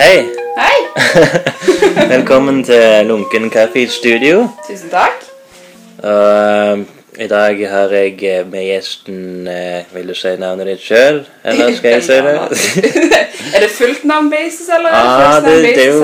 Hei! 0.00 0.28
Hei! 0.56 0.76
Velkommen 2.16 2.62
til 2.64 3.06
Lunken 3.06 3.50
kaffe 3.52 3.82
studio. 3.92 4.46
Tusen 4.64 4.88
takk. 4.88 5.26
Uh, 6.00 6.80
I 7.20 7.26
dag 7.28 7.60
har 7.68 7.92
jeg 7.92 8.46
med 8.48 8.64
gjesten 8.64 9.44
uh, 9.44 9.90
Vil 9.92 10.08
du 10.08 10.14
si 10.16 10.32
navnet 10.40 10.70
ditt 10.70 10.86
sjøl, 10.86 11.20
eller 11.44 11.74
skal 11.76 11.98
jeg 11.98 12.06
si 12.08 12.16
det? 12.16 13.20
er 13.52 13.66
det 13.66 13.70
fullt 13.76 14.08
navn-basis, 14.08 14.72
eller 14.78 14.88
er 14.88 15.04
det 15.04 15.12
ah, 15.12 15.20
først 15.20 15.46
det, 15.50 15.60
det 15.66 15.76
er 15.76 15.84
i 15.84 15.92
jo 15.92 16.00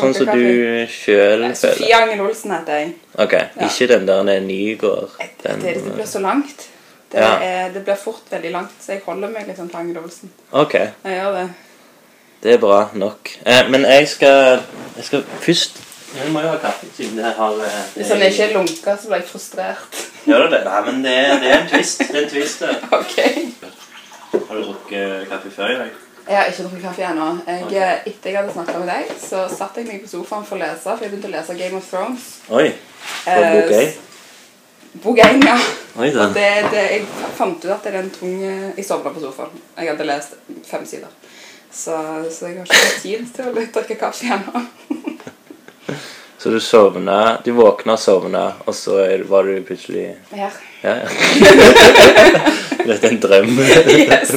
sånn 0.00 0.18
som 0.18 0.34
du 0.34 0.44
sjøl 0.90 1.46
føler. 1.46 1.56
Sofie 1.62 1.94
Angel 2.02 2.26
Olsen 2.26 2.58
heter 2.58 2.82
jeg. 2.82 2.92
Ok, 3.22 3.38
Ikke 3.70 3.92
den 3.94 4.10
der 4.10 4.44
Nygård? 4.50 5.14
Den, 5.46 5.62
det, 5.62 5.78
det 5.86 5.94
blir 5.94 6.10
så 6.10 6.26
langt. 6.26 6.66
Det, 7.06 7.22
Ja. 7.22 7.32
er, 7.38 7.70
det 7.70 7.86
blir 7.86 8.02
fort 8.02 8.26
veldig 8.34 8.56
langt, 8.58 8.74
så 8.82 8.96
jeg 8.98 9.06
holder 9.06 9.30
meg 9.30 9.46
liksom 9.46 9.70
til 9.70 9.84
Angel 9.86 10.02
Olsen. 10.02 10.38
Ok, 10.50 10.74
Jeg 10.74 11.20
gjør 11.20 11.36
det. 11.44 11.50
Det 12.42 12.54
er 12.54 12.58
bra 12.62 12.88
nok. 12.94 13.30
Eh, 13.46 13.70
men 13.70 13.84
jeg 13.84 14.08
skal 14.08 14.60
Jeg 14.96 15.04
skal 15.04 15.24
først 15.40 15.78
Jeg 16.16 16.32
må 16.32 16.40
jo 16.42 16.48
ha 16.48 16.56
kaffe 16.58 16.86
siden 16.96 17.18
jeg 17.18 17.32
har 17.36 17.52
eh, 17.66 17.80
Hvis 17.96 18.08
han 18.08 18.22
ikke 18.22 18.42
er 18.48 18.54
lunka, 18.56 18.96
så 18.96 19.06
blir 19.08 19.16
jeg 19.20 19.28
frustrert. 19.28 19.98
Gjør 20.26 20.46
du 20.46 20.54
det? 20.54 20.62
Nei, 20.64 20.80
men 20.90 21.04
det, 21.04 21.16
det 21.42 21.50
er 21.52 21.58
en 21.60 21.68
twist. 21.70 21.98
Det 22.08 22.16
er 22.16 22.22
en 22.24 22.30
twist, 22.30 22.60
det. 22.60 22.76
ok. 22.98 23.16
Har 24.48 24.56
du 24.56 24.62
drukket 24.64 25.28
kaffe 25.30 25.50
før 25.54 25.70
i 25.74 25.78
dag? 25.78 25.90
Jeg 26.28 26.36
har 26.38 26.50
ikke 26.50 26.62
drukket 26.66 26.82
kaffe 26.88 27.06
ennå. 27.08 27.28
Jeg, 27.46 28.00
Etter 28.06 28.30
jeg 28.30 28.38
hadde 28.40 28.52
snakka 28.52 28.78
med 28.82 28.90
deg, 28.90 29.14
så 29.22 29.44
satte 29.50 29.80
jeg 29.80 29.88
meg 29.88 30.02
på 30.04 30.10
sofaen 30.12 30.44
for 30.46 30.58
å 30.58 30.60
lese, 30.60 30.84
for 30.84 31.02
jeg 31.06 31.10
begynte 31.14 31.30
å 31.30 31.34
lese 31.36 31.56
Game 31.58 31.78
of 31.80 31.88
Thrones. 31.90 32.26
Oi. 32.50 32.66
På 33.24 33.38
bok 33.54 33.72
Eh, 33.72 33.80
én? 33.80 33.90
Bok 35.02 35.18
én, 35.24 35.42
ja. 35.46 35.56
Oi 36.00 36.10
det, 36.14 36.46
det, 36.70 36.82
jeg 36.92 37.06
fant 37.38 37.64
ut 37.64 37.70
at 37.74 37.82
det 37.86 37.90
er 37.94 37.98
en 38.02 38.10
tung 38.14 38.36
eh, 38.46 38.68
Jeg 38.76 38.84
sovna 38.86 39.10
på 39.14 39.22
sofaen. 39.22 39.56
Jeg 39.78 39.90
hadde 39.90 40.06
lest 40.10 40.36
fem 40.68 40.84
sider. 40.86 41.10
Så, 41.72 41.96
så 42.30 42.46
jeg 42.50 42.58
har 42.58 42.66
ikke 42.66 43.00
tid 43.02 43.26
til 43.34 43.50
å 43.50 43.54
drikke 43.54 43.96
kaffe 44.00 44.26
ennå. 44.26 44.64
Så 46.40 46.48
du 46.48 46.60
sovna, 46.60 47.36
du 47.44 47.50
våkna 47.52 47.92
og 47.92 48.00
sovna, 48.00 48.46
og 48.64 48.72
så 48.74 48.94
var 49.28 49.44
du 49.44 49.58
plutselig 49.68 50.06
Her. 50.30 50.54
Ja, 50.80 50.94
ja. 51.02 51.08
Dette 52.86 53.10
er 53.10 53.10
en 53.10 53.18
drøm. 53.20 53.50
Yes. 53.60 54.32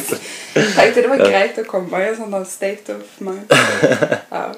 Tenkte 0.52 1.00
det 1.06 1.08
var 1.08 1.24
greit 1.24 1.62
å 1.62 1.64
komme 1.64 2.02
i 2.04 2.10
en 2.10 2.18
sånn 2.20 2.36
state 2.50 2.98
of 2.98 3.16
mind. 3.24 3.48
Ja. 4.36 4.50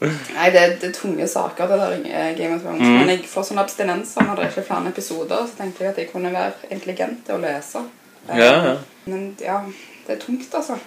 Nei, 0.00 0.46
det, 0.50 0.60
det 0.80 0.88
er 0.88 0.92
tunge 0.96 1.26
saker, 1.28 1.68
det 1.70 1.76
der 1.78 1.96
eh, 2.08 2.28
Game 2.34 2.56
of 2.56 2.62
Thrones. 2.64 2.80
Mm. 2.82 2.94
Men 2.98 3.10
jeg 3.12 3.26
får 3.28 3.50
sånne 3.50 3.62
abstinenser 3.68 4.24
når 4.26 4.38
det 4.40 4.46
ikke 4.48 4.62
er 4.62 4.68
flere 4.72 4.90
episoder. 4.94 5.42
Så 5.46 5.58
tenkte 5.60 5.84
jeg 5.84 5.92
at 5.92 5.98
jeg 6.00 6.08
kunne 6.10 6.32
være 6.34 6.70
intelligent 6.72 7.28
og 7.36 7.42
lese. 7.44 7.82
Eh, 8.26 8.38
Ja, 8.40 8.54
ja. 8.66 8.78
Men 9.04 9.28
ja, 9.44 9.58
det 10.06 10.16
er 10.16 10.22
tungt, 10.24 10.48
altså. 10.56 10.80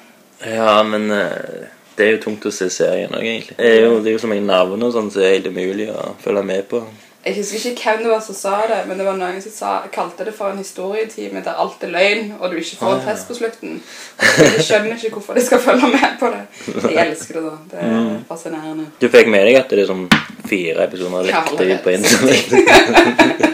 Ja, 0.44 0.84
men 0.84 1.12
eh, 1.12 1.68
det 1.96 2.06
er 2.06 2.16
jo 2.16 2.22
tungt 2.26 2.46
å 2.50 2.52
se 2.54 2.70
serien 2.74 3.14
òg, 3.14 3.24
egentlig. 3.24 3.58
Det 3.60 3.70
er 3.70 3.86
jo, 3.86 4.00
det 4.04 4.12
er 4.12 4.18
jo 4.18 4.24
så 4.24 4.30
mange 4.32 4.46
navn 4.48 4.84
og 4.84 4.94
sånn, 4.96 5.12
så 5.14 5.22
er 5.22 5.24
det 5.24 5.30
er 5.30 5.36
helt 5.38 5.52
umulig 5.54 5.90
å 5.94 6.14
følge 6.24 6.46
med 6.50 6.68
på. 6.72 6.82
Jeg 7.26 7.36
husker 7.38 7.70
ikke 7.70 7.84
hvem 7.92 8.02
det 8.04 8.10
var 8.12 8.20
som 8.26 8.36
sa 8.36 8.56
det, 8.68 8.82
men 8.88 8.98
det 9.00 9.06
var 9.08 9.16
noen 9.16 9.38
som 9.42 9.52
sa, 9.56 9.70
kalte 9.94 10.26
det 10.28 10.34
for 10.36 10.52
en 10.52 10.58
historietime 10.60 11.40
der 11.46 11.56
alt 11.64 11.84
er 11.88 11.92
løgn, 11.94 12.34
og 12.40 12.52
du 12.52 12.58
ikke 12.60 12.76
får 12.82 12.90
en 12.94 13.00
Ah, 13.00 13.06
ja. 13.08 13.14
test 13.14 13.28
på 13.30 13.38
slutten. 13.38 13.78
Jeg 14.20 14.66
skjønner 14.68 14.98
ikke 14.98 15.14
hvorfor 15.16 15.34
de 15.40 15.46
skal 15.46 15.60
følge 15.64 15.88
med 15.94 16.18
på 16.20 16.28
det. 16.34 16.42
Jeg 16.92 17.08
elsker 17.08 17.34
det, 17.40 17.44
da. 17.44 17.56
Det 17.72 17.80
er 17.80 17.94
Mm. 17.94 18.26
fascinerende. 18.28 18.86
Du 19.02 19.08
fikk 19.10 19.28
med 19.32 19.46
deg 19.48 19.56
at 19.62 19.70
det 19.70 19.80
er 19.80 19.88
sånn 19.94 20.08
fire 20.50 20.84
episoder 20.84 21.24
lekte 21.30 21.64
ut 21.74 21.84
på 21.84 21.90
internett? 21.96 23.54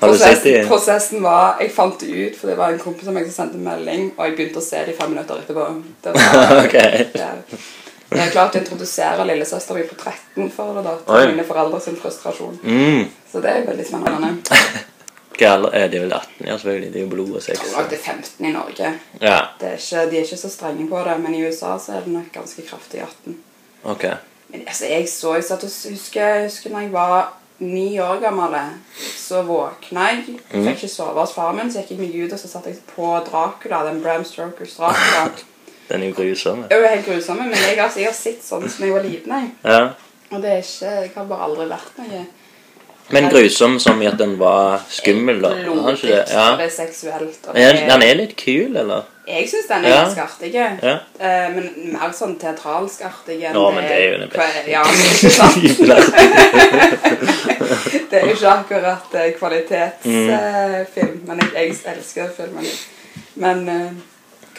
Har 0.00 0.08
du 0.08 0.16
sett 0.18 0.40
Prosessen, 0.40 0.68
prosessen 0.68 1.22
var 1.22 1.58
Jeg 1.60 1.70
fant 1.76 2.00
det 2.00 2.08
ut, 2.08 2.36
for 2.40 2.48
det 2.48 2.56
var 2.56 2.72
en 2.72 2.78
kompis 2.80 3.04
som 3.04 3.16
jeg 3.20 3.30
sendte 3.34 3.58
melding, 3.60 4.12
og 4.16 4.24
jeg 4.26 4.36
begynte 4.38 4.58
å 4.58 4.64
se 4.64 4.78
det 4.86 4.94
i 4.94 4.96
fem 4.96 5.10
minutter 5.12 5.42
etterpå. 5.42 5.66
Det 6.02 6.14
var, 6.14 6.62
Ok. 6.64 6.72
det 6.72 7.26
jeg 8.10 8.26
er 8.26 8.32
klart 8.34 8.54
å 8.56 8.60
introdusere 8.60 9.24
lillesøster 9.28 9.74
mi 9.78 9.82
på 9.86 9.94
13 9.98 10.50
for 10.54 10.74
det, 10.74 10.84
da, 10.86 10.94
til 11.06 11.14
Oi. 11.14 11.32
mine 11.34 11.44
foreldre 11.46 11.80
sin 11.84 11.96
frustrasjon. 11.96 12.56
Mm. 12.62 13.04
Så 13.32 13.40
det 13.44 13.50
er 13.50 13.66
veldig 13.68 13.86
spennende. 13.86 14.30
Hva 15.38 15.52
alder 15.56 15.76
er 15.78 15.88
de 15.92 16.00
vel 16.02 16.12
18? 16.16 16.46
Ja, 16.48 16.56
selvfølgelig. 16.58 16.92
Det 16.92 17.00
er 17.00 17.04
jo 17.06 17.10
blod 17.14 17.30
og 17.30 17.36
Jeg 17.36 17.42
sex. 17.46 17.60
tror 17.70 17.82
nok 17.82 17.90
det 17.90 17.98
er 17.98 18.06
15 18.12 18.46
i 18.46 18.52
Norge. 18.56 18.92
Ja, 19.22 19.38
Det 19.60 19.68
er 19.68 19.76
ikke, 19.78 20.06
de 20.10 20.18
er 20.18 20.24
ikke 20.26 20.40
så 20.42 20.50
strenge 20.52 20.88
på 20.90 21.04
det, 21.06 21.18
men 21.22 21.34
i 21.38 21.44
USA 21.46 21.76
så 21.78 21.92
er 21.96 22.00
det 22.08 22.12
nok 22.16 22.32
ganske 22.34 22.62
kraftig 22.70 23.00
18. 23.06 23.36
ok. 23.84 24.04
Men 24.52 24.64
altså, 24.66 24.86
jeg 24.90 25.06
så 25.08 25.34
jeg 25.38 25.44
satt 25.46 25.62
og 25.62 25.70
husker, 25.70 26.24
jeg 26.26 26.48
husker 26.48 26.70
når 26.74 26.80
jeg 26.88 26.92
var 26.92 27.28
ni 27.60 28.00
år 28.00 28.16
gammel, 28.22 28.56
så 29.20 29.42
våkna 29.46 30.08
jeg. 30.10 30.24
Mm. 30.50 30.64
Fikk 30.64 30.80
ikke 30.80 30.88
sove 30.90 31.20
hos 31.20 31.34
far 31.36 31.52
min, 31.54 31.70
så 31.70 31.84
gikk 31.84 31.90
jeg 31.94 32.00
meg 32.00 32.16
ut 32.24 32.32
og 32.34 32.40
så 32.40 32.48
satte 32.50 32.72
jeg 32.72 32.80
på 32.96 33.12
Dracula, 33.28 33.84
den 33.86 34.00
Bram 34.02 34.24
Strokers 34.26 34.74
Dracula. 34.80 35.28
Den 35.90 36.02
er 36.02 36.06
jo 36.12 36.22
grusom. 36.22 36.60
Det 36.70 36.76
jo 36.78 36.86
helt 36.88 37.06
grusomme, 37.06 37.42
men 37.50 37.54
jeg, 37.58 37.78
altså, 37.82 37.98
jeg 37.98 38.06
har 38.08 38.14
sett 38.14 38.44
sånn 38.46 38.68
som 38.70 38.84
jeg 38.86 38.92
var 38.94 39.02
liten. 39.06 39.32
Jeg. 39.34 39.48
Ja. 39.64 39.88
Og 40.30 40.42
det 40.44 40.50
er 40.54 40.58
ikke, 40.62 40.90
jeg 41.02 41.10
har 41.16 41.24
bare 41.32 41.42
aldri 41.48 41.66
vært 41.72 41.96
noe 41.98 42.20
Men 43.10 43.26
grusom 43.32 43.80
som 43.82 44.02
i 44.02 44.06
at 44.06 44.18
den 44.20 44.36
var 44.38 44.80
skummel, 44.88 45.40
da? 45.42 45.48
Blodig, 45.64 45.94
ikke 45.96 46.06
det? 46.12 46.20
Ja. 46.30 46.44
og 46.52 46.58
det 46.60 46.66
er 46.68 46.70
seksuelt. 46.76 47.40
Og 47.50 47.54
det 47.58 47.64
Den 47.88 48.02
er 48.06 48.14
litt 48.20 48.36
kul, 48.38 48.76
eller? 48.76 49.02
Jeg 49.26 49.48
syns 49.50 49.66
den 49.68 49.84
er 49.84 49.88
Ja. 49.90 49.96
ganske 50.04 50.22
artig. 50.22 50.54
Ja. 50.54 50.68
Eh, 51.18 51.50
men 51.54 51.70
mer 51.92 52.10
sånn 52.14 52.36
teatralsk 52.38 53.02
artig 53.06 53.42
enn 53.46 53.56
Å, 53.58 53.70
men 53.74 53.84
det 53.84 53.92
er 53.98 54.06
jo 54.12 54.18
den 54.22 54.28
beste. 54.30 54.70
Ja, 54.70 54.82
ikke 54.86 55.30
sant? 55.30 55.64
det 58.10 58.18
er 58.18 58.26
jo 58.26 58.34
ikke 58.34 58.48
akkurat 58.54 59.14
eh, 59.14 59.32
kvalitetsfilm, 59.38 61.10
Mm. 61.10 61.20
men 61.26 61.38
jeg, 61.40 61.50
jeg 61.54 61.66
elsker 61.96 62.28
filmen. 62.36 62.66
Men 63.34 63.68
eh, 63.68 63.90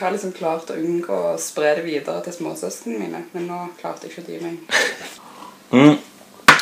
har 0.01 0.11
liksom 0.15 0.31
klart 0.37 0.69
å 0.71 0.77
unngå 0.77 1.17
å 1.31 1.37
spre 1.41 1.75
det 1.77 1.83
videre 1.85 2.21
til 2.25 2.33
småsøsknene 2.33 2.99
mine, 2.99 3.23
men 3.33 3.47
nå 3.49 3.59
klarte 3.81 4.07
jeg 4.07 4.13
ikke 4.15 4.23
å 4.23 4.29
dy 4.29 4.39
meg. 4.45 4.57
Mm. 5.71 5.97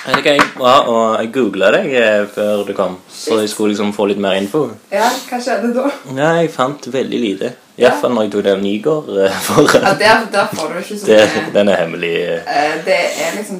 Det 0.10 0.22
gøy. 0.24 0.40
bra, 0.56 0.74
og 0.88 1.20
jeg 1.20 1.32
googla 1.36 1.70
deg 1.76 1.90
eh, 2.00 2.22
før 2.34 2.62
du 2.66 2.72
kom, 2.78 2.96
så 3.12 3.42
jeg 3.42 3.50
skulle 3.52 3.74
liksom 3.74 3.92
få 3.94 4.06
litt 4.10 4.22
mer 4.24 4.38
info. 4.40 4.62
Ja, 4.94 5.10
hva 5.30 5.40
skjedde 5.44 5.74
da? 5.76 5.90
Ja, 6.16 6.30
jeg 6.40 6.52
fant 6.56 6.88
veldig 6.94 7.20
lite. 7.20 7.52
Iallfall 7.80 8.12
når 8.16 8.26
jeg 8.28 8.32
tok 8.34 8.46
den 8.48 8.64
Nygård 8.64 9.12
eh, 9.26 9.36
for 9.44 9.68
Ja, 9.76 9.94
der, 10.00 10.24
der 10.32 10.48
får 10.56 10.74
du 10.74 10.80
ikke 10.82 10.98
så 11.02 11.06
det, 11.12 11.20
mye. 11.36 11.52
Den 11.54 11.70
er 11.74 11.82
hemmelig. 11.84 12.14
Eh, 12.40 12.74
Det 12.88 12.98
er 13.28 13.38
liksom 13.38 13.60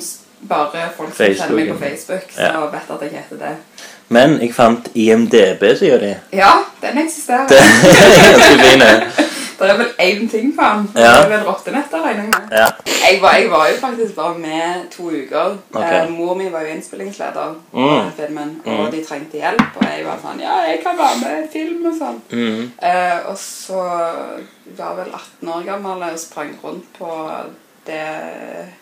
bare 0.50 0.86
folk 0.96 1.10
som 1.12 1.18
Facebook, 1.18 1.50
kjenner 1.50 1.60
meg 1.60 1.74
på. 1.74 1.80
Facebook, 1.84 2.32
som 2.36 2.44
Ja. 2.44 2.66
vet 2.72 2.92
at 2.96 3.02
jeg 3.06 3.12
heter 3.20 3.42
det. 3.44 3.56
Men 4.10 4.38
jeg 4.42 4.54
fant 4.56 4.88
IMDb, 4.96 5.64
sier 5.78 6.00
de. 6.02 6.14
Ja, 6.34 6.54
den 6.82 6.98
eksisterer. 7.04 7.48
Den 7.52 7.58
er 7.92 8.32
ganske 8.32 8.64
fin. 8.64 9.29
Det 9.60 9.70
er 9.70 9.78
vel 9.78 9.90
én 10.00 10.30
ting 10.32 10.54
på 10.58 10.64
den. 10.74 10.90
Det 10.96 11.04
er 11.06 11.28
vel 11.30 11.44
rottenetter, 11.48 12.02
regner 12.06 12.24
jeg 12.24 12.32
med. 12.32 12.58
Ja. 12.60 12.68
Jeg 13.12 13.22
var, 13.22 13.34
jeg 13.36 13.52
var 13.52 13.68
jo 13.68 13.76
faktisk 13.82 14.16
bare 14.16 14.38
med 14.40 14.90
to 14.92 15.04
uker. 15.12 15.58
Okay. 15.74 16.00
Eh, 16.04 16.10
mor 16.10 16.34
mi 16.36 16.50
var 16.52 16.62
jo 16.62 16.68
innspillingsleder 16.68 17.56
på 17.72 17.78
Mm. 17.80 18.12
filmen, 18.18 18.62
og 18.66 18.92
de 18.92 19.04
trengte 19.06 19.38
hjelp. 19.38 19.62
Og 19.76 19.84
jeg 19.84 20.06
var 20.06 20.18
sånn 20.24 20.40
Ja, 20.42 20.56
jeg 20.68 20.80
kan 20.84 20.98
være 20.98 21.18
med 21.22 21.44
i 21.44 21.52
film 21.54 21.86
og 21.86 21.94
sånn. 22.00 22.22
Mm. 22.32 22.72
Eh, 22.84 23.20
og 23.30 23.38
så 23.38 23.84
var 24.78 24.96
vel 24.96 25.12
18 25.14 25.50
år 25.50 25.66
gammel 25.66 26.04
og 26.12 26.20
sprang 26.20 26.56
rundt 26.64 26.86
på 27.00 27.10
det 27.88 28.02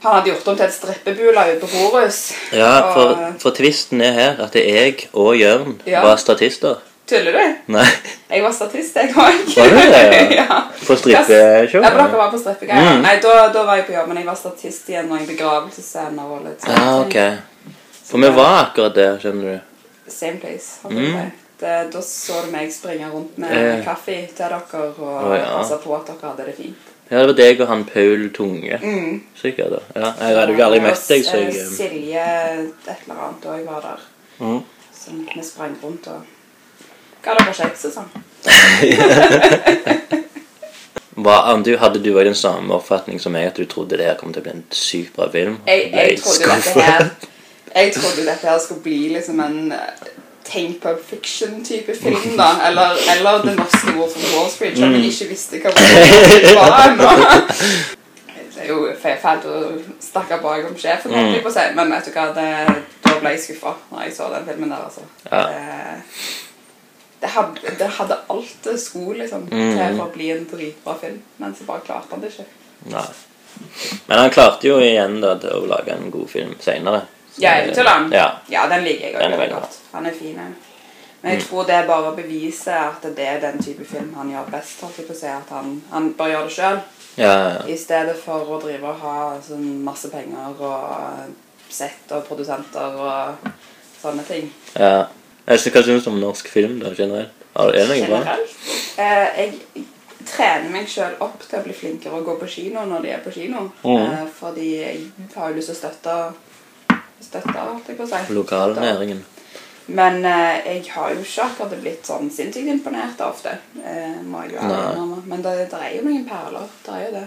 Han 0.03 0.13
hadde 0.13 0.29
gjort 0.31 0.47
om 0.47 0.55
til 0.57 0.65
et 0.65 0.73
strippebula 0.73 1.45
ute 1.55 1.59
på 1.61 1.67
Horus. 1.77 2.33
ja, 2.53 2.93
for, 2.93 3.01
Og- 3.15 3.41
for 3.41 3.49
tvisten 3.51 4.01
er 4.01 4.11
her 4.11 4.35
at 4.43 4.55
jeg 4.55 5.07
og 5.13 5.35
Jørn 5.37 5.81
Ja. 5.87 6.01
var 6.01 6.15
statister. 6.17 6.75
Tuller 7.07 7.31
du? 7.31 7.55
Nei, 7.71 7.85
Jeg 8.29 8.43
var 8.43 8.51
statist, 8.51 8.95
jeg 8.99 9.13
òg. 9.15 9.45
Ja? 9.55 9.65
ja. 10.41 10.57
på 10.87 10.95
strippeshow. 10.99 11.79
Ja, 11.79 11.91
dere 11.95 12.07
var 12.19 12.31
på 12.33 12.39
strippegreier. 12.41 12.97
Mm. 12.97 13.05
Nei, 13.05 13.13
da, 13.23 13.35
da 13.55 13.63
var 13.63 13.79
jeg 13.79 13.87
på 13.87 13.95
jobb, 13.95 14.09
men 14.11 14.19
jeg 14.19 14.27
var 14.27 14.39
statist 14.39 14.91
igjen 14.91 15.11
og 15.15 15.23
i 15.23 15.27
begravelsesscener 15.29 16.35
og 16.35 16.43
litt 16.43 16.65
sånt. 16.65 16.75
Ja, 16.75 16.97
okay. 17.05 17.37
ok. 17.39 18.03
For 18.09 18.23
vi 18.23 18.31
var 18.35 18.59
akkurat 18.65 18.99
der, 18.99 19.15
skjønner 19.23 19.55
du. 19.55 20.11
Same 20.11 20.41
place. 20.43 20.83
Mm. 20.91 20.99
jeg. 21.05 21.31
Det, 21.57 21.73
da 21.95 22.03
så 22.05 22.43
du 22.45 22.51
meg 22.53 22.69
springe 22.75 23.07
rundt 23.09 23.39
med 23.41 23.55
Eh. 23.55 23.79
kaffe 23.87 24.19
til 24.27 24.37
dere 24.37 24.59
og 24.59 24.99
oh, 25.01 25.31
ja. 25.33 25.47
passe 25.55 25.79
på 25.81 25.95
at 25.95 26.11
dere 26.11 26.29
hadde 26.29 26.51
det 26.51 26.55
fint. 26.59 26.93
Ja, 27.09 27.23
det 27.23 27.27
var 27.31 27.37
deg 27.39 27.61
og 27.63 27.67
han 27.71 27.83
Paul 27.87 28.29
Tunge. 28.35 28.79
Mm. 28.83 29.21
Sikkert. 29.35 29.71
da. 29.71 29.79
Ja, 29.95 30.13
Jeg 30.27 30.37
hadde 30.37 30.53
jo 30.53 30.63
aldri 30.65 30.79
møtt 30.83 31.07
deg, 31.07 31.23
så 31.25 31.39
jeg 31.39 31.55
Silje 31.71 32.25
et 32.27 32.89
eller 32.91 33.21
annet, 33.29 33.47
òg 33.47 33.61
jeg 33.61 33.65
var 33.65 33.85
der. 33.87 34.09
mm. 34.39 34.63
Så 34.91 35.15
vi 35.35 35.43
sprang 35.43 35.77
rundt 35.83 36.07
og 36.11 36.36
ga 37.25 37.37
dere 37.37 37.53
kjeks 37.57 37.85
og 37.89 37.91
sånn. 37.97 38.09
Hva, 41.17 41.37
om 41.53 41.63
du, 41.65 41.71
hadde 41.81 41.99
du 42.03 42.11
også 42.13 42.27
den 42.27 42.35
samme 42.37 42.75
oppfatning 42.75 43.17
som 43.19 43.33
meg, 43.33 43.47
at 43.49 43.57
du 43.57 43.65
trodde 43.65 43.97
det 43.97 44.05
her 44.05 44.19
kom 44.19 44.29
til 44.33 44.43
å 44.43 44.45
bli 44.45 44.53
en 44.53 44.65
sykt 44.69 45.15
bra 45.15 45.25
film? 45.33 45.57
Jeg, 45.65 45.89
jeg 45.93 46.19
trodde 46.21 46.83
her 46.85 47.09
Jeg 47.73 47.93
trodde 47.95 48.25
dette 48.27 48.45
her 48.45 48.59
skulle 48.61 48.83
bli 48.85 48.99
liksom 49.15 49.41
en 49.41 49.73
tenk 50.47 50.79
Tank 50.79 50.81
Pub 50.83 50.99
Fiction-type 51.09 51.95
film, 51.95 52.37
da. 52.37 52.67
Eller, 52.67 52.89
eller 53.17 53.41
Det 53.43 53.55
norske 53.57 53.99
ord 53.99 54.11
for 54.13 54.37
Wall 54.37 54.49
Street, 54.51 54.77
selv 54.77 54.85
om 54.85 54.93
jeg 54.93 55.11
ikke 55.11 55.29
visste 55.29 55.59
hva 55.61 55.73
det 55.75 56.55
var 56.55 56.69
ennå. 56.87 57.09
Det 58.57 58.65
er 58.65 58.69
jo 58.73 58.87
fælt 58.97 59.43
å 59.45 59.57
snakke 60.01 60.39
bak 60.41 60.63
om 60.65 60.73
sjefen, 60.81 61.13
holdt 61.13 61.43
på 61.45 61.49
å 61.51 61.53
si, 61.53 61.65
men 61.77 61.91
vet 61.93 62.07
du 62.07 62.15
hva, 62.15 62.23
det, 62.33 62.47
da 63.03 63.11
ble 63.21 63.35
jeg 63.35 63.43
skuffa 63.43 63.75
når 63.91 64.07
jeg 64.07 64.15
så 64.15 64.29
den 64.33 64.47
filmen 64.47 64.73
der, 64.73 64.87
altså. 64.87 65.03
Ja. 65.29 65.43
Det, 65.45 66.07
det, 67.19 67.27
hadde, 67.33 67.75
det 67.79 67.87
hadde 67.97 68.17
alt 68.27 68.57
det 68.63 68.77
skulle 68.81 69.23
liksom, 69.23 69.47
til 69.49 69.97
for 69.97 70.05
å 70.05 70.13
bli 70.13 70.29
en 70.35 70.45
dritbra 70.51 70.95
film, 71.01 71.21
men 71.41 71.55
så 71.57 71.65
bare 71.67 71.85
klarte 71.87 72.13
han 72.13 72.21
det 72.21 72.31
ikke. 72.33 72.45
Nei. 72.93 73.07
Men 74.05 74.19
han 74.19 74.29
klarte 74.29 74.67
jo 74.69 74.77
igjen 74.83 75.17
da 75.23 75.33
til 75.41 75.55
å 75.57 75.69
lage 75.69 75.95
en 75.95 76.11
god 76.13 76.29
film 76.29 76.53
seinere. 76.61 77.01
Ja, 77.41 77.55
Eventyrland? 77.61 78.13
Ja. 78.13 78.27
Ja, 78.49 78.67
den 78.69 78.85
liker 78.85 79.07
jeg 79.07 79.15
er 79.17 79.37
veldig 79.37 79.55
godt. 79.55 79.79
Han 79.93 80.05
er 80.09 80.13
fin. 80.17 80.37
Men 81.21 81.33
jeg 81.33 81.43
tror 81.47 81.65
det 81.65 81.81
bare 81.89 82.13
beviser 82.17 82.77
at 82.77 83.05
det 83.17 83.25
er 83.25 83.41
den 83.41 83.57
type 83.63 83.85
film 83.85 84.13
han 84.17 84.29
gjør 84.31 84.49
best. 84.53 84.85
si, 85.17 85.25
At 85.25 85.49
han, 85.49 85.81
han 85.91 86.13
bare 86.17 86.35
gjør 86.35 86.47
det 86.49 86.55
sjøl. 86.57 86.79
Ja, 87.17 87.33
ja. 87.33 87.61
I 87.65 87.77
stedet 87.77 88.17
for 88.21 88.45
å 88.45 88.59
drive 88.61 88.93
og 88.93 89.01
ha 89.01 89.17
sånn 89.41 89.81
masse 89.85 90.09
penger 90.13 90.53
og 90.61 91.33
sett 91.69 92.11
og 92.13 92.27
produsenter 92.29 92.99
og 93.01 93.49
sånne 94.01 94.25
ting. 94.29 94.51
ja. 94.77 95.07
Synes, 95.47 95.69
hva 95.71 95.83
syns 95.85 96.03
du 96.03 96.09
om 96.11 96.19
norsk 96.19 96.49
film 96.51 96.79
da, 96.81 96.91
generelt? 96.97 97.45
Er 97.57 97.71
det 97.73 97.85
noe 97.87 98.07
bra? 98.11 98.35
Eh, 98.99 99.37
jeg 99.39 99.85
trener 100.27 100.67
meg 100.73 100.89
sjøl 100.91 101.15
opp 101.23 101.45
til 101.47 101.59
å 101.59 101.63
bli 101.63 101.75
flinkere 101.77 102.19
å 102.19 102.25
gå 102.25 102.35
på 102.41 102.49
kino 102.51 102.83
når 102.89 103.05
de 103.05 103.13
er 103.15 103.23
på 103.23 103.31
kino. 103.31 103.69
Mm. 103.85 104.03
Eh, 104.03 104.25
fordi 104.35 104.67
jeg 104.75 105.31
har 105.35 105.53
jo 105.53 105.59
lyst 105.59 105.71
til 105.71 105.77
å 105.77 105.81
støtte 105.81 106.17
Støtte, 107.17 107.49
holdt 107.57 107.87
jeg 107.89 107.97
på 107.97 108.05
å 108.05 108.09
si. 108.11 108.33
Lokalnæringen. 108.35 109.23
Men 109.97 110.19
eh, 110.27 110.67
jeg 110.67 110.83
har 110.93 111.13
jo 111.15 111.23
ikke 111.23 111.45
akkurat 111.47 111.79
blitt 111.81 112.05
sånn 112.05 112.29
sinnssykt 112.33 112.69
imponert 112.69 113.21
ofte. 113.25 113.55
Eh, 113.81 114.19
må 114.27 114.43
jeg 114.43 114.53
jo 114.53 114.65
innrømme. 114.65 115.21
Men 115.31 115.45
det, 115.45 115.55
det 115.71 115.79
er 115.79 115.95
jo 115.95 116.03
noen 116.05 116.27
perler. 116.27 116.67
Det 116.85 116.93
er 116.93 117.05
jo 117.07 117.13
det. 117.15 117.23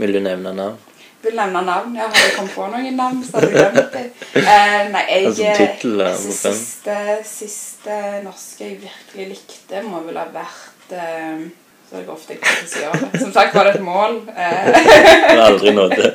Vil 0.00 0.14
du 0.16 0.20
nevne 0.24 0.54
navn? 0.56 0.78
Vil 1.22 1.36
nevne 1.36 1.60
navn. 1.66 1.96
Jeg 1.96 2.02
har 2.08 2.22
jo 2.24 2.36
kommet 2.36 2.54
på 2.56 2.66
noen 2.72 2.94
navn, 2.96 3.18
så 3.24 3.36
hadde 3.36 3.50
jeg 3.50 3.72
glemt 3.74 3.92
det. 3.92 4.04
Eh, 4.40 4.84
nei, 4.94 5.02
jeg 5.10 5.26
Altså, 5.26 5.48
titel 5.58 5.98
da, 6.00 6.06
altså, 6.14 6.52
siste, 6.54 6.94
siste 7.28 7.98
norske 8.24 8.64
jeg 8.64 8.78
virkelig 8.86 9.26
likte, 9.34 9.82
må 9.84 10.00
vel 10.06 10.16
ha 10.16 10.24
vært 10.32 10.94
eh, 10.96 11.42
Så 11.90 11.98
er 11.98 12.04
det 12.06 12.12
ofte 12.14 12.32
jeg 12.32 12.38
ikke 12.40 12.68
sier 12.70 12.92
det. 12.94 13.20
Som 13.20 13.32
sagt 13.34 13.54
var 13.54 13.66
det 13.68 13.74
et 13.74 13.84
mål. 13.84 14.20
Eh, 14.30 14.70
Jeg 14.70 15.36
har 15.36 15.44
aldri 15.50 15.72
nådd 15.74 15.96
det. 15.98 16.10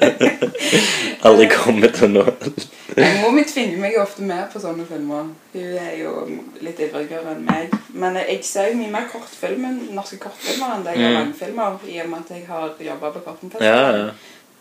Aldri 1.26 1.48
kommet 1.52 1.98
til 2.00 2.08
å 2.08 2.12
nå 2.16 2.26
Mor 3.20 3.34
mi 3.36 3.44
tvinger 3.44 3.80
meg 3.82 3.98
ofte 4.00 4.24
med 4.24 4.46
på 4.54 4.60
sånne 4.64 4.86
filmer. 4.88 5.26
Hun 5.52 5.74
er 5.82 5.98
jo 6.00 6.14
litt 6.64 6.80
ivrigere 6.80 7.34
enn 7.34 7.42
meg. 7.44 7.74
Men 7.92 8.16
jeg 8.22 8.40
ser 8.48 8.70
jo 8.72 8.78
mye 8.80 8.94
mer 8.94 9.10
kortfilmer, 9.12 9.74
norske 9.98 10.20
kortfilmer 10.24 10.78
enn 10.78 10.86
det 10.86 10.94
jeg 10.96 11.04
gjør 11.04 11.12
Mm. 11.12 11.18
langfilmer, 11.20 11.76
i 11.92 12.00
og 12.06 12.10
med 12.14 12.20
at 12.24 12.32
jeg 12.38 12.48
har 12.48 12.72
jobba 12.88 13.12
på 13.12 13.36
Ja, 13.60 13.82
ja. 13.98 14.08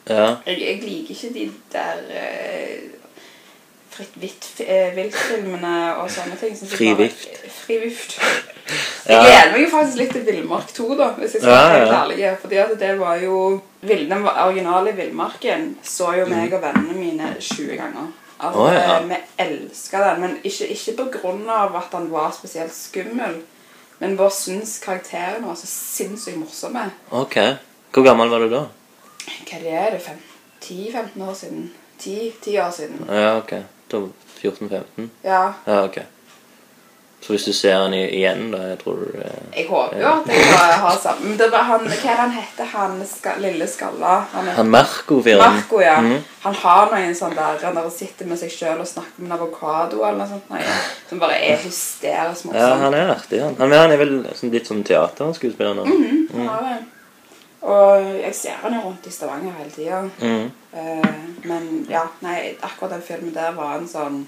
Ja. 0.08 0.26
Jeg, 0.46 0.60
jeg 0.60 0.82
liker 0.82 1.14
ikke 1.14 1.32
de 1.34 1.44
der 1.72 2.02
uh, 2.10 3.04
fritt 3.94 4.16
vilt-filmene 4.18 4.94
viltfilmene 4.96 5.74
og 6.02 6.10
sånne 6.10 6.36
ting. 6.40 6.56
Fri 6.58 6.90
bare- 6.98 7.50
Fri 7.60 7.78
vift. 7.84 8.18
Jeg 9.04 9.20
gleder 9.20 9.50
meg 9.52 9.60
jo 9.60 9.68
faktisk 9.68 9.98
litt 10.00 10.12
til 10.16 10.22
Villmark 10.24 10.70
2, 10.72 10.84
da, 10.96 11.10
hvis 11.18 11.34
jeg 11.36 11.42
skal 11.42 11.52
være 11.52 11.80
helt 11.82 11.90
ærlig. 11.98 12.28
Fordi 12.40 12.56
at 12.62 12.70
det 12.80 12.92
var 12.96 13.18
jo 13.20 13.60
Den 13.84 14.12
originale 14.24 14.94
Villmarken 14.96 15.66
så 15.84 16.14
jo 16.16 16.24
meg 16.30 16.54
og 16.56 16.62
vennene 16.62 16.94
mine 16.96 17.34
20 17.38 17.76
ganger. 17.76 18.06
Altså, 18.40 18.62
oh, 18.64 18.72
ja. 18.72 18.94
Vi 19.04 19.18
elska 19.44 20.00
den, 20.06 20.20
men 20.24 20.38
ikke, 20.42 20.70
ikke 20.72 20.96
på 20.96 21.06
grunn 21.18 21.44
av 21.52 21.76
at 21.76 21.92
han 21.92 22.08
var 22.12 22.32
spesielt 22.32 22.72
skummel. 22.74 23.42
Men 24.00 24.16
bare 24.16 24.32
syns 24.34 24.78
karakterene 24.82 25.46
var 25.46 25.60
så 25.60 25.68
sinnssykt 25.68 26.40
morsomme. 26.40 26.86
Ok. 27.12 27.36
Hvor 27.92 28.08
gammel 28.08 28.32
var 28.32 28.42
du 28.42 28.48
da? 28.56 28.64
Er 29.54 29.90
det? 29.90 30.00
10-15 30.64 31.28
år 31.28 31.34
siden? 31.34 31.70
10, 31.98 32.32
10 32.42 32.58
år 32.60 32.70
siden. 32.70 33.06
Ja, 33.08 33.36
ok. 33.36 33.52
Da 33.90 34.00
14-15? 34.42 35.08
Ja. 35.24 35.52
Ja, 35.66 35.84
ok. 35.84 35.98
Så 37.24 37.32
hvis 37.32 37.44
du 37.44 37.52
ser 37.56 37.78
han 37.80 37.94
igjen, 37.96 38.50
da, 38.52 38.58
jeg 38.68 38.78
tror 38.82 38.98
du 39.00 39.14
eh, 39.16 39.36
Jeg 39.56 39.64
håper 39.70 39.96
jo 39.96 40.08
at 40.10 40.26
jeg 40.28 40.48
har, 40.50 40.72
har 40.82 40.96
samme 41.00 41.30
Men 41.30 41.38
det 41.40 41.46
var 41.54 41.62
han, 41.70 41.86
hva 41.86 41.94
er 41.94 42.02
det 42.02 42.16
han 42.20 42.34
heter? 42.34 42.68
Han 42.74 42.98
ska, 43.08 43.32
lille 43.40 43.68
skalla? 43.70 44.18
Han 44.34 44.50
Han 44.58 44.68
Marco-fyren. 44.74 45.40
Marco, 45.40 45.80
ja. 45.80 45.94
Mhm. 46.04 46.18
Han 46.42 46.58
har 46.60 46.92
noen 46.92 47.16
sånn 47.16 47.32
der 47.38 47.64
Han 47.64 47.90
sitter 47.90 48.28
med 48.28 48.42
seg 48.42 48.52
sjøl 48.52 48.82
og 48.84 48.90
snakker 48.90 49.22
med 49.22 49.30
en 49.30 49.36
avokado 49.38 50.02
eller 50.02 50.20
noe 50.20 50.28
sånt. 50.34 50.50
Nei, 50.52 50.60
som 51.08 51.22
bare 51.22 51.38
er 51.40 51.64
hysterisk 51.64 52.50
morsom. 52.50 52.60
Ja, 52.60 52.74
han 52.84 52.98
er 52.98 53.14
artig, 53.14 53.40
han. 53.40 53.56
han. 53.56 53.72
Han 53.72 53.96
er 53.96 54.02
vel 54.04 54.12
sånn, 54.36 54.52
litt 54.52 54.68
sånn 54.68 54.84
teaterskuespiller 54.84 55.80
nå. 55.80 55.88
Han 55.88 56.50
har 56.50 56.68
det. 56.68 56.76
Og 57.64 58.08
jeg 58.20 58.34
ser 58.36 58.58
han 58.60 58.74
jo 58.76 58.82
rundt 58.84 59.06
i 59.08 59.12
Stavanger 59.12 59.54
hele 59.58 59.72
tida. 59.72 60.00
Mm. 60.20 60.50
Uh, 60.74 61.46
men 61.48 61.68
ja, 61.88 62.02
nei, 62.24 62.54
akkurat 62.60 62.98
den 62.98 63.06
filmen 63.06 63.32
der 63.34 63.54
var 63.56 63.78
en 63.78 63.88
sånn 63.88 64.24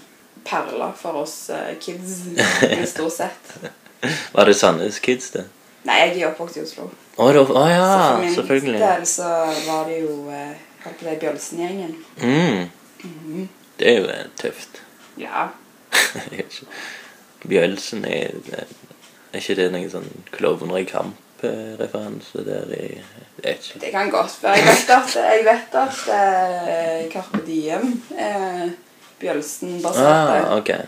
perle 0.46 0.92
for 0.96 1.22
oss 1.24 1.50
uh, 1.52 1.74
kids. 1.82 2.22
stort 2.94 3.16
sett. 3.18 3.52
Var 4.32 4.48
det 4.48 4.54
Sandnes 4.54 5.00
Kids, 5.04 5.30
det? 5.34 5.44
Nei, 5.86 5.98
jeg 6.00 6.22
er 6.22 6.30
oppvokst 6.32 6.58
i 6.58 6.64
Oslo. 6.64 6.88
Å, 7.16 7.26
det 7.32 7.42
oh, 7.46 7.68
ja, 7.70 7.84
så 7.86 8.08
for 8.08 8.24
min 8.24 8.34
selvfølgelig. 8.34 8.80
del 8.82 9.04
så 9.08 9.28
var 9.68 9.86
det 9.88 10.00
jo 10.02 10.16
eh, 10.34 10.56
på 10.82 10.94
det 11.00 11.14
Bjølsen-gjengen. 11.22 11.94
Mm. 12.20 12.66
Mhm. 13.06 13.46
Det 13.78 13.88
er 13.92 14.00
jo 14.00 14.08
eh, 14.10 14.24
tøft. 14.40 14.82
Ja. 15.20 15.46
Bjølsen 17.48 18.04
er 18.08 18.34
Er 18.56 19.40
ikke 19.42 19.56
det 19.58 19.66
noen 19.72 19.90
sånn 19.92 20.06
Klovner 20.32 20.80
i 20.80 20.86
kamp-referanse 21.40 22.44
der 22.44 22.74
i. 22.74 23.02
Det 23.80 23.90
kan 23.90 24.10
godt 24.10 24.38
være. 24.42 24.52
Jeg 24.52 24.64
vet 24.64 24.90
at, 24.90 25.16
jeg 25.16 25.44
vet 25.44 25.74
at 25.74 25.98
eh, 26.08 27.12
Carpe 27.12 27.46
Diem 27.46 28.02
er 28.18 28.70
Bjølsen-baserte. 29.20 30.46
Ah, 30.46 30.58
okay. 30.58 30.80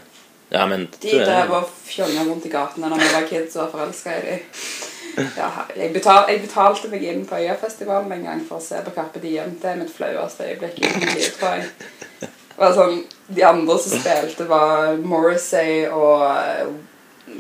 Ja, 0.51 0.67
men 0.67 0.89
De 1.03 1.11
drev 1.11 1.51
og 1.51 1.69
fjonga 1.85 2.25
rundt 2.25 2.47
i 2.47 2.49
gatene 2.49 2.89
når 2.89 2.97
vi 2.97 3.09
var 3.15 3.27
kids 3.29 3.57
og 3.57 3.63
var 3.63 3.71
forelska 3.71 4.17
i 4.17 4.25
dem. 4.27 4.39
Ja, 5.37 5.49
jeg, 5.77 5.93
betal, 5.93 6.25
jeg 6.31 6.41
betalte 6.41 6.89
meg 6.89 7.03
inn 7.03 7.25
på 7.27 7.37
Øyafestivalen 7.37 8.13
en 8.13 8.25
gang 8.25 8.43
for 8.49 8.61
å 8.61 8.65
se 8.65 8.79
på 8.85 8.93
Carpe 8.95 9.21
Diem. 9.21 9.57
Det 9.61 9.73
er 9.73 9.81
mitt 9.81 9.93
flaueste 9.93 10.47
øyeblikk 10.47 10.79
i 10.79 10.93
mitt 10.95 11.15
liv, 11.15 11.33
tror 11.41 11.59
jeg. 11.59 12.29
Sånn, 12.59 13.03
de 13.29 13.43
andre 13.47 13.79
som 13.83 14.01
spilte, 14.01 14.47
var 14.49 14.97
Morrissey 15.03 15.85
og 15.91 16.23
eh, 16.31 16.71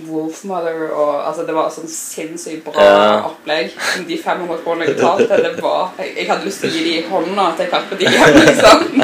Wolfmother 0.08 0.90
og 0.92 1.26
altså 1.28 1.42
Det 1.46 1.54
var 1.56 1.70
sånn 1.74 1.88
sinnssykt 1.90 2.64
bra 2.64 2.84
Ja. 2.84 3.20
opplegg. 3.28 3.70
De 4.08 4.16
500 4.22 4.62
kronene 4.64 4.86
jeg 4.86 4.96
betalte, 4.96 5.42
det 5.42 5.54
var 5.62 5.92
jeg, 5.98 6.14
jeg 6.16 6.28
hadde 6.30 6.44
lyst 6.48 6.60
til 6.62 6.70
å 6.70 6.72
gi 6.72 6.82
de 6.86 7.02
hånda 7.10 7.46
til 7.58 7.66
Carpe 7.72 7.98
Diem, 7.98 8.12
liksom. 8.46 9.02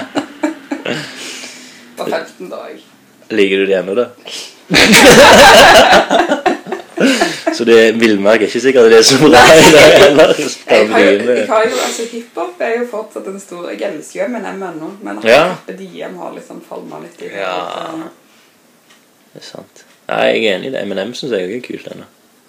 På 1.97 2.05
15 2.09 2.51
dag. 2.51 2.69
jeg. 2.73 2.83
Liker 3.31 3.57
du 3.63 3.67
det 3.67 3.79
ennå, 3.81 3.95
da? 3.95 4.07
så 7.55 7.65
det 7.65 7.79
villmark 8.01 8.41
er 8.43 8.49
ikke 8.49 8.61
sikkert 8.65 8.91
det 8.91 8.99
er 8.99 9.07
så 9.07 9.19
bra 9.21 9.41
i 9.55 9.71
dag 9.75 9.91
heller. 10.03 10.33
Jeg 10.39 10.89
har 10.91 11.01
jo, 11.05 11.19
jeg 11.31 11.49
har 11.49 11.65
jo 11.69 11.77
altså 11.87 12.07
Hiphop 12.11 12.61
er 12.65 12.77
jo 12.81 12.87
fortsatt 12.91 13.27
en 13.31 13.41
stor 13.43 13.69
Jeg 13.71 13.83
elsker 13.93 14.21
jo 14.21 14.27
Eminem 14.27 14.63
ennå, 14.71 14.91
men 15.05 15.19
at 15.21 15.25
Ja. 15.29 15.43
Diem 15.79 16.17
har 16.19 16.35
liksom 16.37 16.63
falma 16.69 17.01
litt 17.05 17.21
i 17.23 17.29
det. 17.29 17.41
Ja. 17.41 17.59
Det 19.35 19.43
er 19.43 19.47
sant. 19.47 19.85
Nei, 20.09 20.25
jeg 20.27 20.45
er 20.45 20.57
enig 20.59 20.69
i 20.69 20.75
det. 20.75 20.83
Eminem 20.85 21.15
syns 21.17 21.33
jeg 21.33 21.47
også 21.49 21.57
er 21.57 21.67
kult 21.69 21.87
ennå. 21.95 22.05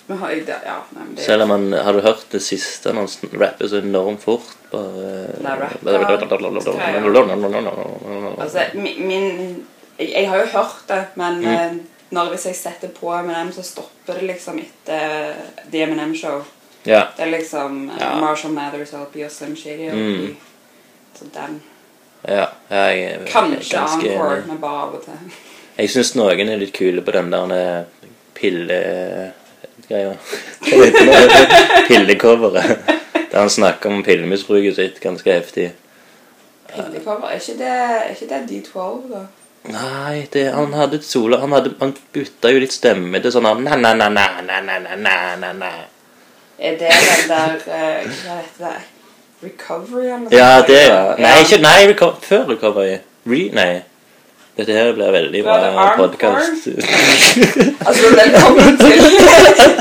Ja, 0.07 0.75
Selv 1.17 1.41
om 1.43 1.49
han 1.49 1.71
Har 1.73 1.93
du 1.93 2.01
hørt 2.05 2.25
det 2.31 2.41
siste 2.45 2.91
når 2.93 3.07
han 3.07 3.39
rapper 3.41 3.67
så 3.67 3.79
enormt 3.81 4.21
fort? 4.21 4.51
Bare 4.71 5.69
Altså, 8.43 8.59
min, 8.75 9.65
jeg, 9.99 10.29
har 10.29 10.37
jo 10.43 10.45
hørt 10.45 10.83
det, 10.87 11.05
men 11.15 11.39
Mm. 11.41 11.45
eh, 11.47 11.71
når 12.11 12.29
hvis 12.29 12.45
jeg 12.45 12.55
setter 12.55 12.87
på 12.89 13.13
Eminem, 13.19 13.51
så 13.51 13.63
stopper 13.63 14.13
det 14.13 14.23
liksom 14.23 14.59
etter 14.59 15.33
The 15.71 15.81
Eminem 15.83 16.15
Show. 16.15 16.43
Ja. 16.85 17.01
Det 17.17 17.25
er 17.25 17.31
liksom 17.37 17.89
eh, 17.89 17.95
Ja. 17.99 18.15
Marshall 18.19 18.53
Mathers 18.53 18.93
LP 18.93 19.25
og 19.25 19.31
Slim 19.31 19.55
Shady. 19.55 19.89
Mm. 19.91 20.35
Så 21.15 21.25
den. 21.33 21.61
ja 22.27 22.45
jeg 22.69 23.03
er 23.03 23.25
Kanskje 23.25 23.77
Encore, 23.79 24.43
men 24.47 24.57
bare 24.61 24.81
av 24.81 24.93
og 24.95 25.03
til. 25.03 25.13
Jeg 25.75 25.89
syns 25.91 26.13
noen 26.15 26.47
er 26.47 26.55
litt 26.61 26.71
kule 26.75 27.01
på 27.03 27.11
den 27.11 27.31
der 27.33 27.51
eh, 27.55 27.83
pillegreia. 28.37 30.13
Eh, 30.15 30.65
Pillecoveret. 31.87 32.77
Der 33.31 33.39
han 33.41 33.49
snakker 33.49 33.89
om 33.91 34.03
pillemisbruket 34.03 34.75
sitt 34.75 34.99
ganske 35.03 35.33
heftig. 35.33 35.71
Pillecover? 36.71 37.27
Er 37.27 37.33
ikke 37.41 37.57
det, 37.59 37.67
er 37.67 38.09
ikke 38.13 38.27
det 38.31 38.41
D12, 38.51 39.11
da? 39.11 39.19
Nei, 39.65 40.27
det, 40.33 40.45
han 40.53 40.73
hadde 40.77 40.95
et 40.99 41.05
solo 41.05 41.37
Han, 41.41 41.51
hadde, 41.55 41.69
han 41.79 41.95
bytta 42.13 42.49
jo 42.53 42.59
litt 42.61 42.73
stemme 42.75 43.19
til 43.23 43.31
sånn 43.33 43.63
na-na-na-na-na-na-na-na. 43.65 45.71
Er 46.55 46.73
det 46.79 46.91
den 46.93 47.23
der 47.31 47.53
eh, 47.67 48.05
Hva 48.05 48.35
heter 48.39 48.61
det? 48.61 48.77
Recovery? 49.43 50.05
Ja, 50.31 50.61
det, 50.63 50.87
ja. 50.87 51.15
Nei, 51.19 51.43
ikke, 51.43 51.57
nei 51.65 51.81
reco 51.89 52.07
før 52.23 52.47
Recovery. 52.53 52.95
Re, 53.27 53.41
nei. 53.57 53.73
Dette 54.55 54.71
her 54.71 54.93
blir 54.95 55.11
veldig 55.11 55.43
bra 55.43 55.87
podkast. 55.97 56.67
Altså, 57.85 58.11
velkommen 58.15 58.77
til 58.79 59.01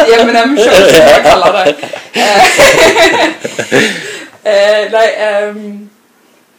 Hjemmenem 0.09 0.57
Show, 0.59 0.75
som 0.91 1.07
jeg 1.13 1.21
kaller 1.23 1.59
det. 1.59 1.75
uh, 4.43 4.83
nei, 4.97 5.07
uh, 5.21 5.63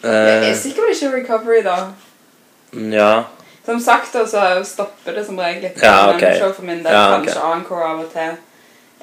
jeg 0.05 0.49
er 0.49 0.55
sikker 0.61 0.79
på 0.79 0.87
det 0.87 0.95
ikke 0.95 1.09
er 1.09 1.13
Recovery, 1.17 1.61
da. 1.67 1.77
ja. 2.95 3.11
Som 3.65 3.83
sagt, 3.83 4.13
da, 4.13 4.23
så 4.29 4.47
stopper 4.63 5.19
det 5.19 5.27
som 5.27 5.39
regel 5.41 5.67
litt 5.67 5.83
Ja, 5.83 6.15
okay. 6.15 6.39
Show 6.39 6.55
for 6.55 6.63
min 6.63 6.85
del. 6.85 6.93
Ja, 6.95 7.17
okay. 7.17 7.33
Kanskje 7.33 7.53
Encore 7.59 7.85
av 7.91 8.03
og 8.07 8.11
til. 8.15 8.35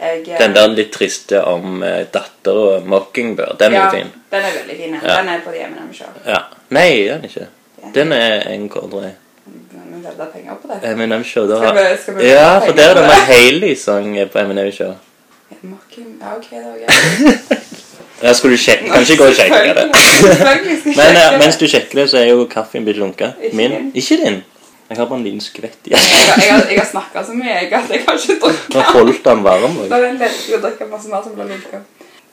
Jeg, 0.02 0.20
eh, 0.24 0.38
Den 0.38 0.54
der 0.56 0.72
litt 0.72 0.92
triste 0.96 1.44
om 1.44 1.82
uh, 1.84 2.06
datter 2.14 2.66
og 2.66 2.86
Mockingbird, 2.88 3.58
den 3.60 3.74
er 3.76 3.82
jo 3.84 3.96
fin. 3.98 4.20
Den 4.32 4.46
er 4.46 4.62
veldig 4.62 4.84
fin. 4.84 5.02
Ja. 5.02 5.18
Den 5.18 5.34
er 5.34 5.42
på 5.44 5.52
The 5.52 5.66
M&M 5.68 5.90
Show. 6.00 6.22
Ja. 6.24 6.46
Nei, 6.72 6.92
den 7.10 7.26
er 7.26 7.28
ikke. 7.28 7.52
Den 7.94 8.12
er 8.12 8.40
en 8.54 8.68
kordre. 8.68 9.12
Vi 9.46 10.02
vedder 10.08 10.26
penger 10.32 10.54
på 10.62 10.68
det. 10.72 10.90
Eminem 10.92 11.24
Show, 11.24 11.46
da 11.48 11.56
Skal 11.58 11.74
vi- 11.76 11.96
skal 12.02 12.14
vi 12.18 12.26
Ja, 12.28 12.58
for 12.58 12.72
der 12.72 12.82
er 12.90 12.94
det 12.94 13.02
det? 13.02 13.10
med 13.10 13.26
Hailey-sang 13.30 14.14
på 14.32 14.38
Eminem 14.38 14.72
Show. 14.72 14.94
Mocking, 15.62 16.06
ja, 16.20 16.36
ok, 16.36 16.50
det 16.50 16.64
var 16.64 16.78
gøy. 16.78 17.58
Ja, 18.22 18.32
skulle 18.32 18.54
du 18.54 18.62
sjekke? 18.62 18.86
Kanskje 18.92 19.16
gå 19.18 19.24
og 19.26 19.34
sjekke 19.34 19.74
det. 19.74 19.88
Skal 19.98 20.28
Men 20.98 21.16
sjekke 21.16 21.32
eh, 21.34 21.38
mens 21.42 21.56
du 21.58 21.64
sjekker 21.66 21.98
det, 22.00 22.10
så 22.10 22.18
er 22.20 22.28
jo 22.30 22.44
kaffen 22.46 22.84
blitt 22.86 22.96
lunka. 23.02 23.32
Min. 23.52 23.90
Ikke 23.98 24.16
din. 24.20 24.36
Jeg 24.90 24.98
har 24.98 25.06
bare 25.10 25.18
en 25.18 25.24
liten 25.24 25.40
skvett 25.40 25.88
igjen. 25.90 25.98
Jeg 25.98 26.28
har, 26.28 26.42
jeg 26.44 26.52
har, 26.52 26.66
jeg 26.70 26.78
har 26.78 26.86
snakket 26.90 27.26
så 27.26 27.32
mye 27.34 27.48
jeg, 27.50 27.72
at 27.72 27.90
jeg 27.90 28.04
har 28.06 28.14
ikke 28.20 28.36
drukket. 28.44 28.74
Nå 28.76 28.80
holdt 28.92 29.24
den 29.24 29.42
varm. 29.44 29.76
Også. 29.82 29.94
er 29.96 30.04
det 30.06 30.12
lett 30.20 30.54
å 30.54 30.60
drikke 30.66 30.88
masse 30.92 31.08
mer 31.10 31.22
som 31.24 31.34
blir 31.34 31.48
lunka. 31.50 31.80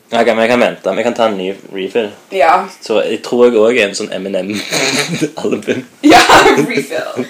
Ok, 0.09 0.25
men 0.27 0.39
jeg 0.39 0.49
kan 0.49 0.63
vente. 0.63 0.95
Vi 0.97 1.03
kan 1.05 1.13
ta 1.13 1.27
en 1.29 1.37
ny 1.37 1.51
refill. 1.73 2.09
Ja. 2.33 2.53
Så 2.81 3.01
jeg 3.05 3.21
tror 3.25 3.45
jeg 3.45 3.59
òg 3.61 3.77
er 3.77 3.89
en 3.89 3.95
sånn 3.97 4.11
Eminem-album. 4.15 5.85
Ja, 6.13 6.23
refill. 6.57 7.27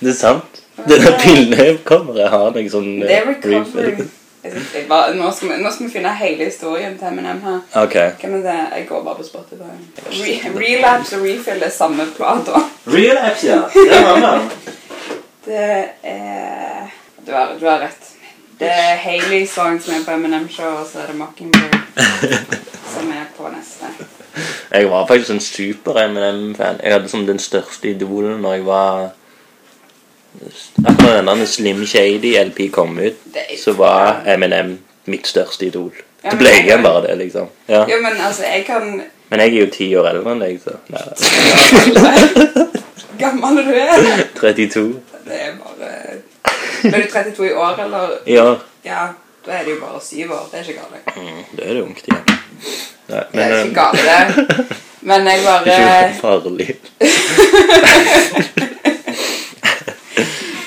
Det 0.00 0.10
er 0.14 0.16
sant. 0.16 0.62
Det 0.88 0.98
der 1.02 1.18
pillecoveret 1.20 2.32
har 2.32 2.54
noe 2.54 2.70
sånn 2.72 2.94
Det 3.02 3.12
er 3.12 3.28
eh, 3.28 4.00
jeg 4.42 4.86
bare, 4.88 5.12
nå, 5.14 5.28
skal 5.30 5.52
vi, 5.52 5.58
nå 5.62 5.70
skal 5.70 5.86
vi 5.86 5.92
finne 5.92 6.14
hele 6.18 6.48
historien 6.48 6.96
til 6.98 7.12
M&M 7.12 7.42
her. 7.44 7.60
Ok. 7.78 7.94
Hvem 8.18 8.40
er 8.40 8.46
det? 8.48 8.56
Jeg 8.78 8.86
går 8.88 9.04
bare 9.04 9.20
på 9.20 9.26
Spotify. 9.28 9.76
Re 10.08 10.32
relapse 10.56 11.20
og 11.20 11.28
refill 11.28 11.62
er 11.62 11.70
samme 11.70 12.08
plata. 12.16 12.64
Relapse, 12.90 13.52
ja. 13.52 13.60
Det 13.76 14.00
er 14.00 14.24
den. 14.26 14.50
Det 15.42 15.62
er 16.02 16.90
du 17.26 17.32
har, 17.32 17.54
du 17.60 17.66
har 17.66 17.78
rett. 17.78 18.11
Det 18.60 18.68
er 18.70 18.94
Hailey 19.02 19.46
Song 19.46 19.80
som 19.82 19.94
er 19.94 20.04
på 20.06 20.10
M&M 20.16 20.48
Show, 20.50 20.68
og 20.82 20.86
så 20.92 20.98
er 21.02 21.06
det 21.10 21.16
Mockingbird 21.16 21.74
som 22.94 23.10
er 23.10 23.24
på 23.36 23.48
neste. 23.50 23.90
Jeg 24.72 24.90
var 24.90 25.06
faktisk 25.06 25.30
en 25.34 25.40
super 25.40 25.98
Eminem-fan. 26.04 26.80
Jeg 26.82 26.92
hadde 26.92 27.08
som 27.08 27.26
den 27.26 27.38
største 27.38 27.90
idolen 27.90 28.40
når 28.40 28.52
jeg 28.54 28.66
var 28.66 29.10
Akkurat 30.88 31.18
den 31.18 31.26
denne 31.28 31.46
Slim 31.46 31.82
Shady 31.86 32.30
LP 32.44 32.70
kom 32.72 32.96
ut, 32.98 33.18
så 33.64 33.72
var 33.76 34.22
Eminem 34.26 34.78
mitt 35.04 35.26
største 35.28 35.66
idol. 35.66 35.92
Ja, 36.24 36.30
Det 36.30 36.38
ble 36.38 36.52
igjen 36.62 36.82
bare 36.82 37.02
det, 37.06 37.18
liksom. 37.18 37.48
Ja. 37.68 37.82
Jo, 37.90 37.98
men 38.02 38.12
altså, 38.26 38.42
jeg 38.46 38.64
kan 38.66 39.02
Men 39.28 39.40
jeg 39.40 39.54
er 39.54 39.60
jo 39.60 39.70
ti 39.74 39.88
år 39.96 40.08
eldre 40.12 40.32
enn 40.32 40.40
deg, 40.40 40.60
så 40.62 40.76
Nei, 40.88 41.02
Gammel 43.20 43.60
du 43.66 43.72
er. 43.76 44.22
32 44.40 44.84
Det 45.26 45.38
er 45.38 45.52
bare 45.58 45.90
Er 46.84 47.02
du 47.02 47.08
32 47.12 47.46
i 47.48 47.52
år, 47.52 47.78
eller? 47.84 48.08
Ja. 48.26 48.54
Ja, 48.84 49.06
da 49.46 49.50
er 49.52 49.62
det 49.64 49.70
jo 49.74 49.80
bare 49.80 50.00
syv 50.02 50.30
år. 50.32 50.48
Det 50.52 50.58
er 50.60 50.64
ikke 50.68 50.80
galt. 50.80 51.16
Mm, 51.16 51.42
det 51.56 51.66
er 51.68 51.74
det 51.74 51.82
ungt 51.82 51.98
igjen. 52.06 52.24
Nei, 53.08 53.22
Det 53.32 53.42
er 53.42 53.64
ikke 53.64 53.74
galt, 53.74 53.98
det. 53.98 54.76
Men 55.00 55.26
jeg 55.26 55.38
bare 55.44 55.64
det 55.68 55.72
er 55.72 56.08
ikke 56.08 56.20
farlig. 56.20 56.76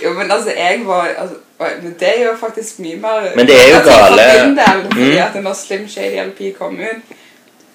Jo, 0.04 0.14
men 0.14 0.32
altså, 0.32 0.50
jeg 0.58 0.82
var 0.86 1.08
altså, 1.18 1.36
men 1.60 1.96
Det 2.00 2.08
er 2.20 2.24
jo 2.26 2.32
faktisk 2.40 2.80
mye 2.80 2.96
mer 3.02 3.22
Men 3.36 3.48
det 3.48 3.56
er 3.56 3.70
jo 3.70 3.76
galt 3.76 3.86
gale. 3.86 4.22
For 4.40 4.48
min 4.48 4.58
del, 4.58 4.84
fordi 4.92 5.12
Mm. 5.12 5.18
at 5.38 5.44
når 5.44 5.54
Slim 5.54 5.88
Shady 5.90 6.20
LP 6.30 6.58
kom 6.60 6.76
ut, 6.80 7.16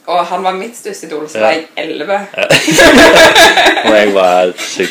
og 0.07 0.27
han 0.27 0.45
var 0.45 0.53
mitt 0.53 0.77
største 0.79 1.07
idol, 1.07 1.29
så 1.29 1.39
Ja. 1.39 1.45
var 1.45 1.51
jeg 1.51 1.65
11. 1.77 2.13
Og 3.85 3.97
jeg 3.97 4.15
var 4.15 4.53
17 4.59 4.91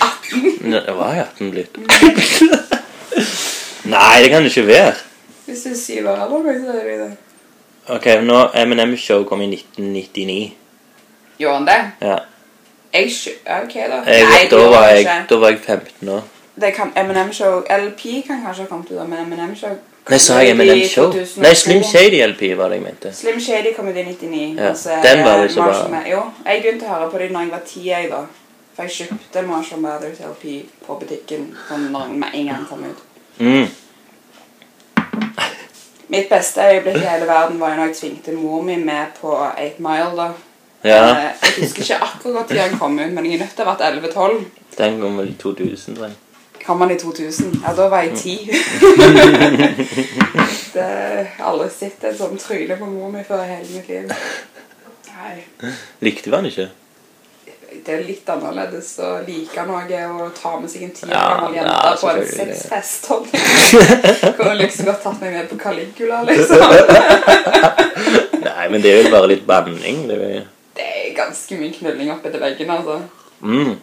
Nei, 0.61 0.81
Jeg 0.87 0.95
var 0.97 1.13
18 1.15 1.51
blitt. 1.51 1.77
Nei, 3.89 4.21
det 4.23 4.29
kan 4.29 4.43
det 4.43 4.51
ikke 4.57 4.67
være. 4.67 4.93
Hvis 5.45 5.63
du 5.65 5.69
er 5.69 5.75
syv 5.75 6.07
år 6.11 6.23
eldre, 6.25 6.55
så 6.61 6.75
er 6.79 6.83
det 6.89 6.97
det. 6.99 7.11
Ok, 7.89 8.05
nå 8.21 8.41
M&M-show 8.53 9.23
kom 9.25 9.41
i 9.41 9.47
1999. 9.55 10.53
Gjorde 11.39 11.55
han 11.55 11.67
det? 11.67 11.79
Ja. 12.01 12.17
Jeg. 12.93 13.11
Ok, 13.63 13.73
da. 13.73 14.01
Jeg, 14.05 14.25
Nei, 14.25 14.41
det 14.43 14.51
da, 14.51 14.57
gjorde 14.57 14.69
var 14.69 14.83
han 14.83 14.89
jeg, 14.95 14.99
ikke. 14.99 15.21
da 15.29 15.39
var 15.41 15.49
jeg 15.49 15.59
15 15.65 16.09
år. 16.09 16.21
Det 16.61 16.73
kan 16.75 16.91
M&M 16.95 17.31
Show 17.33 17.61
LP 17.69 18.01
kan 18.27 18.41
kanskje 18.45 18.63
ha 18.63 18.67
kommet 18.67 18.91
ut 18.91 18.97
av, 18.99 19.07
men 19.09 19.19
M&M 19.25 19.55
Show 19.55 19.69
kom 19.69 20.13
Nei, 20.13 20.17
sa 20.19 20.39
jeg 20.41 20.55
M&M-show? 20.57 21.13
Nei, 21.43 21.53
Slim 21.55 21.83
Shady 21.83 22.19
LP 22.25 22.41
var 22.57 22.69
det 22.73 22.79
jeg 22.79 22.83
mente. 22.83 23.13
Slim 23.13 23.39
Shady 23.39 23.73
kom 23.75 23.87
ut 23.87 23.95
i 23.97 24.03
99. 24.03 24.57
Ja, 24.57 24.73
den 25.05 25.23
var 25.25 25.37
det 25.37 25.49
ikke 25.51 25.61
Marshall 25.61 25.93
bra. 25.93 26.01
Jo, 26.09 26.21
jeg 26.45 26.61
begynte 26.63 26.85
å 26.89 26.93
høre 26.95 27.09
på 27.13 27.21
det 27.21 27.31
når 27.31 27.45
jeg 27.45 27.51
var 27.53 27.63
10, 27.65 27.83
jeg 27.87 28.09
da. 28.11 28.21
For 28.79 28.87
jeg 28.87 28.95
kjøpte 29.09 29.41
Marshall 29.43 29.81
Mathers 29.83 30.21
LP 30.23 30.43
på 30.85 30.95
butikken 31.01 31.49
sånn 31.67 31.89
med 31.91 32.29
en 32.31 32.45
gang 32.47 32.61
den 32.61 32.67
kom 32.69 32.79
ut. 32.87 32.99
Mm. 33.43 33.67
Mitt 36.15 36.29
beste 36.31 36.63
øyeblikk 36.63 36.95
i 37.01 37.09
hele 37.09 37.27
verden 37.27 37.59
var 37.59 37.75
når 37.75 37.89
jeg 37.89 37.97
tvingte 37.97 38.31
mor 38.37 38.61
mi 38.63 38.77
med 38.79 39.05
på 39.19 39.33
8 39.35 39.83
Mile. 39.83 40.15
da. 40.15 40.29
Ja, 40.87 41.01
Eh, 41.11 41.35
Jeg 41.43 41.51
husker 41.59 41.81
ikke 41.83 41.99
akkurat 42.07 42.47
når 42.49 42.55
den 42.69 42.77
kom 42.79 42.95
ut, 42.99 43.11
men 43.11 43.25
jeg 43.25 43.33
er 43.33 43.39
nødt 43.43 43.51
til 43.55 43.65
å 43.65 43.67
ha 43.67 43.73
vært 43.75 43.85
11-12. 43.99 44.45
den 44.77 45.01
kom 45.01 45.17
vel 45.17 45.29
i 45.29 45.33
2000, 45.43 45.95
tror 45.95 46.05
jeg. 46.07 46.15
Kom 46.65 46.79
den 46.79 46.91
i 46.91 46.95
2000? 46.99 47.61
Ja, 47.67 47.73
da 47.75 47.87
var 47.89 48.01
jeg 48.01 48.17
10. 48.17 48.47
det 50.73 50.87
jeg 50.87 51.27
har 51.37 51.45
aldri 51.51 51.69
sett 51.69 52.03
en 52.03 52.15
sånn 52.17 52.37
tryne 52.39 52.75
på 52.79 52.85
mor 52.85 53.11
mi 53.11 53.23
før 53.27 53.43
i 53.43 53.47
hele 53.57 53.67
mitt 53.75 53.87
liv. 53.89 54.11
Nei. 55.19 55.43
Likte 56.01 56.29
vi 56.31 56.35
den 56.37 56.45
ikke? 56.45 56.67
Det 57.85 57.93
er 57.95 58.03
litt 58.05 58.29
annerledes 58.29 58.89
å 59.03 59.09
like 59.25 59.63
noe 59.67 59.99
og 60.09 60.31
ta 60.37 60.51
med 60.59 60.69
seg 60.71 60.83
en 60.87 60.93
ti 60.95 61.05
år 61.07 61.13
Ja, 61.13 61.23
gammel 61.31 61.55
jente 61.57 61.75
ja, 61.75 61.93
på 62.01 62.07
en 62.11 62.25
sexfest. 62.27 63.07
Kunne 64.37 64.55
liksom 64.59 64.89
godt 64.89 65.01
tatt 65.05 65.19
meg 65.23 65.31
med 65.37 65.45
på 65.51 65.59
Caligula, 65.61 66.17
liksom. 66.27 66.59
Nei, 68.47 68.65
men 68.71 68.83
det 68.83 68.89
er 68.91 68.97
jo 69.03 69.13
bare 69.13 69.31
litt 69.31 69.45
banning. 69.47 69.97
Det 70.09 70.17
er, 70.17 70.45
Det 70.79 70.85
er 70.85 71.09
ganske 71.17 71.53
mye 71.59 71.73
knulling 71.77 72.09
opp 72.15 72.23
etter 72.29 72.41
veggene, 72.43 72.79
altså. 72.79 72.95
mm. 73.41 73.73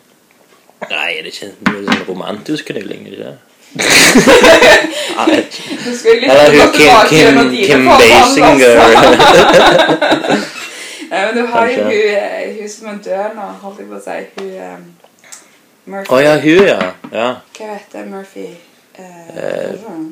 Nei, 0.87 1.11
det 1.17 1.21
er 1.23 1.31
ikke 1.31 1.51
det 1.57 1.73
er 1.73 1.85
sånn 1.89 2.05
romantisk 2.11 2.63
knulling, 2.71 3.03
ikke 3.09 3.21
det? 3.25 3.37
Skal 5.97 6.11
jeg 6.13 6.21
litt 6.23 6.31
Eller 6.31 6.51
hun 6.53 6.71
Kim, 6.77 6.95
Kim, 7.11 7.35
Kim 7.67 7.83
Basinger. 7.89 8.75
Nei, 11.07 11.21
men 11.23 11.37
du 11.37 11.43
har 11.53 11.69
jo 11.71 11.83
hun, 11.85 11.91
eh, 11.93 12.36
hun 12.67 12.73
som 12.75 12.87
er 12.91 13.03
død 13.05 13.35
nå, 13.39 13.43
holdt 13.63 13.79
jeg 13.79 13.89
på 13.91 13.95
å 13.95 14.03
si. 14.03 14.19
Hun 14.37 14.55
um, 14.67 14.87
Murphy. 15.87 16.11
Å 16.11 16.19
ja, 16.19 16.35
hun, 16.43 16.63
ja. 16.67 16.93
ja. 17.15 17.27
Hva 17.55 17.67
heter 17.77 18.09
Murphy? 18.11 18.47
Uh, 18.99 19.05
uh, 19.37 20.07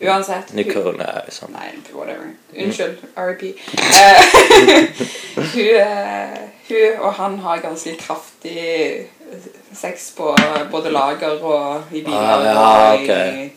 Uansett. 0.00 0.52
hun- 0.54 0.98
Nei, 1.00 1.24
sånn. 1.34 1.50
Nei, 1.54 1.72
whatever. 1.92 2.30
Unnskyld. 2.54 3.02
RIP. 3.18 3.42
Uh, 3.74 4.22
hun, 5.54 5.74
hun 6.68 7.00
og 7.00 7.12
han 7.18 7.38
har 7.42 7.64
ganske 7.64 7.96
kraftig 7.98 9.10
sex 9.74 10.10
på 10.16 10.30
både 10.70 10.90
lager 10.94 11.42
og 11.42 11.90
i 11.90 12.04
biler. 12.06 12.18
Ah, 12.18 12.46
ja, 12.46 12.54
og 12.94 13.10
i, 13.10 13.50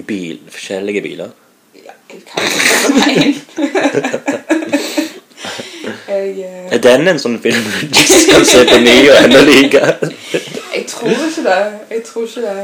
I 0.00 0.02
bil, 0.08 0.40
forskjellige 0.48 1.04
biler. 1.04 1.36
ja, 1.84 1.92
sette 2.08 2.92
meg 2.96 3.12
inn. 3.26 4.98
Jeg, 6.10 6.44
uh... 6.44 6.74
Er 6.74 6.78
den 6.84 7.08
en 7.08 7.18
sånn 7.22 7.36
film 7.42 7.66
du 7.94 8.00
skal 8.02 8.44
se 8.48 8.64
på 8.68 8.78
ny 8.82 8.96
og 9.10 9.16
enda 9.24 9.40
like? 9.46 9.82
jeg 10.74 10.84
tror 10.90 11.10
ikke 11.10 11.44
det. 11.46 11.58
Jeg 11.90 12.02
tror 12.06 12.26
ikke 12.28 12.44
det. 12.46 12.56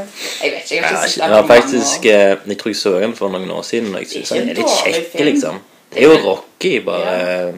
Jeg 0.43 0.51
vet 0.53 0.71
ikke. 0.71 0.75
Jeg 0.75 0.83
har 0.83 0.91
ikke 0.95 1.11
sett 1.13 1.23
den 1.23 1.35
ja, 1.35 1.41
faktisk, 1.53 2.03
mange 2.03 2.17
år. 2.17 2.31
eh, 2.43 2.49
Jeg 2.53 2.57
tror 2.61 2.73
jeg 2.73 2.79
så 2.83 2.93
den 3.03 3.15
for 3.15 3.33
noen 3.37 3.51
år 3.57 3.65
siden, 3.67 3.95
og 3.95 4.03
jeg 4.03 4.11
syns 4.15 4.33
den 4.35 4.49
er 4.49 4.59
litt 4.61 4.75
kjekk, 4.83 5.19
liksom. 5.31 5.61
Det 5.93 6.03
er 6.03 6.09
jo 6.11 6.17
Rocky, 6.25 6.73
bare 6.85 7.15
Ja. 7.17 7.51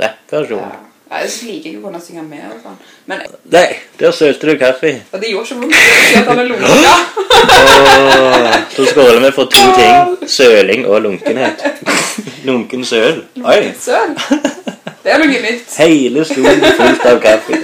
rappversjon. 0.00 0.58
Ja. 0.60 0.85
Ja, 1.10 1.16
Jeg 1.22 1.30
liker 1.46 1.70
ikke 1.70 1.78
å 1.78 1.82
kunne 1.86 2.00
synge 2.02 2.22
med. 2.26 2.42
Og, 2.50 2.58
sånn. 2.64 2.78
Men, 3.06 3.20
Nei, 3.54 3.66
der 4.00 4.10
sølte 4.12 4.48
du 4.50 4.56
kaffe. 4.58 4.90
og 5.12 5.20
det 5.22 5.30
gjorde 5.30 5.46
ikke 5.46 5.60
vondt. 5.60 5.76
Det 6.10 6.16
at 6.18 6.26
han 6.32 6.38
er 6.38 6.48
lunka. 6.50 6.66
Åh, 6.66 8.56
Så 8.74 8.86
skåler 8.90 9.20
vi 9.22 9.30
for 9.36 9.44
to 9.44 9.62
ting. 9.76 10.28
Søling 10.28 10.86
og 10.86 11.02
lunkenhet. 11.02 11.62
Lunken 12.44 12.84
søl. 12.84 13.22
Oi. 13.44 13.72
Søl. 13.80 14.16
Det 15.04 15.12
er 15.14 15.18
noe 15.22 15.28
nytt. 15.46 15.76
Hele 15.78 16.24
stolen 16.26 16.60
fullt 16.80 17.06
av 17.06 17.20
kaffe. 17.22 17.62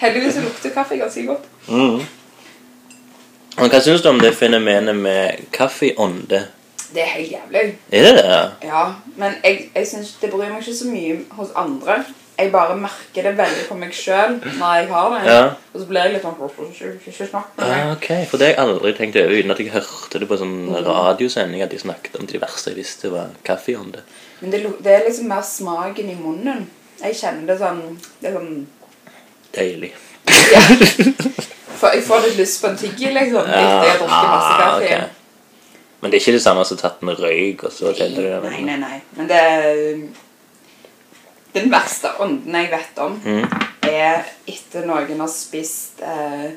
Heldigvis 0.00 0.36
lukter 0.40 0.72
kaffe 0.72 0.96
ganske 0.96 1.26
godt. 1.28 1.44
Mm. 1.68 2.00
Og 3.60 3.68
hva 3.70 3.80
syns 3.84 4.02
du 4.02 4.08
om 4.10 4.18
det 4.22 4.32
fenomenet 4.34 4.96
med 4.96 5.44
kaffeånde? 5.52 6.40
Det 6.94 7.02
er 7.02 7.10
helt 7.16 7.32
jævlig. 7.32 7.62
Er 7.92 8.04
det 8.06 8.12
det? 8.18 8.42
Ja, 8.68 8.84
men 9.16 9.32
jeg, 9.44 9.70
jeg 9.74 9.86
synes 9.86 10.12
det 10.20 10.30
bryr 10.30 10.52
meg 10.52 10.60
ikke 10.62 10.76
så 10.78 10.90
mye 10.90 11.16
hos 11.38 11.50
andre. 11.58 12.04
Jeg 12.38 12.50
bare 12.50 12.74
merker 12.76 13.22
det 13.22 13.32
veldig 13.38 13.64
på 13.68 13.76
meg 13.78 13.92
sjøl 13.94 14.40
når 14.58 14.72
jeg 14.74 14.86
har 14.90 15.10
det. 15.12 15.20
Ja. 15.30 15.42
Og 15.72 15.80
så 15.80 15.86
blir 15.86 16.06
jeg 16.06 16.14
litt 16.16 16.24
sånn 16.26 16.38
Ikke, 16.98 17.26
snakk 17.30 17.52
med 17.56 17.66
meg. 17.68 17.74
Ah, 17.76 17.92
ok, 17.94 18.08
for 18.30 18.42
det 18.42 18.48
har 18.48 18.54
jeg 18.54 18.62
aldri 18.64 18.92
tenkt 18.98 19.18
over 19.22 19.34
uten 19.38 19.54
at 19.54 19.62
jeg 19.62 19.74
hørte 19.74 20.22
det 20.22 20.28
på 20.30 20.38
sånn 20.40 20.56
radiosending 20.74 21.62
at 21.62 21.70
de 21.70 21.78
snakket 21.78 22.18
om 22.18 22.26
det 22.30 22.42
verste 22.42 22.72
jeg 22.72 22.80
visste 22.82 23.10
var 23.14 23.30
kaffeånde. 23.46 24.02
Men 24.40 24.50
det, 24.54 24.64
Men 24.64 24.78
det 24.82 24.94
er 24.96 25.06
liksom 25.06 25.30
mer 25.30 25.46
smaken 25.46 26.10
i 26.10 26.16
munnen. 26.18 26.66
Jeg 27.02 27.18
kjenner 27.18 27.46
det 27.52 27.58
sånn 27.58 27.82
Det 28.20 28.30
er 28.30 28.38
sånn 28.38 28.66
Deilig. 29.54 29.92
ja. 30.54 30.62
For 31.78 31.94
jeg 31.94 32.02
får 32.06 32.24
litt 32.26 32.38
lyst 32.38 32.62
på 32.62 32.70
en 32.70 32.78
tyggi, 32.78 33.10
liksom. 33.14 33.46
Etter 33.46 33.86
jeg 33.86 33.92
har 33.92 34.00
drukket 34.00 34.30
masse 34.30 34.54
kaffe. 34.58 34.98
ok. 34.98 35.23
Men 36.04 36.12
det 36.12 36.18
er 36.18 36.20
ikke 36.26 36.34
det 36.36 36.42
samme 36.44 36.64
som 36.68 36.76
tatt 36.76 37.00
med 37.08 37.16
røyk, 37.16 37.62
og 37.64 37.72
så 37.72 37.94
du 38.12 38.20
den? 38.20 38.42
Nei, 38.44 38.60
nei, 38.66 38.76
nei. 38.76 38.98
Men 39.16 39.28
det 39.30 39.40
Den 41.54 41.70
verste 41.72 42.10
ånden 42.20 42.54
jeg 42.58 42.68
vet 42.72 42.98
om, 43.00 43.14
Mm. 43.24 43.44
er 43.88 44.24
etter 44.50 44.84
noen 44.88 45.20
har 45.22 45.28
spist 45.32 46.02
eh, 46.02 46.50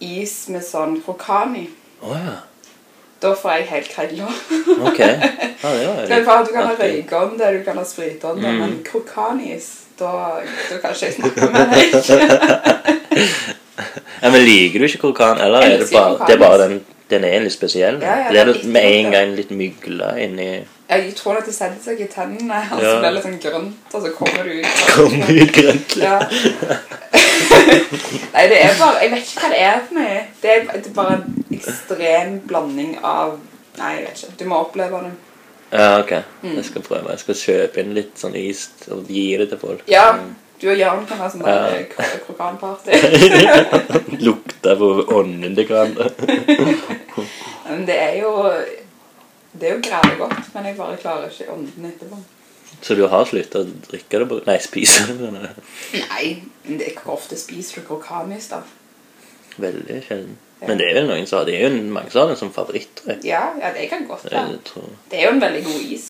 is 0.00 0.48
med 0.48 0.62
sånn 0.64 1.02
krokani. 1.04 1.66
Oh, 2.00 2.14
ja. 2.16 2.36
Da 3.20 3.34
får 3.34 3.50
jeg 3.58 3.66
helt 3.72 3.88
krella. 3.90 4.28
Ok. 4.86 4.98
Ja, 5.00 5.72
det 5.72 5.86
var 6.08 6.16
er 6.20 6.24
bare 6.24 6.40
at 6.40 6.46
du 6.48 6.52
kan 6.54 6.66
ha 6.66 6.72
artig. 6.72 7.04
røykeånde, 7.04 7.52
du 7.58 7.64
kan 7.64 7.76
ha 7.76 7.84
spritånd, 7.84 8.38
Mm. 8.42 8.58
men 8.60 8.78
krokanis, 8.84 9.68
da, 9.98 10.12
da 10.70 10.78
kan 10.80 10.90
ikke 10.94 11.06
jeg 11.06 11.14
snakke 11.20 11.40
med 11.52 11.64
deg. 11.74 11.86
Ja, 14.22 14.30
men 14.30 14.44
Liker 14.46 14.78
du 14.78 14.84
ikke 14.88 14.98
krokan, 15.02 15.40
eller 15.40 15.58
er 15.66 15.78
det 15.82 15.90
bare, 15.92 16.26
det 16.26 16.34
er 16.36 16.38
bare 16.40 16.58
den, 16.68 16.84
den 17.10 17.24
er 17.24 17.40
litt 17.44 17.52
spesiell? 17.54 18.00
Ja, 18.02 18.16
ja, 18.24 18.30
det 18.34 18.40
er 18.40 18.48
litt 18.50 18.64
med 18.64 18.86
en 18.90 19.12
gang 19.14 19.34
litt 19.38 19.50
mygle 19.54 20.08
inni 20.24 20.48
Jeg 20.90 21.12
tror 21.18 21.38
at 21.40 21.46
det 21.46 21.54
setter 21.54 21.82
seg 21.82 22.00
i 22.02 22.06
tennene, 22.10 22.60
og 22.72 22.78
så 22.80 22.84
Ja. 22.86 22.98
blir 22.98 23.06
det 23.08 23.14
litt 23.14 23.26
sånn 23.26 23.40
grønt, 23.42 23.94
og 23.94 24.02
så 24.02 24.12
kommer 24.14 24.42
du 24.46 24.52
ut. 24.60 24.66
Kommer 24.96 25.30
ut 25.42 25.52
grønt? 25.54 25.96
Ja. 26.02 26.18
Nei, 28.34 28.46
det 28.50 28.58
er 28.62 28.74
bare 28.78 29.02
Jeg 29.02 29.10
vet 29.12 29.30
ikke 29.30 29.42
hva 29.42 29.50
det 29.52 29.60
er 29.66 29.78
for 29.86 29.98
noe. 29.98 30.16
Det 30.42 30.50
er, 30.52 30.64
det 30.72 30.90
er 30.90 30.96
bare 30.96 31.16
en 31.18 31.44
ekstrem 31.58 32.34
blanding 32.48 32.96
av 33.02 33.36
Nei, 33.76 33.90
jeg 33.98 34.04
vet 34.06 34.22
ikke. 34.22 34.36
Du 34.40 34.44
må 34.48 34.58
oppleve 34.64 35.00
det. 35.04 35.12
Ja, 35.72 35.88
ok. 36.00 36.12
Mm. 36.42 36.54
Jeg 36.56 36.64
skal 36.70 36.84
prøve. 36.86 37.10
Jeg 37.12 37.20
skal 37.24 37.34
kjøpe 37.42 37.82
inn 37.82 37.90
litt 37.96 38.14
sånn 38.22 38.36
is 38.40 38.62
og 38.94 39.10
gi 39.12 39.26
det 39.36 39.50
til 39.50 39.58
folk. 39.60 39.82
Ja, 39.90 40.06
du 40.60 40.68
og 40.72 40.78
Jørn 40.78 41.06
kan 41.08 41.18
ha 41.20 41.28
sånn 41.30 41.42
Ja. 41.46 41.56
der 41.70 41.82
kro- 41.90 42.20
krokanparty. 42.26 42.90
Lukte 44.26 44.76
på 44.80 44.88
ånden 45.18 45.54
til 45.56 45.66
hverandre. 45.68 46.10
Men 47.68 47.84
det 47.88 47.96
er 47.98 48.16
jo 48.22 48.32
Det 49.58 49.68
er 49.70 49.74
jo 49.76 49.82
greit 49.84 50.18
godt, 50.20 50.48
men 50.54 50.66
jeg 50.68 50.76
bare 50.76 50.96
klarer 51.00 51.30
ikke 51.32 51.46
ånden 51.52 51.86
etterpå. 51.88 52.18
Så 52.84 52.94
du 52.98 53.06
har 53.08 53.24
sluttet 53.24 53.54
å 53.56 53.64
drikke 53.88 54.18
det 54.20 54.26
på 54.28 54.40
Nei, 54.46 54.56
spise 54.60 55.06
det 55.08 55.14
på 55.16 55.30
det? 55.32 55.52
Nei, 56.10 56.26
men 56.66 56.78
det, 56.82 56.90
hvor 56.98 57.14
ofte 57.16 57.38
spiser 57.40 57.80
du 57.80 57.86
krokanis, 57.88 58.50
da? 58.52 58.58
Veldig 59.56 60.02
sjelden. 60.04 60.34
Men 60.60 60.76
det 60.80 60.90
er 60.90 60.98
vel 61.00 61.08
noen 61.08 61.26
som 61.28 61.38
har 61.40 61.48
Det 61.48 61.54
er 61.56 61.64
jo 61.70 61.80
mange 61.92 62.10
som 62.12 62.20
har 62.22 62.28
den 62.34 62.38
som 62.42 62.52
favorittdrikk. 62.52 63.24
Ja, 63.24 63.46
ja, 63.60 63.72
det 63.76 63.88
kan 63.92 64.04
godt 64.08 64.24
være. 64.28 64.44
Det 64.52 64.60
tror. 64.68 64.92
Det 65.10 65.18
er 65.22 65.24
jo 65.30 65.32
en 65.38 65.40
veldig 65.46 65.64
god 65.70 65.80
is. 65.96 66.06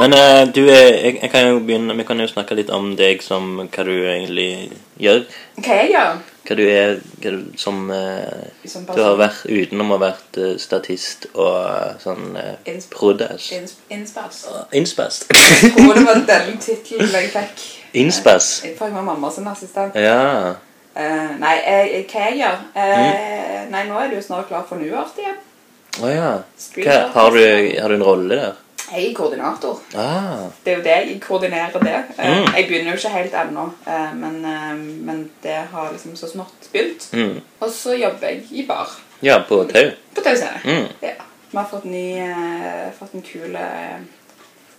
Men 0.00 0.14
uh, 0.16 0.42
du 0.54 0.60
er 0.70 0.88
jeg, 0.94 1.16
jeg 1.22 1.30
kan 1.32 1.48
jo 1.48 1.58
begynne 1.64 1.94
Vi 1.98 2.04
kan 2.08 2.20
jo 2.22 2.26
snakke 2.30 2.56
litt 2.58 2.70
om 2.72 2.92
deg 2.98 3.22
som 3.24 3.58
hva 3.62 3.84
du 3.86 3.92
egentlig 3.92 4.70
gjør. 5.02 5.24
Hva 5.58 5.78
jeg 5.80 5.90
gjør 5.92 6.20
Hva 6.46 6.56
du 6.58 6.62
er 6.66 6.94
hva 7.22 7.32
du, 7.34 7.42
som 7.60 7.82
uh, 7.90 8.46
som 8.68 8.86
Du 8.88 9.00
har 9.02 9.18
vært 9.20 9.44
utenom 9.50 9.92
å 9.92 9.98
ha 9.98 10.02
vært 10.06 10.40
uh, 10.40 10.54
statist 10.62 11.28
og 11.34 11.52
eh, 11.58 11.92
sånn 12.02 12.34
uh, 12.38 12.80
prodas. 12.92 13.50
Ins- 13.56 13.76
Innspass. 13.92 14.42
Innspass. 14.74 15.22
Jeg 15.30 15.72
tror 15.76 15.94
det 15.98 16.04
var 16.08 16.24
den 16.32 16.58
tittelen 16.62 17.12
jeg 17.14 17.30
fikk. 17.34 17.64
Innspass. 18.02 18.50
Jeg 18.66 18.76
fikk 18.78 18.94
med 18.96 19.06
mamma 19.10 19.30
som 19.34 19.46
assistent. 19.52 19.96
Ja. 19.98 20.56
Eh, 20.92 21.30
nei, 21.40 21.54
eh, 21.64 21.94
hva 22.10 22.26
jeg 22.28 22.40
gjør? 22.42 22.58
Mm. 22.74 23.70
Nei, 23.72 23.86
nå 23.88 24.00
er 24.02 24.10
du 24.12 24.18
snart 24.24 24.50
klar 24.50 24.66
for 24.68 24.80
Nuart 24.82 25.16
igjen. 25.20 25.38
Å 26.02 26.08
ja. 26.10 26.32
Hva, 26.82 26.98
har, 27.14 27.36
du, 27.36 27.40
har 27.80 27.92
du 27.92 27.96
en 27.98 28.04
rolle 28.06 28.36
der? 28.42 28.60
Jeg 28.92 29.10
er 29.10 29.14
koordinator. 29.14 29.80
Ah. 29.94 30.48
Det 30.64 30.72
er 30.72 30.76
jo 30.76 30.82
det. 30.82 30.96
Jeg 31.12 31.20
koordinerer 31.20 31.78
det. 31.82 31.94
Eh, 32.18 32.28
Mm. 32.38 32.54
Jeg 32.56 32.66
begynner 32.68 32.90
jo 32.92 32.96
ikke 32.98 33.08
helt 33.08 33.34
ennå, 33.34 33.64
eh, 33.86 34.14
men, 34.14 34.44
eh, 34.44 34.74
men 35.06 35.30
det 35.42 35.54
har 35.72 35.90
liksom 35.92 36.16
så 36.16 36.28
smått 36.28 36.68
begynt. 36.72 37.08
Mm. 37.12 37.40
Og 37.60 37.70
så 37.70 37.94
jobber 37.98 38.28
jeg 38.28 38.42
i 38.52 38.66
bar 38.66 38.90
Ja, 39.22 39.38
på 39.48 39.64
tau. 39.72 39.90
på 40.14 40.20
Tau 40.22 40.34
scene. 40.34 40.60
Mm. 40.64 40.88
Ja. 41.02 41.12
Vi 41.50 41.56
har 41.58 41.64
fått, 41.70 41.84
ny, 41.84 42.34
fått 42.98 43.14
en 43.14 43.22
kul 43.22 43.56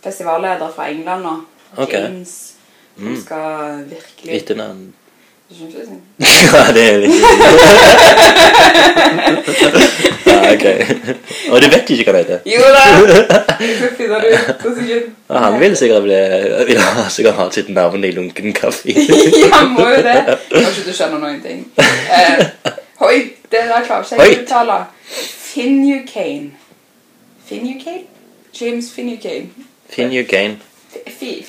festivalleder 0.04 0.72
fra 0.76 0.88
England 0.90 1.24
nå. 1.24 1.36
Ok. 1.78 1.94
James. 1.94 2.54
Som 2.96 3.08
Mm. 3.08 3.22
skal 3.22 3.84
virkelig 3.90 4.36
Etternavn. 4.42 4.94
Du 5.50 5.56
skjønner 5.56 5.80
er 5.80 5.86
det? 5.92 5.98
ja, 6.54 6.62
det 6.74 6.84
er 6.90 6.98
litt 7.04 7.14
ja, 10.28 10.54
ok. 10.54 10.66
Og 11.52 11.62
du 11.62 11.68
vet 11.70 11.90
ikke 11.94 12.06
hva 12.08 12.14
det 12.16 12.24
heter? 12.24 12.40
Jo 12.48 12.62
da! 12.74 12.84
Jeg 13.60 13.76
skal 13.78 13.92
finne 13.98 14.22
det 14.24 14.32
ut. 14.34 14.56
på 14.62 14.72
sekund. 14.78 15.12
Ja, 15.30 15.38
han 15.46 15.60
vil 15.60 15.76
sikkert 15.78 16.04
bli, 16.08 16.20
vil 16.68 16.82
ha, 16.82 17.06
sikkert 17.10 17.38
ha 17.38 17.46
sitt 17.52 17.70
navn 17.70 18.04
i 18.04 18.12
lunken 18.16 18.54
kaffe. 18.56 18.96
ja, 19.44 19.52
han 19.54 19.72
må 19.76 19.88
jo 19.90 20.02
det. 20.06 20.18
Kanskje 20.50 20.88
du 20.88 20.92
skjønner 20.96 21.20
noen 21.22 21.40
ting. 21.44 21.64
Uh, 21.78 22.74
Hoi, 23.04 23.16
det 23.52 23.68
der 23.70 23.86
klarer 23.86 24.08
ikke 24.08 24.24
jeg 24.24 24.40
å 24.40 24.42
uttale. 24.42 24.80
Finucane. 25.54 26.52
Finucane? 27.46 28.06
James 28.54 28.92
Finucane. 28.96 29.50
Finn 29.90 30.10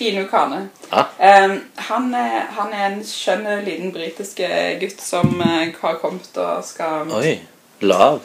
you 0.00 0.24
Ukane. 0.24 0.68
Ja. 0.90 1.06
Um, 1.44 1.60
han, 1.74 2.14
er, 2.14 2.46
han 2.56 2.72
er 2.72 2.86
en 2.90 3.02
skjønn 3.06 3.46
liten 3.64 3.92
britisk 3.94 4.40
gutt 4.80 5.00
som 5.02 5.40
eh, 5.40 5.74
har 5.80 6.00
kommet 6.02 6.36
og 6.40 6.64
skal 6.66 7.10
Oi. 7.14 7.36
Lav. 7.84 8.22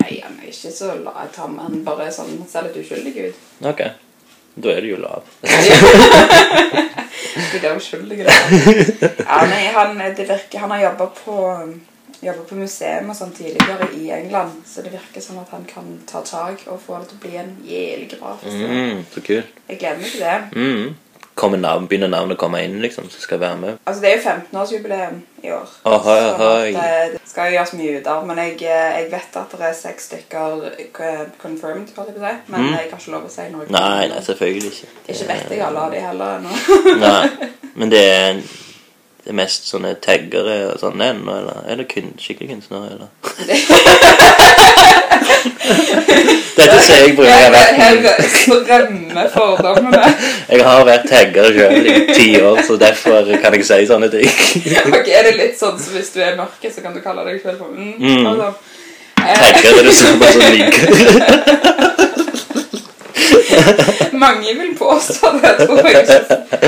Nei, 0.00 0.20
han 0.24 0.38
er 0.40 0.50
ikke 0.50 0.72
så 0.74 0.94
lav. 0.98 1.28
han 1.36 1.82
bare 1.86 2.10
sånn, 2.12 2.40
ser 2.50 2.66
litt 2.68 2.80
uskyldig 2.82 3.28
ut. 3.30 3.42
Ok. 3.70 3.84
Da 4.60 4.72
er 4.74 4.80
du 4.82 4.90
jo 4.90 4.98
lav. 5.00 5.22
De 7.52 7.60
der 7.62 7.76
uskyldig, 7.76 8.24
da. 8.26 8.32
Ja, 9.30 9.38
nei, 9.46 9.62
han, 9.74 9.96
det 10.16 10.26
virker, 10.26 10.58
han 10.64 10.74
har 10.74 10.82
jobba 10.88 11.06
på, 11.14 11.36
jobbet 12.22 12.46
på 12.50 12.54
museum 12.60 13.08
og 13.10 13.16
sånn 13.16 13.32
tidligere 13.36 13.90
i 13.96 14.10
England, 14.10 14.62
så 14.68 14.82
det 14.84 14.92
virker 14.92 15.20
som 15.24 15.38
at 15.38 15.48
han 15.54 15.64
kan 15.64 15.86
ta 16.06 16.20
tak 16.26 16.66
og 16.68 16.80
få 16.86 16.98
det 17.00 17.08
til 17.08 17.16
å 17.18 17.22
bli 17.26 17.36
en 17.40 17.54
jævlig 17.64 18.18
bra 18.20 18.34
festival. 18.42 18.74
Mm, 18.76 19.04
så 19.14 19.20
kult. 19.20 19.46
Jeg 19.68 19.78
gleder 19.78 19.96
meg 20.02 20.10
til 20.10 20.20
det. 20.20 20.40
Mm. 20.56 20.90
Kommer 21.40 21.56
navn, 21.62 21.86
begynner 21.88 22.10
navnet 22.12 22.36
å 22.36 22.40
komme 22.40 22.58
inn, 22.66 22.74
liksom, 22.82 23.06
så 23.08 23.20
skal 23.22 23.38
jeg 23.38 23.40
være 23.46 23.56
med? 23.62 23.78
Altså, 23.86 24.00
Det 24.02 24.10
er 24.10 24.16
jo 24.16 24.24
15-årsjubileum 24.28 25.20
i 25.42 25.50
år. 25.56 25.68
Ohoi, 25.88 26.16
Så 26.20 26.34
ohoi. 26.34 26.74
at, 26.74 27.04
eh, 27.04 27.12
det 27.14 27.20
skal 27.30 27.46
jo 27.52 27.56
gjøres 27.58 27.72
mye 27.78 27.94
ut 28.00 28.06
av. 28.06 28.26
Men 28.26 28.36
jeg, 28.42 28.52
eh, 28.62 28.98
jeg 28.98 29.10
vet 29.12 29.36
at 29.40 29.50
det 29.56 29.60
er 29.68 29.72
seks 29.78 30.08
stykker 30.10 30.66
eh, 31.00 31.24
confirmed, 31.40 31.88
holdt 31.96 32.08
jeg 32.10 32.16
på 32.18 32.20
å 32.20 32.28
si. 32.28 32.36
Men 32.52 32.60
Mm. 32.60 32.66
jeg 32.74 32.90
har 32.90 32.98
ikke 32.98 33.12
lov 33.14 33.24
å 33.24 33.30
si 33.30 33.42
noe. 33.52 33.64
Nei, 33.70 34.08
nei, 34.08 34.20
selvfølgelig 34.20 34.72
ikke. 34.72 34.88
Ikke 35.08 35.26
vet 35.30 35.50
jeg 35.50 35.60
alle 35.60 35.78
av 35.78 35.90
de 35.92 36.00
heller 36.00 36.38
ennå. 36.38 36.98
Nei, 37.00 37.48
men 37.74 37.88
det 37.90 38.04
er, 38.10 38.42
det 39.20 39.30
er 39.30 39.36
mest 39.36 39.66
sånne 39.68 39.94
taggere 40.00 40.54
og 40.72 40.78
sånn 40.80 41.00
ennå, 41.04 41.32
eller 41.42 41.56
er 41.68 41.76
det 41.82 41.88
kun, 41.92 42.06
skikkelig 42.18 42.48
kunstnere, 42.54 42.86
eller? 42.94 43.08
Dette 46.60 46.78
ser 46.84 46.98
jeg 47.04 47.14
på 47.16 47.22
jeg 47.24 47.32
har 47.32 47.52
vært, 47.54 47.70
fordommene. 49.34 50.02
jeg 50.50 50.64
har 50.66 50.84
vært 50.88 51.06
tagger 51.08 51.46
selv 51.56 51.86
i 51.86 51.94
ti 52.16 52.28
år, 52.40 52.60
så 52.66 52.76
derfor 52.80 53.28
kan 53.42 53.54
jeg 53.56 53.64
si 53.68 53.86
sånne 53.88 54.08
ting. 54.12 54.28
Ok, 54.90 55.08
Er 55.08 55.22
det 55.28 55.34
litt 55.38 55.56
sånn 55.60 55.78
som 55.80 55.92
hvis 55.96 56.12
du 56.16 56.20
er 56.24 56.36
mørke, 56.38 56.68
så 56.72 56.80
kan 56.84 56.92
du 56.96 57.00
kalle 57.04 57.24
deg 57.28 57.40
selv 57.44 57.58
for 57.60 57.68
mm, 57.72 57.94
Mm. 58.00 58.24
sånn. 58.24 58.54
Eh, 59.20 59.36
Tagger 59.36 59.78
er 59.78 59.84
det 59.84 59.94
samme 59.94 60.26
som 60.32 60.42
liker. 60.56 60.86
Mange 64.24 64.54
vil 64.54 64.76
påstå 64.78 65.30
det, 65.42 65.66
tror 65.66 65.88
jeg. 65.88 66.06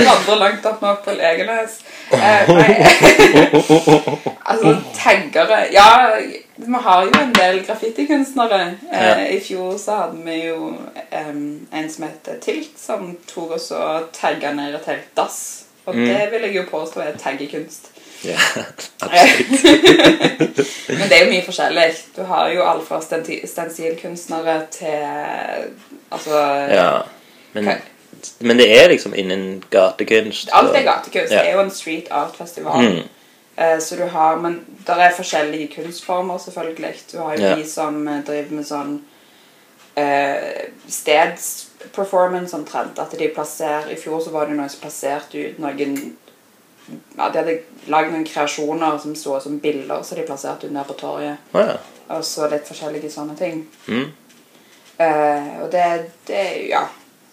vandrer 0.07 0.37
langt 0.41 0.67
opp 0.67 0.83
nok 0.83 1.05
på 1.05 1.11
Legenes. 1.17 1.79
Eh, 2.13 2.51
altså, 4.51 4.77
taggere 4.97 5.59
Ja, 5.73 5.87
vi 6.57 6.75
har 6.87 7.05
jo 7.05 7.11
en 7.21 7.33
del 7.35 7.63
graffitikunstnere. 7.67 8.61
Eh, 8.93 9.25
I 9.37 9.41
fjor 9.41 9.79
så 9.79 9.97
hadde 10.03 10.25
vi 10.27 10.39
jo 10.47 10.73
eh, 11.11 11.33
en 11.81 11.91
som 11.91 12.05
heter 12.07 12.39
Tilt, 12.45 12.77
som 12.79 13.17
tok 13.35 13.51
oss 13.59 13.71
og 13.77 14.11
tagga 14.17 14.53
ned 14.57 14.75
et 14.81 14.87
helt 14.93 15.11
dass. 15.17 15.41
Og 15.87 15.95
Mm. 15.97 16.05
det 16.07 16.29
vil 16.33 16.43
jeg 16.47 16.55
jo 16.57 16.63
påstå 16.71 17.01
er 17.01 17.17
taggekunst. 17.19 17.89
Ja, 18.25 18.37
absolutt. 19.03 19.65
Men 20.89 21.09
det 21.09 21.17
er 21.17 21.25
jo 21.25 21.31
mye 21.33 21.43
forskjellig. 21.45 21.89
Du 22.17 22.23
har 22.23 22.49
jo 22.55 22.63
alt 22.63 22.87
fra 22.87 23.01
stensilkunstnere 23.03 24.61
til 24.71 25.03
Altså 26.13 26.37
Ja, 26.71 27.03
men, 27.55 27.65
Hva- 27.65 27.81
men 28.41 28.57
det 28.59 28.69
er 28.83 28.89
liksom 28.89 29.15
innen 29.15 29.63
gatekunst. 29.71 30.49
Alt 30.53 30.77
er 30.77 30.83
gatekunst. 30.87 31.33
Ja. 31.33 31.39
Det 31.43 31.49
er 31.49 31.53
jo 31.57 31.61
en 31.65 31.71
street 31.71 32.09
art-festival. 32.11 32.83
Mm. 32.85 33.09
Eh, 33.59 33.79
så 33.81 33.97
du 33.97 34.05
har, 34.07 34.37
Men 34.37 34.61
det 34.87 34.97
er 34.99 35.11
forskjellige 35.17 35.69
kunstformer, 35.75 36.39
selvfølgelig. 36.39 36.95
Du 37.13 37.19
har 37.19 37.35
jo 37.37 37.43
Ja. 37.43 37.55
de 37.57 37.65
som 37.71 38.09
eh, 38.09 38.23
driver 38.27 38.55
med 38.55 38.65
sånn 38.65 39.01
eh, 39.97 40.69
stedsperformance 40.89 42.55
omtrent. 42.57 42.99
At 42.99 43.15
de 43.19 43.29
plasserer 43.35 43.91
I 43.93 43.97
fjor 44.01 44.21
så 44.25 44.31
var 44.35 44.47
det 44.49 44.57
noen 44.57 44.71
som 44.71 44.81
plasserte 44.81 45.39
ut 45.51 45.59
noen 45.63 45.97
ja, 47.17 47.29
De 47.31 47.39
hadde 47.39 47.59
lagd 47.93 48.11
noen 48.13 48.25
kreasjoner 48.27 48.99
som 49.03 49.15
så 49.17 49.37
ut 49.37 49.43
som 49.45 49.59
bilder, 49.63 50.03
så 50.03 50.15
de 50.19 50.25
plasserte 50.27 50.67
ut 50.67 50.73
ned 50.75 50.87
på 50.89 50.97
torget. 50.99 51.37
Ja. 51.55 51.77
Og 52.13 52.25
så 52.27 52.49
litt 52.51 52.67
forskjellige 52.69 53.11
sånne 53.13 53.37
ting. 53.39 53.63
Mm. 53.87 54.09
Eh, 55.03 55.55
og 55.63 55.71
det, 55.73 55.87
det 56.31 56.43
Ja. 56.71 56.87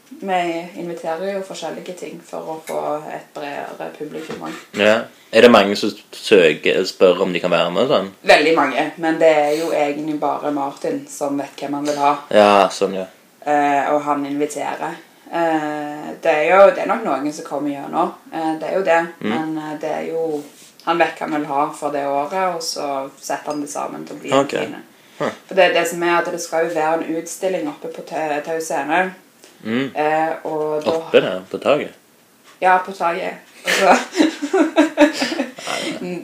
Vi 0.10 0.70
inviterer 0.82 1.36
jo 1.36 1.42
forskjellige 1.46 1.94
ting 1.94 2.16
for 2.26 2.48
å 2.50 2.56
få 2.66 2.80
et 3.14 3.28
bredere 3.34 3.92
publikum 3.94 4.42
òg. 4.48 4.56
Ja. 4.82 4.96
Er 5.30 5.46
det 5.46 5.52
mange 5.54 5.76
som 5.78 5.92
søker 6.12 6.82
spør 6.90 7.22
om 7.28 7.34
de 7.34 7.40
kan 7.40 7.54
være 7.54 7.70
med? 7.72 7.86
sånn? 7.92 8.10
Veldig 8.26 8.56
mange, 8.58 8.88
men 8.98 9.20
det 9.22 9.30
er 9.30 9.52
jo 9.60 9.70
egentlig 9.70 10.18
bare 10.20 10.50
Martin 10.52 11.04
som 11.08 11.38
vet 11.38 11.54
hvem 11.62 11.78
han 11.78 11.86
vil 11.86 12.02
ha. 12.02 12.16
Ja, 12.34 12.50
sånn, 12.74 12.98
ja. 12.98 13.06
Eh, 13.46 13.94
og 13.94 14.02
han 14.08 14.26
inviterer. 14.26 14.98
Eh, 15.32 16.10
det, 16.22 16.32
er 16.32 16.46
jo, 16.50 16.62
det 16.74 16.84
er 16.84 16.90
nok 16.90 17.06
noen 17.06 17.34
som 17.34 17.46
kommer 17.46 17.70
gjennom. 17.70 18.16
Eh, 18.34 18.54
det 18.60 18.72
er 18.72 18.78
jo 18.80 18.86
det. 18.88 19.02
Men 19.22 19.58
eh, 19.58 19.76
det 19.82 19.92
er 20.02 20.08
jo 20.10 20.24
Han 20.86 20.98
vet 20.98 21.20
hva 21.20 21.28
han 21.28 21.36
vil 21.36 21.50
ha 21.52 21.64
for 21.76 21.94
det 21.94 22.02
året, 22.08 22.56
og 22.56 22.64
så 22.64 22.86
setter 23.20 23.52
han 23.52 23.60
det 23.62 23.68
sammen 23.70 24.06
til 24.08 24.16
å 24.16 24.22
bli 24.24 24.32
okay. 24.34 24.64
en 24.64 24.72
fine. 24.72 24.80
For 25.20 25.56
det, 25.56 25.74
det 25.76 25.86
som 25.90 26.04
er 26.04 26.18
at 26.22 26.30
det 26.32 26.42
skal 26.42 26.68
jo 26.68 26.74
være 26.74 27.00
en 27.00 27.18
utstilling 27.20 27.68
oppe 27.70 27.92
på 27.96 28.06
Tau 28.08 28.60
scene. 28.64 29.02
Mm. 29.64 29.90
Eh, 29.96 30.46
Oppe 30.46 31.22
der, 31.22 31.42
på 31.52 31.58
taket? 31.58 31.96
Ja, 32.62 32.78
på 32.86 32.92
taket. 32.96 33.49
Og 33.65 33.72
så 33.72 33.98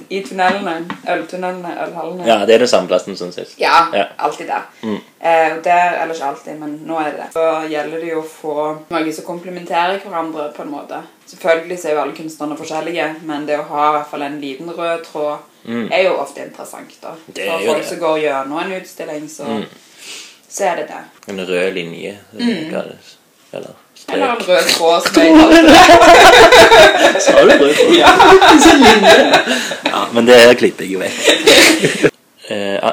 I 0.10 0.21
tunnelene. 0.24 0.74
Øltunnelene, 1.10 1.71
ølhallene. 1.84 2.26
Ja, 2.28 2.38
det 2.48 2.56
er 2.56 2.62
den 2.63 2.69
samme 2.71 2.88
plassen 2.89 3.17
som 3.17 3.32
sist. 3.34 3.58
Ja, 3.60 3.88
Ja. 3.93 4.06
alltid 4.17 4.48
der. 4.48 4.62
Mm. 4.84 4.95
Eh, 5.19 5.56
der, 5.63 5.98
eller 6.04 6.13
ikke 6.15 6.26
alltid, 6.30 6.56
men 6.60 6.78
nå 6.88 6.98
er 7.00 7.12
det 7.12 7.17
det. 7.17 7.28
Så 7.34 7.43
gjelder 7.69 8.00
det 8.00 8.10
jo 8.13 8.21
å 8.21 8.28
få 8.30 8.56
noen 8.89 9.13
som 9.13 9.26
komplementerer 9.28 10.00
hverandre 10.04 10.48
på 10.56 10.62
en 10.63 10.71
måte. 10.71 11.02
Selvfølgelig 11.28 11.80
så 11.82 11.88
er 11.89 11.93
jo 11.98 12.02
alle 12.02 12.13
kunstnerne 12.17 12.58
forskjellige, 12.58 13.08
men 13.26 13.45
det 13.45 13.60
å 13.60 13.67
ha 13.69 13.89
i 13.89 13.93
hvert 13.98 14.10
fall 14.12 14.21
en 14.28 14.39
liten 14.41 14.69
rød 14.69 15.04
tråd 15.12 15.38
Mm. 15.65 15.88
er 15.91 16.04
jo 16.04 16.13
ofte 16.21 16.43
interessant. 16.45 16.91
da. 17.02 17.12
Det 17.34 17.48
For 17.50 17.60
folk 17.65 17.78
det. 17.78 17.86
som 17.88 17.98
går 18.00 18.17
gjennom 18.19 18.60
en 18.62 18.71
utstilling, 18.82 19.28
så, 19.30 19.43
Mm. 19.45 19.65
så 20.50 20.63
er 20.63 20.76
det 20.76 20.88
det. 20.88 21.04
En 21.34 21.39
rød 21.48 21.74
linje, 21.74 22.17
det 22.32 22.69
kalles. 22.71 23.17
det 23.52 23.58
Eller 23.58 23.74
en 24.14 24.22
rød 24.48 24.64
tråd, 24.70 25.02
som 25.02 25.22
jeg 25.24 25.32
det. 25.66 27.22
Sa 27.22 27.32
du 27.42 27.54
rød 27.62 27.74
tråd? 27.76 27.96
Ja, 29.86 30.02
men 30.14 30.26
det 30.28 30.58
klipper 30.60 30.84
jeg 30.86 30.94
jo 30.94 31.00
vekk. 31.00 32.12
Eh, 32.50 32.90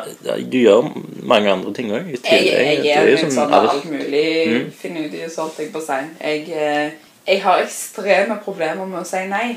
du 0.48 0.56
gjør 0.62 0.86
mange 1.28 1.50
andre 1.52 1.72
ting 1.76 1.90
òg. 1.92 2.06
Jeg, 2.08 2.46
jeg 2.46 2.78
jeg 2.86 2.94
er 2.96 3.10
jo 3.10 3.16
jo 3.18 3.26
sånn 3.34 3.52
alt- 3.52 3.70
alt 3.74 3.84
mulig 3.90 4.22
Mm. 4.48 4.70
finne 4.82 5.02
ut 5.06 5.14
i, 5.14 5.26
så 5.28 5.42
holdt 5.44 5.58
jeg 5.58 5.72
på 5.74 5.82
sein. 5.86 6.08
Jeg, 6.24 6.46
eh, 6.48 6.90
jeg 7.28 7.42
har 7.42 7.60
ekstreme 7.60 8.38
problemer 8.44 8.86
med 8.86 9.00
å 9.02 9.04
si 9.06 9.26
nei. 9.28 9.56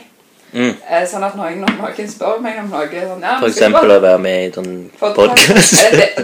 Mm. 0.56 0.74
Eh, 0.90 1.06
Sånn 1.08 1.24
at 1.24 1.36
noen, 1.36 1.58
når 1.64 1.72
noen 1.80 2.10
spør 2.12 2.42
meg 2.44 2.60
om 2.60 2.70
noe 2.70 2.88
sånn, 2.92 3.22
ja, 3.24 3.40
For 3.40 3.48
eksempel 3.50 3.92
å 3.96 4.02
være 4.04 4.20
med 4.20 4.44
i 4.44 4.60
en 4.60 4.92
podcast? 5.00 5.16
podkast. 5.16 5.74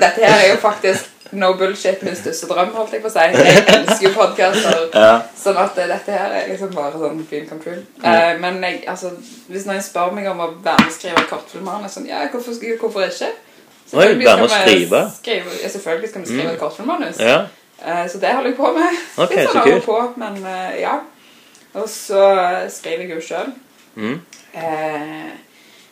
Dette 0.03 0.19
her 0.25 0.37
er 0.45 0.49
jo 0.53 0.59
faktisk 0.61 1.10
no 1.31 1.53
bullshit 1.59 2.01
min 2.03 2.15
største 2.15 2.47
drøm, 2.49 2.73
holdt 2.75 2.93
jeg 2.93 3.01
på 3.01 3.07
å 3.07 3.11
si. 3.13 3.19
Jeg 3.19 3.63
elsker 3.75 4.07
jo 4.07 4.13
podkaster. 4.15 4.89
Ja. 5.05 5.13
Sånn 5.37 5.57
at 5.57 5.77
eh, 5.77 5.87
dette 5.87 6.11
her 6.11 6.33
er 6.41 6.49
liksom 6.51 6.73
bare 6.75 6.91
sånn 6.99 7.21
dream 7.29 7.45
come 7.49 7.61
true. 7.63 7.79
Eh, 8.03 8.33
men 8.39 8.59
jeg, 8.63 8.83
altså, 8.87 9.11
hvis 9.47 9.65
noen 9.69 9.81
spør 9.85 10.11
meg 10.17 10.27
om 10.31 10.39
å 10.43 10.49
være 10.63 10.77
med 10.83 10.91
og 10.91 10.97
skrive 10.97 11.23
kortfilmmanus, 11.29 11.95
sånn, 11.97 12.09
ja, 12.11 12.25
hvorfor, 12.33 12.57
hvorfor 12.81 13.07
ikke? 13.07 13.31
Selvfølgelig 13.91 14.27
skal 14.27 14.49
skrive? 14.49 14.99
skrive- 15.17 15.57
ja, 15.63 15.69
selvfølgelig 15.69 16.09
skal 16.09 16.21
vi 16.21 16.27
skrive 16.27 16.47
Mm. 16.49 16.53
et 16.53 16.59
kortfilmmanus. 16.59 17.19
ja. 17.19 17.39
Eh, 17.85 18.07
Så 18.11 18.19
det 18.21 18.29
holder 18.35 18.49
jeg 18.51 18.57
på 18.57 18.71
med. 18.71 18.99
Ok, 19.17 19.31
Litt 19.35 19.47
så 19.49 19.53
sånn 19.53 19.63
kult. 19.71 19.85
på, 19.85 20.13
men 20.17 20.45
eh, 20.45 20.81
ja. 20.81 20.99
Og 21.73 21.87
så 21.89 22.21
eh, 22.39 22.69
skriver 22.69 23.07
jeg 23.07 23.15
jo 23.15 23.21
sjøl. 23.21 23.53
Mm. 23.95 24.19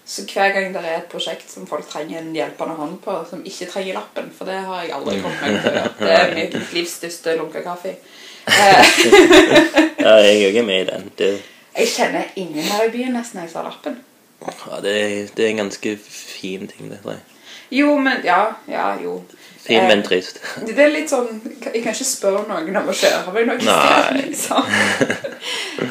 Så 0.10 0.24
hver 0.26 0.50
gang 0.56 0.72
det 0.74 0.82
er 0.82 0.95
et 1.04 1.10
prosjekt 1.12 1.52
som 1.54 1.67
folk 1.69 1.86
trenger 1.91 2.17
en 2.24 2.32
hjelpende 2.34 2.76
hånd 2.80 2.95
på, 3.04 3.13
som 3.30 3.43
ikke 3.45 3.67
trenger 3.69 3.93
lappen, 4.00 4.32
for 4.34 4.50
det 4.50 4.56
har 4.65 4.82
jeg 4.82 4.93
aldri 4.95 5.19
kommet 5.22 5.43
meg 5.43 5.60
til 5.62 5.69
å 5.69 5.76
gjøre. 5.76 5.91
Det 6.00 6.15
er 6.15 6.34
mitt 6.39 6.56
livs 6.74 6.95
største 6.98 7.36
lunka 7.38 7.62
kaffe. 7.62 7.91
Eh, 8.50 8.93
ja, 10.02 10.15
jeg 10.26 10.43
er 10.48 10.56
jo 10.58 10.63
med 10.65 10.82
i 10.82 10.88
den. 10.89 11.12
Det, 11.19 11.28
Jeg 11.78 11.88
kjenner 11.93 12.32
ingen 12.41 12.63
her 12.65 12.88
i 12.88 12.91
byen 12.93 13.13
nesten 13.13 13.43
jeg 13.43 13.52
sa 13.54 13.62
lappen. 13.67 14.00
ja, 14.41 14.80
det, 14.82 14.95
er- 15.04 15.30
det 15.36 15.45
er 15.45 15.50
en 15.54 15.62
ganske 15.65 15.98
fin 16.10 16.65
ting, 16.67 16.89
det. 16.89 17.02
tror 17.04 17.12
jeg. 17.12 17.22
Jo, 17.72 17.98
men 18.02 18.24
Ja, 18.26 18.54
ja, 18.67 18.95
jo. 19.04 19.19
Fin, 19.62 19.78
Eh, 19.84 19.88
men 19.88 20.02
trist. 20.04 20.39
Det 20.65 20.80
er 20.80 20.89
litt 20.89 21.10
sånn 21.12 21.28
Jeg 21.45 21.84
kan 21.84 21.93
ikke 21.93 22.06
spørre 22.08 22.48
noen 22.50 22.76
om 22.80 22.88
å 22.89 22.93
kjøre 22.95 23.34
meg 23.36 23.45
noe 23.45 23.60
sted, 23.62 24.15
liksom. 24.26 24.63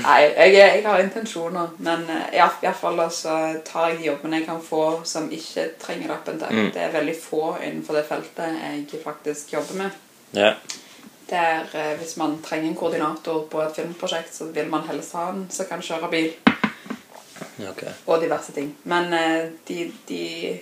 Nei, 0.02 0.20
jeg, 0.36 0.52
jeg 0.54 0.82
har 0.84 1.00
intensjoner, 1.00 1.68
men 1.78 2.04
eh, 2.10 2.34
i 2.34 2.40
hvert- 2.60 2.76
fall 2.80 2.96
da 2.96 3.08
så 3.08 3.36
tar 3.64 3.88
jeg 3.88 3.98
de 3.98 4.04
jobbene 4.08 4.36
jeg 4.40 4.46
kan 4.46 4.60
få 4.62 4.82
som 5.04 5.30
ikke 5.30 5.68
trenger 5.80 6.08
lappen. 6.08 6.40
Mm. 6.50 6.70
Det 6.74 6.82
er 6.82 6.92
veldig 6.92 7.16
få 7.22 7.56
innenfor 7.62 7.94
det 7.98 8.04
feltet 8.08 8.60
jeg 8.92 9.00
faktisk 9.04 9.52
jobber 9.52 9.74
med. 9.82 9.90
Ja. 10.32 10.52
Der, 11.30 11.64
eh, 11.74 11.94
hvis 11.98 12.16
man 12.16 12.38
trenger 12.42 12.68
en 12.68 12.76
koordinator 12.76 13.46
på 13.50 13.60
et 13.62 13.76
filmprosjekt, 13.76 14.34
så 14.34 14.44
vil 14.52 14.68
man 14.68 14.86
helst 14.88 15.12
ha 15.12 15.28
en 15.32 15.46
som 15.50 15.66
kan 15.66 15.80
kjøre 15.82 16.10
bil, 16.10 16.32
Okay. 17.58 17.90
og 18.06 18.20
diverse 18.22 18.52
ting. 18.52 18.76
Men 18.84 19.12
eh, 19.12 19.48
de, 19.68 19.92
de, 20.08 20.58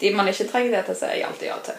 de 0.00 0.10
man 0.16 0.28
ikke 0.28 0.46
trenger 0.48 0.76
det 0.78 0.84
til, 0.86 0.96
sier 0.96 1.12
jeg 1.18 1.26
alltid 1.28 1.46
ja 1.50 1.56
til. 1.64 1.74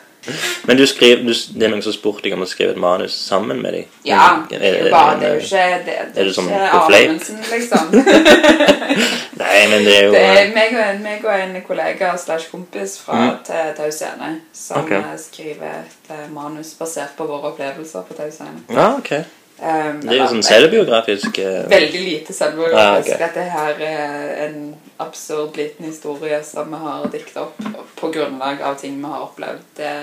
Men 0.68 0.78
du 0.78 0.84
skriver, 0.90 1.22
du, 1.24 1.32
det 1.60 1.64
er 1.64 1.72
noen 1.72 1.84
som 1.86 1.94
spurte 1.96 2.26
deg 2.26 2.34
om 2.36 2.42
å 2.44 2.48
skrive 2.50 2.74
et 2.74 2.80
manus 2.82 3.14
sammen 3.16 3.62
med 3.64 3.74
dem? 3.78 3.86
Ja, 4.04 4.44
det 4.50 4.58
er 4.60 4.80
jo 4.84 4.90
bare, 4.92 5.14
det 5.22 5.28
er 5.30 5.36
jo 5.38 5.44
ikke 5.46 5.68
det, 5.86 5.96
det 6.16 6.22
Er 6.22 6.28
du 6.28 6.34
sånn 6.36 6.50
ikke 6.52 6.72
på 6.74 6.82
fleip? 6.90 7.30
Liksom. 7.54 7.94
Nei, 9.42 9.62
men 9.72 9.86
det 9.86 9.94
er 9.96 10.04
jo 10.08 10.12
Det 10.12 10.24
er 10.26 10.52
meg 10.56 10.76
og 10.76 10.84
en, 10.84 11.02
meg 11.06 11.26
og 11.26 11.34
en 11.38 11.56
kollega 11.68 12.12
slash 12.20 12.50
kompis 12.52 12.98
fra 13.06 13.18
Mm. 13.28 13.40
Tau 13.78 13.90
Scene 13.92 14.30
som 14.54 14.84
Ok. 14.84 14.92
eh, 14.92 15.08
skriver 15.22 15.80
et 15.80 16.12
eh, 16.14 16.28
manus 16.34 16.74
basert 16.80 17.16
på 17.18 17.26
våre 17.30 17.52
opplevelser 17.54 18.04
på 18.08 18.14
Tau 18.18 18.30
Scene. 18.32 18.62
Ja, 18.70 18.90
ok. 18.98 19.12
Um, 19.58 20.02
Det 20.04 20.12
er 20.14 20.20
jo 20.20 20.28
sånn 20.30 20.44
selvbiografisk 20.46 21.40
uh... 21.42 21.64
Veldig 21.72 22.02
lite 22.04 22.34
selvbiografisk. 22.36 22.78
Ah, 22.78 23.00
okay. 23.00 23.18
Dette 23.24 23.46
her 23.50 23.80
er 23.88 24.48
en 24.48 24.60
absurd 24.98 25.58
liten 25.58 25.86
historie 25.86 26.40
som 26.44 26.72
vi 26.74 26.80
har 26.82 27.08
dikta 27.14 27.44
opp 27.48 27.62
på 27.96 28.10
grunnlag 28.14 28.62
av 28.62 28.76
ting 28.82 28.98
vi 28.98 29.12
har 29.12 29.26
opplevd. 29.28 29.64
Det, 29.78 29.94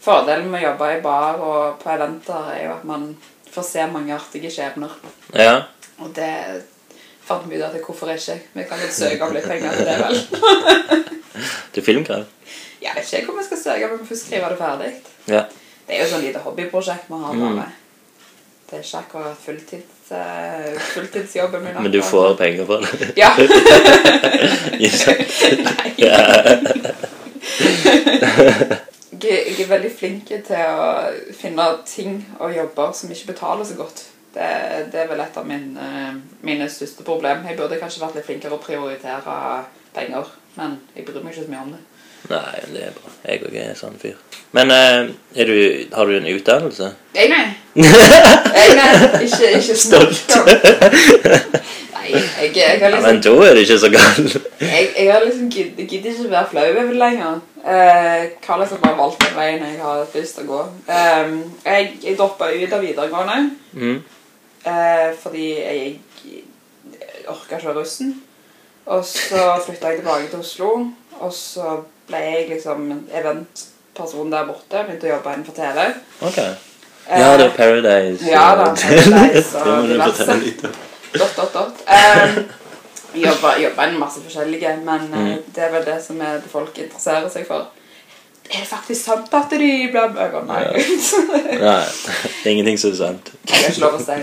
fordelen 0.00 0.50
med 0.50 0.62
å 0.62 0.70
jobbe 0.70 0.90
i 0.96 1.00
bar 1.04 1.40
og 1.44 1.78
på 1.82 1.92
eventer 1.94 2.52
er 2.54 2.64
jo 2.66 2.74
at 2.76 2.84
man 2.88 3.10
får 3.52 3.68
se 3.68 3.86
mange 3.92 4.14
artige 4.16 4.50
skjebner. 4.52 4.94
Ja. 5.36 5.62
Og 6.00 6.14
det 6.16 6.32
fant 7.22 7.44
vi 7.48 7.60
ut 7.60 7.66
at 7.66 7.76
hvorfor 7.84 8.10
ikke? 8.12 8.38
Vi 8.54 8.64
kan 8.68 8.80
vel 8.80 8.92
søke 8.92 9.26
om 9.26 9.36
litt 9.36 9.48
penger 9.48 9.76
til 9.76 9.90
det, 9.90 9.98
vel? 10.02 11.02
Til 11.72 11.84
filmkrav. 11.84 12.26
Jeg 12.82 12.92
vet 12.96 13.12
ikke 13.16 13.30
hvor 13.30 13.38
vi 13.38 13.44
skal 13.46 13.60
søke, 13.62 13.86
men 13.88 14.00
vi 14.02 14.08
får 14.10 14.18
skrive 14.20 14.48
det 14.52 14.58
ferdig. 14.58 14.90
Ja. 15.30 15.46
Det 15.86 15.94
er 15.96 16.02
jo 16.02 16.10
sånn 16.10 16.24
lite 16.26 16.42
hobbyprosjekt 16.44 17.08
vi 17.08 17.20
har 17.22 17.38
Mm. 17.38 17.62
Det 18.68 18.78
er 18.78 18.84
ikke 18.86 19.00
akkurat 19.02 19.40
fulltids, 19.44 19.91
eh, 20.10 20.78
fulltidsjobben 20.94 21.64
min. 21.64 21.82
Men 21.82 21.92
du 21.92 22.02
får 22.02 22.34
penger 22.36 22.66
for 22.66 22.76
det. 22.82 23.12
Ja. 23.16 23.30
Nei. 25.68 25.92
Jeg, 29.22 29.38
jeg 29.46 29.60
er 29.62 29.68
veldig 29.70 29.92
flink 29.94 30.26
til 30.26 30.64
å 30.66 30.88
finne 31.38 31.68
ting 31.86 32.18
og 32.40 32.56
jobber 32.56 32.92
som 32.96 33.12
ikke 33.14 33.30
betaler 33.32 33.64
så 33.68 33.76
godt. 33.78 34.06
Det, 34.34 34.48
det 34.92 35.02
er 35.02 35.08
vel 35.10 35.20
et 35.20 35.36
av 35.36 35.46
mine, 35.46 35.86
mine 36.40 36.68
største 36.72 37.04
problem. 37.06 37.44
Jeg 37.46 37.58
burde 37.60 37.78
kanskje 37.80 38.02
vært 38.02 38.18
litt 38.18 38.26
flinkere 38.26 38.56
å 38.56 38.62
prioritere 38.62 39.36
penger, 39.94 40.30
men 40.56 40.78
jeg 40.96 41.06
bryr 41.06 41.22
meg 41.22 41.34
ikke 41.34 41.46
så 41.46 41.52
mye 41.52 41.64
om 41.66 41.74
det. 41.76 41.82
Nei, 42.30 42.60
det 42.72 42.82
er 42.86 42.92
bra. 42.96 43.10
Jeg 43.26 43.42
òg 43.46 43.54
er 43.58 43.74
sånn 43.78 43.96
fyr. 44.00 44.14
Men 44.54 44.70
eh, 44.70 45.08
er 45.42 45.48
du, 45.48 45.56
har 45.96 46.06
du 46.06 46.16
en 46.16 46.28
utdannelse? 46.36 46.92
Jeg, 47.16 47.28
nei. 47.32 47.44
Jeg, 47.82 48.74
nei. 48.76 49.24
Ikke, 49.24 49.48
ikke 49.58 49.76
Stolt. 49.80 50.34
Nei, 51.92 52.10
jeg, 52.12 52.50
jeg 52.56 52.80
har 52.82 52.82
Ja, 52.82 52.88
liksom 52.90 53.06
men 53.06 53.20
da 53.24 53.32
er 53.46 53.54
det 53.56 53.62
ikke 53.66 53.78
så 53.80 53.90
galt. 53.92 54.36
Jeg, 54.60 54.88
jeg 54.98 55.12
har 55.12 55.24
liksom 55.24 55.48
gidd- 55.54 55.80
gidder 55.88 56.10
ikke 56.12 56.30
være 56.32 56.48
flau 56.50 56.64
over 56.70 56.88
det 56.90 56.96
lenger. 57.00 57.40
Eh, 57.62 58.24
har 58.46 58.58
liksom 58.60 58.80
bare 58.82 58.98
valgt 58.98 59.22
den 59.24 59.36
veien 59.38 59.62
jeg 59.66 59.78
har 59.82 60.02
lyst 60.14 60.36
til 60.38 60.44
å 60.48 60.50
gå. 60.52 60.60
Eh, 60.88 61.32
jeg 61.64 61.92
jeg 62.02 62.16
droppa 62.18 62.50
ut 62.52 62.72
av 62.78 62.82
videregående 62.84 63.38
Mm. 63.72 64.02
eh, 64.66 65.08
fordi 65.22 65.46
jeg, 65.54 65.98
jeg 66.24 66.42
orka 67.28 67.56
ikke 67.56 67.72
russen. 67.78 68.14
Og 68.86 69.04
så 69.06 69.46
flytta 69.64 69.88
jeg 69.94 70.00
tilbake 70.02 70.28
til 70.30 70.40
Oslo, 70.42 70.70
og 71.20 71.32
så 71.32 71.76
ble 72.08 72.20
jeg 72.24 72.48
liksom 72.50 72.86
eventperson 73.14 74.32
der 74.32 74.46
borte. 74.48 74.84
Begynte 74.86 75.08
å 75.10 75.14
jobbe 75.16 75.34
innenfor 75.36 75.56
TV. 75.58 75.86
Ok. 76.28 76.38
Ja, 77.10 77.32
det 77.36 77.46
er 77.48 77.54
Paradise. 77.56 78.24
Ja 78.30 78.46
da, 78.56 78.70
Paradise 78.78 79.62
og 79.66 79.88
diverse. 79.90 80.38
Dot, 81.12 81.36
dot, 81.36 81.52
dot. 81.54 81.82
Um, 81.86 82.44
jobba, 83.20 83.56
jobba 83.60 83.86
en 83.90 83.98
masse 84.00 84.22
forskjellige, 84.24 84.76
men 84.86 85.08
eh, 85.12 85.18
Mm. 85.22 85.42
det 85.54 85.62
er 85.66 85.70
vel 85.74 85.84
det 85.84 85.98
som 86.04 86.20
er 86.20 86.38
det 86.40 86.50
folk 86.52 86.78
interesserer 86.78 87.28
seg 87.30 87.46
for. 87.46 87.66
Er 88.52 88.58
det 88.62 88.68
faktisk 88.68 89.04
sant 89.04 89.34
at 89.34 89.50
de 89.50 89.58
blir 89.58 89.90
bøker? 89.92 90.42
Nei. 90.48 90.62
Nei, 91.66 91.82
det 91.82 92.46
er 92.46 92.50
ingenting 92.50 92.78
som 92.80 92.90
er 92.92 92.96
sant. 92.98 93.30
Jeg 93.48 93.58
har 93.58 93.70
ikke 93.70 93.84
lov 93.84 93.94
å 93.94 94.02
si 94.02 94.16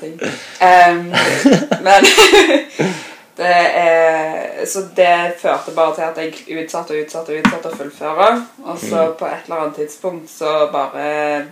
ting. 0.00 0.18
Um, 0.60 1.00
men 1.82 2.06
det 3.36 3.48
er, 3.80 4.66
Så 4.66 4.84
det 4.96 5.34
førte 5.40 5.72
bare 5.76 5.94
til 5.94 6.02
at 6.02 6.18
jeg 6.20 6.62
utsatte 6.64 6.94
og 6.94 7.04
utsatte 7.04 7.32
og 7.32 7.38
utsatte 7.42 7.70
å 7.72 7.76
fullføre. 7.76 8.28
Og 8.64 8.78
så 8.78 9.06
på 9.18 9.26
et 9.26 9.46
eller 9.48 9.62
annet 9.62 9.78
tidspunkt 9.80 10.30
så 10.30 10.68
bare 10.72 11.44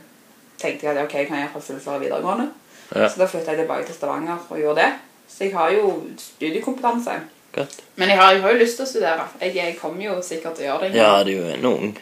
tenkte 0.61 0.87
jeg 0.87 0.97
at 0.97 1.05
ok, 1.05 1.15
jeg 1.15 1.29
kan 1.31 1.39
iallfall 1.41 1.63
fullføre 1.65 2.01
videregående. 2.05 2.51
Ja. 2.95 3.09
Så 3.09 3.21
da 3.23 3.27
flytta 3.31 3.55
jeg 3.55 3.63
tilbake 3.63 3.87
til 3.87 3.95
Stavanger 3.95 4.39
og 4.51 4.59
gjorde 4.61 4.83
det. 4.83 4.91
Så 5.31 5.45
jeg 5.47 5.55
har 5.57 5.71
jo 5.73 5.95
studiekompetanse. 6.19 7.11
Godt. 7.55 7.77
Men 7.97 8.09
jeg 8.09 8.19
har, 8.19 8.33
jeg 8.33 8.43
har 8.43 8.51
jo 8.55 8.59
lyst 8.61 8.77
til 8.79 8.85
å 8.87 8.89
studere. 8.91 9.27
Jeg, 9.41 9.55
jeg 9.57 9.77
kommer 9.81 10.05
jo 10.05 10.21
sikkert 10.23 10.55
til 10.59 10.67
å 10.67 10.73
gjøre 10.73 10.91
det. 10.91 10.99
Ja, 11.01 11.11
du 11.25 11.31
er 11.31 11.37
jo 11.37 11.49
ennå 11.57 11.73
ung. 11.81 11.93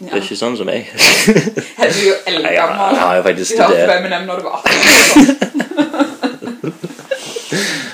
det 0.00 0.12
er 0.12 0.22
ikke 0.22 0.36
sånn 0.38 0.56
som 0.58 0.66
meg. 0.68 0.88
Jeg 0.92 1.36
er 1.86 2.00
jo 2.02 2.14
Nei, 2.26 2.32
jeg 2.32 2.34
eldgammel. 2.34 2.96
jeg 2.96 3.02
har 3.02 3.16
jo 3.20 3.22
faktisk 3.28 3.52
Du 3.52 3.62
hørte 3.62 3.76
studert. 3.76 3.94
Eminem 4.00 4.26
når 4.28 4.40
du 4.40 4.48
var 4.48 4.66
18. 4.66 5.85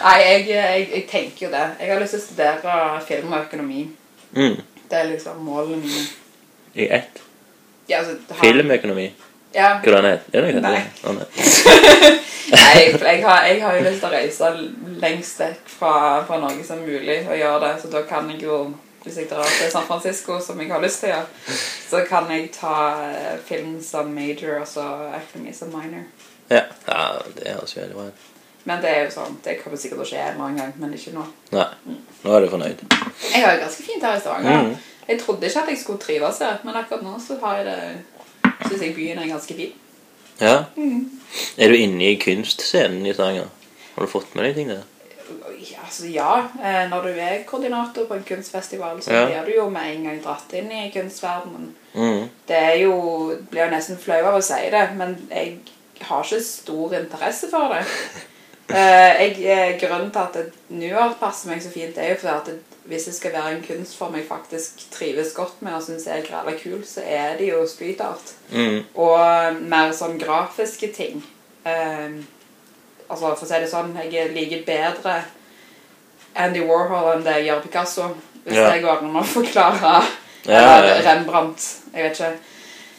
Nei, 0.02 0.18
jeg, 0.20 0.46
jeg, 0.50 0.86
jeg 0.92 1.02
tenker 1.10 1.46
jo 1.46 1.50
det. 1.52 1.66
Jeg 1.80 1.92
har 1.92 2.00
lyst 2.02 2.16
til 2.16 2.22
å 2.22 2.24
studere 2.24 3.02
film 3.06 3.34
og 3.34 3.44
økonomi. 3.44 3.84
Mm. 4.34 4.56
Det 4.90 4.98
er 4.98 5.10
liksom 5.12 5.44
målene 5.46 5.78
mine. 5.84 6.06
I 6.74 6.88
ett. 6.98 7.22
Ja, 7.88 7.98
altså, 7.98 8.16
har... 8.28 8.40
Filmøkonomi. 8.40 9.12
Ja. 9.54 9.78
Hvordan 9.84 10.04
er 10.04 10.10
det? 10.10 10.20
Er 10.32 10.46
det 10.46 10.54
noe 10.56 10.62
Nei. 10.64 10.82
Å, 11.04 11.12
nei. 11.16 11.26
Nei, 12.52 12.78
for 12.96 13.06
jeg 13.06 13.20
har, 13.24 13.44
jeg 13.46 13.60
har 13.62 13.76
jo 13.76 13.84
lyst 13.84 14.00
til 14.02 14.08
å 14.08 14.12
reise 14.12 14.48
lengst 15.02 15.40
vekk 15.40 15.70
fra, 15.70 15.92
fra 16.28 16.38
Norge 16.42 16.64
som 16.66 16.82
mulig 16.82 17.20
og 17.22 17.36
gjøre 17.38 17.60
det. 17.66 17.72
Så 17.82 17.92
da 17.92 18.02
kan 18.08 18.28
jeg 18.32 18.42
jo, 18.46 18.58
hvis 19.04 19.20
jeg 19.22 19.30
drar 19.30 19.46
til 19.46 19.70
San 19.72 19.86
Francisco, 19.88 20.40
som 20.42 20.60
jeg 20.60 20.72
har 20.72 20.82
lyst 20.82 21.04
til 21.04 21.12
å 21.12 21.14
gjøre, 21.14 21.56
så 21.92 22.02
kan 22.08 22.28
jeg 22.32 22.50
ta 22.56 22.74
eh, 23.06 23.38
film 23.46 23.76
som 23.84 24.10
major 24.12 24.58
og 24.64 24.68
så 24.68 24.88
økonomi 25.20 25.54
som 25.56 25.72
minor. 25.72 26.08
Ja. 26.50 26.66
ja, 26.88 27.02
det 27.36 27.54
høres 27.54 27.76
veldig 27.78 27.96
bra 27.96 28.10
ut. 28.10 28.28
Men 28.64 28.82
det 28.82 28.90
er 28.90 29.04
jo 29.04 29.10
sånn, 29.16 29.36
det 29.44 29.56
kommer 29.62 29.78
sikkert 29.80 29.98
til 29.98 30.04
å 30.04 30.08
skje 30.12 30.20
en 30.22 30.34
eller 30.34 30.44
annen 30.46 30.58
gang, 30.60 30.72
men 30.78 30.92
ikke 30.94 31.14
nå. 31.16 31.24
Nei, 31.56 31.66
nå 32.22 32.34
er 32.36 32.44
du 32.44 32.50
fornøyd. 32.52 32.84
Jeg 33.32 33.42
har 33.42 33.56
det 33.56 33.64
ganske 33.64 33.82
fint 33.88 34.04
her 34.06 34.16
i 34.16 34.20
Stavanger. 34.22 34.68
Mm. 34.68 34.76
Jeg 35.08 35.18
trodde 35.20 35.48
ikke 35.48 35.62
at 35.64 35.72
jeg 35.72 35.80
skulle 35.80 35.98
trives 36.04 36.38
her, 36.44 36.60
men 36.64 36.78
akkurat 36.78 37.02
nå 37.02 37.16
så 37.24 37.38
har 37.42 37.58
jeg 37.58 37.66
det, 37.66 38.52
synes 38.68 38.84
jeg 38.86 38.94
byen 38.94 39.18
er 39.18 39.32
ganske 39.32 39.56
fin. 39.58 39.74
Ja. 40.40 40.54
Mm. 40.76 41.10
Er 41.58 41.68
du 41.68 41.76
inne 41.80 42.12
i 42.12 42.16
kunstscenen 42.22 43.06
i 43.06 43.12
Stavanger? 43.16 43.50
Har 43.96 44.06
du 44.06 44.10
fått 44.14 44.34
med 44.38 44.46
deg 44.46 44.54
ting 44.60 44.70
der? 44.70 44.86
Ja, 45.62 45.82
altså 45.84 46.06
ja, 46.10 46.30
eh, 46.62 46.88
når 46.90 47.04
du 47.06 47.20
er 47.22 47.44
koordinator 47.48 48.06
på 48.08 48.14
en 48.14 48.24
kunstfestival, 48.26 49.02
så 49.02 49.12
Ja. 49.12 49.26
blir 49.26 49.44
du 49.46 49.52
jo 49.56 49.68
med 49.70 49.96
en 49.96 50.04
gang 50.04 50.22
dratt 50.24 50.52
inn 50.52 50.70
i 50.72 50.90
kunstverdenen. 50.94 51.74
Mm. 51.94 52.28
Det 52.46 52.56
er 52.56 52.74
jo, 52.82 53.36
blir 53.50 53.64
jo 53.66 53.70
nesten 53.74 53.98
flau 53.98 54.22
av 54.24 54.38
å 54.38 54.42
si 54.42 54.70
det, 54.70 54.88
men 54.96 55.16
jeg 55.30 55.58
har 56.02 56.24
ikke 56.24 56.42
stor 56.44 56.94
interesse 56.94 57.50
for 57.50 57.74
det. 57.74 57.84
Eh, 58.72 59.22
jeg, 59.22 59.44
er 59.44 59.78
grunnen 59.80 60.10
til 60.10 60.18
at 60.18 60.54
New 60.68 60.96
Art 60.96 61.18
passer 61.20 61.50
meg 61.50 61.62
så 61.62 61.70
fint, 61.72 61.98
er 61.98 62.14
jo 62.14 62.20
fordi 62.22 62.34
at 62.34 62.70
hvis 62.84 63.04
det 63.04 63.14
skal 63.14 63.32
være 63.32 63.52
en 63.54 63.64
kunstform 63.66 64.14
jeg 64.16 64.24
faktisk 64.28 64.86
trives 64.90 65.32
godt 65.36 65.62
med 65.62 65.76
og 65.76 65.82
syns 65.82 66.06
er 66.06 66.24
grella 66.26 66.54
kul, 66.58 66.80
så 66.86 67.04
er 67.06 67.36
det 67.38 67.50
jo 67.52 67.66
street 67.68 68.00
art. 68.00 68.32
Mm. 68.50 68.80
Og 68.94 69.60
mer 69.70 69.92
sånn 69.94 70.18
grafiske 70.18 70.90
ting. 70.94 71.22
Um, 71.62 72.16
altså, 73.08 73.34
for 73.36 73.44
å 73.44 73.48
si 73.48 73.60
det 73.62 73.70
sånn, 73.70 73.94
jeg 74.10 74.32
liker 74.34 74.64
bedre 74.66 75.20
Andy 76.34 76.64
Warhol 76.66 77.12
enn 77.12 77.26
det 77.26 77.36
jeg 77.38 77.50
gjør 77.50 77.62
Picasso. 77.66 78.08
Hvis 78.42 78.58
Ja. 78.58 78.70
det 78.72 78.82
går 78.82 79.04
an 79.04 79.16
å 79.16 79.22
forklare. 79.36 80.02
Ja. 80.48 80.80
Rembrandt. 81.06 81.68
Jeg 81.94 82.08
vet 82.08 82.18
ikke. 82.18 82.32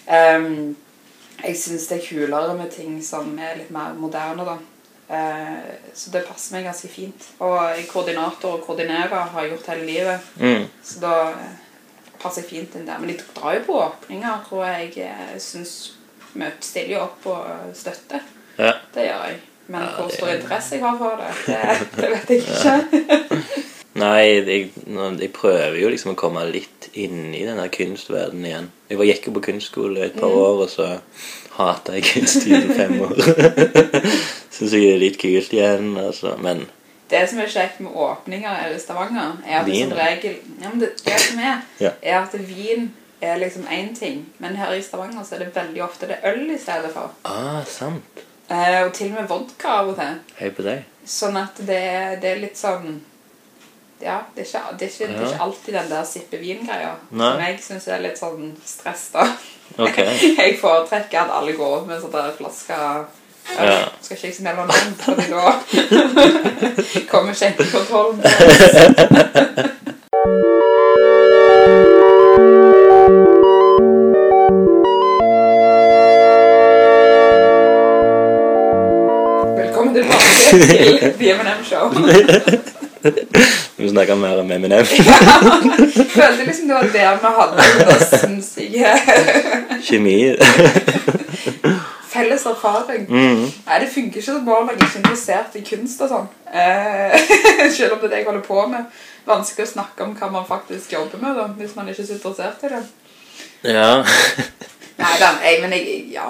Um, 0.07 0.77
jeg 1.43 1.57
syns 1.59 1.87
det 1.89 1.97
er 1.97 2.07
kulere 2.07 2.53
med 2.55 2.71
ting 2.71 3.01
som 3.03 3.35
er 3.39 3.57
litt 3.57 3.71
mer 3.71 3.91
moderne, 3.99 4.45
da. 4.47 4.57
Eh, 5.09 5.73
så 5.93 6.11
det 6.13 6.23
passer 6.27 6.55
meg 6.55 6.65
ganske 6.69 6.89
fint. 6.89 7.27
Og 7.43 7.57
jeg 7.77 7.87
koordinator 7.91 8.57
og 8.57 8.63
koordinerer, 8.65 9.27
har 9.33 9.41
jeg 9.43 9.51
gjort 9.55 9.71
hele 9.73 9.85
livet. 9.89 10.29
Mm. 10.39 10.67
Så 10.83 11.01
da 11.03 11.15
eh, 11.31 11.57
passer 12.21 12.41
jeg 12.43 12.49
fint 12.49 12.77
inn 12.79 12.87
der. 12.87 13.01
Men 13.03 13.11
de 13.13 13.17
drar 13.35 13.57
jo 13.59 13.65
på 13.67 13.79
åpninger, 13.83 14.47
og 14.51 14.63
jeg 14.97 15.41
syns 15.43 15.73
møt 16.39 16.63
stiller 16.65 16.95
jo 16.97 17.03
opp 17.07 17.27
og 17.29 17.75
støtter. 17.77 18.23
Ja. 18.57 18.73
Det 18.93 19.07
gjør 19.09 19.27
jeg. 19.29 19.41
Men 19.73 19.85
hvor 19.95 20.09
stor 20.11 20.27
interesse 20.33 20.75
jeg 20.75 20.83
har 20.83 20.97
for 20.99 21.21
det, 21.21 21.29
det, 21.47 21.91
det 21.95 22.09
vet 22.11 22.33
jeg 22.33 22.41
ikke. 22.43 23.59
Nei, 23.93 24.23
jeg, 24.25 24.71
jeg 25.21 25.29
prøver 25.35 25.77
jo 25.77 25.89
liksom 25.93 26.15
å 26.15 26.17
komme 26.19 26.41
litt 26.49 26.87
inn 26.97 27.29
i 27.37 27.43
den 27.45 27.59
der 27.61 27.69
kunstverdenen 27.73 28.47
igjen. 28.49 28.69
Jeg 28.89 28.97
var, 28.99 29.07
gikk 29.07 29.27
jo 29.29 29.33
på 29.37 29.43
kunstskole 29.51 30.07
et 30.07 30.17
par 30.17 30.33
Mm. 30.33 30.39
år, 30.41 30.63
og 30.65 30.69
så 30.73 30.87
hata 31.57 31.93
jeg 31.97 32.03
kunst 32.07 32.47
i 32.47 32.59
fem 32.73 32.95
år. 33.05 33.13
Syns 34.53 34.73
jeg 34.73 34.81
det 34.81 34.89
er 34.93 35.01
litt 35.01 35.19
kult 35.21 35.53
igjen, 35.53 35.93
altså. 35.97 36.35
Men 36.41 36.65
Det 37.09 37.23
som 37.29 37.39
er 37.43 37.49
kjekt 37.51 37.79
med 37.83 37.93
åpninger 37.93 38.73
i 38.73 38.79
Stavanger, 38.81 39.35
er 39.45 39.59
at 39.61 39.67
Vin, 39.69 39.89
som 39.89 39.97
regel 39.99 40.35
ja, 40.63 40.71
det, 40.81 40.91
det 41.05 41.19
som 41.27 41.39
er, 41.45 41.63
Ja. 41.83 41.91
er 42.01 42.19
at 42.23 42.33
vin 42.47 42.87
er 43.23 43.37
liksom 43.39 43.67
én 43.71 43.93
ting, 43.95 44.25
men 44.43 44.55
her 44.59 44.73
i 44.75 44.81
Stavanger 44.83 45.23
så 45.23 45.35
er 45.37 45.45
det 45.45 45.53
veldig 45.55 45.83
ofte 45.85 46.07
det 46.09 46.17
øl 46.27 46.47
i 46.51 46.57
stedet 46.59 46.89
for. 46.95 47.11
ah, 47.29 47.61
sant. 47.69 48.23
Eh, 48.49 48.81
og 48.85 48.91
til 48.93 49.13
og 49.13 49.21
med 49.21 49.29
vodka 49.29 49.67
av 49.79 49.93
og 49.93 49.95
til. 49.99 50.17
Hei 50.39 50.49
på 50.51 50.65
deg. 50.65 50.81
Sånn 51.07 51.37
at 51.39 51.57
det, 51.63 51.83
det 52.23 52.29
er 52.33 52.41
litt 52.43 52.57
sånn 52.59 53.01
Ja, 54.03 54.17
det 54.35 54.43
er 54.43 54.47
ikke, 54.49 54.77
det 54.79 54.85
er 54.87 54.91
ikke, 54.91 55.07
det 55.07 55.21
er 55.21 55.29
ikke 55.29 55.43
alltid 55.45 55.73
den 55.77 55.89
der 55.93 56.03
sippe 56.07 56.39
vin-greia. 56.41 56.89
Som 57.13 57.39
jeg 57.45 57.59
syns 57.63 57.87
er 57.87 58.01
litt 58.03 58.19
sånn 58.19 58.49
stress, 58.67 59.05
da. 59.13 59.23
Ok. 59.77 59.97
Jeg 60.37 60.57
foretrekker 60.61 61.19
at 61.19 61.41
alle 61.41 61.53
går 61.57 61.77
opp 61.77 61.87
med 61.87 62.01
sånn 62.01 62.13
der 62.13 62.31
flaske 62.37 62.73
øl. 62.77 63.05
Ja. 63.57 63.79
Skal 64.01 64.15
ikke 64.15 64.27
jeg 64.27 64.35
smelle 64.37 64.63
navn, 64.69 64.93
fordi 65.03 65.25
da 65.33 65.51
kommer 67.11 67.33
skjenkekontrollen. 67.35 68.21
Velkommen 79.57 79.95
tilbake 79.95 80.61
til 80.69 80.99
The 81.19 81.35
M&M 81.35 81.65
Show. 81.67 82.79
Vi 83.77 83.89
snakker 83.89 84.15
mer 84.15 84.39
om 84.39 84.51
Eminem. 84.51 84.85
Følte 86.15 86.45
liksom 86.45 86.67
det 86.67 86.75
var 86.75 86.89
der 86.93 87.17
vi 87.21 87.31
hadde 87.37 87.65
den 87.89 88.05
sinnssyke 88.19 88.93
Kjemi. 89.87 90.17
felles 92.13 92.45
erfaring. 92.45 93.05
Mm. 93.09 93.47
Nei, 93.65 93.79
det 93.81 93.89
funker 93.89 94.21
ikke 94.21 94.27
så 94.27 94.39
bra 94.45 94.59
når 94.61 94.75
jeg 94.75 94.81
ikke 94.81 94.91
er 94.91 95.01
interessert 95.01 95.55
i 95.57 95.63
kunst 95.65 96.03
og 96.05 96.11
sånn. 96.11 96.27
Eh, 96.53 97.15
selv 97.73 97.95
om 97.95 98.03
det 98.03 98.09
er 98.09 98.13
det 98.13 98.21
jeg 98.21 98.27
holder 98.29 98.45
på 98.45 98.67
med. 98.69 99.01
Vanskelig 99.25 99.65
å 99.65 99.71
snakke 99.73 100.05
om 100.05 100.13
hva 100.19 100.29
man 100.31 100.45
faktisk 100.47 100.93
jobber 100.93 101.21
med 101.23 101.39
da, 101.39 101.47
hvis 101.57 101.75
man 101.77 101.89
ikke 101.89 102.03
er 102.03 102.09
så 102.11 102.17
interessert 102.19 102.63
i 102.67 102.73
det. 102.75 102.83
Ja. 103.73 103.89
Nei, 104.99 105.13
da, 105.19 105.33
jeg, 105.41 105.61
men 105.63 105.75
jeg, 105.75 105.99
ja. 106.13 106.29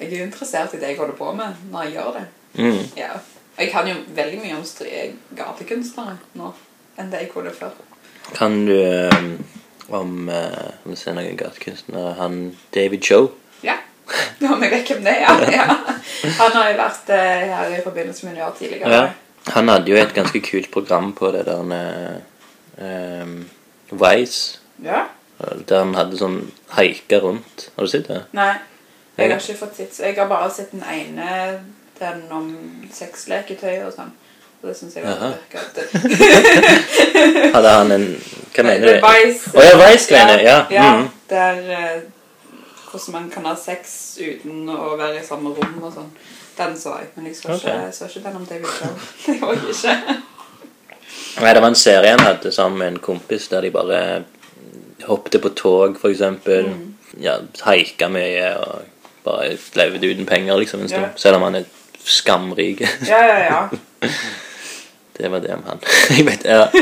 Jeg 0.00 0.12
er 0.12 0.26
interessert 0.26 0.74
i 0.76 0.80
det 0.80 0.92
jeg 0.92 1.00
holder 1.00 1.16
på 1.16 1.32
med 1.36 1.64
når 1.72 1.88
jeg 1.88 1.96
gjør 1.96 2.14
det. 2.18 2.26
Mm. 2.60 2.80
Ja. 2.98 3.14
Jeg 3.60 3.68
kan 3.74 3.88
jo 3.88 3.94
veldig 4.16 4.38
mye 4.40 4.56
om 4.56 4.64
gatekunstnere 5.36 6.16
nå, 6.40 6.50
enn 6.96 7.10
det 7.12 7.26
jeg 7.26 7.32
kunne 7.34 7.52
før. 7.52 7.74
Kan 8.32 8.62
du 8.64 8.72
um, 8.72 9.32
om 9.90 10.30
uh, 10.30 10.70
Om 10.86 10.94
noen 11.16 11.36
gatekunstnere 11.36 12.14
Han 12.20 12.38
David 12.74 13.02
Cho. 13.04 13.18
Ja. 13.66 13.76
Nå 14.40 14.54
må 14.54 14.64
jeg 14.64 14.72
vet 14.78 14.92
hvem 14.94 15.02
det 15.04 15.16
er, 15.22 15.44
ja. 15.52 15.66
Han 16.38 16.56
har 16.56 16.70
jo 16.70 16.78
vært 16.78 17.12
eh, 17.14 17.50
her 17.52 17.74
i 17.76 17.82
forbindelse 17.84 18.26
med 18.26 18.38
Njør 18.38 18.56
tidligere. 18.58 18.90
Ja. 18.90 19.52
Han 19.54 19.68
hadde 19.72 19.92
jo 19.92 19.98
et 20.00 20.14
ganske 20.14 20.40
kult 20.44 20.70
program 20.72 21.12
på 21.16 21.30
det 21.34 21.44
der 21.48 21.60
uh, 21.60 22.16
um, 22.80 23.36
Vice. 23.90 24.60
ja. 24.84 25.06
Der 25.40 25.78
han 25.80 25.94
hadde 25.96 26.18
sånn 26.20 26.40
haika 26.76 27.16
rundt. 27.22 27.70
Har 27.76 27.86
du 27.86 27.88
sett 27.88 28.10
det? 28.10 28.18
Nei, 28.36 28.50
jeg 29.16 29.30
har 29.32 29.40
ikke 29.40 29.56
fått 29.56 29.78
sett 29.78 29.96
Jeg 30.02 30.16
har 30.18 30.28
bare 30.28 30.50
sett 30.52 30.74
den 30.74 30.84
ene 30.84 31.30
Den 32.00 32.22
om 32.32 32.48
sexleketøy 32.92 33.84
og 33.84 33.92
sånn 33.94 34.12
Og 34.62 34.70
det 34.70 34.76
synes 34.78 34.96
jeg 34.96 35.04
var 35.04 35.18
Jaha. 35.20 35.32
Hadde 37.56 37.74
han 37.76 37.94
en 37.96 38.08
Hva 38.54 38.64
mener 38.66 38.88
er 38.88 39.00
du? 39.00 39.06
Vice 39.08 39.52
Å, 39.54 39.66
ja, 39.66 39.76
Vice-greiene, 39.82 40.40
ja. 40.46 40.58
ja 40.72 40.88
mm. 40.96 41.06
Der 41.30 41.62
eh, 41.76 42.00
Hvordan 42.90 43.14
man 43.18 43.30
kan 43.30 43.46
ha 43.46 43.54
sex 43.58 44.18
uten 44.18 44.68
å 44.72 44.96
være 44.98 45.20
i 45.20 45.26
samme 45.26 45.54
rom 45.56 45.78
og 45.84 45.94
sånn 45.94 46.10
Den 46.58 46.76
så 46.80 46.96
jeg 46.98 47.12
Men 47.16 47.30
jeg 47.30 47.38
så, 47.38 47.54
okay. 47.54 47.76
ikke, 47.76 47.94
så 47.96 48.10
ikke 48.10 48.24
den 48.26 48.40
om 48.40 48.48
David 48.48 48.76
Joe 48.80 48.92
Det 49.26 49.38
var 49.44 49.56
jeg 49.56 49.76
ikke 49.76 50.18
Nei, 51.40 51.52
det 51.54 51.60
var 51.62 51.70
en 51.70 51.78
serie 51.78 52.10
han 52.10 52.22
hadde 52.24 52.50
sammen 52.52 52.80
med 52.80 52.88
en 52.90 53.02
kompis 53.02 53.46
der 53.48 53.62
de 53.64 53.70
bare 53.72 53.98
hoppte 55.06 55.38
på 55.38 55.48
tog, 55.56 55.98
eksempel. 56.04 56.66
Mm. 56.68 56.94
Ja, 57.22 57.38
haika 57.64 58.08
mye 58.12 58.50
og 58.60 58.82
bare 59.24 59.56
levde 59.78 60.10
uten 60.10 60.26
penger 60.26 60.58
liksom 60.60 60.80
en 60.84 60.88
stund. 60.88 61.06
Ja. 61.06 61.16
Selv 61.16 61.38
om 61.38 61.46
han 61.48 61.60
er 61.60 61.68
skamrik. 62.04 62.80
Ja, 63.08 63.20
ja, 63.26 63.38
ja 63.44 63.68
Det 65.20 65.28
var 65.28 65.40
det 65.40 65.54
om 65.54 65.62
han. 65.66 65.80
Jeg 66.16 66.24
vet 66.26 66.44
ja. 66.48 66.68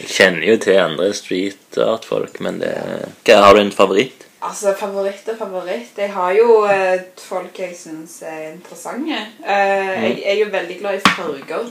Jeg 0.00 0.08
kjenner 0.08 0.46
jo 0.48 0.56
til 0.62 0.78
andre 0.80 1.10
street 1.14 1.76
art-folk, 1.84 2.40
men 2.40 2.58
det 2.62 2.72
Hva, 3.26 3.36
Har 3.44 3.54
du 3.54 3.60
en 3.60 3.72
favoritt? 3.74 4.24
Altså, 4.40 4.72
favoritt 4.72 5.28
og 5.28 5.36
favoritt. 5.36 5.98
Jeg 6.00 6.14
har 6.14 6.32
jo 6.32 6.62
eh, 6.64 7.02
folk 7.20 7.58
jeg 7.60 7.74
syns 7.76 8.22
er 8.24 8.54
interessante. 8.54 9.18
Eh, 9.44 10.06
Jeg 10.06 10.22
er 10.24 10.38
jo 10.40 10.48
veldig 10.54 10.78
glad 10.80 10.96
i 10.96 11.12
farger. 11.12 11.68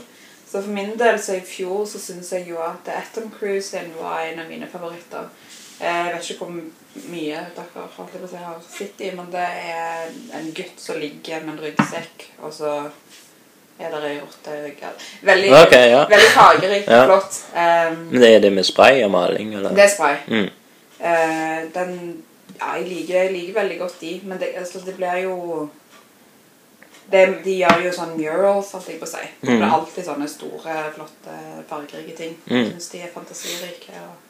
Så 0.50 0.62
for 0.62 0.70
min 0.74 0.94
del 0.98 1.18
så 1.22 1.34
i 1.38 1.42
fjor 1.46 1.82
så 1.86 1.98
syns 2.02 2.30
jeg 2.32 2.46
jo 2.50 2.56
at 2.62 2.88
Atom 2.94 3.26
Cruise 3.34 3.78
var 3.98 4.22
en 4.28 4.38
av 4.44 4.48
mine 4.50 4.66
favoritter. 4.70 5.26
Jeg 5.80 6.12
vet 6.14 6.30
ikke 6.30 6.44
hvor 6.44 6.50
mye 7.10 7.38
dere 7.56 8.42
har 8.44 8.58
sett 8.68 9.00
i, 9.00 9.10
men 9.16 9.30
det 9.32 9.40
er 9.40 10.10
en 10.36 10.50
gutt 10.52 10.80
som 10.82 10.98
ligger 11.00 11.40
med 11.46 11.54
en 11.54 11.62
ryggsekk, 11.64 12.26
og 12.42 12.52
så 12.52 12.72
er 13.80 13.88
det 13.94 14.00
ei 14.10 14.18
rotte 14.20 14.52
i 14.58 14.62
ryggen. 14.66 14.98
Veldig, 15.24 15.52
okay, 15.56 15.86
ja. 15.94 16.02
veldig 16.10 16.30
fargerikt 16.34 16.88
Ja. 16.92 17.04
flott. 17.06 17.38
Um, 17.54 18.02
Men 18.10 18.20
det 18.20 18.34
er 18.34 18.40
det 18.40 18.52
med 18.52 18.64
spray 18.68 19.02
og 19.04 19.10
maling, 19.10 19.54
eller? 19.54 19.70
det 19.74 19.84
er 19.86 19.88
spray. 19.94 20.16
Mm. 20.28 20.50
Uh, 21.00 21.72
den 21.74 22.22
Ja, 22.60 22.74
jeg 22.76 22.88
liker, 22.88 23.14
jeg 23.22 23.32
liker 23.32 23.54
veldig 23.62 23.78
godt 23.78 24.00
de, 24.00 24.20
men 24.24 24.38
det, 24.38 24.48
altså, 24.56 24.80
det 24.84 24.96
blir 24.96 25.22
jo 25.22 25.68
det, 27.10 27.22
De 27.44 27.54
gjør 27.56 27.84
jo 27.86 27.92
sånn 27.94 28.16
murals, 28.18 28.72
holdt 28.72 28.88
jeg 28.88 28.98
på 29.00 29.06
å 29.06 29.08
si. 29.08 29.22
Det 29.40 29.48
blir 29.48 29.64
Mm. 29.64 29.72
alltid 29.74 30.04
sånne 30.04 30.28
store, 30.28 30.74
flotte, 30.94 31.36
fargerike 31.68 32.16
ting. 32.16 32.36
Mm. 32.50 32.66
Syns 32.72 32.88
de 32.92 32.98
er 33.02 33.08
fantasirike 33.14 33.90
og 33.96 34.12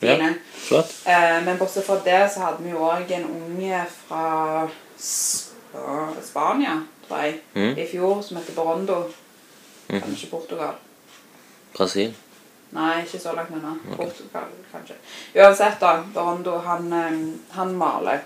Fine. 0.00 0.34
Flott. 0.54 0.92
Eh, 1.06 1.42
men 1.44 1.58
bortsett 1.58 1.86
fra 1.86 1.96
det 2.04 2.30
så 2.34 2.40
hadde 2.40 2.62
vi 2.64 2.70
jo 2.70 2.78
òg 2.78 3.10
en 3.10 3.24
unge 3.24 3.84
fra 4.08 4.68
Sp 4.98 5.54
Spania, 6.24 6.82
tror 7.08 7.18
jeg, 7.22 7.40
Mm. 7.54 7.78
i 7.78 7.86
fjor, 7.86 8.22
som 8.22 8.36
heter 8.36 8.52
Borondo. 8.54 9.02
Mm. 9.88 10.00
Kanskje 10.00 10.30
Portugal. 10.30 10.74
Brasil. 11.76 12.14
Nei, 12.72 13.02
ikke 13.02 13.18
så 13.20 13.32
langt 13.36 13.50
unna. 13.50 13.74
Portugal, 13.96 14.48
kanskje. 14.72 14.94
Uansett, 15.34 15.80
da. 15.80 16.02
Borondo, 16.14 16.58
han, 16.58 16.92
eh, 16.92 17.56
han 17.56 17.74
maler. 17.76 18.20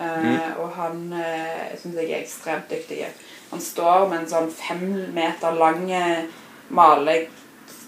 Eh, 0.00 0.58
Og 0.58 0.70
han 0.76 1.12
eh, 1.12 1.76
syns 1.82 1.94
jeg 1.96 2.10
er 2.10 2.20
ekstremt 2.22 2.68
dyktig. 2.70 3.06
Han 3.50 3.60
står 3.60 4.08
med 4.08 4.18
en 4.18 4.28
sånn 4.30 4.50
fem 4.52 5.12
meter 5.14 5.52
lang 5.58 5.90
eh, 5.90 6.24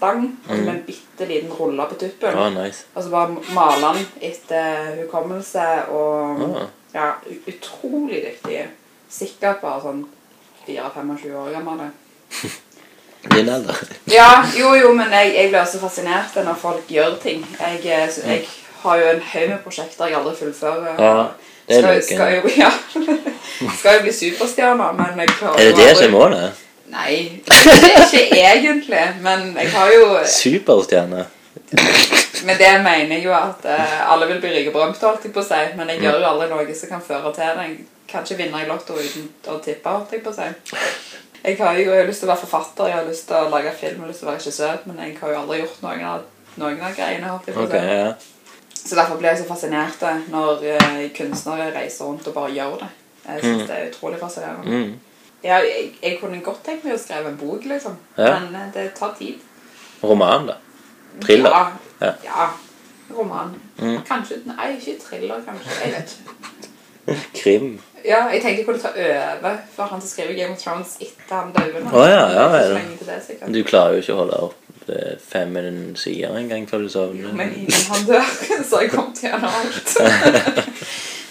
malestang 0.01 0.37
mm. 0.49 0.65
med 0.65 0.75
en 0.75 0.83
bitte 0.85 1.25
liten 1.25 1.51
rulle 1.51 1.85
på 1.85 1.95
tuppen. 1.95 2.35
Å, 2.35 2.49
nice. 2.49 2.85
Og 2.95 3.03
så 3.03 3.09
bare 3.09 3.53
maler 3.53 3.87
han 3.87 4.05
etter 4.21 5.03
hukommelse 5.03 5.67
og 5.89 6.41
Ah. 6.41 6.67
Ja, 6.93 7.13
utrolig 7.47 8.19
dyktig. 8.25 8.65
Sikkert 9.09 9.61
bare 9.61 9.79
sånn 9.81 10.01
4-25 10.67 11.35
år 11.39 11.51
gammel. 11.53 11.85
Din 13.31 13.49
alder. 13.49 13.77
Ja, 14.11 14.43
jo, 14.57 14.73
jo, 14.75 14.89
men 14.97 15.13
jeg, 15.13 15.29
jeg 15.37 15.51
blir 15.53 15.61
også 15.61 15.79
fascinert 15.79 16.35
når 16.35 16.57
folk 16.59 16.89
gjør 16.91 17.15
ting. 17.21 17.45
Jeg, 17.59 17.79
eh, 17.85 18.09
så 18.11 18.25
jeg 18.27 18.43
har 18.81 18.97
jo 18.99 19.07
en 19.13 19.21
haug 19.21 19.47
med 19.53 19.63
prosjekter 19.63 20.09
jeg 20.09 20.17
aldri 20.19 20.35
fullfører. 20.41 20.99
Ja, 20.99 21.13
det 21.69 21.77
er 21.77 22.01
skal, 22.01 22.03
skal, 22.09 22.35
jo, 22.35 22.51
ja. 22.65 22.71
skal 23.77 23.99
jo 23.99 24.03
bli 24.09 24.15
superstjerne, 24.19 24.91
men 24.99 25.23
jeg 25.23 25.33
klarer 25.37 25.61
Er 25.61 25.71
det 25.71 25.77
det 25.79 25.95
som 25.95 26.09
er 26.09 26.13
målet? 26.17 26.61
Nei, 26.91 27.41
ikke, 27.47 28.23
egentlig. 28.35 29.03
Men 29.23 29.53
jeg 29.55 29.71
har 29.71 29.93
jo 29.95 30.07
Superstjerne. 30.27 31.25
Med 32.43 32.57
det 32.59 32.71
mener 32.83 33.15
jeg 33.15 33.23
jo 33.25 33.33
at 33.37 33.63
uh, 33.69 34.11
alle 34.11 34.27
vil 34.27 34.41
bli 34.43 34.51
rike 34.55 34.73
berømte, 34.73 35.05
holdt 35.07 35.27
jeg 35.27 35.33
på 35.35 35.39
å 35.43 35.47
si. 35.47 35.59
Men 35.77 35.91
jeg 35.93 36.01
gjør 36.03 36.17
jo 36.19 36.29
aldri 36.33 36.47
noe 36.51 36.75
som 36.75 36.91
kan 36.91 37.03
føre 37.05 37.31
til 37.35 37.43
det. 37.59 37.67
Jeg 37.67 37.77
kan 38.11 38.25
ikke 38.25 38.39
vinne 38.41 38.63
i 38.63 38.67
Lotto 38.67 38.97
uten 38.97 39.29
å 39.53 39.59
tippe, 39.63 39.93
holdt 39.93 40.11
jeg 40.17 40.23
på 40.25 40.33
å 40.33 40.35
si. 40.35 40.47
Jeg 41.45 41.57
har 41.57 41.77
jo 41.79 41.85
jeg 41.87 42.01
har 42.01 42.09
lyst 42.09 42.21
til 42.21 42.27
å 42.29 42.33
være 42.33 42.43
forfatter, 42.43 42.89
jeg 42.91 42.97
har 42.99 43.07
lyst 43.07 43.27
til 43.29 43.37
å 43.39 43.47
lage 43.49 43.71
film, 43.79 43.95
jeg 43.95 44.01
har 44.03 44.11
lyst 44.11 44.19
til 44.21 44.27
å 44.27 44.31
være 44.31 44.41
regissør, 44.41 44.81
men 44.89 44.99
jeg 45.05 45.15
har 45.21 45.31
jo 45.31 45.39
aldri 45.39 45.61
gjort 45.61 45.79
noen 45.85 46.03
av, 46.11 46.25
noen 46.61 46.83
av 46.85 46.97
greiene, 46.99 47.31
holdt 47.31 47.47
jeg 47.49 47.55
på 47.55 47.63
å 47.63 47.69
si. 47.69 47.77
Okay, 47.77 47.95
ja. 48.01 48.11
Så 48.81 48.97
derfor 48.97 49.17
blir 49.21 49.29
jeg 49.31 49.39
så 49.43 49.47
fascinert 49.47 50.03
når 50.33 50.67
uh, 50.75 50.99
kunstnere 51.17 51.69
reiser 51.75 52.05
rundt 52.09 52.27
og 52.29 52.35
bare 52.35 52.51
gjør 52.57 52.75
det. 52.83 52.91
Jeg 53.29 53.41
synes 53.45 53.61
Mm. 53.61 53.67
det 53.69 53.75
er 53.79 53.89
utrolig 53.91 54.19
fascinerende. 54.19 54.77
Mm. 54.81 55.10
Ja, 55.43 55.57
jeg, 55.65 55.93
jeg 56.03 56.17
kunne 56.21 56.41
godt 56.45 56.63
tenkt 56.65 56.83
meg 56.85 56.95
å 56.95 57.01
skrive 57.01 57.31
en 57.31 57.37
bok, 57.39 57.63
liksom. 57.65 57.95
Ja. 58.17 58.35
Men 58.39 58.55
eh, 58.55 58.67
det 58.75 58.91
tar 58.97 59.15
tid. 59.17 59.41
Roman, 60.03 60.49
da. 60.51 60.57
Thriller. 61.21 61.49
Ja. 61.49 61.71
Ja. 62.01 62.13
ja. 62.25 62.49
Roman. 63.11 63.55
Mm. 63.77 63.97
Kanskje 64.07 64.41
Nei, 64.45 64.75
ikke 64.77 64.97
thriller, 65.01 65.41
kanskje. 65.45 65.77
Jeg 65.83 65.95
vet 65.95 66.17
ikke. 66.17 66.37
Krim. 67.41 67.71
Ja, 68.05 68.27
jeg 68.29 68.41
tenkte 68.41 68.57
jeg 68.61 68.65
kunne 68.65 68.81
ta 68.81 68.91
over 68.97 69.57
for 69.75 69.89
han 69.89 70.01
som 70.01 70.09
skriver 70.09 70.33
Game 70.33 70.53
of 70.53 70.61
Thrones 70.61 70.95
etter 71.01 71.35
han 71.35 71.51
døde. 71.53 71.83
Oh, 71.93 72.05
ja, 72.09 72.25
ja, 72.33 72.45
ja, 72.55 72.77
ja. 72.77 73.49
Du 73.53 73.61
klarer 73.63 73.97
jo 73.97 74.01
ikke 74.01 74.15
å 74.15 74.21
holde 74.23 74.39
opp 74.47 74.61
fem 75.21 75.57
sider 75.95 76.37
engang 76.37 76.69
før 76.69 76.85
du 76.85 76.89
sovner. 76.89 77.33
Men 77.33 77.53
innen 77.53 77.85
han 77.89 78.05
dør, 78.07 78.31
så 78.69 78.75
har 78.75 78.81
jeg 78.87 78.93
kommet 78.95 79.21
gjennom 79.23 79.49
alt. 79.61 79.97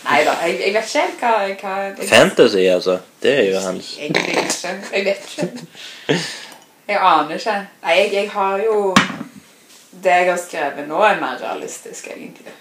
Nei 0.04 0.22
da, 0.24 0.32
jeg, 0.46 0.54
jeg 0.64 0.74
vet 0.74 0.86
ikke 0.88 1.00
helt 1.00 1.20
hva, 1.20 1.32
hva 1.60 1.72
jeg, 1.84 2.08
Fantasy, 2.08 2.62
altså. 2.72 2.98
Det 3.22 3.34
er 3.38 3.50
jo 3.50 3.60
hans 3.60 3.90
Jeg 4.00 4.14
vet 4.14 4.30
ikke. 4.44 4.72
Jeg 4.94 5.04
vet 5.04 5.26
ikke. 5.28 6.18
Jeg 6.88 7.02
aner 7.02 7.36
ikke. 7.36 7.58
Nei, 7.84 7.98
jeg, 8.14 8.30
har 8.32 8.64
jo 8.64 8.94
Det 9.90 10.16
jeg 10.22 10.30
har 10.30 10.40
skrevet 10.40 10.88
nå, 10.88 11.02
er 11.04 11.20
mer 11.20 11.36
realistisk, 11.42 12.08
egentlig. 12.16 12.52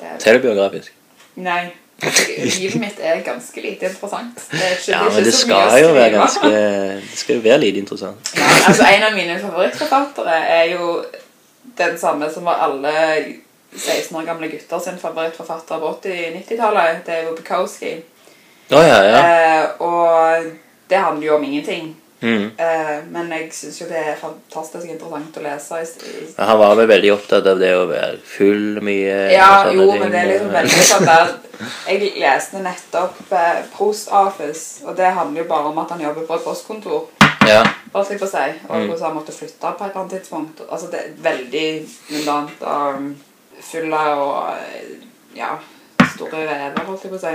Det 0.00 0.16
Selvbiografisk. 0.24 0.92
nei. 1.36 1.62
Livet 2.02 2.80
mitt 2.82 2.98
er 2.98 3.20
ganske 3.22 3.60
lite 3.62 3.86
interessant. 3.86 4.40
Det 4.50 4.58
er 4.58 4.72
ikke, 4.74 4.90
Ja, 4.90 4.98
det 4.98 5.10
er 5.10 5.14
men 5.14 5.24
det 5.24 5.34
skal 5.34 5.76
jo 5.84 5.92
være 5.94 6.10
ganske 6.16 6.48
Det 6.50 7.18
skal 7.20 7.36
jo 7.36 7.42
være 7.44 7.58
lite 7.62 7.78
interessant. 7.78 8.32
Ja, 8.36 8.48
altså 8.66 8.88
En 8.96 9.02
av 9.06 9.14
mine 9.14 9.38
favorittforfattere 9.40 10.40
er 10.56 10.64
jo 10.72 11.04
den 11.78 11.98
samme 11.98 12.30
som 12.34 12.44
var 12.44 12.64
alle 12.66 12.92
16 13.76 14.16
år 14.20 14.26
gamle 14.28 14.48
gutter 14.52 14.78
sin 14.84 14.98
favorittforfatter 15.00 15.78
på 15.80 15.94
80-90-tallet. 16.02 17.02
Det 17.06 17.14
er 17.16 17.24
jo 17.28 17.36
Bukowski. 17.38 17.94
Oh, 18.72 18.84
ja, 18.88 19.00
ja. 19.04 19.18
Eh, 19.18 19.82
og 19.84 20.52
det 20.88 20.96
handler 21.00 21.26
jo 21.26 21.34
om 21.36 21.44
ingenting. 21.44 21.96
Mm. 22.22 22.50
Eh, 22.56 22.98
men 23.10 23.32
jeg 23.34 23.48
syns 23.50 23.80
jo 23.80 23.86
det 23.90 23.98
er 23.98 24.18
fantastisk 24.20 24.86
interessant 24.86 25.38
å 25.40 25.42
lese. 25.42 25.80
I, 25.82 26.26
Han 26.38 26.58
var 26.60 26.76
vel 26.78 26.86
veldig 26.92 27.10
opptatt 27.16 27.48
av 27.50 27.58
det 27.58 27.72
å 27.74 27.88
være 27.90 28.20
full 28.22 28.78
mye 28.86 29.16
ja, 29.34 29.48
jo, 29.74 29.88
ting, 29.90 30.04
men 30.04 30.12
det 30.14 30.20
er 30.20 30.30
liksom 30.30 30.52
veldig 30.54 30.84
sånn 30.86 31.08
der 31.08 31.32
Jeg 31.88 32.12
leste 32.22 32.62
nettopp 32.62 33.34
eh, 33.34 33.58
Post 33.74 34.12
Office, 34.14 34.84
og 34.86 34.94
det 35.00 35.10
handler 35.18 35.42
jo 35.42 35.48
bare 35.50 35.72
om 35.72 35.82
at 35.82 35.90
han 35.96 36.04
jobber 36.06 36.28
på 36.28 36.38
et 36.38 36.46
postkontor. 36.46 37.10
Ja. 37.48 37.64
Bare 37.92 38.06
slik 38.06 38.22
på 38.22 38.30
seg. 38.30 38.60
Og 38.68 38.76
Mm. 38.76 38.86
hvordan 38.86 39.04
han 39.08 39.14
måtte 39.18 39.34
flytte 39.34 39.74
på 39.74 39.84
et 39.84 39.90
eller 39.90 40.00
annet 40.04 40.14
tidspunkt. 40.20 40.62
Altså, 40.70 40.86
det 40.94 41.00
er 41.02 41.12
veldig 41.26 41.66
mundant 42.14 42.62
um, 42.62 43.12
full 43.72 43.92
og 43.92 44.52
eh, 44.54 44.92
ja, 45.36 45.54
store 46.14 46.42
rever, 46.46 46.84
holdt 46.86 47.02
jeg 47.06 47.12
på 47.14 47.18
å 47.18 47.22
si. 47.22 47.34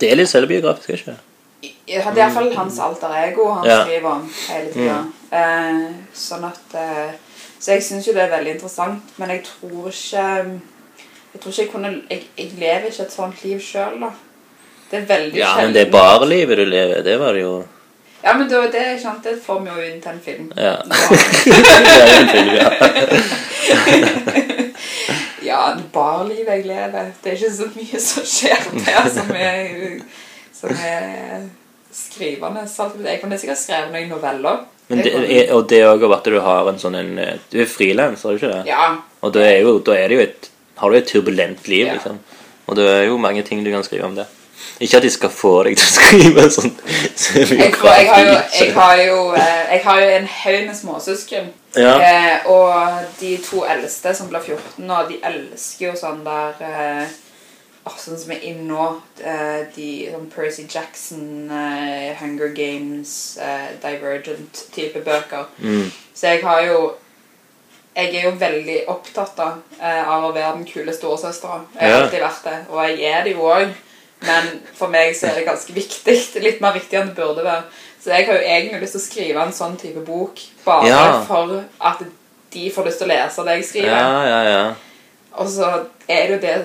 Det 0.00 0.10
er 0.10 0.16
litt 0.18 0.28
selvbiografisk, 0.30 0.90
ikke 0.98 1.14
I- 1.64 1.74
Det 1.86 2.00
er 2.02 2.16
iallfall 2.18 2.50
hans 2.56 2.78
alter 2.82 3.12
ego 3.22 3.46
han 3.54 3.64
Ja. 3.68 3.78
skriver 3.84 4.10
om 4.10 4.24
hele 4.48 4.72
tida. 4.74 4.98
Eh, 5.32 5.84
sånn 6.14 6.44
at 6.50 6.74
eh, 6.74 7.12
Så 7.58 7.72
jeg 7.72 7.82
syns 7.82 8.06
jo 8.06 8.12
det 8.12 8.22
er 8.26 8.30
veldig 8.36 8.52
interessant, 8.56 9.02
men 9.18 9.30
jeg 9.30 9.44
tror 9.46 9.88
ikke 9.88 10.26
Jeg 11.34 11.40
tror 11.40 11.50
ikke 11.52 11.62
jeg 11.62 11.70
kunne 11.72 11.92
Jeg, 12.10 12.22
jeg 12.38 12.50
lever 12.58 12.84
ikke 12.90 13.02
et 13.06 13.12
sånt 13.12 13.44
liv 13.44 13.58
sjøl, 13.64 14.00
da. 14.00 14.10
Det 14.90 14.98
er 15.02 15.06
veldig 15.16 15.38
Ja, 15.38 15.46
sjelden. 15.54 15.64
men 15.64 15.72
det 15.74 15.86
er 15.86 15.90
bare 15.90 16.26
livet 16.28 16.56
du 16.58 16.64
lever. 16.64 17.02
Det 17.02 17.18
var 17.20 17.32
det 17.32 17.40
jo 17.42 17.64
Ja, 18.24 18.32
men 18.36 18.48
det, 18.48 18.72
det, 18.72 19.00
sant, 19.02 19.22
det 19.24 19.38
får 19.46 19.60
vi 19.64 19.70
jo 19.70 19.80
inn 19.88 20.00
til 20.00 20.12
en 20.12 20.20
film. 20.20 20.52
Ja. 20.56 20.76
Det 21.44 22.02
er 22.02 22.20
en 22.20 22.28
film, 22.28 22.54
ja. 22.56 22.68
Ja, 25.44 25.74
det 25.76 25.86
barlivet 25.92 26.48
jeg 26.58 26.66
lever. 26.66 27.10
Det 27.22 27.32
er 27.32 27.36
ikke 27.38 27.52
så 27.56 27.68
mye 27.74 28.00
som 28.00 28.28
skjer 28.28 28.68
der 28.86 29.08
som 29.14 29.30
er, 29.36 29.98
som 30.56 30.70
er 30.84 31.44
skrivende. 31.94 32.64
Jeg 33.08 33.20
kunne 33.22 33.38
sikkert 33.38 33.60
skrevet 33.60 33.92
noen 33.94 34.08
noveller. 34.14 34.62
Men 34.88 35.00
det, 35.04 35.12
er- 35.16 35.52
og 35.56 35.66
det 35.70 35.80
òg 35.88 36.02
at 36.12 36.24
du 36.28 36.38
har 36.44 36.68
en 36.68 36.78
sånn 36.78 36.94
en 36.98 37.12
Du 37.50 37.56
er 37.62 37.68
frilanser, 37.70 38.28
er 38.28 38.32
du 38.36 38.40
ikke 38.42 38.50
det? 38.52 38.64
Ja. 38.68 38.88
Og 39.24 39.32
da 39.32 39.40
er, 39.46 39.60
jo, 39.64 39.78
da 39.80 39.94
er 39.96 40.08
det 40.12 40.18
jo 40.18 40.24
et 40.26 40.50
Har 40.76 40.90
du 40.90 40.96
et 40.98 41.06
turbulent 41.08 41.68
liv, 41.70 41.86
Ja. 41.86 41.94
liksom. 41.94 42.18
Og 42.66 42.76
det 42.76 42.84
er 42.90 43.04
jo 43.06 43.16
mange 43.20 43.42
ting 43.46 43.62
du 43.64 43.70
kan 43.72 43.84
skrive 43.84 44.04
om 44.04 44.14
det. 44.16 44.26
Ikke 44.80 44.96
at 44.98 45.02
de 45.04 45.10
skal 45.10 45.30
få 45.30 45.62
deg 45.64 45.76
til 45.78 45.86
å 45.86 45.94
skrive 45.98 46.44
sånn 46.50 46.72
Jeg, 46.74 47.58
jeg, 47.60 47.74
har 47.80 48.24
jo, 48.24 48.34
jeg, 48.60 48.72
har 48.74 48.96
jo, 49.04 49.18
eh, 49.36 49.60
jeg 49.74 49.80
har 49.84 50.00
jo 50.00 50.08
en 50.18 50.26
haug 50.26 50.66
med 50.66 50.76
småsøsken. 50.78 51.48
Ja. 51.76 51.94
Eh, 51.98 52.46
og 52.46 53.04
de 53.20 53.34
to 53.42 53.64
eldste 53.66 54.14
som 54.14 54.30
blir 54.30 54.44
14 54.44 54.86
nå, 54.86 55.02
de 55.08 55.20
elsker 55.26 55.88
jo 55.88 55.94
sånn 55.98 56.22
der 56.26 56.60
eh, 56.62 57.14
oh, 57.84 57.96
Sånn 58.00 58.18
som 58.20 58.34
er 58.34 58.44
inne 58.48 58.66
nå. 58.68 58.88
Eh, 59.20 59.64
de, 59.74 59.88
sånn 60.12 60.28
Percy 60.32 60.66
Jackson, 60.70 61.24
eh, 61.50 62.12
Hunger 62.20 62.54
Games, 62.56 63.14
eh, 63.42 63.72
Divergent-type 63.82 65.02
bøker. 65.04 65.48
Mm. 65.58 65.90
Så 66.14 66.34
jeg 66.34 66.44
har 66.44 66.66
jo 66.68 66.84
Jeg 67.94 68.10
er 68.18 68.24
jo 68.24 68.30
veldig 68.34 68.88
opptatt 68.90 69.38
av, 69.38 69.58
eh, 69.78 70.08
av 70.10 70.24
å 70.26 70.32
være 70.34 70.56
den 70.56 70.64
kule 70.66 70.90
storesøstera. 70.90 71.60
Jeg 71.78 71.92
har 71.92 72.00
alltid 72.02 72.24
vært 72.24 72.42
det, 72.42 72.56
og 72.68 72.80
jeg 72.88 73.04
er 73.06 73.22
det 73.22 73.34
jo 73.36 73.44
òg. 73.46 73.68
Men 74.26 74.48
for 74.74 74.88
meg 74.88 75.14
så 75.14 75.28
er 75.28 75.38
det 75.38 75.46
ganske 75.46 75.72
viktig. 75.76 76.16
Litt 76.42 76.60
mer 76.60 76.74
viktig 76.74 76.98
enn 76.98 77.12
det 77.12 77.14
burde 77.14 77.44
være. 77.44 77.68
Så 78.04 78.10
jeg 78.10 78.26
har 78.26 78.34
jo 78.34 78.40
egentlig 78.44 78.80
lyst 78.82 78.92
til 78.92 79.00
å 79.00 79.04
skrive 79.04 79.44
en 79.46 79.52
sånn 79.56 79.76
type 79.80 80.00
bok 80.04 80.40
bare 80.64 80.88
Ja. 80.88 81.24
for 81.24 81.64
at 81.80 82.02
de 82.52 82.70
får 82.70 82.84
lyst 82.84 82.98
til 83.00 83.08
å 83.08 83.14
lese 83.14 83.44
det 83.44 83.54
jeg 83.56 83.64
skriver. 83.64 83.96
Ja, 83.96 84.26
ja, 84.28 84.42
ja. 84.50 84.74
Og 85.32 85.48
så 85.48 85.70
er 86.08 86.26
det 86.26 86.34
jo 86.34 86.40
det 86.40 86.64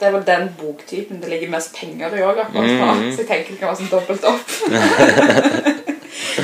Det 0.00 0.08
er 0.08 0.12
vel 0.12 0.24
den 0.26 0.48
boktypen 0.58 1.20
det 1.22 1.28
ligger 1.30 1.50
mest 1.50 1.76
penger 1.76 2.10
i 2.16 2.22
òg, 2.26 2.38
akkurat 2.38 2.64
mm 2.64 2.80
-hmm. 2.80 3.12
Så 3.12 3.18
jeg 3.18 3.26
tenker 3.26 3.50
det 3.50 3.58
kan 3.58 3.68
være 3.68 3.76
sånn 3.76 3.90
dobbelt 3.90 4.24
opp. 4.24 4.50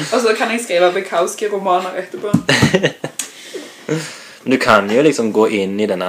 og 0.15 0.21
så 0.21 0.35
kan 0.39 0.51
jeg 0.51 0.61
skrive 0.61 0.93
Bukowski-romaner 0.93 1.91
etterpå. 1.99 2.33
Men 4.45 4.51
du 4.51 4.57
kan 4.57 4.91
jo 4.91 5.03
liksom 5.03 5.33
gå 5.33 5.47
inn 5.47 5.81
i 5.81 5.87
den 5.87 6.01
der 6.01 6.07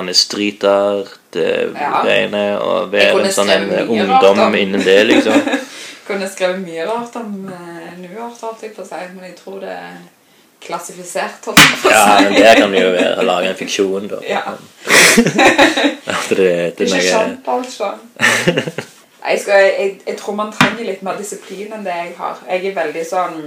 Art-greiene 0.68 2.60
og 2.62 2.92
være 2.92 3.26
en 3.26 3.32
sånn 3.32 3.50
en 3.50 3.90
ungdom 3.90 4.56
innen 4.56 4.82
det, 4.86 5.04
liksom. 5.04 5.34
Kunne 6.10 6.30
skrevet 6.30 6.64
mye 6.64 6.86
rart 6.90 7.18
om 7.20 7.34
uh, 7.46 7.90
Nuart, 8.02 8.40
holdt 8.42 8.64
jeg 8.66 8.74
på 8.74 8.82
å 8.82 8.88
si, 8.88 9.02
men 9.14 9.28
jeg 9.30 9.36
tror 9.38 9.60
det 9.62 9.76
er 9.76 10.00
klassifisert, 10.64 11.46
holdt 11.46 11.62
jeg 11.62 11.82
på 11.84 11.92
å 11.92 11.94
Ja, 11.94 12.06
men 12.26 12.34
det 12.34 12.54
kan 12.58 12.74
jo 12.74 12.88
være 12.96 13.12
å 13.22 13.26
lage 13.28 13.52
en 13.52 13.60
fiksjon, 13.60 14.08
da. 14.10 14.22
Ja. 14.26 14.42
At 16.16 16.32
det 16.34 16.48
er 16.50 16.88
Ikke 16.88 17.04
sant, 17.06 17.52
altså. 17.54 17.94
Jeg, 19.30 19.40
skal, 19.40 19.54
jeg, 19.54 20.02
jeg 20.08 20.18
tror 20.18 20.36
man 20.36 20.52
trenger 20.56 20.86
litt 20.88 21.02
mer 21.04 21.18
disiplin 21.20 21.74
enn 21.76 21.84
det 21.86 21.96
jeg 21.96 22.14
har. 22.18 22.40
Jeg 22.48 22.70
er 22.70 22.76
veldig 22.78 23.02
sånn 23.06 23.42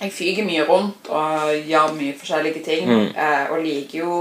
Jeg 0.00 0.12
fyker 0.16 0.46
mye 0.48 0.64
rundt 0.64 1.10
og 1.12 1.50
gjør 1.68 1.92
mye 1.98 2.14
forskjellige 2.16 2.62
ting. 2.64 2.88
Mm. 2.88 3.10
Eh, 3.12 3.52
og 3.52 3.60
liker 3.60 3.98
jo 4.00 4.14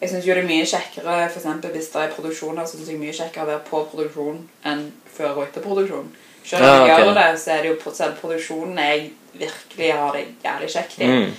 Jeg 0.00 0.10
syns 0.10 0.26
jo 0.26 0.34
det 0.34 0.42
er 0.42 0.48
mye 0.48 0.64
kjekkere 0.66 1.18
for 1.28 1.40
eksempel, 1.40 1.70
hvis 1.76 1.92
det 1.92 2.00
er 2.00 2.14
produksjoner, 2.16 2.64
så 2.64 2.78
synes 2.78 2.90
jeg 2.90 3.00
mye 3.00 3.14
kjekkere 3.14 3.44
å 3.44 3.50
være 3.52 3.66
på 3.68 3.82
produksjon 3.92 4.40
enn 4.72 4.82
før 5.14 5.36
og 5.36 5.44
etter 5.46 5.64
produksjon. 5.64 6.08
Selv 6.44 6.64
om 6.68 6.86
jeg 6.88 7.00
gjør 7.00 7.14
det, 7.16 7.28
så 7.40 7.54
er 7.54 7.62
det 7.62 7.70
jo 7.72 7.92
produksjonen 8.20 8.78
jeg 8.78 9.10
virkelig 9.34 9.92
har 9.92 10.12
det 10.16 10.26
jævlig 10.44 10.70
kjekt 10.76 10.98
i. 11.00 11.06
mm. 11.10 11.32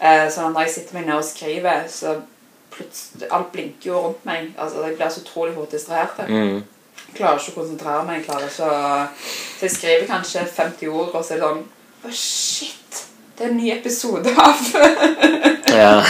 Eh, 0.00 0.26
sånn 0.32 0.54
når 0.54 0.64
jeg 0.64 0.72
sitter 0.74 0.96
meg 0.96 1.08
ned 1.10 1.18
og 1.18 1.24
skriver, 1.28 1.82
så 1.92 2.14
plutselig 2.72 3.26
Alt 3.36 3.50
blinker 3.52 3.90
jo 3.90 3.98
rundt 4.06 4.22
meg. 4.24 4.52
Altså, 4.56 4.84
Jeg 4.86 4.96
blir 4.96 5.10
så 5.12 5.20
utrolig 5.20 5.54
fort 5.54 5.74
distrahert. 5.74 6.22
Mm. 6.28 6.62
Klarer 7.16 7.40
ikke 7.40 7.52
å 7.52 7.58
konsentrere 7.58 8.04
meg. 8.06 8.24
Klarer 8.24 8.46
ikke 8.48 8.68
å... 8.70 9.06
Så 9.58 9.66
jeg 9.66 9.74
skriver 9.74 10.06
kanskje 10.08 10.46
50 10.46 10.88
ord, 10.88 11.10
og 11.12 11.24
så 11.24 11.34
er 11.34 11.42
det 11.42 11.48
sånn 11.48 11.64
Å, 12.00 12.12
shit! 12.16 13.02
Det 13.36 13.44
er 13.46 13.50
en 13.50 13.60
ny 13.60 13.70
episode 13.72 14.32
av 14.36 14.70
Ja. 15.70 16.00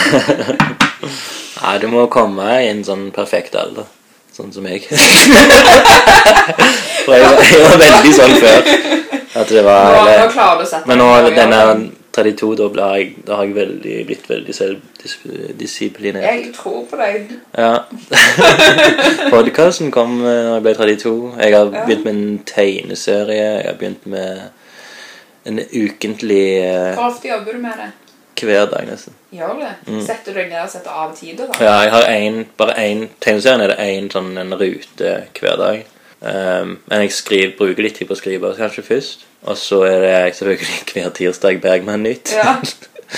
Nei, 1.61 1.75
du 1.79 1.87
må 1.91 2.07
komme 2.11 2.47
i 2.63 2.69
en 2.71 2.83
sånn 2.83 3.09
perfekt 3.15 3.55
alder. 3.59 3.87
Sånn 4.41 4.53
som 4.55 4.65
jeg. 4.65 4.81
For 7.05 7.13
jeg, 7.13 7.21
var- 7.21 7.41
jeg 7.45 7.61
var 7.65 7.77
veldig 7.81 8.13
sånn 8.17 8.35
før. 8.41 8.69
At 9.41 9.47
det 9.53 9.61
var 9.63 9.85
nå 9.95 9.99
eller, 10.01 10.29
klarer 10.33 10.57
du 10.59 10.63
å 10.65 10.67
sette 10.67 10.89
Men 10.89 10.97
nå, 10.99 11.07
denne 11.35 11.59
32, 12.11 12.47
da, 12.59 12.65
ble 12.73 12.87
jeg, 12.97 13.05
da 13.23 13.37
har 13.39 13.45
jeg 13.47 13.53
veldig, 13.55 13.93
blitt 14.09 14.25
veldig 14.27 14.55
selvdisiplinert. 14.57 16.25
Jeg 16.27 16.49
tror 16.57 16.81
på 16.89 16.97
deg. 16.99 17.29
Ja. 17.55 17.85
Podkasten 19.33 19.91
kom 19.95 20.17
da 20.19 20.33
når 20.49 20.57
jeg 20.57 20.65
ble 20.65 20.73
32. 20.81 21.13
Jeg 21.39 21.55
har 21.55 21.71
begynt 21.77 22.03
med 22.09 22.13
en 22.17 22.39
tegneserie. 22.51 23.45
Jeg 23.61 23.69
har 23.69 23.79
begynt 23.79 24.03
med 24.11 24.49
en 25.47 25.57
ukentlig 25.63 26.43
eh, 26.61 26.91
Hvor 26.97 27.07
ofte 27.13 27.31
jobber 27.31 27.55
du 27.55 27.61
med 27.63 27.79
det? 27.79 27.87
Hver 28.49 28.67
dag, 28.71 28.85
nesten. 28.89 29.15
Gjør 29.35 29.57
du 29.57 29.63
det? 29.63 29.73
Mm. 29.87 30.01
Setter 30.05 30.33
du 30.33 30.39
deg 30.39 30.51
ned 30.51 30.61
og 30.63 30.69
setter 30.73 31.01
av 31.03 31.15
tider, 31.17 31.49
da? 31.49 31.57
Ja, 31.63 31.75
jeg 31.85 31.91
har 31.95 32.07
en, 32.13 32.39
bare 32.59 32.77
én 32.81 33.07
tegneserien 33.23 33.63
er 33.65 33.73
det 33.73 33.79
én 33.85 34.09
sånn 34.13 34.31
en 34.41 34.55
rute 34.59 35.15
hver 35.39 35.59
dag. 35.61 35.83
Um, 36.21 36.75
men 36.85 37.05
jeg 37.05 37.13
skriver, 37.17 37.53
bruker 37.57 37.85
litt 37.85 37.97
tid 37.97 38.09
på 38.09 38.13
å 38.13 38.19
skrive 38.19 38.53
kanskje 38.57 38.85
først. 38.85 39.27
Og 39.49 39.57
så 39.57 39.81
er 39.87 40.01
det 40.05 40.17
selvfølgelig 40.37 40.81
hver 40.93 41.13
tirsdag 41.17 41.61
Bergman-nytt. 41.63 42.33
Ja. 42.37 42.57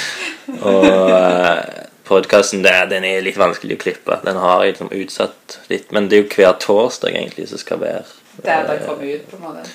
og 0.71 0.87
uh, 1.11 1.63
podkasten 2.07 2.63
den 2.63 3.07
er 3.07 3.23
litt 3.25 3.39
vanskelig 3.39 3.77
å 3.77 3.83
klippe. 3.83 4.19
Den 4.23 4.39
har 4.39 4.63
jeg 4.63 4.75
liksom 4.75 4.93
utsatt 4.95 5.57
litt. 5.71 5.91
Men 5.95 6.07
det 6.07 6.19
er 6.19 6.23
jo 6.23 6.29
hver 6.37 6.59
torsdag 6.63 7.15
egentlig 7.15 7.49
som 7.51 7.61
skal 7.61 7.83
være 7.83 8.05
Det 8.39 8.53
er 8.53 8.69
det 8.69 8.79
kommer 8.85 9.09
ut, 9.09 9.27
på 9.29 9.39
en 9.39 9.45
måte. 9.49 9.67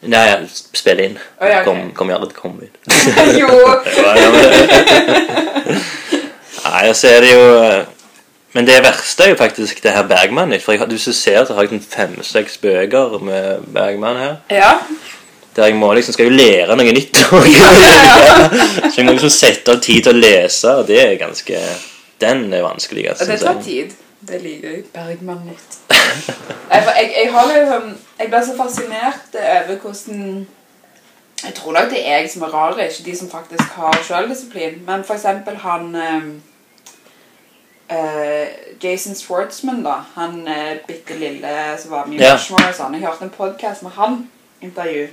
Nei, 0.00 0.20
jeg 0.30 0.48
spiller 0.72 1.04
inn. 1.10 1.16
Oh, 1.40 1.44
ja, 1.44 1.60
okay. 1.60 1.64
Kom, 1.66 1.80
kom 1.96 2.08
gjerne 2.12 2.28
til 2.30 2.36
å 2.36 2.40
komme 2.40 2.64
ut. 2.64 2.74
jo! 3.40 3.48
Nei, 6.64 6.88
og 6.88 6.96
så 6.96 7.10
er 7.10 7.24
det 7.24 7.32
jo 7.32 7.44
Men 8.54 8.66
det 8.66 8.80
verste 8.84 9.24
er 9.24 9.32
jo 9.34 9.38
faktisk 9.38 9.82
det 9.84 9.92
her 9.94 10.08
Bergman-nytt. 10.08 10.64
For 10.64 10.74
jeg, 10.74 10.88
hvis 10.90 11.04
du 11.10 11.14
ser, 11.14 11.44
så 11.46 11.54
har 11.54 11.66
jeg 11.66 11.74
sånn 11.74 11.84
fem-seks 11.84 12.56
bøker 12.62 13.20
med 13.22 13.68
Bergman 13.74 14.18
her. 14.18 14.34
Ja. 14.50 14.72
Der 15.54 15.68
jeg 15.68 15.76
må 15.78 15.92
liksom 15.94 16.14
skal 16.16 16.30
jo 16.30 16.34
lære 16.34 16.74
noe 16.78 16.92
nytt. 16.96 17.20
så 18.90 18.96
jeg 18.96 19.06
må 19.06 19.14
liksom 19.14 19.32
sette 19.34 19.76
av 19.76 19.80
tid 19.84 20.06
til 20.06 20.16
å 20.16 20.18
lese, 20.18 20.74
og 20.80 20.88
det 20.90 20.98
er 21.04 21.16
ganske 21.20 21.62
Den 22.20 22.48
er 22.52 22.64
vanskelig. 22.66 23.04
Og 23.06 23.14
Altså, 23.14 23.30
det 23.30 23.40
tar 23.44 23.62
tid. 23.64 23.94
Det 24.30 24.42
liker 24.42 24.70
jeg. 24.70 24.84
Bergman 24.94 25.42
nytt. 25.46 25.78
Jeg, 26.70 26.86
jeg, 26.86 27.14
jeg 27.24 27.32
har 27.32 27.46
liksom 27.50 27.96
Jeg 28.18 28.28
blir 28.28 28.44
så 28.46 28.52
fascinert 28.56 29.34
over 29.34 29.76
hvordan 29.82 30.46
Jeg 31.44 31.54
tror 31.54 31.72
nok 31.72 31.90
det 31.90 32.08
er 32.08 32.18
jeg 32.18 32.30
som 32.30 32.42
er 32.42 32.54
rar, 32.54 32.78
ikke 32.78 33.04
de 33.04 33.16
som 33.16 33.30
faktisk 33.30 33.62
har 33.62 34.02
selvdisiplin. 34.02 34.82
Men 34.86 35.04
for 35.04 35.14
eksempel 35.14 35.56
han 35.56 35.96
eh, 35.96 36.22
Jason 38.82 39.14
Schwartzman, 39.14 39.84
da. 39.84 39.94
Han 40.14 40.48
uh, 40.48 40.76
bitte 40.86 41.18
lille 41.18 41.78
som 41.78 41.90
var 41.90 42.06
med 42.06 42.20
i. 42.20 42.24
Rushmore 42.24 42.68
og 42.68 42.76
sånn. 42.76 42.96
Jeg 42.96 43.06
hørte 43.06 43.26
en 43.26 43.34
podkast 43.34 43.82
med 43.82 43.96
han, 43.96 44.18
intervju, 44.62 45.06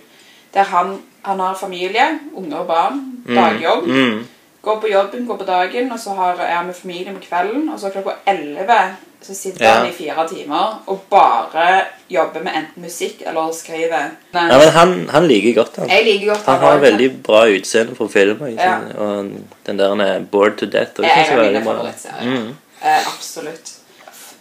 der 0.53 0.71
han, 0.71 0.97
han 1.21 1.39
har 1.39 1.57
familie, 1.59 2.07
unger 2.35 2.57
og 2.57 2.67
barn, 2.67 3.01
dagjobb. 3.27 3.87
Mm. 3.87 4.25
Går 4.67 4.79
på 4.83 4.89
jobben, 4.91 5.27
går 5.27 5.37
på 5.39 5.45
dagen, 5.47 5.91
og 5.95 5.99
så 6.01 6.13
har, 6.17 6.39
er 6.43 6.55
han 6.59 6.65
med 6.67 6.75
familien 6.75 7.15
på 7.15 7.23
kvelden. 7.29 7.69
Og 7.71 7.79
så 7.79 7.91
klokka 7.93 8.17
11 8.27 8.79
så 9.21 9.33
sitter 9.35 9.65
Ja. 9.65 9.71
han 9.79 9.87
i 9.89 9.93
fire 9.95 10.27
timer 10.29 10.81
og 10.87 10.99
bare 11.09 11.85
jobber 12.09 12.43
med 12.43 12.53
enten 12.59 12.83
musikk 12.83 13.23
eller 13.25 13.51
skriver. 13.55 14.11
Men, 14.33 14.51
Ja, 14.51 14.57
men 14.57 14.69
han, 14.75 15.09
han 15.09 15.27
liker 15.27 15.53
godt, 15.61 15.75
han. 15.81 15.89
jeg 15.89 16.05
liker 16.05 16.33
godt 16.33 16.45
Han 16.45 16.59
har 16.59 16.77
veldig 16.83 17.23
bra 17.23 17.45
utseende 17.49 17.95
for 17.95 18.07
film. 18.07 18.43
Ja. 18.57 18.75
Og 18.97 19.31
den 19.65 19.79
der 19.79 19.89
han 19.95 20.01
er 20.01 20.19
Bored 20.19 20.57
to 20.59 20.65
Death. 20.65 20.91
Og 20.99 21.03
det 21.03 21.11
Jeg 21.15 21.27
jeg 21.29 21.37
veldig 21.37 21.63
bra. 21.63 21.91
Mm. 22.23 22.55
Eh, 22.83 23.07
absolutt. 23.07 23.73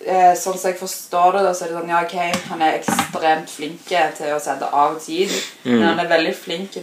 Eh, 0.06 0.34
sånn 0.38 0.58
som 0.58 0.70
jeg 0.70 0.78
forstår 0.78 1.32
det, 1.32 1.44
da, 1.46 1.52
så 1.54 1.64
er 1.64 1.68
det 1.72 1.78
sånn 1.80 1.88
Ja, 1.88 2.02
ok, 2.04 2.16
han 2.50 2.62
er 2.62 2.76
ekstremt 2.78 3.50
flink 3.50 3.86
til 3.88 4.34
å 4.34 4.40
sette 4.40 4.68
av 4.72 5.00
tid, 5.02 5.32
men 5.64 5.82
han 5.82 5.98
er 6.04 6.08
veldig 6.12 6.34
flink 6.34 6.70
til 6.76 6.82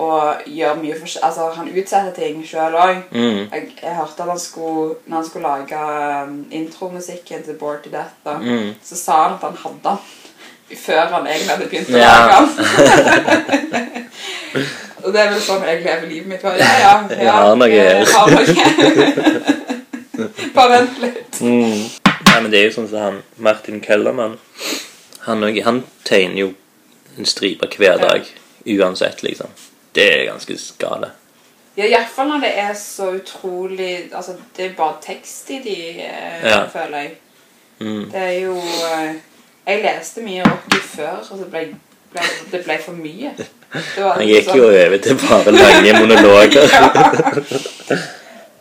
å 0.00 0.08
gjør 0.48 0.78
mye 0.80 0.96
forskjell... 1.00 1.24
Altså, 1.26 1.50
han 1.56 1.68
utsetter 1.68 2.12
ting 2.16 2.40
sjøl 2.48 2.74
òg. 2.80 2.96
Mm. 3.12 3.42
Jeg, 3.52 3.68
jeg 3.82 3.94
hørte 3.98 4.22
at 4.24 4.30
han 4.32 4.38
skulle, 4.40 4.94
når 5.06 5.16
han 5.18 5.26
skulle 5.28 5.48
lage 5.48 5.80
um, 6.24 6.38
intromusikken 6.50 7.42
til 7.44 7.54
Bored 7.60 7.82
to 7.84 7.90
Death, 7.92 8.14
da, 8.24 8.38
Mm. 8.40 8.72
så 8.84 8.96
sa 8.96 9.22
han 9.22 9.32
at 9.36 9.42
han 9.48 9.56
hadde 9.64 9.82
den 9.84 9.98
før 10.76 11.06
han 11.12 11.26
egentlig 11.28 11.50
hadde 11.52 11.66
begynt 11.68 11.88
å 11.92 11.92
lage 12.00 12.32
den. 12.32 13.88
Og 15.02 15.10
det 15.12 15.20
er 15.20 15.32
vel 15.32 15.40
sånn 15.42 15.64
jeg 15.66 15.82
lever 15.82 16.06
livet 16.08 16.28
mitt. 16.30 16.42
Bare, 16.44 16.56
Ja, 16.62 16.72
ja, 16.78 16.92
ja, 17.10 17.16
Jeg 17.18 17.32
har 17.32 17.56
noe 17.58 17.68
her. 17.68 18.04
Bare 20.56 20.70
vent 20.76 20.98
litt. 21.02 21.40
Mm. 21.42 21.82
Nei, 22.28 22.38
men 22.40 22.50
det 22.52 22.60
er 22.60 22.68
jo 22.68 22.74
sånn 22.76 22.88
som 22.88 23.00
han 23.02 23.18
Martin 23.42 23.80
Kellermann. 23.84 24.38
Han, 25.26 25.42
han 25.66 25.82
tegner 26.06 26.38
jo 26.44 26.48
en 27.18 27.26
stripe 27.28 27.66
hver 27.76 27.98
dag. 28.00 28.28
Uansett, 28.78 29.22
liksom. 29.26 29.50
Det 29.94 30.06
er 30.12 30.24
ganske 30.30 30.58
skade. 30.58 31.10
Ja, 31.76 31.84
Iallfall 31.88 32.28
når 32.28 32.40
det 32.44 32.50
er 32.60 32.74
så 32.76 33.10
utrolig 33.16 34.10
Altså, 34.12 34.34
det 34.56 34.64
er 34.66 34.74
bare 34.76 34.98
tekst 35.00 35.50
i 35.50 35.58
de, 35.64 35.76
eh, 36.04 36.44
Ja. 36.44 36.66
føler 36.68 36.98
jeg. 36.98 37.12
Mm. 37.78 38.10
Det 38.12 38.20
er 38.20 38.32
jo 38.44 38.56
eh, 38.56 39.14
Jeg 39.66 39.82
leste 39.82 40.20
mye 40.20 40.42
Rocky 40.44 40.80
før, 40.96 41.22
og 41.30 41.38
så 41.38 41.44
ble, 41.50 41.66
ble 42.12 42.22
det 42.52 42.64
ble 42.64 42.78
for 42.82 42.92
mye. 42.92 43.30
Han 43.96 44.26
gikk 44.26 44.50
jo 44.56 44.66
over 44.68 44.98
til 44.98 45.16
bare 45.22 45.52
lange 45.52 45.92
monologer. 46.00 46.68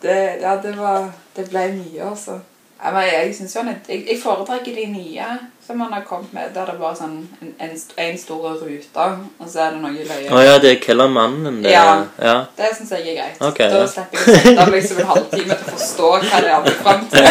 Det, 0.01 0.13
ja, 0.41 0.55
det 0.63 0.71
var 0.77 1.11
Det 1.36 1.49
ble 1.49 1.67
mye, 1.75 2.09
altså. 2.09 2.39
Jeg, 2.84 2.93
er- 2.93 3.75
jeg, 3.89 4.03
jeg 4.09 4.19
foretrekker 4.23 4.75
de 4.75 4.86
nye 4.89 5.25
som 5.67 5.77
man 5.77 5.93
har 5.93 6.01
kommet 6.01 6.34
med, 6.34 6.41
der 6.53 6.65
det 6.65 6.73
bare 6.79 6.91
er 6.91 6.97
sånn 6.97 7.27
en, 7.41 7.51
en, 7.59 7.75
en 7.97 8.17
stor 8.17 8.55
rute, 8.57 9.03
og 9.39 9.49
så 9.49 9.59
er 9.65 9.75
det 9.75 9.82
noe 9.84 9.91
løye. 9.93 10.32
Å 10.34 10.41
ja, 10.41 10.55
det 10.63 10.71
er 10.71 10.79
Kellermannen. 10.82 11.59
Det. 11.63 11.71
Ja. 11.71 12.03
ja. 12.19 12.34
Det 12.57 12.71
syns 12.77 12.91
jeg 12.95 13.13
er 13.13 13.19
greit. 13.19 13.43
Okay, 13.51 13.69
da 13.69 13.84
ja. 13.84 13.88
slipper 13.91 14.17
jeg 14.17 14.32
å 14.34 14.39
sitte 14.41 14.65
liksom 14.73 15.03
en 15.03 15.11
halvtime 15.11 15.57
til 15.59 15.67
å 15.67 15.75
forstå 15.75 16.09
hva 16.25 16.41
det 16.41 16.55
er 16.55 16.65
vil 16.65 16.79
fram 16.82 17.05
til. 17.11 17.23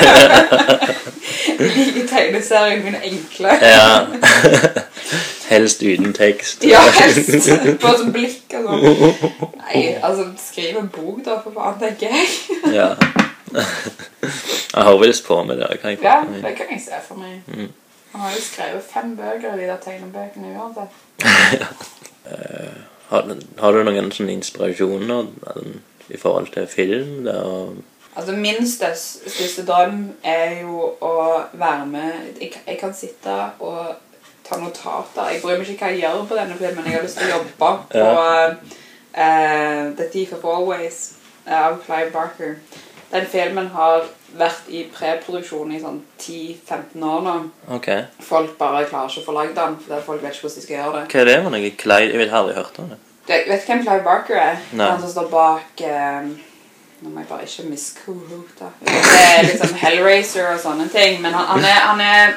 Jeg 1.59 1.72
liker 1.74 2.07
tegneseriene 2.14 2.84
mine 2.86 3.03
enkle. 3.11 3.57
Ja. 3.74 4.86
Helst 5.51 5.82
uten 5.82 6.12
tekst. 6.14 6.62
Ja, 6.62 6.84
helst. 6.94 7.48
Bare 7.82 7.98
sånn 7.98 8.12
blikk 8.14 8.55
og 8.55 8.68
sånn. 8.68 9.48
Nei, 9.59 9.80
altså, 9.98 10.28
skriv 10.38 10.78
en 10.78 10.86
bok, 10.94 11.24
da, 11.26 11.40
for 11.42 11.51
faen, 11.57 11.74
tenker 11.82 12.14
jeg. 12.14 12.30
Ja. 12.70 12.92
Jeg 14.74 14.82
har 14.86 14.98
visst 15.03 15.26
på 15.26 15.42
med 15.42 15.59
det. 15.59 15.68
Kan 15.82 15.90
jeg 15.90 16.03
Ja, 16.03 16.22
det 16.30 16.57
kan 16.57 16.66
jeg 16.70 16.80
se 16.84 16.98
for 17.07 17.18
meg. 17.18 17.42
Mm. 17.46 17.72
Han 18.12 18.20
har 18.20 18.30
jo 18.34 18.42
skrevet 18.42 18.82
fem 18.86 19.16
bøker 19.16 19.55
i 19.59 19.66
de 19.66 19.76
tegnebøkene 19.84 20.55
uansett. 20.59 20.92
Har, 23.11 23.26
har 23.59 23.74
du 23.74 23.80
noen 23.82 24.12
sånne 24.14 24.36
inspirasjoner 24.38 25.26
i 26.14 26.18
forhold 26.20 26.53
til 26.55 26.68
film? 26.70 27.24
Der, 27.26 27.72
Altså, 28.16 28.32
Min 28.32 28.68
største, 28.68 29.30
største 29.30 29.64
drøm 29.66 30.12
er 30.22 30.61
jo 30.61 30.92
å 31.01 31.42
være 31.53 31.86
med 31.86 32.12
jeg, 32.40 32.53
jeg 32.66 32.78
kan 32.78 32.94
sitte 32.94 33.36
og 33.59 33.94
ta 34.46 34.59
notater. 34.59 35.30
Jeg 35.30 35.42
bryr 35.42 35.61
meg 35.61 35.70
ikke 35.70 35.86
hva 35.86 35.92
jeg 35.94 36.03
gjør 36.03 36.26
på 36.26 36.38
denne 36.38 36.59
filmen. 36.59 36.86
Jeg 36.86 36.98
har 36.98 37.07
lyst 37.07 37.18
til 37.20 37.30
å 37.30 37.36
jobbe 37.36 37.53
på 37.61 37.70
eh, 39.14 39.82
The 39.96 40.09
Thief 40.12 40.34
of 40.34 40.44
Always 40.44 41.01
eh, 41.46 41.55
av 41.55 41.78
Clive 41.84 42.11
Barker. 42.14 42.57
Den 43.11 43.24
filmen 43.26 43.66
har 43.74 44.04
vært 44.38 44.68
i 44.70 44.84
preproduksjon 44.94 45.72
i 45.74 45.80
sånn 45.82 45.96
10-15 46.22 47.02
år 47.11 47.22
nå. 47.26 47.32
Ok. 47.76 47.88
Folk 48.22 48.52
bare 48.61 48.84
klarer 48.86 49.11
ikke 49.11 49.24
å 49.24 49.26
få 49.26 49.34
lagd 49.34 49.56
den, 49.58 49.74
for 49.86 50.04
folk 50.06 50.22
vet 50.22 50.36
ikke 50.36 50.46
hvordan 50.46 50.61
de 50.61 50.66
skal 50.66 50.76
gjøre 50.76 50.92
det. 51.00 51.02
Hva 51.11 51.20
er 51.24 51.30
det 51.30 51.38
for 51.42 51.54
noe? 51.56 51.72
Clyde? 51.82 52.12
Jeg 52.12 52.20
vet 52.22 52.36
aldri 52.40 52.54
hørt 52.61 52.78
om 52.78 52.92
det. 52.92 53.00
Du 53.26 53.32
vet 53.34 53.66
du 53.66 53.66
hvem 53.72 53.82
Clive 53.84 54.04
Barker 54.06 54.38
er? 54.42 54.62
Nei. 54.78 54.86
Han 54.92 55.02
som 55.02 55.11
står 55.12 55.28
bak 55.30 55.82
eh, 55.86 56.30
Nå 57.00 57.08
må 57.14 57.22
jeg 57.22 57.28
bare 57.30 57.46
ikke 57.48 57.66
misquote. 57.70 58.70
Det 58.84 59.20
er 59.24 59.46
liksom 59.46 59.74
Hellraiser 59.80 60.50
og 60.52 60.58
sånne 60.61 60.86
ting. 60.92 61.20
Men 61.24 61.32
han, 61.32 61.46
han, 61.48 61.64
er, 61.64 61.78
han, 61.88 62.00
er, 62.04 62.34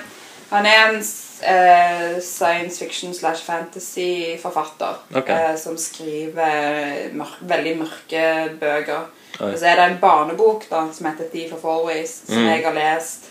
han 0.54 0.68
er 0.70 0.84
en 0.88 1.00
eh, 1.02 2.22
science 2.24 2.80
fiction 2.80 3.14
slash 3.14 3.44
fantasy-forfatter 3.44 5.02
Ok. 5.20 5.30
eh, 5.30 5.56
som 5.60 5.76
skriver 5.78 7.12
mørk, 7.18 7.42
veldig 7.42 7.76
mørke 7.82 8.24
bøker. 8.62 9.04
Og 9.40 9.54
så 9.60 9.66
er 9.66 9.76
det 9.76 9.86
en 9.92 9.98
barnebok 10.02 10.66
da, 10.70 10.84
som 10.94 11.06
heter 11.10 11.30
Thief 11.32 11.54
of 11.54 11.66
Always, 11.66 12.22
som 12.28 12.36
Mm. 12.38 12.48
jeg 12.50 12.66
har 12.66 12.74
lest. 12.74 13.30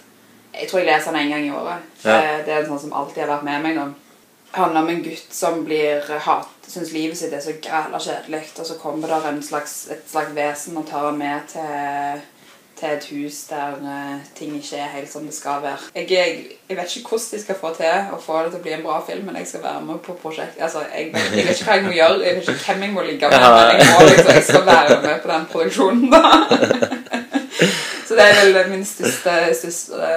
Jeg 0.61 0.69
tror 0.69 0.79
jeg 0.81 0.87
leser 0.87 1.13
den 1.13 1.21
en 1.21 1.31
gang 1.31 1.47
i 1.47 1.51
året. 1.51 1.79
Ja. 2.05 2.17
Det 2.45 2.49
er 2.53 2.59
en 2.65 2.67
sånn 2.71 2.81
som 2.81 2.93
alltid 2.93 3.23
har 3.23 3.29
vært 3.37 3.45
med 3.45 3.63
meg. 3.63 3.75
Det 3.75 4.59
handler 4.61 4.81
om 4.83 4.89
en 4.89 5.03
gutt 5.03 5.33
som 5.35 5.65
blir 5.65 6.19
hat, 6.19 6.49
syns 6.69 6.93
livet 6.93 7.17
sitt 7.17 7.33
er 7.33 7.41
så 7.41 7.53
græla 7.63 7.99
kjedelig, 7.99 8.43
og 8.59 8.67
så 8.67 8.75
kommer 8.79 9.09
der 9.09 9.29
en 9.29 9.43
slags, 9.43 9.89
et 9.91 10.05
slags 10.11 10.35
vesen 10.35 10.77
og 10.77 10.87
tar 10.91 11.07
han 11.07 11.19
med 11.19 11.41
til, 11.49 12.21
til 12.83 12.97
et 12.97 13.05
hus 13.11 13.37
der 13.51 13.77
uh, 13.83 14.15
ting 14.39 14.57
ikke 14.57 14.77
er 14.77 14.89
helt 14.97 15.13
som 15.13 15.27
det 15.27 15.35
skal 15.35 15.63
være. 15.63 15.79
Jeg, 15.95 16.11
jeg, 16.11 16.39
jeg 16.69 16.77
vet 16.77 16.97
ikke 16.97 17.09
hvordan 17.09 17.27
de 17.33 17.43
skal 17.43 17.61
få 17.61 17.75
til 17.77 17.87
å 18.13 18.19
få 18.27 18.43
det 18.43 18.51
til 18.51 18.59
å 18.61 18.63
bli 18.63 18.75
en 18.77 18.87
bra 18.87 18.99
film, 19.07 19.25
men 19.29 19.39
jeg 19.39 19.47
skal 19.53 19.63
være 19.69 19.85
med 19.87 20.03
på 20.07 20.19
prosjekt. 20.23 20.59
Altså, 20.59 20.83
jeg, 20.91 21.13
jeg 21.15 21.47
vet 21.47 21.55
ikke 21.55 21.69
hva 21.71 21.79
jeg 21.79 21.87
må 21.87 21.95
gjøre, 22.01 22.21
jeg 22.27 22.41
vet 22.41 22.49
ikke 22.49 22.67
hvem 22.67 22.87
jeg 22.87 22.95
må 22.97 23.07
ligge 23.07 23.31
med, 23.31 23.47
men 23.47 23.79
jeg, 23.79 23.91
må, 23.93 24.09
liksom, 24.11 24.35
jeg 24.35 24.47
skal 24.51 24.67
være 24.67 25.01
med 25.07 25.17
på 25.23 25.33
den 25.35 25.49
produksjonen. 25.55 26.11
da. 26.13 26.23
Så 28.13 28.17
det 28.17 28.25
er 28.29 28.53
vel 28.53 28.67
min 28.69 28.83
største, 28.85 29.35
største, 29.57 30.09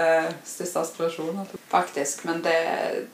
største 0.45 0.79
aspirasjon, 0.81 1.37
faktisk. 1.71 2.25
Men 2.27 2.41
det, 2.43 2.55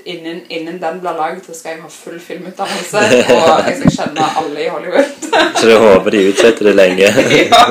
innen, 0.09 0.39
innen 0.49 0.79
den 0.81 0.97
blir 1.03 1.19
lagd, 1.19 1.43
så 1.45 1.53
skal 1.59 1.75
jeg 1.75 1.83
ha 1.83 1.91
full 1.93 2.17
filmutdannelse, 2.19 3.03
og 3.35 3.67
jeg 3.67 3.77
skal 3.83 3.95
kjenne 3.99 4.31
alle 4.41 4.65
i 4.65 4.71
Hollywood. 4.73 5.29
Så 5.59 5.69
du 5.69 5.75
håper 5.85 6.17
de 6.17 6.25
utsetter 6.31 6.71
det 6.71 6.75
lenge. 6.79 7.13
ja. 7.53 7.63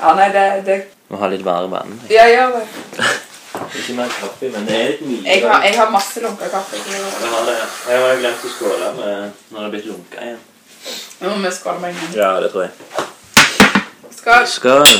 Ja, 0.00 0.14
nei, 0.16 0.28
det, 0.34 0.44
det 0.66 0.78
Må 1.10 1.18
ha 1.20 1.28
litt 1.32 1.44
varme 1.44 1.70
vann. 1.74 2.00
Ja, 2.10 2.24
gjør 2.30 2.56
det. 2.58 2.64
Ikke 3.80 3.94
mer 3.98 4.10
kaffe, 4.14 4.50
men 4.54 4.66
det 4.66 4.76
er 4.78 4.88
litt 4.92 5.02
mye. 5.06 5.22
Jeg 5.26 5.44
har, 5.44 5.62
jeg 5.66 5.76
har 5.78 5.90
masse 5.92 6.22
lunka 6.24 6.48
kaffe. 6.50 6.78
Jeg 6.80 7.32
har 7.34 7.46
det. 7.48 7.56
Jeg 7.90 8.02
har 8.02 8.14
jo 8.14 8.18
glemt 8.22 8.46
å 8.46 8.52
skåle 8.56 8.90
med 8.98 9.46
når 9.50 9.58
det 9.58 9.66
er 9.66 9.72
blitt 9.76 9.88
lunka 9.90 10.26
igjen. 10.26 10.42
Nå 11.20 11.32
må 11.34 11.40
vi 11.44 11.54
skåle 11.54 11.78
med 11.82 11.90
en 11.92 11.98
gang. 12.00 12.12
Ja, 12.16 12.30
det 12.40 12.52
tror 12.54 12.68
jeg. 12.68 13.08
Skål. 14.20 14.46
Skål. 14.56 14.94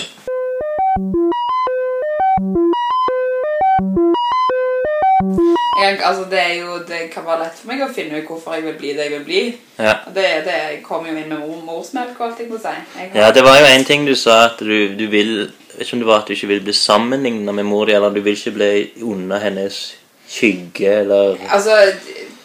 Jeg, 5.81 6.01
altså, 6.05 6.24
det, 6.31 6.41
er 6.41 6.55
jo, 6.61 6.78
det 6.89 7.01
kan 7.12 7.24
være 7.26 7.45
lett 7.45 7.57
for 7.61 7.70
meg 7.70 7.85
å 7.85 7.89
finne 7.95 8.20
ut 8.20 8.28
hvorfor 8.28 8.57
jeg 8.57 8.66
vil 8.66 8.76
bli 8.81 8.93
det 8.97 9.07
jeg 9.07 9.14
vil 9.14 9.24
bli. 9.24 9.45
Ja. 9.81 9.95
Det, 10.14 10.26
det 10.47 10.59
kom 10.85 11.07
jo 11.09 11.14
inn 11.14 11.31
med 11.31 11.41
mor, 11.41 11.62
morsmelk 11.64 12.18
og 12.18 12.26
alt 12.28 12.43
jeg 12.43 12.51
må 12.51 12.61
si. 12.61 12.74
Har, 12.97 13.14
ja, 13.16 13.31
det 13.35 13.45
var 13.47 13.61
jo 13.61 13.70
en 13.70 13.87
ting 13.89 14.05
du 14.09 14.12
sa 14.18 14.43
at 14.51 14.61
du, 14.61 14.93
du 14.99 15.07
vil 15.12 15.33
ikke 15.78 15.97
om 15.97 16.03
det 16.03 16.09
var 16.11 16.22
at 16.22 16.28
du 16.28 16.35
ikke 16.35 16.51
vil 16.51 16.62
bli 16.66 16.74
sammenlignet 16.76 17.55
med 17.55 17.64
mor 17.64 17.87
di, 17.89 17.95
eller 17.97 18.12
du 18.12 18.20
vil 18.20 18.37
ikke 18.37 18.57
bli 18.59 18.70
under 19.07 19.41
hennes 19.41 19.78
skygge, 20.28 20.93
eller 21.03 21.39
Altså, 21.49 21.78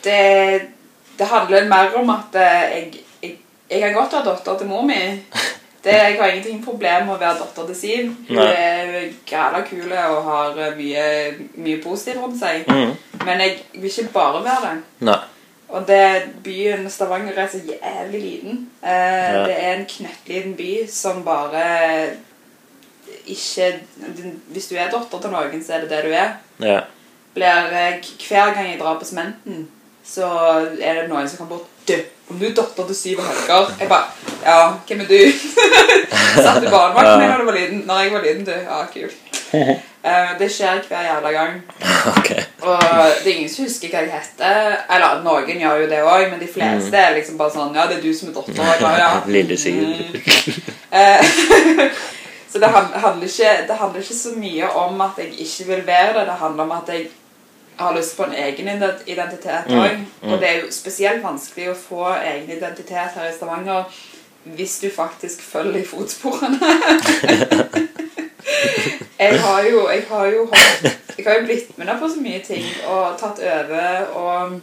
det, 0.06 0.62
det 1.20 1.28
handler 1.28 1.68
mer 1.70 1.98
om 2.00 2.10
at 2.14 2.40
eh, 2.40 2.64
jeg, 2.78 3.04
jeg, 3.24 3.38
jeg 3.70 3.84
har 3.84 3.94
godt 3.94 4.14
være 4.14 4.26
datter 4.32 4.58
til 4.58 4.72
mor 4.72 4.86
mi. 4.88 5.02
Det, 5.86 5.94
jeg 5.94 6.18
har 6.18 6.32
ingenting 6.34 6.64
problem 6.66 7.06
med 7.06 7.14
å 7.16 7.20
være 7.22 7.38
datter 7.44 7.68
til 7.70 7.76
Siv. 7.78 8.08
Hun 8.30 8.40
Nei. 8.40 8.46
er 8.50 9.12
gæla 9.30 9.60
kul 9.68 9.92
og 9.94 10.24
har 10.26 10.58
eh, 10.66 10.76
mye, 10.80 11.04
mye 11.62 11.82
positivt 11.84 12.24
rundt 12.24 12.40
seg. 12.42 12.66
mm. 12.68 12.96
Men 13.26 13.42
jeg 13.44 13.60
vil 13.74 13.90
ikke 13.92 14.14
bare 14.16 14.42
være 14.46 14.72
det. 14.72 14.84
Nei. 15.06 15.20
Og 15.76 15.86
det 15.88 16.02
byen 16.46 16.90
Stavanger 16.94 17.38
er 17.42 17.48
så 17.50 17.62
jævlig 17.70 18.22
liten. 18.22 18.70
Eh, 18.82 18.90
Ja. 19.36 19.46
Det 19.46 19.56
er 19.60 19.74
en 19.76 19.86
knøttliten 19.90 20.56
by 20.58 20.72
som 20.90 21.24
bare 21.26 21.64
ikke 23.26 23.72
Hvis 24.54 24.68
du 24.68 24.76
er 24.76 24.92
datter 24.94 25.22
til 25.22 25.32
noen, 25.34 25.64
så 25.66 25.74
er 25.78 25.82
det 25.86 25.90
det 25.90 26.04
du 26.06 26.12
er. 26.14 26.36
Ja. 26.62 26.80
Blir, 27.36 27.72
eh, 27.74 28.02
hver 28.30 28.54
gang 28.56 28.70
jeg 28.70 28.80
drar 28.80 29.00
på 29.00 29.06
sementen, 29.06 29.68
så 30.06 30.28
er 30.82 31.02
det 31.02 31.10
noen 31.10 31.28
som 31.30 31.38
kommer 31.38 31.58
bort 31.58 31.68
Du, 31.88 31.94
om 32.30 32.40
du 32.40 32.46
er 32.48 32.54
datter 32.58 32.86
til 32.90 32.96
Syv 32.98 33.20
og 33.22 33.26
Helger 33.30 33.74
Jeg 33.80 33.90
bare 33.90 34.06
Ja, 34.46 34.62
hvem 34.88 35.02
er 35.04 35.10
du? 35.10 35.20
Satt 36.46 36.64
du 36.64 36.70
barnevakt 36.70 37.12
når 37.22 37.38
du 37.42 37.46
var 37.46 37.58
liten? 37.58 37.84
Når 37.86 38.00
jeg 38.00 38.14
var 38.14 38.24
liten, 38.24 38.46
du. 38.46 38.52
Ja, 38.52 38.80
kult. 38.94 39.14
Uh, 39.54 40.32
det 40.40 40.50
skjer 40.52 40.82
hver 40.88 41.04
jævla 41.06 41.32
gang. 41.32 41.62
Ok. 42.12 42.32
Og 42.62 42.82
det 43.24 43.32
er 43.32 43.36
ingen 43.36 43.50
som 43.50 43.66
husker 43.66 43.94
hva 43.94 44.02
jeg 44.04 44.12
heter. 44.14 44.76
Eller 44.98 45.22
noen 45.26 45.62
gjør 45.62 45.84
jo 45.84 45.90
det 45.94 46.02
òg, 46.04 46.26
men 46.32 46.42
de 46.42 46.50
fleste 46.56 47.02
er 47.02 47.16
liksom 47.20 47.38
bare 47.42 47.54
sånn 47.54 47.78
Ja, 47.78 47.86
det 47.90 48.00
er 48.00 48.04
du 48.06 48.14
som 48.18 48.30
er 48.30 48.38
datter. 48.40 48.62
Jeg 48.74 49.02
ja. 49.02 49.12
Lille 49.38 49.58
Siv. 49.58 49.82
Mm. 49.82 50.18
Uh, 50.90 52.02
så 52.50 52.62
det 52.62 52.72
handler, 52.72 53.28
ikke, 53.30 53.54
det 53.70 53.78
handler 53.80 54.02
ikke 54.02 54.18
så 54.18 54.34
mye 54.40 54.74
om 54.86 55.06
at 55.06 55.22
jeg 55.22 55.34
ikke 55.46 55.70
vil 55.70 55.88
være 55.88 56.18
det. 56.20 56.26
Det 56.32 56.42
handler 56.42 56.68
om 56.70 56.76
at 56.80 56.94
jeg 56.94 57.08
har 57.78 57.96
lyst 57.98 58.18
på 58.18 58.24
en 58.24 58.34
egen 58.34 58.68
identitet 59.08 59.68
Mm, 59.70 59.80
òg. 59.80 59.98
mm. 60.22 60.34
Og 60.34 60.40
det 60.42 60.50
er 60.50 60.60
jo 60.62 60.72
spesielt 60.72 61.24
vanskelig 61.24 61.70
å 61.72 61.76
få 61.80 62.06
egen 62.16 62.52
identitet 62.58 63.16
her 63.16 63.30
i 63.30 63.34
Stavanger 63.36 63.84
hvis 64.46 64.80
du 64.80 64.90
faktisk 64.94 65.42
følger 65.42 65.80
i 65.82 65.86
fotsporene. 65.86 66.60
jeg 69.20 69.40
har 69.40 69.62
jo, 69.72 69.90
jeg 69.90 70.04
har 70.10 70.26
jo, 70.26 70.46
holdt, 70.46 70.98
jeg 71.18 71.26
har 71.28 71.40
jo 71.40 71.46
blitt 71.48 71.78
med 71.78 71.88
deg 71.90 72.00
på 72.02 72.10
så 72.12 72.22
mye 72.22 72.42
ting 72.46 72.66
og 72.88 73.16
tatt 73.20 73.40
over 73.42 74.06
og 74.22 74.60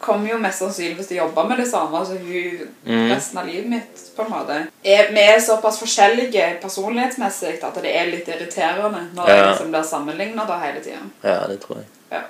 kommer 0.00 0.30
jo 0.30 0.38
mest 0.40 0.58
sannsynligvis 0.62 1.06
til 1.10 1.18
å 1.18 1.26
jobbe 1.26 1.44
med 1.48 1.58
det 1.60 1.66
samme 1.70 2.00
som 2.06 2.18
hun 2.18 2.68
Mm. 2.86 3.10
resten 3.12 3.38
av 3.38 3.46
livet 3.46 3.66
mitt, 3.68 4.02
på 4.16 4.22
en 4.24 4.30
måte. 4.30 4.56
Er, 4.84 5.12
vi 5.12 5.20
er 5.20 5.38
såpass 5.40 5.78
forskjellige 5.82 6.60
personlighetsmessig 6.62 7.62
at 7.64 7.74
det 7.82 7.92
er 7.96 8.06
litt 8.06 8.28
irriterende 8.28 9.02
når 9.14 9.28
Ja. 9.28 9.34
jeg 9.36 9.46
liksom 9.46 9.70
blir 9.70 9.82
sammenlignet 9.82 10.48
da 10.48 10.58
hele 10.58 10.80
tiden. 10.80 11.10
Ja, 11.22 11.46
det 11.46 11.60
tror 11.60 11.76
jeg. 11.76 11.86
Ja. 12.12 12.22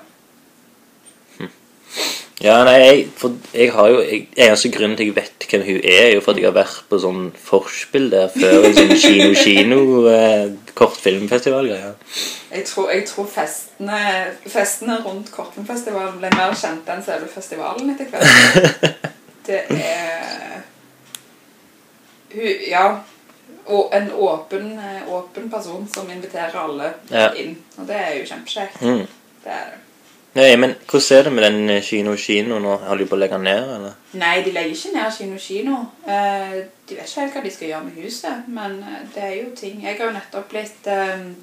Ja, 2.40 2.62
nei, 2.64 2.76
jeg, 2.80 3.00
for 3.20 3.34
jeg 3.52 3.72
har 3.74 3.88
jo 3.92 3.98
jeg, 4.00 4.22
Eneste 4.40 4.70
grunnen 4.72 4.96
til 4.96 5.10
jeg 5.10 5.16
vet 5.18 5.44
hvem 5.50 5.64
hun 5.66 5.80
er, 5.82 5.96
er 6.06 6.14
jo 6.14 6.22
for 6.24 6.32
at 6.32 6.38
jeg 6.40 6.46
har 6.46 6.54
vært 6.56 6.78
på 6.88 7.00
sånn 7.02 7.26
forspill 7.36 8.06
der 8.14 8.30
før. 8.32 8.64
En 8.64 8.76
sånn 8.78 8.94
kino-kino 9.02 9.80
eh. 10.08 10.46
Jeg 12.54 12.64
tror, 12.70 12.88
jeg 12.94 13.04
tror 13.10 13.28
festene, 13.28 14.00
festene 14.46 14.96
rundt 15.04 15.28
Kortfilmfestivalen 15.34 16.16
ble 16.22 16.32
mer 16.38 16.56
kjent 16.56 16.88
enn 16.94 17.04
selve 17.04 17.28
festivalen 17.34 17.92
etter 17.92 18.08
hvert. 18.14 18.88
Det 19.50 19.62
er 19.68 20.60
hun, 22.34 22.66
Ja. 22.70 22.88
Og 23.70 23.92
en 23.94 24.08
åpen, 24.16 24.72
eh, 24.80 25.04
åpen 25.12 25.50
person 25.50 25.84
som 25.94 26.08
inviterer 26.10 26.56
alle 26.58 26.94
Ja. 27.10 27.28
inn. 27.38 27.52
Og 27.78 27.86
det 27.86 27.96
er 27.96 28.16
jo 28.16 28.24
kjempekjekt. 28.26 28.80
Mm. 28.82 29.04
Det 29.44 29.52
er 29.52 29.68
det. 29.74 29.89
Nei, 30.34 30.54
men 30.56 30.76
hvordan 30.86 31.18
er 31.18 31.22
det 31.26 31.32
med 31.34 31.42
den 31.44 31.70
eh, 31.74 31.82
kino-kino 31.82 32.58
nå? 32.62 32.76
Har 32.86 32.96
de 33.00 33.06
på 33.10 33.16
å 33.16 33.18
legge 33.18 33.34
den 33.34 33.48
ned, 33.48 33.70
eller? 33.76 33.94
Nei, 34.20 34.36
de 34.46 34.52
legger 34.54 34.76
ikke 34.76 34.92
ned 34.94 35.12
Kino 35.16 35.38
Kino. 35.42 35.78
Eh, 36.06 36.52
de 36.86 36.94
vet 36.98 37.08
ikke 37.10 37.20
helt 37.24 37.34
hva 37.34 37.42
de 37.42 37.50
skal 37.50 37.68
gjøre 37.72 37.84
med 37.88 37.96
huset, 38.04 38.44
men 38.48 38.76
eh, 38.86 39.00
det 39.14 39.24
er 39.26 39.34
jo 39.40 39.48
ting. 39.58 39.80
Jeg 39.82 39.98
har 39.98 40.06
jo 40.06 40.14
nettopp 40.14 40.46
blitt 40.52 40.86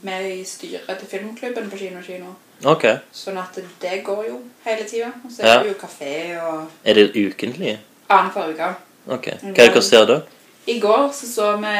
med 0.08 0.30
i 0.32 0.44
styret 0.48 0.88
til 1.02 1.12
filmklubben 1.12 1.68
på 1.72 1.82
Kino 1.82 2.02
Kino. 2.06 2.32
Okay. 2.64 2.96
Sånn 3.14 3.38
at 3.38 3.60
det 3.84 4.00
går 4.08 4.24
jo 4.32 4.40
hele 4.66 4.88
tida. 4.90 5.12
Og 5.26 5.32
så 5.36 5.44
er 5.44 5.52
Ja. 5.52 5.60
det 5.64 5.74
jo 5.74 5.78
kafé 5.84 6.14
og 6.42 6.72
Er 6.86 6.94
det 6.94 7.12
ukentlig? 7.16 7.78
annenhver 8.10 8.54
uke. 8.56 8.72
Ok. 9.08 9.28
Hva 9.28 9.50
er 9.52 9.54
det 9.54 9.74
dere 9.74 9.82
ser 9.84 10.06
da? 10.06 10.22
I 10.68 10.80
går 10.80 11.12
så 11.14 11.28
så 11.28 11.52
vi 11.60 11.76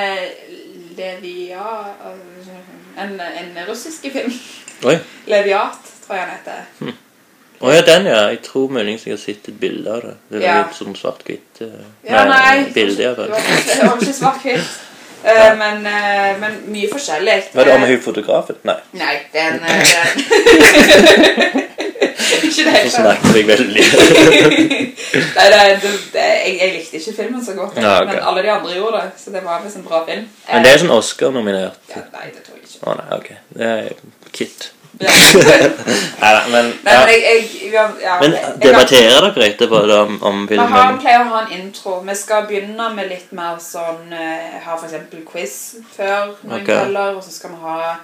Levia 0.98 1.64
en, 2.98 3.20
en 3.20 3.58
russisk 3.68 4.02
film. 4.12 4.32
Oi. 4.86 4.98
Leviat, 5.32 5.92
tror 6.08 6.16
jeg 6.18 6.26
han 6.26 6.34
heter. 6.38 6.96
Å 7.58 7.72
ja, 7.74 7.82
den, 7.82 8.06
ja. 8.06 8.18
Jeg 8.30 8.42
tror 8.46 8.68
muligens 8.70 9.04
jeg 9.08 9.16
har 9.16 9.22
sett 9.22 9.48
et 9.50 9.56
bilde 9.60 9.90
av 9.90 10.02
det. 10.06 10.16
Det 10.30 10.38
er 10.44 10.46
Ja. 10.46 10.58
litt 10.64 10.76
sånn 10.78 10.96
svart-hvitt. 10.96 11.62
uh, 11.62 11.68
Ja, 12.06 12.26
nei, 12.30 12.68
Bilde, 12.74 12.98
det 13.04 13.18
var 13.18 13.26
ikke, 13.34 13.64
det 13.74 13.88
var 13.90 13.98
ikke 14.02 14.14
svart-hvitt. 14.24 14.76
Eh, 15.28 15.56
men, 15.58 15.80
uh, 15.82 16.38
men 16.40 16.60
mye 16.72 16.88
forskjellig. 16.92 17.48
Var 17.54 17.66
det 17.66 17.74
om 17.74 17.82
hun 17.90 18.02
fotografen? 18.06 18.56
Nei. 18.64 18.76
Nei, 18.94 19.16
den, 19.34 19.58
den. 19.66 19.88
Ikke 22.48 22.64
det 22.68 22.92
Så 22.92 23.02
snakker 23.02 23.26
snakket 23.26 23.36
jeg 23.36 23.48
veldig. 23.48 23.84
Nei, 25.36 25.48
det, 25.52 25.60
det, 25.82 25.92
det, 26.14 26.22
jeg, 26.22 26.54
jeg 26.62 26.72
likte 26.76 27.02
ikke 27.02 27.14
filmen 27.18 27.44
så 27.46 27.54
godt, 27.58 27.78
Ja, 27.82 27.96
okay. 28.04 28.14
men 28.14 28.24
alle 28.30 28.44
de 28.46 28.52
andre 28.54 28.76
gjorde 28.78 29.02
det. 29.02 29.12
Så 29.24 29.34
det 29.34 29.42
var 29.44 29.62
visst 29.66 29.80
en 29.82 29.84
bra 29.90 30.04
film. 30.08 30.26
Men 30.52 30.64
det 30.64 30.72
er 30.74 30.82
sånn 30.84 30.94
Oscar-nominert. 30.96 31.80
ja, 31.96 32.06
Nei, 32.14 32.30
det 32.36 32.46
tror 32.46 32.60
jeg 32.62 32.70
ikke. 32.70 32.80
Å 32.86 32.96
nei, 33.02 33.10
ok. 33.18 33.30
Det 33.58 33.66
er 33.74 33.92
Kit. 34.38 34.70
Ja. 35.00 35.10
Men, 36.52 36.74
Nei, 36.84 36.94
ja. 36.94 37.00
men 37.00 37.10
jeg, 37.10 37.22
jeg, 37.24 37.72
ja, 37.74 37.84
ja, 38.02 38.16
men 38.20 38.32
jeg- 38.32 38.42
jeg- 38.42 38.60
debatterer 38.64 39.28
dere 39.36 39.48
etterpå 39.52 39.82
da, 39.88 40.02
om, 40.04 40.18
om 40.24 40.48
Vi 40.50 40.58
har, 40.58 40.68
filmen? 40.68 41.00
pleier 41.04 41.22
å 41.22 41.30
ha 41.30 41.42
en 41.46 41.52
intro. 41.60 42.00
Vi 42.08 42.16
skal 42.16 42.48
begynne 42.50 42.88
med 42.96 43.10
litt 43.12 43.32
mer 43.38 43.60
sånn 43.62 44.14
eh, 44.14 44.56
Ha 44.66 44.78
f.eks. 44.78 44.96
quiz 45.30 45.58
før 45.94 46.32
noen 46.42 46.62
okay. 46.62 46.66
kvelder. 46.72 47.18
Og 47.20 47.24
så 47.24 47.32
skal 47.36 47.54
vi 47.54 47.62
ha 47.68 47.96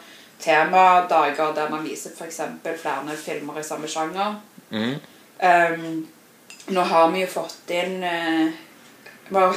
temadager 0.44 1.54
der 1.56 1.70
man 1.72 1.84
viser 1.88 2.12
f.eks. 2.14 2.42
flere 2.82 3.18
filmer 3.26 3.60
i 3.60 3.64
samme 3.64 3.88
sjanger. 3.90 4.36
Mm. 4.70 4.94
Um, 5.44 6.08
nå 6.76 6.82
har 6.92 7.10
vi 7.12 7.24
jo 7.24 7.28
fått 7.28 7.72
inn 7.76 8.04
uh, 8.04 8.54
bare, 9.34 9.56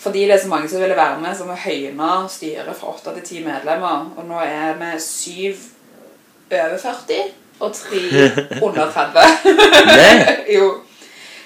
Fordi 0.00 0.22
det 0.24 0.32
er 0.38 0.40
så 0.44 0.48
mange 0.48 0.68
som 0.68 0.80
ville 0.80 0.96
være 0.96 1.18
med, 1.20 1.36
så 1.36 1.44
må 1.44 1.52
vi 1.58 1.66
høyne 1.66 2.28
styret 2.32 2.76
fra 2.78 2.94
åtte 2.94 3.12
til 3.18 3.26
ti 3.26 3.42
medlemmer. 3.44 4.06
Og 4.16 4.24
nå 4.30 4.38
er 4.40 4.78
vi 4.80 4.94
syv 5.04 5.66
over 6.52 6.78
40 6.78 7.20
og 7.60 7.74
tre 7.76 8.00
under 8.66 8.90
30. 8.90 9.20
Nei, 9.90 10.36
jo. 10.56 10.70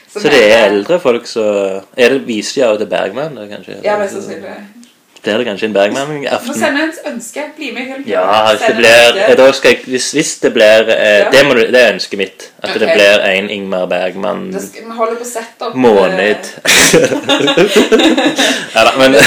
så 0.09 0.23
det 0.31 0.45
er 0.47 0.69
eldre 0.69 1.01
folk 1.03 1.27
som 1.27 1.83
Er 1.97 2.15
det 2.15 2.23
viser 2.29 2.61
de 2.61 2.67
av 2.69 2.79
til 2.79 2.91
Bergman, 2.91 3.39
kanskje? 3.51 3.81
Ja, 3.85 3.99
mest 3.99 4.17
sannsynlig. 4.19 4.84
Blir 5.25 5.39
det 5.41 5.45
kanskje 5.49 5.67
en 5.67 5.73
Må 5.73 5.79
Bergman-aften? 5.81 6.55
sende 6.59 6.81
et 6.89 6.99
ønske. 7.13 7.41
Bli 7.57 7.69
med 7.73 7.83
i 7.83 7.85
filmen. 7.93 8.09
Ja, 8.13 8.25
hvis 8.51 8.61
det 8.67 8.77
blir 8.77 9.01
ønske. 9.15 9.35
da 9.41 9.47
skal 9.53 9.71
jeg, 9.71 9.79
hvis, 9.87 10.11
hvis 10.13 10.35
det 10.43 10.53
blir 10.53 10.81
eh, 10.93 11.19
Ja. 11.19 11.31
det, 11.33 11.47
må, 11.49 11.55
det 11.55 11.81
er 11.83 11.93
ønsket 11.95 12.19
mitt. 12.19 12.51
At 12.63 12.75
det 12.81 12.89
blir 12.95 13.19
en 13.29 13.51
Ingmar 13.51 13.87
Bergman 13.87 14.53
Da 14.53 14.59
skal, 14.61 14.85
vi 14.85 14.91
holder 14.99 15.15
på 15.17 15.25
å 15.25 15.27
sette 15.33 15.63
opp 15.69 15.75
måned. 15.77 16.37
ja, 18.75 18.85
da, 18.85 18.91
eh, 18.91 18.99
men 18.99 19.13
Vi, 19.13 19.19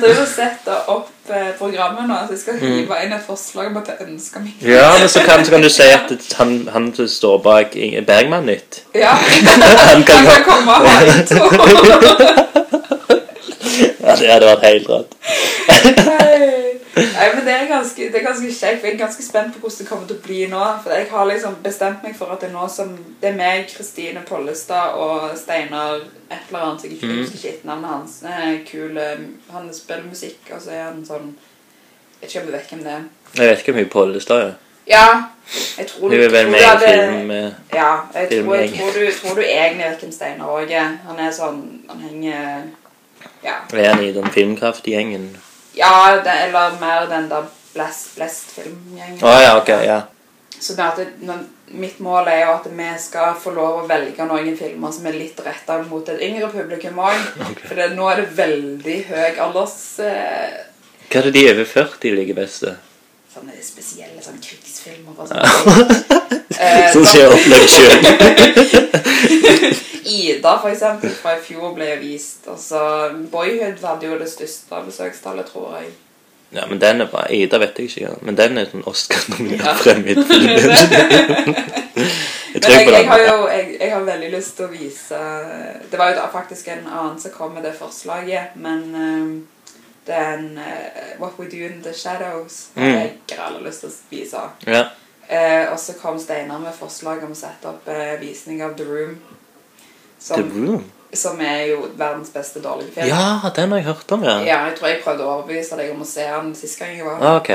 driver 0.00 0.20
og 0.22 0.28
setter 0.28 0.72
opp 0.92 1.08
eh, 1.30 1.50
programmet 1.58 2.08
nå, 2.08 2.14
så 2.26 2.30
jeg 2.36 2.40
skal 2.40 2.54
Mm. 2.56 2.60
hive 2.76 2.94
inn 3.04 3.12
et 3.12 3.22
forslag 3.26 3.66
om 3.72 3.76
at 3.76 3.86
jeg 3.92 3.96
ønsker 4.08 4.40
meg. 4.40 4.52
Ja, 4.62 4.92
men 4.98 5.08
så 5.08 5.20
kan, 5.26 5.44
så 5.44 5.50
kan 5.56 5.62
du 5.62 5.68
si 5.68 5.82
at 5.82 6.12
han, 6.38 6.68
han 6.72 6.92
står 7.08 7.38
bak 7.42 7.76
i- 7.76 8.00
Bergman-nytt 8.06 8.80
Ja, 8.94 9.10
Han 9.92 10.02
kan 10.04 10.16
han 10.16 10.26
kan 10.26 10.42
komme 10.44 10.72
og 10.72 10.88
ha 10.88 11.00
intro. 11.18 11.48
Det 14.18 14.32
hadde 14.32 14.50
vært 14.52 14.66
helt 14.66 14.88
rått. 14.88 15.16
Nei, 16.96 17.26
men 17.34 17.44
det 17.44 17.52
er 17.52 17.66
ganske, 17.68 18.06
det 18.12 18.20
er 18.20 18.24
ganske 18.24 18.48
kjekt. 18.48 18.84
Jeg 18.84 18.94
er 18.94 18.98
ganske 18.98 19.22
spent 19.22 19.52
på 19.52 19.60
hvordan 19.60 19.78
det 19.78 19.88
kommer 19.88 20.06
til 20.08 20.16
å 20.16 20.24
bli 20.24 20.38
nå. 20.48 20.62
For 20.84 20.96
jeg 20.96 21.08
har 21.10 21.26
liksom 21.28 21.58
bestemt 21.64 22.04
meg 22.06 22.14
for 22.16 22.32
at 22.32 22.40
det 22.40 22.48
er 22.48 22.54
nå 22.54 22.68
som 22.72 22.94
Det 23.20 23.28
er 23.28 23.36
meg, 23.36 23.66
Kristine 23.68 24.22
Pollestad 24.28 24.96
og 24.96 25.34
Steinar 25.36 25.98
et 26.00 26.48
eller 26.48 26.62
annet. 26.62 26.86
Jeg 26.86 26.96
ikke 26.96 27.10
mm. 27.10 27.18
husker 27.18 27.38
ikke 27.40 27.52
etternavnet 27.52 27.92
hans. 27.92 28.14
Eh, 28.24 28.54
Kul, 28.70 28.96
eh, 28.96 29.26
Han 29.52 29.68
spiller 29.74 30.08
musikk, 30.08 30.40
og 30.52 30.62
så 30.64 30.72
er 30.72 30.82
han 30.86 31.04
sånn 31.04 31.34
Jeg 31.36 32.22
vet 32.22 32.30
ikke 32.30 32.40
om 32.40 32.46
du 32.46 32.56
vet 32.56 32.72
hvem 32.72 32.86
det 32.86 32.94
er. 32.94 33.04
Jeg 33.36 33.50
vet 33.50 33.60
ikke 33.60 33.74
hvor 33.74 33.80
mye 33.82 33.92
Pollestad 33.98 34.46
er. 34.46 34.56
Ja, 34.86 35.06
jeg 35.78 35.86
tror 35.90 36.08
du, 36.08 36.16
vel 36.16 36.30
tror 36.30 36.52
du 36.52 36.64
hadde- 36.64 36.86
film 36.86 37.30
Ja, 37.74 37.92
jeg 38.14 38.28
tror, 38.30 38.54
jeg 38.54 38.72
tror, 38.72 38.92
du, 38.94 39.12
tror 39.20 39.34
du 39.34 39.42
egentlig 39.42 39.84
vet 39.84 40.00
hvem 40.00 40.12
Steinar 40.12 40.56
òg 40.56 40.70
er. 40.70 40.98
Han 41.10 41.20
er 41.20 41.30
sånn 41.30 41.62
Han 41.90 42.00
henger 42.08 42.62
Ja. 43.46 43.60
Er 43.72 43.92
han 43.92 44.02
i 44.04 44.12
den 44.14 44.26
filmkraftgjengen? 44.34 45.30
ja 45.76 46.16
det, 46.24 46.32
eller 46.48 46.78
mer 46.80 47.06
den 47.10 47.28
der 47.30 47.48
Blest, 47.74 48.14
Blest 48.16 48.58
oh, 48.58 49.42
ja, 49.42 49.56
okay, 49.60 49.84
Ja. 49.86 50.00
Så 50.60 50.72
at 50.80 50.96
det, 50.96 51.10
når, 51.20 51.42
mitt 51.76 51.98
mål 52.00 52.30
er 52.32 52.46
jo 52.46 52.52
at 52.54 52.68
vi 52.72 52.86
skal 52.98 53.34
få 53.36 53.52
lov 53.52 53.82
å 53.82 53.88
velge 53.90 54.24
noen 54.24 54.56
filmer 54.56 54.94
som 54.94 55.04
er 55.10 55.18
litt 55.18 55.40
retta 55.44 55.76
mot 55.84 56.08
et 56.08 56.22
yngre 56.24 56.48
publikum 56.48 56.96
òg. 57.04 57.26
For 57.66 57.76
det, 57.76 57.90
nå 57.92 58.08
er 58.08 58.22
det 58.22 58.30
veldig 58.38 58.96
høy 59.10 59.42
alders... 59.44 59.76
Eh, 60.00 60.56
Hva 61.10 61.20
er 61.20 61.28
det 61.28 61.34
de 61.36 61.44
over 61.52 61.68
40 61.74 62.16
liker 62.16 62.40
best? 62.40 62.64
sånne 63.36 63.60
spesielle 63.60 64.22
sånn 64.24 64.40
krigsfilmer 64.40 65.28
sånn. 65.28 65.36
Eh, 66.60 66.92
Som 66.92 67.02
da- 67.04 67.10
ser 67.10 67.28
opplevd 67.28 67.68
sjøl. 67.68 68.06
Ida, 70.06 70.52
for 70.62 70.68
eksempel, 70.70 71.10
fra 71.10 71.32
i 71.36 71.40
fjor 71.42 71.72
ble 71.74 71.88
jo 71.90 71.96
vist. 72.00 72.46
Altså, 72.48 72.78
Boyhood 73.32 73.78
hadde 73.82 74.06
jo 74.06 74.18
det 74.20 74.28
største 74.30 74.78
besøkstallet, 74.86 75.46
tror 75.50 75.74
jeg. 75.80 75.86
Ja, 76.54 76.62
men 76.70 76.78
den 76.80 77.00
er 77.02 77.06
bra. 77.10 77.24
Ida 77.34 77.58
vet 77.58 77.78
jeg 77.82 77.86
ikke, 77.90 78.12
men 78.22 78.36
den 78.38 78.54
er 78.58 78.64
sånn 78.70 78.84
Oscar-nominert 78.86 79.64
Ja. 79.66 79.72
fremmedfilm. 79.74 80.46
jeg 80.46 80.54
Men 82.54 82.62
tror 82.62 82.72
jeg, 82.72 82.86
på 82.86 82.92
jeg, 82.94 83.06
har 83.10 83.18
jo 83.26 83.48
jeg, 83.50 83.76
jeg 83.80 83.90
har 83.92 84.00
veldig 84.06 84.30
lyst 84.32 84.54
til 84.56 84.64
å 84.64 84.68
vise 84.72 85.18
Det 85.90 85.98
var 85.98 86.10
jo 86.14 86.22
faktisk 86.32 86.68
en 86.72 86.86
annen 86.86 87.18
som 87.20 87.30
kom 87.34 87.52
med 87.58 87.64
det 87.66 87.74
forslaget, 87.76 88.46
men 88.62 88.80
um, 88.94 89.46
den 90.06 90.58
uh, 90.62 91.18
What 91.20 91.32
We 91.40 91.46
Do 91.50 91.56
In 91.66 91.82
The 91.82 91.92
Shadows 91.98 92.66
har 92.76 92.82
Mm. 92.86 92.92
jeg 93.28 93.38
aller 93.42 93.60
lyst 93.66 93.80
til 93.82 93.90
å 93.90 93.92
vise. 94.14 94.38
Ja. 94.70 94.84
Eh, 95.28 95.72
og 95.72 95.78
så 95.82 95.92
kom 95.98 96.18
Steinar 96.22 96.58
med 96.62 96.74
forslag 96.78 97.24
om 97.26 97.32
å 97.34 97.38
sette 97.38 97.66
opp 97.72 97.88
eh, 97.90 98.14
visning 98.20 98.60
av 98.62 98.76
The 98.78 98.84
Room. 98.86 99.16
The 99.18 100.26
Som, 100.28 100.44
Room. 100.54 100.84
som 101.12 101.40
er 101.42 101.64
jo 101.72 101.88
verdens 101.98 102.30
beste 102.34 102.60
dårlige 102.62 102.92
film. 102.94 103.08
Ja, 103.10 103.50
den 103.56 103.72
har 103.74 103.78
jeg 103.82 103.88
hørt 103.88 104.12
om, 104.14 104.22
ja. 104.24 104.36
Ja, 104.46 104.60
jeg 104.70 104.76
tror 104.78 104.88
jeg 104.92 105.02
prøvde 105.02 105.26
å 105.26 105.32
overbevise 105.40 105.76
deg 105.80 105.90
om 105.96 106.04
å 106.06 106.06
se 106.06 106.28
den 106.30 106.54
sist 106.54 106.78
gang 106.78 106.94
jeg 106.96 107.04
var 107.08 107.18
Ah, 107.20 107.36
ok. 107.40 107.50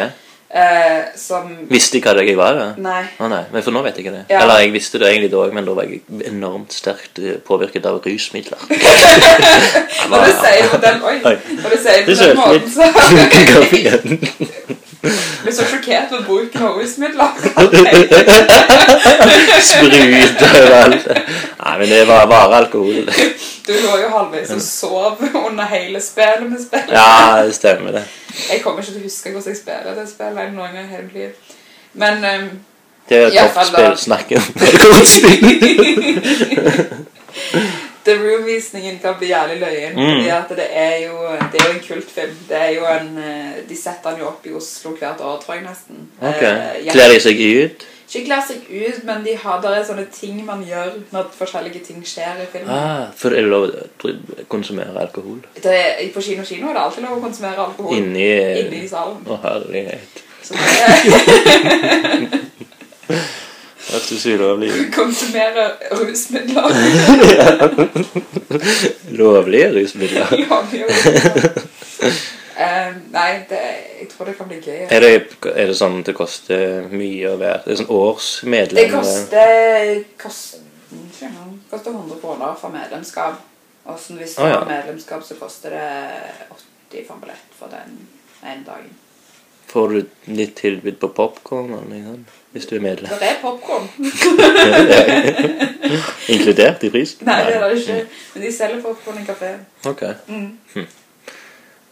Eh, 0.51 1.05
som 1.15 1.47
Visste 1.69 1.95
jeg 1.95 2.03
hva 2.03 2.11
det 2.17 2.25
jeg 2.27 2.35
var? 2.35 2.57
da? 2.59 2.65
Nei. 2.83 3.05
Å 3.23 3.29
nei, 3.31 3.45
men 3.53 3.63
for 3.63 3.71
nå 3.71 3.79
vet 3.85 3.95
jeg 3.95 4.03
ikke 4.03 4.17
det. 4.17 4.25
Ja. 4.33 4.41
Eller 4.43 4.65
jeg 4.65 4.73
visste 4.75 4.99
det 4.99 5.07
egentlig 5.13 5.29
da 5.31 5.45
òg, 5.45 5.53
men 5.55 5.63
da 5.69 5.71
var 5.77 5.87
jeg 5.87 6.01
enormt 6.27 6.75
sterkt 6.75 7.21
eh, 7.23 7.37
påvirket 7.47 7.87
av 7.87 8.01
rusmidler. 8.03 8.59
Når 10.11 10.27
du 10.27 10.33
sier 10.41 10.67
på 10.73 10.81
den 10.83 10.99
Oi. 11.07 11.15
Når 11.23 11.69
du 11.71 11.77
sier 11.79 12.03
på 12.03 12.11
den 12.19 12.35
måten, 12.35 12.67
så 12.75 12.83
Blir 15.01 15.53
så 15.57 15.63
sjokkert 15.65 16.11
over 16.13 16.23
bruken 16.27 16.61
av 16.67 16.75
rusmidler. 16.77 17.31
Sprut 19.65 20.41
overalt. 20.45 21.07
Nei, 21.61 21.77
men 21.79 21.89
det 21.89 22.01
var 22.07 22.27
bare 22.29 22.55
alkohol. 22.61 23.09
Du 23.67 23.73
lå 23.73 23.97
jo 24.01 24.09
halvveis 24.13 24.51
og 24.55 24.61
sov 24.61 25.21
under 25.45 25.65
hele 25.71 26.01
spillet 26.01 26.45
med 26.49 26.59
spillet. 26.63 26.93
Ja, 26.93 27.41
det 27.45 27.55
stemmer 27.57 27.91
det. 27.97 28.03
Jeg 28.51 28.61
kommer 28.63 28.81
ikke 28.81 28.91
til 28.93 29.01
å 29.01 29.05
huske 29.07 29.31
hvordan 29.33 29.51
jeg 29.53 29.59
spiller 29.61 29.91
det 29.97 30.07
spillet 30.09 30.53
noen 30.55 30.75
gang 30.75 30.85
i 30.85 30.91
hele 30.91 31.05
mitt 31.07 31.17
liv. 31.17 31.31
Men 31.93 32.13
um, 32.25 32.49
Det 33.09 33.17
er 33.17 33.29
da- 33.35 33.47
toppspill. 33.51 33.97
Snakke 34.05 34.33
om 34.37 34.43
alkoholspill. 34.67 35.43
The 38.05 38.15
Room-visningen 38.17 38.99
kan 38.99 39.15
bli 39.19 39.27
jævlig 39.27 39.59
løyen. 39.61 39.93
Mm. 39.95 40.09
Fordi 40.09 40.29
at 40.29 40.49
det 40.49 40.67
er, 40.69 40.95
jo, 41.05 41.15
det 41.51 41.61
er 41.61 41.67
jo 41.67 41.73
en 41.73 41.83
kultfilm. 41.87 42.35
Det 42.49 42.57
er 42.57 42.69
jo 42.69 42.85
en, 42.85 43.17
eh, 43.17 43.69
de 43.69 43.77
setter 43.77 44.09
den 44.09 44.19
jo 44.19 44.27
opp 44.27 44.45
i 44.45 44.53
Oslo 44.57 44.91
hvert 44.97 45.21
år, 45.21 45.41
tror 45.41 45.53
jeg 45.55 45.63
nesten. 45.63 46.05
Ok. 46.21 46.43
Eh. 46.43 46.91
Kler 46.91 47.13
de 47.13 47.19
seg 47.19 47.41
ut? 47.63 47.85
Ikke 48.11 48.25
kler 48.25 48.41
seg 48.43 48.65
ut, 48.67 49.03
men 49.07 49.21
de 49.23 49.37
har, 49.39 49.61
der 49.63 49.77
er 49.77 49.85
sånne 49.87 50.03
ting 50.11 50.41
man 50.45 50.65
gjør 50.67 50.97
når 51.13 51.29
forskjellige 51.37 51.79
ting 51.85 52.01
skjer 52.03 52.41
i 52.43 52.47
filmen. 52.51 52.73
Ah, 52.75 53.05
for 53.15 53.31
er 53.31 53.45
det 53.45 53.51
lov 53.53 53.69
å 53.69 54.15
konsumere 54.51 54.99
alkohol? 54.99 55.39
Det 55.55 55.77
på 56.11 56.23
kino 56.25 56.43
kino 56.43 56.67
er 56.67 56.75
det 56.75 56.83
alltid 56.83 57.07
lov 57.07 57.21
å 57.21 57.23
konsumere 57.23 57.69
alkohol 57.69 57.95
Inni 57.95 58.27
Inni 58.65 58.83
salen. 58.91 59.23
Å, 59.23 59.39
herlighet. 59.45 60.25
Så 60.43 60.59
det 60.59 60.67
er 63.89 64.91
konsumere 64.99 65.65
rusmidler. 65.91 66.69
Lovlige 69.21 69.71
rusmidler. 69.79 70.27
Ja, 70.39 70.61
gjør 70.71 70.87
det. 70.87 72.13
Eh, 72.61 72.95
nei, 73.11 73.29
det, 73.49 73.59
jeg 73.99 74.07
tror 74.11 74.25
det 74.29 74.35
kan 74.37 74.47
bli 74.49 74.59
gøy. 74.61 74.87
Er 74.91 75.01
det, 75.01 75.11
er 75.49 75.71
det 75.71 75.77
sånn 75.77 76.01
at 76.01 76.09
det 76.11 76.13
koster 76.17 76.89
mye 76.91 77.31
å 77.31 77.37
være 77.41 77.63
Det 77.65 77.73
er 77.73 77.79
sånn 77.79 77.93
årsmedlem? 77.95 78.77
Det 78.77 78.91
koster 78.91 80.03
kost, 80.21 80.59
koster 81.71 81.95
100 81.95 82.19
kroner 82.21 82.59
for 82.59 82.73
medlemskap. 82.73 83.39
Og 83.89 83.97
hvis 83.97 84.35
du 84.37 84.43
Å, 84.43 84.49
ja. 84.49 84.59
har 84.59 84.67
medlemskap, 84.69 85.23
så 85.25 85.37
koster 85.39 85.73
det 85.73 85.87
80 86.91 87.07
for 87.07 87.15
en 87.15 87.23
billett 87.23 87.55
for 87.57 87.73
den 87.73 87.97
ene 88.43 88.61
dagen. 88.67 88.93
Får 89.71 89.95
du 89.95 90.33
litt 90.35 90.57
tilbud 90.59 90.99
på 91.01 91.09
popkorn 91.17 91.73
liksom, 91.89 92.25
hvis 92.51 92.65
du 92.67 92.75
er 92.75 92.81
medlem? 92.83 93.11
Det 93.19 93.27
er 93.29 93.37
popkorn. 93.41 93.85
Inkludert 96.33 96.83
i 96.83 96.89
prisen? 96.93 97.25
Nei, 97.27 97.37
det 97.47 97.55
er 97.57 97.67
det 97.69 97.77
ikke. 97.81 97.99
Men 98.35 98.45
de 98.45 98.51
selger 98.55 98.81
popkorn 98.83 99.21
i 99.21 99.27
kaféen. 99.27 99.61
Ok. 99.89 100.01
Mm. 100.27 100.49
Hm. 100.75 100.87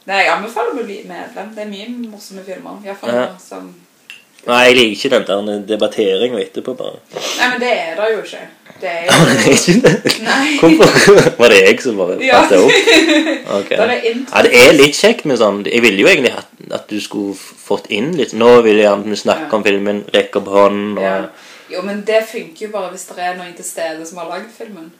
Nei, 0.09 0.23
jeg 0.23 0.31
anbefaler 0.33 0.73
å 0.81 0.85
bli 0.87 1.01
medlem. 1.09 1.51
Det 1.55 1.63
er 1.65 1.69
mye 1.69 1.91
morsomme 2.09 2.43
filmer. 2.47 2.79
I 2.83 2.89
hvert 2.91 3.03
fall 3.03 3.15
Ja. 3.15 3.27
som 3.43 3.69
Nei, 4.47 4.59
jeg 4.69 4.75
liker 4.77 4.95
ikke 4.95 5.17
den 5.27 5.47
der 5.49 5.57
debatteringa 5.67 6.39
etterpå, 6.39 6.71
bare. 6.79 7.01
Nei, 7.11 7.47
men 7.51 7.59
det 7.59 7.71
er 7.75 7.97
det 7.99 8.05
jo 8.13 8.21
ikke. 8.23 8.45
Det 8.79 8.89
er 8.89 9.01
jo 9.11 9.51
ikke 9.51 9.73
det. 9.83 10.13
Nei. 10.23 10.53
Hvorfor? 10.61 11.19
Var 11.41 11.51
det 11.51 11.57
jeg 11.65 11.81
som 11.83 11.97
bare 11.99 12.15
Ja. 12.23 12.39
fattet 12.41 12.63
opp? 12.63 12.71
Okay. 13.59 13.75
Det, 13.75 13.97
er. 13.97 14.21
Ja, 14.31 14.43
det 14.47 14.53
er 14.61 14.77
litt 14.77 14.95
kjekt 14.95 15.25
med 15.27 15.41
sånn 15.41 15.59
Jeg 15.67 15.83
ville 15.83 15.99
jo 15.99 16.07
egentlig 16.07 16.31
at, 16.39 16.47
at 16.75 16.87
du 16.89 16.99
skulle 17.01 17.35
fått 17.35 17.87
inn 17.93 18.11
litt 18.17 18.33
Nå 18.33 18.61
vil 18.65 18.77
jeg 18.77 18.85
gjerne 18.87 19.17
snakke 19.17 19.47
Ja. 19.49 19.55
om 19.57 19.63
filmen, 19.63 20.03
rekke 20.13 20.39
opp 20.41 20.47
hånden 20.53 20.97
og 20.97 21.03
Ja. 21.03 21.27
Jo, 21.69 21.81
men 21.85 22.01
det 22.05 22.23
funker 22.31 22.65
jo 22.65 22.71
bare 22.71 22.89
hvis 22.89 23.05
det 23.05 23.19
er 23.19 23.35
noen 23.37 23.53
til 23.53 23.65
stede 23.65 24.05
som 24.05 24.17
har 24.17 24.29
lagd 24.29 24.49
filmen. 24.57 24.91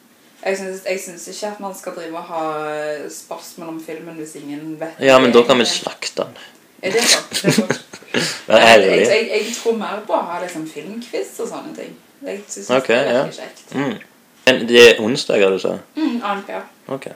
Jeg 0.44 0.56
syns, 0.56 0.84
jeg 0.86 1.00
syns 1.00 1.28
ikke 1.28 1.46
at 1.52 1.60
man 1.60 1.74
skal 1.74 1.92
drive 1.96 2.16
og 2.16 2.22
ha 2.24 3.08
spørsmål 3.10 3.68
om 3.68 3.80
filmen 3.84 4.14
hvis 4.14 4.34
ingen 4.38 4.76
vet 4.80 5.00
Ja, 5.00 5.18
men 5.18 5.32
da 5.32 5.42
kan 5.42 5.58
vi 5.58 5.64
slakte 5.64 6.22
den. 6.22 6.38
Er 6.82 6.90
det 6.92 7.02
sant? 7.02 7.30
Det 7.30 7.44
er 7.48 7.52
sant. 7.52 7.80
Jeg, 8.48 8.58
ærlig. 8.58 8.86
jeg, 9.06 9.28
jeg 9.30 9.42
tror 9.62 9.76
mer 9.78 10.00
på 10.06 10.12
å 10.12 10.22
ha 10.26 10.40
liksom 10.42 10.64
filmquiz 10.66 11.36
og 11.38 11.46
sånne 11.48 11.74
ting. 11.76 11.92
Jeg 12.26 12.40
synes 12.48 12.70
okay, 12.70 12.96
det 13.06 13.12
er 13.12 13.18
ja. 13.20 13.26
kjekt. 13.36 13.74
Mm. 13.74 13.92
Men 14.46 14.68
det 14.68 14.80
er 14.88 15.02
onsdager, 15.04 15.50
du 15.54 15.58
sa? 15.62 15.76
Mm, 15.94 16.16
annenhver. 16.18 16.64
Ok. 16.88 17.06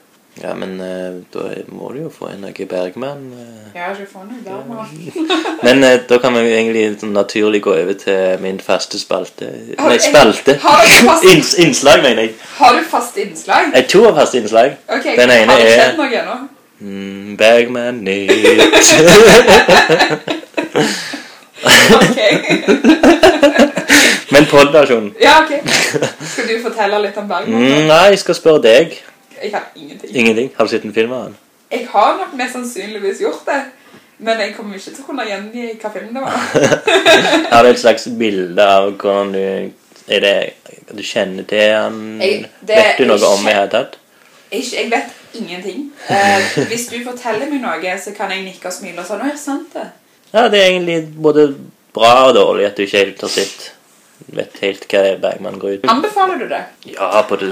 Ja, 0.42 0.50
men 0.58 0.80
eh, 0.82 1.12
da 1.32 1.40
må 1.70 1.92
du 1.94 2.00
jo 2.02 2.08
få 2.10 2.26
en 2.32 2.40
noe 2.42 2.64
Bergman. 2.66 3.20
eh. 3.38 3.70
Jeg 3.74 3.82
har 3.84 3.94
ikke 3.94 4.06
noe 4.26 4.42
der 4.42 4.62
nå. 4.66 4.82
Men 5.66 5.84
eh, 5.86 6.00
da 6.10 6.18
kan 6.18 6.34
vi 6.34 6.40
jo 6.42 6.50
egentlig 6.56 6.98
sånn 7.00 7.12
naturlig 7.14 7.60
gå 7.62 7.70
over 7.78 7.94
til 8.00 8.38
min 8.42 8.58
faste 8.58 8.98
spalte. 8.98 9.46
Har 9.78 9.88
Nei, 9.92 9.98
du- 10.00 10.04
spalte. 10.08 10.56
har 10.64 10.82
du 10.82 10.88
fast- 11.06 11.24
Inns, 11.30 11.52
innslag, 11.62 12.02
mener 12.02 12.22
jeg. 12.26 12.32
Har 12.58 12.74
du 12.74 12.82
fast 12.90 13.14
innslag? 13.22 13.70
Nei, 13.76 13.82
to 13.94 14.02
av 14.08 14.14
faste 14.18 14.36
innslag. 14.42 14.70
Ok, 14.88 15.04
Den 15.16 15.30
ene 15.30 15.52
Har 15.52 15.60
er- 15.60 15.94
noe? 16.26 16.48
Mm, 16.80 17.36
Bergman 17.38 18.02
nytt. 18.02 18.30
Ok. 21.94 22.18
Men 24.34 24.46
podversjonen. 24.50 25.12
Ja, 25.22 25.36
ok. 25.44 25.52
Skal 26.26 26.48
du 26.48 26.54
fortelle 26.64 26.98
litt 27.04 27.16
om 27.20 27.26
Bergman? 27.30 27.60
Mm, 27.62 27.86
nei, 27.88 28.06
jeg 28.14 28.18
skal 28.24 28.34
spørre 28.38 28.62
deg. 28.64 28.86
Jeg 29.42 29.50
kan 29.52 29.62
ingenting. 29.76 30.16
Ingenting. 30.16 30.50
Har 30.56 30.64
du 30.64 30.70
sett 30.70 30.84
en 30.84 30.94
film 30.94 31.12
av 31.12 31.24
den? 31.24 31.36
Jeg 31.70 31.88
har 31.90 32.16
nok 32.18 32.34
mest 32.38 32.52
sannsynligvis 32.52 33.20
gjort 33.20 33.46
det. 33.46 33.62
Men 34.18 34.38
jeg 34.40 34.54
kommer 34.56 34.76
ikke 34.78 34.92
til 34.94 35.02
å 35.02 35.06
kunne 35.08 35.24
gjengi 35.26 35.64
hva 35.82 35.90
film 35.92 36.12
det 36.14 36.22
var. 36.22 36.36
Har 37.52 37.62
du 37.66 37.70
et 37.72 37.80
slags 37.80 38.06
bilde 38.18 38.62
av 38.62 38.92
hvordan 38.92 39.32
du 39.34 39.72
Er 40.06 40.20
det 40.20 40.34
Du 40.94 41.02
kjenner 41.02 41.42
til 41.48 41.72
han? 41.74 42.20
Jeg- 42.22 42.46
det 42.60 42.76
Vet 42.78 42.98
du 42.98 43.06
noe 43.08 43.18
er 43.18 43.26
om 43.26 43.40
ikke- 43.40 43.50
i 43.50 43.54
hele 43.58 43.70
tatt? 43.72 43.96
Jeg, 44.52 44.62
jeg 44.72 44.90
vet 44.92 45.10
ingenting. 45.34 45.90
Eh, 46.08 46.42
hvis 46.70 46.86
du 46.92 46.98
forteller 47.04 47.50
meg 47.50 47.60
noe, 47.60 47.98
så 47.98 48.14
kan 48.14 48.30
jeg 48.30 48.44
nikke 48.44 48.66
og 48.70 48.72
smile 48.72 49.00
og 49.00 49.06
sånn. 49.08 49.20
Å, 49.24 49.30
det 49.32 49.38
sant 49.40 49.72
det. 49.74 49.86
Ja, 50.34 50.48
det 50.48 50.60
er 50.60 50.70
egentlig 50.70 51.00
både 51.22 51.48
bra 51.94 52.28
og 52.28 52.34
dårlig 52.36 52.66
at 52.68 52.76
du 52.76 52.82
ikke 52.86 52.98
helt 53.02 53.20
har 53.20 53.28
sett 53.34 53.72
Vet 54.34 54.58
helt 54.62 54.86
hva 54.88 55.02
Bergman 55.20 55.58
går 55.58 55.76
ut 55.76 55.82
på. 55.82 55.90
Anbefaler 55.90 56.38
du 56.40 56.46
det? 56.48 56.62
Ja, 56.94 57.22
på 57.28 57.36
det, 57.40 57.50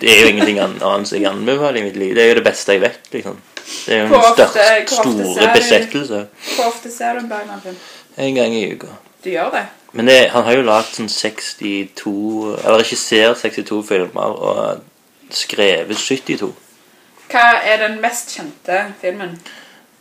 det 0.00 0.10
er 0.12 0.20
jo 0.22 0.28
ingenting 0.34 0.60
annet 0.62 1.12
jeg 1.12 1.26
anbefaler 1.28 1.80
i 1.80 1.86
mitt 1.88 1.96
liv. 1.96 2.14
Det 2.14 2.24
er 2.24 2.28
jo 2.30 2.38
det 2.40 2.44
beste 2.46 2.76
jeg 2.76 2.84
vet, 2.84 3.00
liksom. 3.12 3.40
Det 3.86 3.94
er 3.94 4.02
jo 4.02 4.04
den 4.06 4.14
en 4.14 4.20
ofte- 4.20 4.46
størst, 4.52 4.94
store 5.00 5.48
besettelse. 5.54 6.20
Hvor 6.56 6.68
ofte 6.70 6.92
ser 6.92 7.12
du 7.16 7.24
en 7.24 7.28
Bergman-film? 7.28 7.76
En 8.16 8.34
gang 8.34 8.54
i 8.54 8.62
uka. 8.74 8.92
Du 9.24 9.30
gjør 9.30 9.50
det? 9.50 9.64
Men 9.92 10.06
det, 10.06 10.28
han 10.30 10.44
har 10.44 10.52
jo 10.54 10.62
lagd 10.62 10.92
sånn 10.92 11.08
62 11.08 12.12
Eller 12.62 12.78
regissert 12.82 13.40
62 13.40 13.82
filmer 13.88 14.36
og 14.48 14.82
skrevet 15.34 15.96
72. 15.98 16.52
Hva 17.32 17.46
er 17.64 17.80
den 17.82 17.96
mest 18.00 18.36
kjente 18.36 18.82
filmen? 19.00 19.38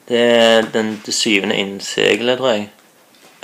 Det 0.06 0.20
er 0.22 0.68
den 0.74 1.00
Det 1.06 1.14
syvende 1.14 1.56
innseglet, 1.58 2.38
tror 2.38 2.52
jeg. 2.54 2.70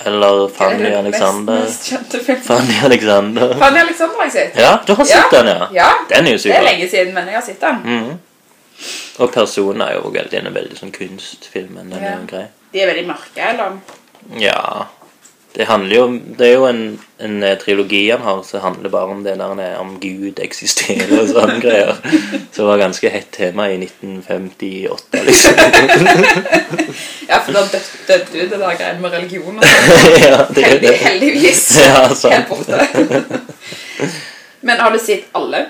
Eller 0.06 0.47
Fanny 0.56 0.84
er 0.86 0.89
det 0.89 0.97
Alexander. 0.97 1.60
Mest, 1.64 1.91
mest? 1.93 2.45
Fanny 2.47 2.78
Alexander. 2.84 3.54
Fanny 3.60 3.80
Alexander 3.80 4.16
har 4.18 4.24
jeg 4.24 4.32
sett. 4.32 4.56
Ja, 4.64 4.78
du 4.88 4.93
har 4.95 5.06
sett 5.06 5.32
den, 5.32 5.47
ja? 5.47 5.68
Ja, 5.74 5.89
Den 6.10 6.28
er 6.28 6.32
jo 6.32 6.38
det 6.43 6.56
er 6.58 6.64
lenge 6.64 6.89
siden, 6.89 7.14
men 7.14 7.28
jeg 7.28 7.36
har 7.36 7.45
sett 7.45 7.62
den. 7.62 7.82
Mm. 7.86 8.20
Og 9.22 9.32
Persona 9.34 9.86
er 9.91 9.99
jo 9.99 10.10
veldig, 10.10 10.32
den 10.32 10.47
er 10.49 10.56
veldig 10.56 10.78
sånn 10.80 10.91
kunstfilm. 10.95 11.76
Den 11.78 11.93
er 11.93 12.06
Ja. 12.06 12.16
jo 12.18 12.26
grei. 12.28 12.45
De 12.74 12.82
er 12.82 12.88
veldig 12.93 13.08
mørke, 13.08 13.49
eller? 13.49 13.78
Ja 14.39 14.88
Det 15.54 15.66
handler 15.68 15.95
jo 15.97 16.04
Det 16.38 16.47
er 16.47 16.54
jo 16.54 16.66
en, 16.70 16.78
en 17.20 17.43
eh, 17.43 17.58
trilogi 17.60 18.06
han 18.10 18.22
har 18.24 18.38
som 18.47 18.62
handler 18.64 18.89
bare 18.93 19.12
om 19.12 19.24
det 19.26 19.34
der 19.39 19.60
er- 19.60 19.80
om 19.82 19.97
Gud 19.99 20.39
eksisterer 20.39 21.12
og 21.20 21.28
sånne 21.28 21.58
greier. 21.66 21.97
Så 22.54 22.62
det 22.62 22.68
var 22.70 22.78
ganske 22.80 23.10
hett 23.12 23.28
tema 23.36 23.66
i 23.68 23.76
1958, 23.84 25.26
liksom. 25.28 25.54
Ja, 27.32 27.41
for 27.45 27.52
da 27.56 27.66
død- 27.68 27.91
døde 28.08 28.26
du 28.32 28.39
det 28.39 28.60
der 28.60 28.78
greiene 28.80 29.02
med 29.04 29.12
religion 29.12 29.60
og 29.60 29.64
sånn. 29.68 30.16
ja, 30.30 30.39
det 30.56 30.64
Heldig, 30.66 30.88
det. 30.88 30.95
heldigvis. 31.04 31.62
Ja, 31.84 32.08
sant. 32.16 32.34
Helt 32.34 32.49
borte. 32.49 33.41
Men 34.62 34.80
har 34.80 34.91
du 34.95 34.99
sett 34.99 35.28
alle? 35.36 35.66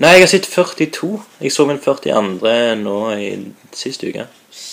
Nei, 0.00 0.14
jeg 0.16 0.24
har 0.24 0.30
sett 0.32 0.46
42. 0.48 1.10
Jeg 1.44 1.52
så 1.52 1.66
min 1.68 1.78
42. 1.80 2.76
nå 2.80 2.96
i 3.16 3.26
sist 3.76 4.04
uke. 4.04 4.24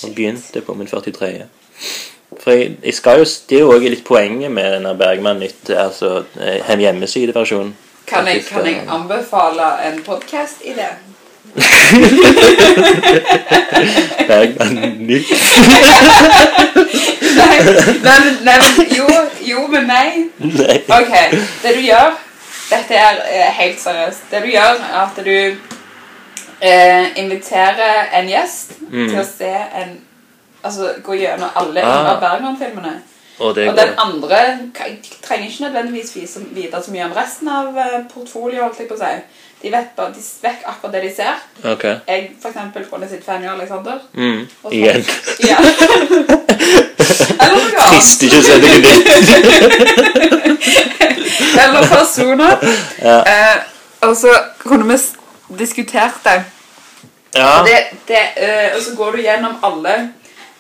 Og 0.07 0.13
begynte 0.15 0.61
på 0.65 0.76
min 0.80 0.88
43. 0.88 1.45
For 2.38 2.51
jeg, 2.53 2.75
jeg 2.86 2.93
skal 2.93 3.17
jo, 3.19 3.25
Det 3.49 3.55
er 3.57 3.61
jo 3.65 3.71
også 3.73 3.89
litt 3.89 4.03
poenget 4.05 4.51
med 4.51 4.73
denne 4.75 4.93
Bergman 4.97 5.39
Nytt, 5.41 5.69
altså 5.69 6.23
eh, 6.39 6.61
en 6.71 6.80
hjemmesideversjon. 6.80 7.75
Kan 8.07 8.27
jeg, 8.27 8.43
kan 8.45 8.65
jeg 8.65 8.82
anbefale 8.89 9.63
en 9.89 10.03
podcast 10.05 10.61
i 10.65 10.73
det? 10.77 10.89
Bergman 14.27 14.97
Nytt. 14.99 15.30
Nei, 17.39 17.59
nei, 18.03 18.19
nei, 18.43 18.59
jo, 18.97 19.05
jo, 19.45 19.67
men 19.71 19.86
nei. 19.88 20.25
Nei. 20.41 20.77
Ok, 20.91 21.11
det 21.63 21.71
du 21.75 21.80
gjør 21.86 22.15
Dette 22.69 22.93
er 22.97 23.15
eh, 23.30 23.51
helt 23.59 23.80
seriøst. 23.82 24.19
Det 24.32 24.41
du 24.43 24.47
gjør, 24.51 24.75
er 24.82 24.97
at 25.01 25.15
du 25.25 25.55
eh, 26.61 27.05
inviterer 27.21 28.09
en 28.19 28.27
gjest 28.30 28.75
Mm. 28.89 29.05
til 29.11 29.19
å 29.21 29.23
se 29.27 29.49
en 29.77 29.89
Altså 30.64 30.89
gå 31.03 31.14
gjennom 31.16 31.49
alle 31.55 31.82
Ah. 31.84 32.20
Bergman-filmene. 32.20 33.01
Og 33.39 33.47
Og 33.47 33.55
den 33.55 33.93
andre 33.97 34.38
trenger 35.24 35.45
ikke 35.47 35.64
nødvendigvis 35.64 36.16
vite 36.16 36.82
så 36.84 36.91
mye 36.91 37.05
om 37.05 37.12
resten 37.16 37.47
av 37.47 37.78
eh, 37.78 37.99
portfolioet. 38.14 38.64
holdt 38.64 38.80
jeg 38.80 38.88
på 38.88 38.93
å 38.95 38.97
si. 38.97 39.14
De 39.62 39.72
vet, 39.72 39.86
bare, 39.95 40.10
de 40.16 40.22
vet 40.41 40.55
akkurat 40.66 40.93
det 40.93 41.01
de 41.03 41.16
ser. 41.16 41.36
Okay. 41.74 41.95
Jeg 42.07 42.30
for 42.41 42.49
eksempel 42.49 42.86
kunne 42.91 43.10
sett 43.10 43.26
Fanny 43.26 43.47
og 43.47 43.53
Alexander. 43.53 43.99
Mm. 44.14 44.47
Så- 44.62 44.70
Igjen. 44.72 45.05
Ja. 45.49 45.57
Eller 47.39 47.55
noe 47.55 47.80
annet. 47.80 48.24
Ikke 48.24 48.38
å 48.38 48.43
se 48.43 48.55
noe 48.60 48.78
nytt. 48.80 50.49
Eller 51.64 51.88
personer. 51.88 52.57
Ja. 53.01 53.18
Eh, 53.24 53.57
og 54.01 54.16
så 54.18 54.32
kunne 54.64 54.88
vi 54.93 54.97
diskutert 55.60 56.20
det. 56.24 56.43
Ja. 57.36 57.64
Det, 57.66 57.78
det 58.07 58.22
eh, 58.36 58.76
og 58.76 58.82
så 58.84 58.95
går 58.97 59.12
du 59.12 59.22
gjennom 59.22 59.55
alle. 59.64 60.10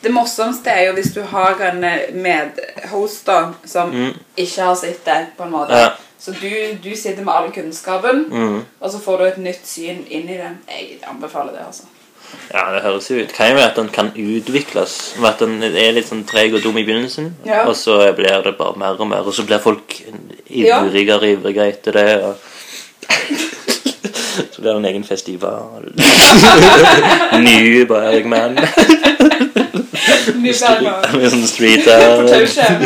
Det 0.03 0.11
morsomste 0.15 0.69
er 0.71 0.85
jo 0.87 0.93
hvis 0.95 1.13
du 1.13 1.21
har 1.27 1.59
en 1.71 1.83
eh, 1.83 2.13
medhost 2.15 3.27
som 3.67 3.89
Mm. 3.91 4.13
ikke 4.37 4.61
har 4.63 4.75
sett 4.75 5.05
det. 5.05 5.25
på 5.37 5.43
en 5.43 5.51
måte. 5.51 5.73
Ja. 5.75 5.89
Så 6.19 6.31
du, 6.41 6.49
du 6.83 6.95
sitter 6.95 7.23
med 7.23 7.33
all 7.33 7.51
kunnskapen, 7.51 8.25
Mm. 8.29 8.61
og 8.81 8.91
så 8.91 8.99
får 8.99 9.17
du 9.17 9.23
et 9.25 9.37
nytt 9.37 9.67
syn 9.67 10.05
inn 10.09 10.29
i 10.29 10.37
det. 10.37 10.49
Jeg 10.67 10.99
anbefaler 11.07 11.51
det, 11.51 11.59
altså. 11.67 11.83
ja, 12.53 12.63
det 12.75 12.81
høres 12.83 13.07
jo 13.11 13.15
ut. 13.23 13.31
Hva 13.37 13.53
være 13.55 13.69
at 13.71 13.75
den 13.75 13.89
kan 13.89 14.11
utvikles. 14.15 15.15
Med 15.19 15.29
At 15.29 15.39
den 15.39 15.63
er 15.63 15.91
litt 15.91 16.07
sånn 16.09 16.25
treg 16.27 16.53
og 16.53 16.61
dum 16.63 16.77
i 16.77 16.83
begynnelsen, 16.85 17.33
Ja. 17.45 17.63
og 17.67 17.75
så 17.75 18.13
blir 18.15 18.43
det 18.43 18.57
bare 18.57 18.77
mer 18.77 18.99
og 18.99 19.07
mer. 19.07 19.23
Og 19.27 19.33
så 19.33 19.45
blir 19.45 19.59
folk 19.59 20.01
ivrigere 20.49 21.15
og 21.17 21.23
ivrigere 21.27 21.67
etter 21.73 21.91
det. 21.91 22.23
Og 22.23 22.35
så 24.53 24.61
blir 24.61 24.71
det 24.71 24.77
en 24.77 24.85
egen 24.85 25.03
festival. 25.03 25.91
Ny 27.43 27.85
Bergman. 27.85 28.59
Bergman. 30.09 31.21
Med 31.21 31.29
sånn 31.31 31.47
street 31.47 31.83
tauskjeen. 31.89 32.81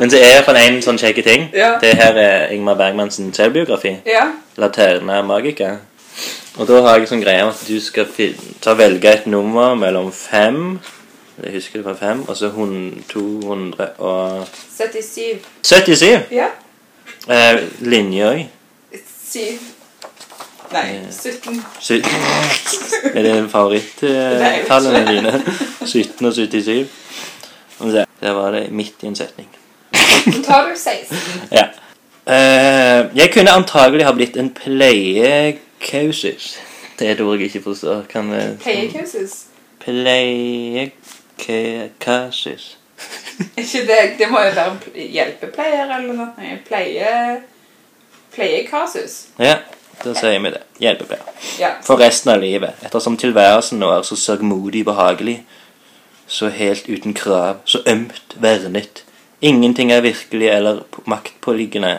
Men 0.00 0.08
det 0.12 0.20
er 0.22 0.30
iallfall 0.36 0.56
én 0.60 0.74
en 0.78 0.82
sånn 0.84 0.98
kjekke 1.00 1.22
ting. 1.26 1.42
Ja. 1.56 1.70
Det 1.82 1.92
her 1.98 2.14
er 2.20 2.52
Ingmar 2.54 2.76
Bergmans 2.78 3.16
selvbiografi. 3.36 3.92
Ja. 4.08 4.24
Laterna 4.60 5.16
Magica. 5.26 5.70
Og 6.58 6.66
da 6.68 6.74
har 6.84 6.94
jeg 6.98 7.08
sånn 7.10 7.22
greie 7.22 7.42
om 7.44 7.50
at 7.52 7.60
du 7.68 7.76
skal 7.80 8.06
ta 8.60 8.74
velge 8.78 9.08
et 9.12 9.26
nummer 9.30 9.74
mellom 9.78 10.10
fem 10.12 10.78
Jeg 11.40 11.52
husker 11.54 11.78
det 11.80 11.86
var 11.86 11.94
fem, 11.96 12.18
og 12.28 12.36
så 12.36 12.48
hun- 12.52 13.02
277. 13.08 15.38
77. 15.62 16.20
Ja. 16.36 16.46
Eh, 17.28 17.56
Linjøy. 17.80 18.44
7. 19.32 19.40
Nei, 20.72 21.06
17. 21.10 21.64
17. 21.80 22.10
Er 23.14 23.22
det 23.22 23.50
favorittallene 23.50 25.06
dine? 25.08 25.42
17 25.86 26.26
og 26.26 26.34
77. 26.34 26.88
Skal. 27.76 28.06
Der 28.20 28.30
var 28.30 28.50
det 28.50 28.72
midt 28.72 28.94
i 29.02 29.06
en 29.06 29.16
setning. 29.16 29.48
Så 30.24 30.42
tar 30.44 30.68
du 30.68 30.74
16. 30.76 31.18
Ja. 31.50 31.64
Eh, 32.26 33.16
jeg 33.16 33.30
kunne 33.34 33.50
antagelig 33.50 34.06
ha 34.06 34.12
blitt 34.12 34.36
en 34.36 34.54
pleiekausus. 34.54 36.58
Det 36.98 37.08
er 37.08 37.12
et 37.12 37.20
ord 37.20 37.38
jeg 37.38 37.44
ikke 37.44 37.62
forstår. 37.62 38.02
Kan 38.08 38.32
jeg 38.32 38.56
Pleiekausus. 38.62 39.30
Pleiekausus. 39.80 42.76
Ikke 43.56 43.86
det, 43.88 43.98
det 44.18 44.30
må 44.30 44.40
jo 44.44 44.50
være 44.54 44.70
en 44.70 44.78
hjelpepleier 45.08 45.96
eller 45.96 46.12
noe. 46.12 46.28
Pleie... 46.68 47.40
Pleiekasus. 48.34 49.26
Ja, 49.38 49.56
da 50.04 50.14
sier 50.14 50.40
vi 50.40 50.50
det. 50.54 50.62
Hjelpepleier. 50.80 51.24
Ja. 51.60 51.70
For 51.84 52.00
resten 52.00 52.32
av 52.32 52.40
livet. 52.42 52.78
Ettersom 52.84 53.16
tilværelsen 53.20 53.80
nå 53.82 53.90
er 53.92 54.02
så 54.06 54.16
sørgmodig 54.16 54.84
behagelig. 54.84 55.40
Så 56.26 56.48
helt 56.54 56.88
uten 56.88 57.14
krav. 57.14 57.60
Så 57.64 57.82
ømt 57.86 58.36
vernet. 58.40 59.04
Ingenting 59.42 59.92
er 59.92 60.00
virkelig 60.00 60.48
eller 60.48 60.82
maktpåliggende. 61.06 61.98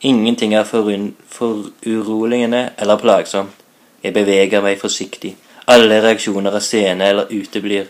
Ingenting 0.00 0.54
er 0.54 0.64
foruroligende 0.64 2.62
for 2.76 2.82
eller 2.82 2.98
plagsomt. 2.98 3.58
Jeg 4.02 4.14
beveger 4.14 4.62
meg 4.62 4.80
forsiktig. 4.80 5.36
Alle 5.70 6.00
reaksjoner 6.02 6.56
er 6.58 6.64
sene 6.64 7.08
eller 7.08 7.30
uteblir. 7.30 7.86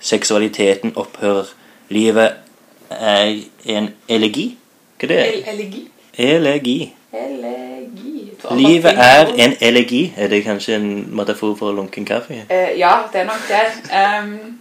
seksualiteten 0.00 0.92
opphører. 0.96 1.44
Livet 1.88 2.32
er 2.90 3.42
en 3.64 3.88
elegi. 4.08 4.56
Hva 4.98 5.04
er 5.04 5.08
det? 5.08 5.18
El 5.26 5.44
elegi. 5.54 5.82
Elegi. 6.14 6.94
Elegi. 7.12 8.19
Livet 8.50 8.92
er 8.96 9.26
en 9.36 9.54
elegi. 9.60 10.12
Er 10.16 10.28
det 10.28 10.44
kanskje 10.44 10.74
en 10.74 11.16
metafor 11.16 11.56
for 11.58 11.72
lunken 11.72 12.04
kaffe? 12.04 12.44
Eh, 12.50 12.78
ja, 12.78 12.92
det 13.12 13.20
er 13.20 13.24
nok 13.24 13.48
det. 13.48 13.66
Um, 14.22 14.58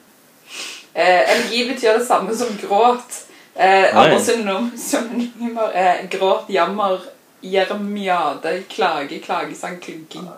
eh, 0.95 1.21
elegi 1.35 1.63
betyr 1.73 1.97
det 1.97 2.07
samme 2.07 2.35
som 2.37 2.47
gråt. 2.67 3.23
Eh, 3.59 3.97
andre 3.97 4.19
synonymer 4.23 5.71
er 5.73 6.07
gråt, 6.11 6.45
jammer, 6.49 6.97
jermiade, 7.43 8.63
klage, 8.69 9.19
klagesang, 9.19 9.81
klynking. 9.81 10.29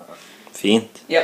Fint. 0.55 1.01
Ja. 1.09 1.21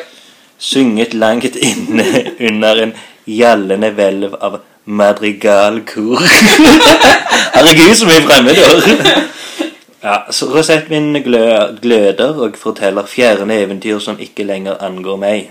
Synget 0.58 1.14
langt 1.14 1.56
inne 1.56 2.04
under 2.50 2.84
en 2.84 2.94
gjallende 3.26 3.90
hvelv 3.92 4.36
av 4.42 4.60
madrigalkor. 4.86 6.22
Herregud, 7.56 7.96
så 7.96 8.06
mye 8.06 8.22
fremmedord! 8.22 8.88
Ja, 10.08 10.18
så 10.32 10.48
gløder 11.82 12.38
og 12.46 12.56
forteller 12.58 13.06
fjerne 13.06 13.58
eventyr 13.60 14.00
som 14.00 14.20
ikke 14.24 14.46
lenger 14.48 14.80
angår 14.88 15.18
meg. 15.20 15.50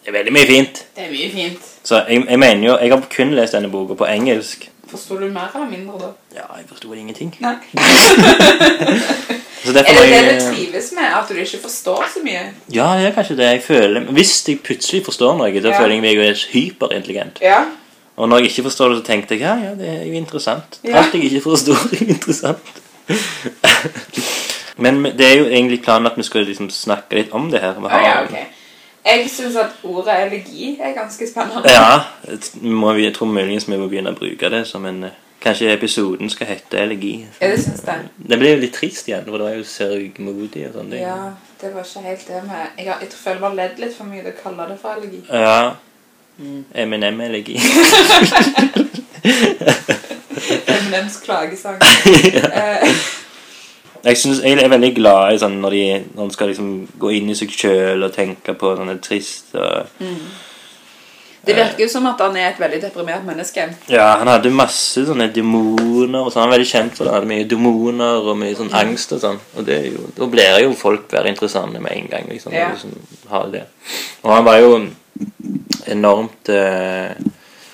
Det 0.00 0.08
er 0.10 0.16
veldig 0.16 0.32
mye 0.32 0.46
fint. 0.48 0.84
Det 0.96 1.04
er 1.06 1.10
mye 1.12 1.30
fint. 1.30 1.66
Så 1.84 2.02
jeg, 2.08 2.24
jeg 2.28 2.38
mener 2.38 2.66
jo, 2.66 2.76
jeg 2.80 2.90
har 2.92 3.02
kun 3.16 3.34
lest 3.36 3.54
denne 3.54 3.70
boka 3.70 3.94
på 3.94 4.08
engelsk. 4.10 4.66
Forstår 4.90 5.20
du 5.22 5.28
mer 5.30 5.52
eller 5.54 5.68
mindre 5.70 6.00
da? 6.00 6.08
Ja, 6.34 6.48
jeg 6.58 6.66
forsto 6.68 6.92
ingenting. 6.92 7.30
Nei. 7.40 7.54
Så 9.60 9.70
Er 9.70 9.82
det 9.84 9.84
det 9.84 10.08
jeg, 10.08 10.40
du 10.40 10.54
trives 10.56 10.92
med? 10.96 11.04
At 11.04 11.28
du 11.28 11.34
ikke 11.36 11.58
forstår 11.62 12.06
så 12.14 12.22
mye? 12.24 12.46
Ja, 12.72 12.86
det 12.98 13.10
er 13.10 13.12
kanskje 13.14 13.36
det 13.36 13.44
jeg 13.50 13.62
føler. 13.62 14.06
Hvis 14.16 14.32
jeg 14.48 14.60
plutselig 14.64 15.04
forstår 15.04 15.36
noe, 15.36 15.60
da 15.60 15.68
Ja. 15.68 15.78
føler 15.82 15.94
jeg 15.94 16.00
meg 16.02 16.16
jo 16.16 16.34
hyperintelligent. 16.52 17.38
Ja. 17.44 17.58
Og 18.16 18.28
når 18.28 18.40
jeg 18.40 18.46
ikke 18.50 18.62
forstår 18.62 18.88
det, 18.88 18.98
så 18.98 19.04
tenkte 19.12 19.34
jeg 19.36 19.44
ja, 19.44 19.54
ja, 19.60 19.74
det 19.76 19.88
er 19.88 20.04
jo 20.08 20.12
interessant. 20.16 20.80
Ja. 20.84 20.96
Alt 21.02 21.14
jeg 21.14 21.24
ikke 21.28 21.40
forstår, 21.44 21.76
er 22.00 22.08
interessant. 22.16 22.80
Men 24.84 25.04
det 25.04 25.26
er 25.26 25.36
jo 25.38 25.44
egentlig 25.44 25.82
planen 25.84 26.06
at 26.06 26.12
vi 26.16 26.22
skal 26.22 26.44
liksom 26.48 26.70
snakke 26.72 27.14
litt 27.18 27.32
om 27.36 27.50
det 27.50 27.60
her. 27.60 27.74
Vi 27.80 27.88
har- 27.88 28.02
ja, 28.06 28.22
ok. 28.24 28.36
Jeg 29.04 29.30
syns 29.32 29.56
at 29.56 29.66
ordet 29.82 30.14
elegi 30.26 30.76
er 30.80 30.92
ganske 30.94 31.26
spennende. 31.28 31.70
Ja, 31.72 32.00
må 32.62 32.92
vi, 32.92 33.04
jeg 33.04 33.14
tror 33.14 33.26
muligens 33.26 33.68
vi 33.68 33.76
må 33.80 33.86
begynne 33.88 34.10
å 34.12 34.18
bruke 34.18 34.50
det 34.52 34.66
som 34.68 34.84
en 34.86 35.04
eh, 35.04 35.10
Kanskje 35.40 35.70
episoden 35.72 36.28
skal 36.28 36.46
hete 36.50 36.76
elegi. 36.82 37.26
Ja, 37.40 37.48
det 37.48 37.62
syns 37.64 37.80
jeg. 37.86 37.98
Det 38.28 38.36
ble 38.38 38.48
jo 38.50 38.56
litt 38.60 38.74
trist 38.76 39.06
igjen, 39.08 39.24
for 39.24 39.38
det 39.40 39.46
var 39.46 39.54
jo 39.56 39.62
sørgmodig 39.64 40.66
og 40.68 40.74
sånne 40.74 40.90
ting. 40.90 41.00
Ja, 41.00 41.30
det 41.62 41.70
var 41.74 41.80
ikke 41.88 42.00
helt 42.04 42.26
det 42.28 42.42
med 42.44 42.66
Jeg, 42.76 42.86
jeg 43.00 43.08
tror 43.14 43.32
jeg 43.32 43.40
var 43.40 43.54
ledd 43.56 43.78
litt 43.80 43.94
for 43.96 44.04
mye 44.04 44.20
til 44.26 44.32
å 44.34 44.42
kalle 44.42 44.66
det 44.68 44.76
for 44.82 44.90
elegi. 45.00 45.22
Ja. 45.32 45.74
M&M-elegi. 46.84 47.56
Eminems 50.66 51.20
klagesang. 51.24 51.80
Eh, 52.60 52.92
Jeg, 54.04 54.16
synes, 54.16 54.38
jeg 54.40 54.56
er 54.56 54.70
veldig 54.72 54.94
glad 54.96 55.34
i 55.34 55.40
sånn 55.42 55.58
når 55.60 55.74
de 55.76 55.80
når 56.16 56.28
de 56.30 56.32
skal 56.32 56.48
liksom 56.48 56.68
gå 57.02 57.10
inn 57.18 57.28
i 57.28 57.34
seg 57.36 57.52
sjøl 57.52 58.06
og 58.06 58.14
tenke 58.14 58.54
på 58.56 58.70
sånne 58.78 58.94
trist 59.04 59.52
og 59.60 59.90
det 61.44 61.54
virker 61.56 61.86
jo 61.86 61.88
som 61.88 62.04
at 62.10 62.20
han 62.20 62.36
er 62.36 62.50
et 62.50 62.58
veldig 62.60 62.82
deprimert 62.82 63.24
menneske. 63.24 63.62
Ja, 63.88 64.10
han 64.20 64.28
hadde 64.28 64.50
masse 64.52 65.06
sånne 65.08 65.30
demoner 65.32 66.26
og 66.26 66.28
sånn. 66.34 66.42
Han 66.42 66.50
er 66.50 66.58
veldig 66.58 66.68
kjent 66.68 66.98
for 66.98 67.06
det. 67.06 67.14
Han 67.14 67.22
hadde 67.22 67.30
mye 67.30 67.46
demoner 67.48 68.28
og 68.28 68.36
mye 68.42 68.56
sånn 68.58 68.72
angst 68.76 69.14
og 69.16 69.22
sånn. 69.22 69.38
Og 69.56 69.64
det 69.64 69.78
er 69.78 69.86
jo, 69.94 70.04
da 70.18 70.28
blir 70.34 70.58
jo 70.66 70.74
folk 70.76 71.06
bare 71.12 71.32
interessante 71.32 71.80
med 71.80 71.96
en 71.96 72.10
gang, 72.12 72.28
liksom. 72.28 72.52
Ja. 72.52 72.68
når 72.68 72.76
Liksom, 72.76 73.22
har 73.32 73.48
det. 73.54 73.64
Og 74.20 74.34
han 74.34 74.44
var 74.44 74.60
jo 74.60 74.74
enormt 75.96 76.52
eh, 76.52 77.16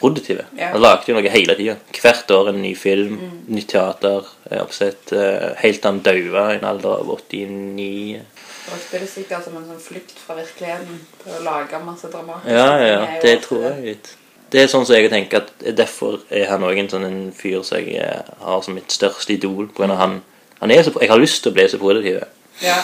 produktiv. 0.07 0.40
Ja. 0.57 0.70
Han 0.72 0.82
lagde 0.82 1.11
jo 1.11 1.18
noe 1.18 1.32
hele 1.34 1.57
tida. 1.59 1.76
Hvert 1.98 2.30
år 2.34 2.52
en 2.52 2.62
ny 2.62 2.72
film, 2.78 3.18
nytt 3.50 3.68
teater. 3.74 4.26
Oppsett 4.62 5.12
eh, 5.16 5.52
helt 5.61 5.82
til 5.82 5.90
han 5.90 6.02
daua 6.07 6.48
i 6.54 6.61
en 6.61 6.68
alder 6.70 7.00
av 7.00 7.11
89. 7.18 8.22
Brukte 8.66 8.98
det 8.98 9.09
sikkert 9.11 9.44
som 9.46 9.59
en 9.59 9.66
sånn 9.68 9.82
flukt 9.82 10.16
fra 10.18 10.34
virkeligheten 10.38 11.02
på 11.20 11.34
å 11.36 11.42
lage 11.44 11.78
masse 11.84 12.09
dramatisk. 12.11 12.50
Ja, 12.50 12.70
ja, 12.82 13.02
ting 13.07 13.20
Det 13.22 13.34
tror 13.44 13.66
jeg 13.68 13.84
litt. 13.84 14.12
Det 14.50 14.62
er 14.62 14.70
sånn 14.70 14.86
som 14.86 14.94
jeg 14.94 15.11
tenker 15.11 15.42
at 15.42 15.64
Derfor 15.74 16.20
er 16.30 16.46
han 16.52 16.62
òg 16.66 16.78
en 16.78 16.90
sånn 16.90 17.07
en 17.07 17.20
fyr 17.34 17.64
som 17.66 17.80
jeg 17.80 17.98
eh, 18.02 18.34
har 18.42 18.62
som 18.62 18.76
mitt 18.78 18.94
største 18.94 19.34
idol. 19.34 19.68
På 19.70 19.82
grunn 19.82 19.94
av 19.94 20.02
han, 20.02 20.20
han 20.61 20.74
er 20.74 20.86
så, 20.86 20.94
Jeg 21.00 21.11
har 21.11 21.22
lyst 21.22 21.42
til 21.44 21.54
å 21.54 21.59
bli 21.59 21.66
så 21.70 21.82
produktiv. 21.82 22.22
Ja. 22.62 22.78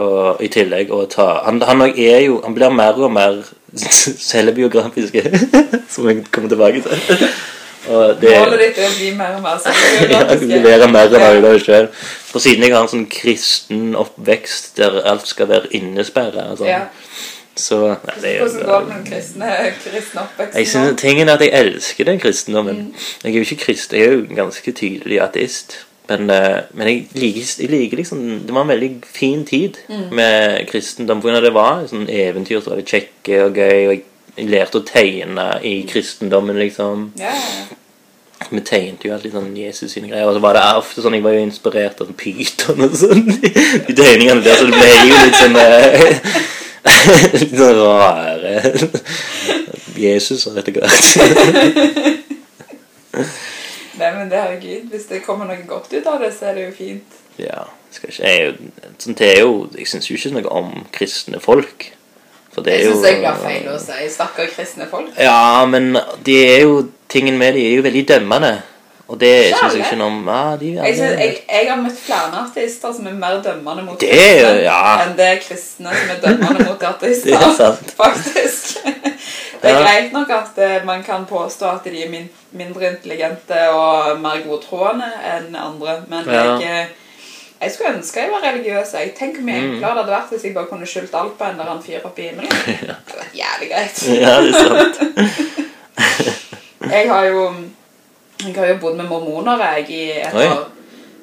Og 0.00 0.42
i 0.44 0.48
tillegg 0.52 0.92
å 0.94 1.02
ta 1.10 1.40
Han, 1.48 1.56
han 1.66 1.82
er 1.88 2.20
jo 2.22 2.36
Han 2.44 2.54
blir 2.54 2.70
mer 2.70 2.94
og 2.94 3.10
mer 3.10 3.40
selvbiografisk, 4.30 5.16
som 5.94 6.08
jeg 6.08 6.24
kommer 6.32 6.48
tilbake 6.48 6.82
til. 6.82 7.28
Og 7.88 8.16
det 8.20 8.32
Målet 8.36 8.60
ditt 8.60 8.78
er 8.78 8.88
å 8.90 8.92
bli 8.92 9.10
mer 9.16 9.36
og 9.38 9.44
mer 9.44 9.56
ja, 9.56 9.60
selvbiografisk. 9.64 10.48
Levere 10.52 10.88
mer 10.92 11.06
og 11.08 11.20
Ja. 11.20 11.54
gjør. 11.66 11.86
For 12.30 12.38
siden 12.38 12.62
jeg 12.66 12.74
har 12.74 12.84
en 12.84 12.92
sånn 12.92 13.06
kristen 13.10 13.94
oppvekst 13.98 14.76
der 14.78 15.00
alt 15.10 15.26
skal 15.26 15.48
være 15.50 15.72
innesperra, 15.74 16.50
altså. 16.52 16.68
Ja. 16.68 16.82
så 17.56 17.78
nei, 18.06 18.14
det 18.22 18.34
Hvordan 18.40 18.66
går 18.66 18.80
det 18.80 18.88
med 18.88 18.96
den 18.96 19.06
kristne, 19.12 19.48
kristne 19.84 20.22
oppveksten? 20.22 20.58
Jeg 20.58 20.68
synes, 20.68 21.00
tingen 21.00 21.28
er 21.28 21.34
at 21.34 21.44
jeg 21.44 21.52
elsker 21.52 22.04
den 22.08 22.20
kristendommen. 22.20 22.76
Mm. 22.76 22.94
Jeg 23.24 23.32
er 23.32 23.36
jo 23.36 23.48
ikke 23.48 23.64
kristen, 23.64 23.98
jeg 23.98 24.06
er 24.06 24.12
jo 24.12 24.26
ganske 24.36 24.72
tydelig 24.72 25.20
ateist. 25.20 25.80
Men, 26.10 26.30
eh, 26.34 26.60
men 26.74 26.88
jeg, 26.90 27.02
liker, 27.14 27.44
jeg 27.62 27.70
liker 27.70 28.00
liksom 28.00 28.22
Det 28.46 28.54
var 28.56 28.64
en 28.66 28.72
veldig 28.72 28.92
fin 29.06 29.44
tid 29.46 29.76
Mm. 29.88 30.06
med 30.18 30.64
kristendom. 30.70 31.20
For 31.22 31.40
det 31.44 31.52
var 31.54 31.84
sånn 31.90 32.08
eventyr 32.10 32.60
så 32.64 32.72
var 32.72 32.80
det 32.80 32.88
kjekke 32.90 33.44
og 33.46 33.54
gøy. 33.60 33.80
Og 33.86 33.92
jeg, 33.94 34.02
jeg 34.36 34.48
lærte 34.50 34.80
å 34.80 34.86
tegne 34.88 35.46
i 35.66 35.76
kristendommen, 35.90 36.58
liksom. 36.58 37.10
Ja. 37.20 37.34
Vi 38.50 38.60
tegnte 38.66 39.06
jo 39.06 39.12
alltid 39.14 39.34
sånn 39.36 39.50
Jesus 39.54 39.92
sine 39.92 40.08
greier. 40.08 40.26
Og 40.26 40.34
så 40.34 40.40
var 40.42 40.56
det 40.56 40.62
ofte 40.80 41.02
sånn 41.04 41.14
Jeg 41.14 41.22
var 41.26 41.34
jo 41.36 41.42
inspirert 41.44 42.00
av 42.00 42.08
sånn 42.08 42.16
Pyton 42.18 42.80
og 42.86 42.96
sånn. 42.96 43.26
De 43.86 43.94
tegningene 43.98 44.42
der, 44.42 44.56
så 44.56 44.64
det 44.66 44.74
ble 44.74 44.88
jo 44.90 45.20
litt 45.20 45.38
sånn 45.38 45.56
eh, 45.60 46.16
Litt 47.36 47.54
sånn 47.60 47.76
rare 47.84 48.54
Jesus 50.00 50.46
og 50.48 50.56
etter 50.58 50.72
hvert. 50.80 52.29
Men 54.30 54.36
det 54.38 54.44
er 54.44 54.50
herregud. 54.50 54.90
Hvis 54.90 55.06
det 55.10 55.24
kommer 55.26 55.48
noe 55.48 55.62
godt 55.66 55.90
ut 55.90 56.06
av 56.06 56.20
det, 56.22 56.28
så 56.30 56.44
er 56.46 56.54
det 56.54 56.64
jo 56.68 56.74
fint. 56.76 57.14
Ja, 57.40 57.64
skal 57.90 58.12
ikke 58.12 58.28
Jeg, 58.28 58.52
sånn, 59.02 59.16
det 59.18 59.26
er 59.26 59.40
jo 59.40 59.54
Jeg 59.74 59.88
syns 59.90 60.06
jo 60.06 60.14
ikke 60.14 60.30
noe 60.36 60.52
om 60.54 60.84
kristne 60.94 61.40
folk. 61.42 61.88
For 62.54 62.62
det 62.62 62.76
er 62.76 62.84
Jeg 62.84 62.92
syns 62.92 63.06
jeg 63.08 63.18
blir 63.24 63.40
feil 63.42 63.66
å 63.72 63.74
si. 63.82 64.06
Stakkar 64.14 64.52
kristne 64.54 64.86
folk. 64.90 65.10
Ja, 65.18 65.66
men 65.66 65.98
de 66.22 66.36
er 66.44 66.62
jo 66.62 66.84
Tingen 67.10 67.40
med 67.42 67.56
de 67.58 67.64
er 67.66 67.80
jo 67.80 67.82
veldig 67.82 68.04
dømmende. 68.06 68.52
Og 69.10 69.18
det 69.18 69.32
syns 69.56 69.74
jeg 69.74 69.82
ikke 69.88 69.98
noe 69.98 70.12
om. 70.12 70.20
Ja, 70.30 70.54
de 70.60 70.70
er 70.76 70.86
Jeg, 70.86 71.00
synes, 71.00 71.18
jeg, 71.24 71.42
jeg 71.50 71.70
har 71.72 71.82
møtt 71.82 71.98
flere 71.98 72.44
ateister 72.44 72.94
som 73.00 73.10
er 73.10 73.18
mer 73.18 73.40
dømmende 73.42 73.88
mot 73.88 73.98
Det, 73.98 74.12
kristne 74.14 74.60
ja. 74.62 74.82
enn 75.02 75.16
det 75.18 75.26
er 75.26 75.42
kristne 75.42 75.96
som 75.96 76.14
er 76.14 76.22
dømmende 76.22 76.68
mot 76.70 76.86
ateister. 76.92 77.34
Det 77.34 77.40
er 77.48 77.56
sant. 77.58 77.96
Faktisk. 77.98 78.78
Det 79.62 79.70
er 79.70 79.78
Ja. 79.78 79.82
greit 79.84 80.12
nok 80.12 80.30
at 80.30 80.58
eh, 80.58 80.84
man 80.86 81.02
kan 81.02 81.26
påstå 81.26 81.66
at 81.74 81.84
de 81.84 82.02
er 82.04 82.08
min, 82.10 82.28
mindre 82.52 82.90
intelligente 82.90 83.58
og 83.70 84.20
mer 84.20 84.40
godtroende 84.46 85.04
enn 85.36 85.56
andre, 85.56 86.02
men 86.08 86.24
Ja. 86.26 86.32
jeg, 86.32 86.62
eh, 86.62 86.86
jeg 87.60 87.72
skulle 87.72 87.94
ønske 87.96 88.20
jeg 88.20 88.30
var 88.30 88.48
religiøs. 88.50 88.92
Jeg 88.94 89.14
tenker 89.18 89.40
hvor 89.42 89.44
mye 89.52 89.60
Mm. 89.60 89.74
enklere 89.74 89.94
det 89.94 90.04
hadde 90.04 90.12
vært 90.16 90.30
hvis 90.30 90.44
jeg 90.44 90.54
bare 90.54 90.66
kunne 90.66 90.86
skyldt 90.86 91.14
alt 91.14 91.38
på 91.38 91.44
en 91.44 91.50
eller 91.50 91.70
annen 91.70 91.82
fyr 91.82 92.00
oppe 92.04 92.22
i 92.22 92.28
himmelen. 92.28 92.50
Det 92.66 92.76
hadde 92.76 93.20
vært 93.20 93.36
jævlig 93.36 93.68
greit. 93.70 94.02
Ja, 94.20 94.40
det 94.40 94.54
er 94.54 94.68
sant. 94.68 94.96
Jeg 96.90 97.08
har 97.10 97.24
jo 97.24 97.54
Jeg 98.46 98.54
har 98.56 98.66
jo 98.66 98.76
bodd 98.80 98.96
med 98.96 99.04
mormoner 99.08 99.58
jeg 99.76 99.90
i 99.90 100.10
et 100.10 100.34
Oi. 100.34 100.46
år. 100.46 100.64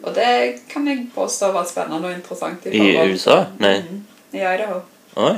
Og 0.04 0.16
det 0.16 0.60
kan 0.70 0.86
jeg 0.88 1.08
påstå 1.16 1.52
var 1.52 1.64
spennende 1.66 2.08
og 2.08 2.14
interessant. 2.14 2.66
I 2.66 2.78
I 2.78 3.12
USA? 3.14 3.46
Nei. 3.60 3.80
Mhm. 3.80 4.04
I 4.34 4.38
Idaho. 4.38 4.80
Oi. 5.16 5.34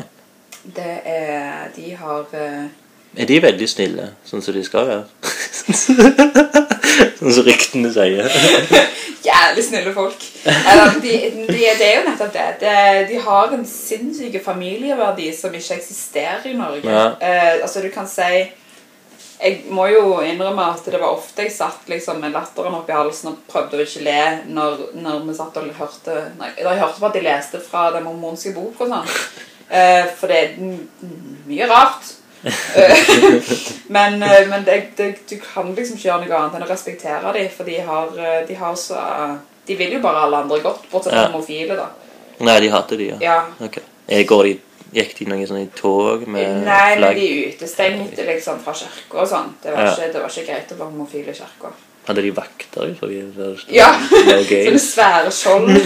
Det 0.75 0.99
er 1.05 1.69
De 1.75 1.95
har 1.95 2.25
eh, 2.33 2.65
Er 3.17 3.25
de 3.25 3.39
veldig 3.41 3.69
snille, 3.69 4.11
sånn 4.27 4.43
som 4.45 4.53
de 4.53 4.61
skal 4.65 4.85
være? 4.85 5.05
sånn 7.19 7.33
som 7.33 7.47
ryktene 7.47 7.89
sier. 7.93 8.29
jævlig 9.25 9.63
snille 9.65 9.93
folk. 9.93 10.23
Eller, 10.45 10.93
de, 11.01 11.13
de, 11.47 11.57
det 11.79 11.87
er 11.87 11.95
jo 11.97 12.05
nettopp 12.05 12.33
det. 12.33 12.47
De, 12.61 12.73
De 13.09 13.17
har 13.25 13.53
en 13.55 13.65
sinnssyk 13.67 14.37
familieverdi 14.45 15.31
som 15.35 15.55
ikke 15.55 15.79
eksisterer 15.79 16.45
i 16.51 16.57
Norge. 16.57 16.85
Ja. 16.85 17.07
Eh, 17.17 17.53
altså, 17.61 17.81
du 17.81 17.89
kan 17.93 18.07
si 18.09 18.49
Jeg 19.39 19.61
må 19.71 19.85
jo 19.87 20.19
innrømme 20.19 20.65
at 20.67 20.83
det 20.83 20.99
var 20.99 21.15
ofte 21.15 21.45
jeg 21.45 21.53
satt 21.55 21.87
liksom 21.87 22.17
med 22.19 22.33
latteren 22.35 22.75
oppi 22.75 22.91
halsen 22.91 23.29
og 23.31 23.37
prøvde 23.47 23.77
å 23.77 23.85
ikke 23.85 24.01
le 24.03 24.23
når, 24.51 24.81
når 24.99 25.21
vi 25.29 25.35
satt 25.37 25.55
og 25.61 25.69
hørte 25.77 26.15
Nei, 26.35 26.49
da 26.57 26.73
jeg 26.73 26.81
hørte 26.81 26.99
på 26.99 27.07
at 27.07 27.15
de 27.15 27.21
leste 27.23 27.61
fra 27.63 27.85
den 27.95 28.03
mormonske 28.03 28.51
boka 28.51 28.83
og 28.83 28.91
sånn. 28.91 29.07
Eh, 29.69 30.11
for 30.19 30.27
det 30.27 30.41
er 30.41 30.49
mye 31.47 31.69
rart. 31.71 32.18
Eh, 32.43 32.97
men 33.95 34.23
eh, 34.23 34.47
men 34.47 34.63
det, 34.63 34.77
det, 34.97 35.09
du 35.29 35.35
kan 35.43 35.73
liksom 35.75 35.97
ikke 35.97 36.07
gjøre 36.09 36.25
noe 36.27 36.37
annet 36.37 36.55
enn 36.59 36.63
å 36.63 36.69
respektere 36.69 37.33
dem, 37.35 37.49
for 37.51 37.67
de 37.67 37.79
har, 37.83 38.13
eh, 38.17 38.39
de 38.47 38.55
har 38.55 38.75
så 38.79 39.01
De 39.67 39.75
vil 39.77 39.91
jo 39.93 39.99
bare 40.01 40.23
alle 40.25 40.37
andre 40.37 40.59
godt, 40.63 40.87
bortsett 40.91 41.13
fra 41.13 41.25
Ja. 41.27 41.27
homofile, 41.29 41.75
da. 41.77 41.89
Nei, 42.39 42.59
de 42.63 42.69
hater 42.73 42.97
de, 42.97 43.09
ja. 43.11 43.17
Ja. 43.21 43.35
Okay. 43.61 43.83
Jeg 44.07 44.25
går 44.27 44.43
de 44.47 44.59
Gikk 44.89 45.11
de 45.19 45.25
noe 45.29 45.45
sånn 45.45 45.59
i 45.61 45.67
tog 45.77 46.23
med 46.25 46.63
Nei, 46.65 46.95
men 46.95 47.03
flagg? 47.03 47.15
de 47.19 47.27
utestengte 47.51 48.23
liksom 48.25 48.57
fra 48.63 48.73
kirka 48.73 49.19
og 49.21 49.27
sånn. 49.29 49.51
Det, 49.61 49.69
var 49.75 49.85
Ja. 49.85 50.07
det 50.13 50.21
var 50.23 50.29
ikke 50.33 50.45
greit 50.47 50.71
å 50.73 50.77
være 50.79 50.89
homofil 50.89 51.27
i 51.29 51.35
kirka. 51.37 51.69
Hadde 52.09 52.23
de 52.25 52.31
vakter 52.33 52.87
i 52.89 52.93
forrige 52.97 53.27
det- 53.37 53.75
Ja. 53.77 53.91
Sånne 54.09 54.79
svære 54.81 55.31
skjold. 55.31 55.69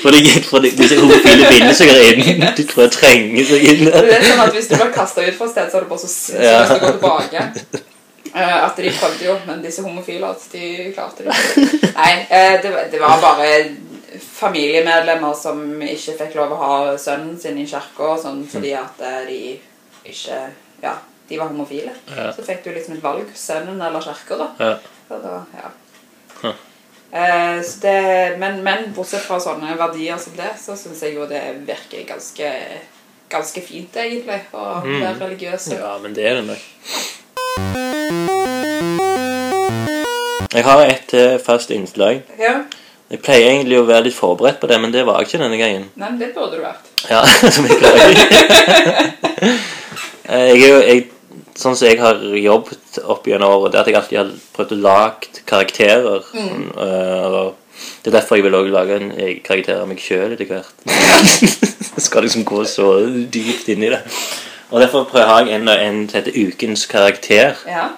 For 0.00 0.10
de, 0.14 0.20
for 0.48 0.62
de, 0.64 0.70
disse 0.78 0.96
homofile 0.96 1.48
binder 1.50 1.74
seg 1.76 1.90
inn. 1.92 2.40
De 2.56 2.64
tror 2.64 2.86
jeg 2.86 2.92
trenger 2.94 3.44
seg 3.50 3.66
inn. 3.68 3.82
Det 3.90 4.14
er 4.16 4.22
sånn 4.24 4.40
at 4.46 4.54
Hvis 4.56 4.70
du 4.70 4.76
blir 4.78 4.92
kasta 4.94 5.24
ut 5.26 5.36
fra 5.36 5.48
et 5.48 5.52
sted, 5.52 5.66
så 5.72 5.76
er 5.76 5.84
det 5.84 5.90
bare 5.90 6.00
så 6.00 6.08
sinnssykt 6.14 6.72
å 6.72 6.78
gå 6.86 6.92
tilbake. 6.94 7.42
Uh, 8.30 8.56
at 8.64 8.78
de 8.78 8.92
prøvde 8.94 9.26
jo, 9.26 9.34
men 9.48 9.60
disse 9.64 9.82
homofile 9.84 10.28
at 10.30 10.44
de 10.54 10.70
klarte 10.94 11.26
det 11.26 11.34
ikke. 11.34 11.90
Nei, 11.98 12.12
uh, 12.30 12.56
det, 12.62 12.70
var- 12.72 12.88
det 12.94 13.00
var 13.02 13.20
bare 13.26 13.50
familiemedlemmer 14.40 15.34
som 15.38 15.60
ikke 15.84 16.16
fikk 16.22 16.38
lov 16.38 16.54
å 16.56 16.60
ha 16.62 16.72
sønnen 16.98 17.36
sin 17.42 17.58
i 17.60 17.66
kirka 17.68 18.14
sånn 18.22 18.40
fordi 18.50 18.72
at 18.78 19.02
eh, 19.06 19.20
de 19.28 19.40
ikke 20.10 20.38
Ja, 20.82 20.94
de 21.30 21.38
var 21.38 21.48
homofile. 21.52 21.92
Ja. 22.10 22.28
Så 22.36 22.42
fikk 22.44 22.64
du 22.66 22.72
liksom 22.74 22.96
et 22.98 23.02
valg. 23.04 23.28
Sønnen 23.38 23.80
eller 23.86 24.02
kirka, 24.04 24.36
da. 24.40 24.48
Ja. 24.58 24.72
Så 25.08 25.18
da, 25.22 25.36
ja. 25.56 25.70
Huh. 26.42 26.54
Eh, 27.12 27.58
så 27.66 27.80
det, 27.82 27.94
men, 28.42 28.60
men 28.66 28.90
bortsett 28.94 29.22
fra 29.26 29.38
sånne 29.42 29.72
verdier 29.78 30.18
som 30.22 30.34
det, 30.38 30.52
så 30.62 30.76
syns 30.78 31.00
jeg 31.06 31.16
jo 31.16 31.26
det 31.30 31.42
virker 31.68 32.04
ganske 32.12 32.52
Ganske 33.30 33.60
fint, 33.62 33.94
egentlig, 33.94 34.40
å 34.58 34.80
Mm. 34.82 34.96
være 35.04 35.20
religiøs. 35.20 35.68
ja, 35.78 35.92
men 36.02 36.14
det 36.16 36.24
er 36.26 36.40
det 36.40 36.46
nok. 36.48 36.62
Jeg 40.52 40.64
har 40.66 40.80
et 40.90 41.12
eh, 41.14 41.36
fast 41.38 41.70
innslag. 41.70 42.24
Ja. 42.40 42.56
Jeg 43.10 43.20
pleier 43.22 43.52
egentlig 43.52 43.78
å 43.78 43.84
være 43.86 44.08
litt 44.08 44.16
forberedt 44.18 44.58
på 44.62 44.66
det, 44.70 44.80
men 44.82 44.90
det 44.94 45.04
var 45.06 45.20
jeg 45.22 45.28
ikke 45.30 45.40
denne 45.44 45.58
gangen. 45.60 45.84
Nei, 45.94 46.10
men 46.10 46.18
det 46.18 46.32
burde 46.34 46.58
du 46.58 46.64
vært. 46.64 46.90
Ja, 47.10 47.22
som 47.54 47.66
jeg 47.70 47.78
pleier. 47.78 48.14
Eh, 50.30 50.52
jeg 50.54 50.68
jeg, 50.86 50.98
sånn 51.58 51.76
som 51.76 51.88
jeg 51.88 52.00
har 52.00 52.20
jobbet 52.38 53.00
opp 53.02 53.26
gjennom 53.28 53.56
året, 53.56 53.72
det 53.72 53.80
er 53.80 53.82
at 53.82 53.90
jeg 53.90 53.98
alltid 54.00 54.18
har 54.20 54.30
prøvd 54.56 54.74
å 54.76 54.80
lage 54.84 55.44
karakterer. 55.48 56.28
Eh, 56.36 57.16
eller, 57.26 57.52
det 58.02 58.10
er 58.10 58.16
derfor 58.18 58.38
jeg 58.38 58.46
vil 58.46 58.58
også 58.58 58.74
lage 58.74 59.00
en 59.00 59.10
egen 59.16 59.42
karakter 59.46 59.80
av 59.80 59.88
meg 59.88 60.02
sjøl 60.02 60.36
etter 60.36 60.50
hvert. 60.50 60.86
jeg 61.96 62.04
skal 62.04 62.26
liksom 62.26 62.46
gå 62.48 62.62
så 62.68 62.92
dypt 63.32 63.72
inn 63.72 63.88
i 63.88 63.92
det. 63.94 64.02
Og 64.70 64.80
derfor 64.80 65.08
prøver 65.10 65.48
jeg 65.48 65.58
en, 65.58 65.68
en 65.68 66.04
som 66.08 66.20
heter 66.20 66.36
Ukens 66.46 66.86
karakter. 66.86 67.58
Ja. 67.66 67.88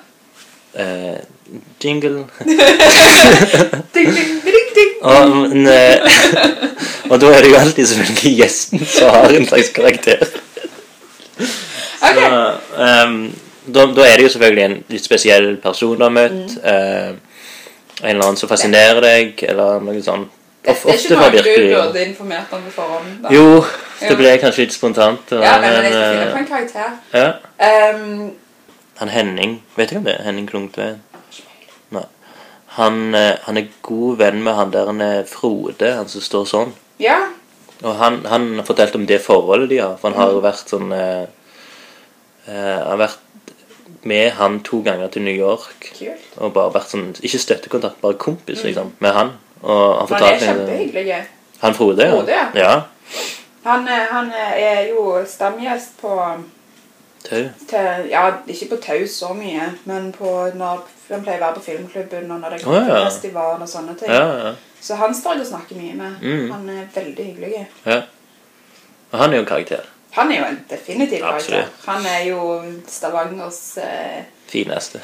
Uh, 0.73 1.19
jingle. 1.85 2.25
Ding, 3.93 4.15
ding, 4.15 4.39
ding, 4.45 4.71
ding. 4.77 4.95
Og, 5.03 5.37
men, 5.37 5.67
eh, 5.67 6.01
og 7.11 7.21
da 7.21 7.33
er 7.35 7.45
det 7.45 7.51
jo 7.51 7.59
alltid 7.59 7.87
selvfølgelig 7.91 8.33
gjesten 8.39 8.87
som 8.87 9.11
har 9.13 9.35
en 9.37 9.47
slags 9.47 9.69
karakter. 9.75 10.23
Ok. 12.03 12.19
Så, 12.19 13.07
um, 13.07 13.17
da, 13.73 13.85
da 13.95 14.07
er 14.09 14.17
det 14.19 14.25
jo 14.27 14.33
selvfølgelig 14.35 14.65
en 14.65 14.79
litt 14.91 15.05
spesiell 15.07 15.57
person 15.63 15.97
du 15.99 16.03
har 16.05 16.11
møtt. 16.15 16.57
Mm. 16.59 16.65
Uh, 16.65 17.33
en 18.03 18.11
eller 18.17 18.25
annen 18.27 18.37
som 18.41 18.51
fascinerer 18.51 19.01
deg, 19.05 19.45
eller 19.53 19.81
noe 19.87 20.03
sånt. 20.03 20.31
Det 20.63 20.71
er 20.77 20.95
ikke 20.95 21.17
noe 21.19 21.31
virkelig, 21.35 21.69
du 21.71 21.75
burde 21.75 22.03
informert 22.07 22.53
om 22.55 22.61
på 22.63 22.71
forhånd. 22.77 23.15
da. 23.23 23.31
Jo, 23.35 23.65
det 24.03 24.17
ble 24.19 24.33
kanskje 24.39 24.63
litt 24.67 24.75
spontant. 24.77 25.33
og- 25.35 25.43
Ja, 25.43 25.57
men, 25.61 25.73
men 25.73 25.85
jeg 25.85 25.93
skal 25.93 26.03
eh, 26.03 26.19
finne 26.19 26.33
på 26.33 26.39
en 26.39 26.47
karakter. 26.47 26.91
ja. 27.15 27.95
Um, 27.95 28.31
Han 29.03 29.09
Henning, 29.09 29.63
vet 29.77 29.89
du 29.91 29.95
hvem 29.97 30.05
det? 30.05 30.15
er? 30.21 30.23
Henning 30.29 30.47
Klungtveen? 30.47 31.01
Nei. 31.91 32.05
Han, 32.79 33.15
eh, 33.15 33.37
han 33.47 33.59
er 33.59 33.67
god 33.83 34.19
venn 34.19 34.43
med 34.45 34.55
han 34.55 34.71
der 34.71 34.87
han 34.87 35.01
er 35.01 35.25
Frode, 35.27 35.95
han 35.97 36.09
som 36.09 36.21
står 36.21 36.47
sånn. 36.47 36.73
ja. 36.99 37.19
Og 37.83 37.97
han, 37.99 38.21
han 38.31 38.45
har 38.61 38.63
fortalt 38.65 38.95
om 38.95 39.07
det 39.07 39.17
forholdet 39.25 39.69
de 39.73 39.79
har. 39.83 39.97
For 40.01 40.11
han 40.13 40.19
har 40.21 40.31
jo 40.31 40.41
vært 40.45 40.69
sånn 40.71 40.93
eh, 40.95 41.27
eh, 42.47 42.79
Har 42.89 42.97
vært 42.97 43.19
med 44.05 44.31
han 44.33 44.61
to 44.67 44.81
ganger 44.83 45.09
til 45.15 45.23
New 45.23 45.35
York. 45.37 45.93
Kult. 45.99 46.25
Og 46.43 46.53
bare 46.55 46.73
vært 46.75 46.91
sånn 46.91 47.13
Ikke 47.23 47.39
støttekontakt, 47.39 48.01
bare 48.03 48.15
kompis, 48.19 48.65
liksom. 48.65 48.93
Med 48.99 49.13
han. 49.15 49.31
Og 49.63 49.69
han 49.71 49.93
Han 49.93 50.03
er 50.03 50.07
fortalte 50.09 50.47
kjempehyggelig. 50.47 51.21
Han 51.63 51.75
Frode, 51.75 52.03
ja. 52.03 52.11
Frode, 52.11 52.41
ja. 52.59 52.73
Han, 53.65 53.87
er- 53.89 54.09
han 54.11 54.33
er 54.35 54.89
jo 54.89 55.21
stamgjest 55.27 56.01
på 56.01 56.17
Tau. 57.23 57.45
til, 57.69 58.09
Ja, 58.11 58.25
ikke 58.49 58.69
på 58.73 58.77
Tau 58.83 59.07
så 59.07 59.31
mye, 59.35 59.69
men 59.85 60.11
på 60.13 60.33
når 60.59 60.81
han 61.13 61.23
pleier 61.23 61.39
å 61.39 61.45
være 61.45 61.55
på 61.61 61.63
filmklubben 61.69 62.31
og 62.35 62.41
når 62.41 62.57
det 62.57 62.67
Å, 62.67 62.73
ja. 62.75 62.97
er 62.97 63.05
festival 63.07 63.63
og 63.63 63.69
sånne 63.71 63.95
ting. 64.01 64.11
Ja, 64.11 64.25
ja. 64.49 64.53
Så 64.83 64.97
han 64.99 65.15
står 65.15 65.37
jeg 65.39 65.45
og 65.45 65.47
snakker 65.53 65.79
mye 65.79 65.95
med. 65.95 66.19
Mm. 66.23 66.51
Han 66.51 66.69
er 66.69 66.89
veldig 66.95 67.25
hyggelig. 67.29 67.67
ja. 67.87 68.01
Og 69.13 69.19
han 69.21 69.31
er 69.31 69.37
jo 69.37 69.43
en 69.45 69.47
karakter. 69.47 69.87
Han 70.13 70.31
er 70.33 70.39
jo 70.39 70.45
en 70.51 70.65
definitiv 70.71 71.21
karakter. 71.25 71.65
Han 71.87 72.07
er 72.07 72.25
jo 72.29 72.63
Stavangers 72.89 73.79
eh... 73.79 74.23
Fineste. 74.53 74.99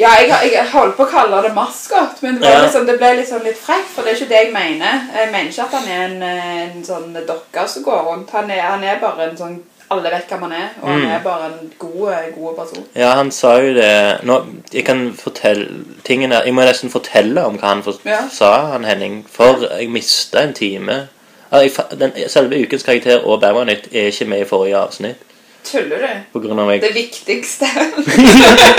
Ja, 0.00 0.08
jeg, 0.22 0.52
jeg 0.54 0.68
holdt 0.72 0.94
på 0.96 1.04
å 1.04 1.10
kalle 1.10 1.42
det 1.44 1.50
maskot, 1.54 2.22
men 2.24 2.38
det, 2.40 2.48
Ja. 2.48 2.62
liksom, 2.64 2.86
det 2.88 2.94
ble 2.98 3.10
liksom 3.18 3.42
litt 3.44 3.58
frekt, 3.60 3.90
for 3.92 4.02
det 4.06 4.14
er 4.14 4.16
ikke 4.16 4.28
det 4.30 4.38
jeg 4.46 4.52
mener. 4.54 5.02
Jeg 5.18 5.28
mener 5.34 5.50
ikke 5.50 5.66
at 5.66 5.74
han 5.76 5.88
er 5.92 6.04
en, 6.06 6.22
eh, 6.22 6.62
en 6.70 6.84
sånn 6.86 7.12
dokke 7.28 7.66
som 7.68 7.84
går 7.84 8.00
rundt. 8.08 8.30
Han 8.32 8.48
er, 8.50 8.62
han 8.70 8.84
er 8.84 9.02
bare 9.02 9.28
en 9.30 9.36
sånn 9.36 9.58
Alle 9.90 10.06
vet 10.12 10.28
hvem 10.30 10.42
han 10.46 10.52
er, 10.54 10.68
og 10.82 10.88
han 10.88 11.00
Mm. 11.02 11.10
er 11.10 11.22
bare 11.24 11.46
en 11.46 11.72
god, 11.78 12.14
god 12.36 12.56
person. 12.56 12.84
Ja, 12.94 13.08
han 13.18 13.30
sa 13.34 13.56
jo 13.60 13.72
det 13.74 14.20
Nå, 14.22 14.36
Jeg 14.72 14.84
kan 14.86 15.00
fortelle 15.18 15.66
tingene 16.06 16.44
Jeg 16.44 16.54
må 16.54 16.62
nesten 16.62 16.90
fortelle 16.92 17.42
om 17.44 17.58
hva 17.58 17.72
han 17.74 17.82
for, 17.82 17.94
Ja. 18.06 18.20
sa, 18.30 18.70
han 18.70 18.84
Henning. 18.84 19.26
For 19.28 19.58
jeg 19.78 19.90
mista 19.90 20.44
en 20.44 20.54
time. 20.54 21.08
Den, 21.50 22.12
selve 22.30 22.62
ukens 22.62 22.82
karakter 22.86 23.24
og 23.26 23.40
Bærmanytt 23.40 23.88
er 23.92 24.12
ikke 24.12 24.24
med 24.30 24.40
i 24.44 24.46
forrige 24.46 24.76
avsnitt. 24.78 25.16
Tuller 25.64 25.98
du? 25.98 26.06
På 26.32 26.40
grunn 26.40 26.58
av 26.58 26.66
meg. 26.70 26.80
Det 26.80 26.94
viktigste 26.94 27.66
Det 27.70 28.12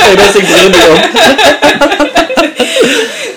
er 0.08 0.16
det 0.18 0.28
jeg 0.36 0.46
bryr 0.48 0.70
meg 0.72 0.88
om. 0.92 0.98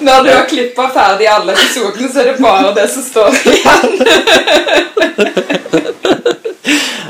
Når 0.04 0.22
du 0.24 0.30
har 0.30 0.46
klippa 0.48 0.88
ferdig 0.92 1.28
alle 1.30 1.52
episodene, 1.52 2.08
så 2.12 2.20
er 2.22 2.24
det 2.30 2.36
bare 2.42 2.72
det 2.76 2.86
som 2.92 3.02
står 3.04 3.30
igjen. 3.52 3.90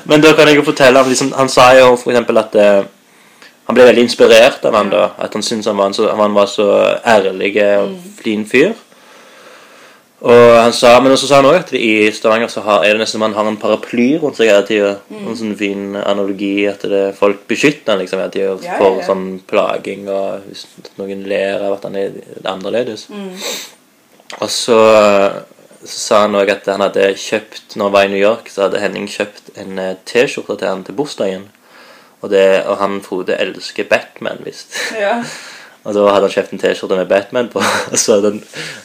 Men 0.05 0.23
da 0.23 0.35
kan 0.37 0.49
jeg 0.49 0.59
jo 0.59 0.67
fortelle 0.67 1.01
ham 1.01 1.09
liksom, 1.09 1.33
Han 1.37 1.49
sa 1.49 1.71
jo 1.79 1.95
eksempel 1.97 2.39
at 2.39 2.55
uh, 2.61 2.85
han 3.65 3.77
ble 3.77 3.87
veldig 3.89 4.05
inspirert 4.05 4.65
av 4.69 4.77
han 4.77 4.91
da. 4.93 5.07
At 5.19 5.33
han 5.35 5.43
syntes 5.43 5.71
han 5.71 5.79
var, 5.81 5.89
en 5.89 5.97
så, 5.97 6.11
han 6.13 6.35
var 6.37 6.51
så 6.51 6.69
ærlig 7.01 7.55
og 7.65 7.95
fin 8.21 8.45
fyr. 8.47 8.75
Og 10.23 10.57
han 10.57 10.73
sa, 10.73 11.01
Men 11.01 11.17
så 11.19 11.27
sa 11.27 11.41
han 11.41 11.49
òg 11.49 11.59
at 11.59 11.73
i 11.77 12.09
Stavanger 12.15 12.49
så 12.53 12.63
har, 12.65 12.85
er 12.85 12.95
det 12.95 13.03
nesten 13.03 13.19
som 13.19 13.27
han 13.27 13.35
har 13.37 13.49
en 13.51 13.59
paraply 13.61 14.15
rundt 14.23 14.39
seg 14.39 14.49
hele 14.49 14.67
tida. 14.69 14.93
En 15.11 15.37
sånn 15.37 15.57
fin 15.59 15.97
analogi 16.01 16.69
at 16.71 16.87
det, 16.89 17.03
folk 17.19 17.43
beskytter 17.51 17.93
han 17.93 18.01
liksom 18.01 18.23
hele 18.23 18.33
tida 18.33 18.55
Ja, 18.63 18.79
for 18.81 19.01
ja, 19.01 19.09
sånn 19.09 19.27
plaging 19.51 20.07
og 20.09 20.47
hvis 20.47 20.65
noen 21.01 21.27
ler 21.29 21.67
av 21.67 21.77
at 21.77 21.89
han 21.89 21.99
er 22.01 22.17
annerledes. 22.47 23.09
Og 24.39 24.49
så, 24.49 24.79
så 25.83 25.99
sa 25.99 26.23
han 26.25 26.39
òg 26.39 26.55
at 26.55 26.71
han 26.73 26.83
hadde 26.83 27.11
kjøpt 27.21 27.77
Når 27.77 27.91
han 27.91 27.95
var 27.99 28.07
i 28.07 28.15
New 28.15 28.23
York, 28.23 28.49
så 28.49 28.65
hadde 28.65 28.81
Henning 28.81 29.11
kjøpt 29.11 29.53
en 29.61 29.77
eh, 29.83 29.99
T-skjorte 30.09 30.57
til 30.63 30.71
han 30.71 30.87
til 30.87 30.97
bursdagen. 30.97 31.51
Og, 32.23 32.31
det, 32.33 32.65
og 32.65 32.79
han 32.81 33.03
Frode 33.05 33.37
elsker 33.37 33.85
Batman, 33.91 34.41
visst. 34.47 34.73
Ja. 34.97 35.19
Og 35.85 35.93
da 35.93 36.07
hadde 36.09 36.31
han 36.31 36.33
kjøpt 36.33 36.55
en 36.57 36.61
T-skjorte 36.63 36.97
med 36.97 37.11
Batman 37.11 37.51
på, 37.53 37.61
og 37.93 37.99
så 38.01 38.17
hadde, 38.17 38.39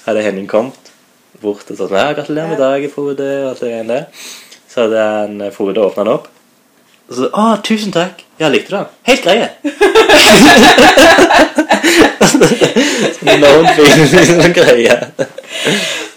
hadde 0.04 0.24
Henning 0.26 0.50
kommet 0.52 0.89
bort 1.42 1.72
og 1.72 1.78
sånn 1.78 1.96
ja, 1.96 2.14
'Gratulerer 2.14 2.48
med 2.52 2.60
dagen, 2.60 2.92
Frode', 2.92 3.88
det. 3.88 4.06
Så 4.70 4.82
hadde 4.82 5.00
han, 5.06 5.42
eh, 5.42 5.52
Frode 5.52 5.82
åpna 5.82 6.04
den 6.04 6.14
opp. 6.14 6.28
Og 7.10 7.16
så 7.16 7.30
'Å, 7.30 7.62
tusen 7.64 7.92
takk. 7.92 8.24
Ja, 8.40 8.50
likte 8.50 8.76
den?' 8.76 8.86
'Helt 9.06 9.24
greie'. 9.24 9.50
sånn 12.30 13.32
enormt 13.34 13.74
fin 13.78 14.06
sånn 14.30 14.54
greie. 14.54 15.00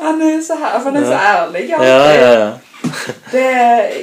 Han 0.03 0.21
er 0.23 0.43
så, 0.43 0.59
her, 0.59 0.79
han 0.85 0.97
er 0.97 1.07
så 1.07 1.19
ærlig. 1.19 1.65
Ja, 1.71 1.83
ja, 1.87 2.13
ja. 2.33 2.53
Det, 3.33 3.47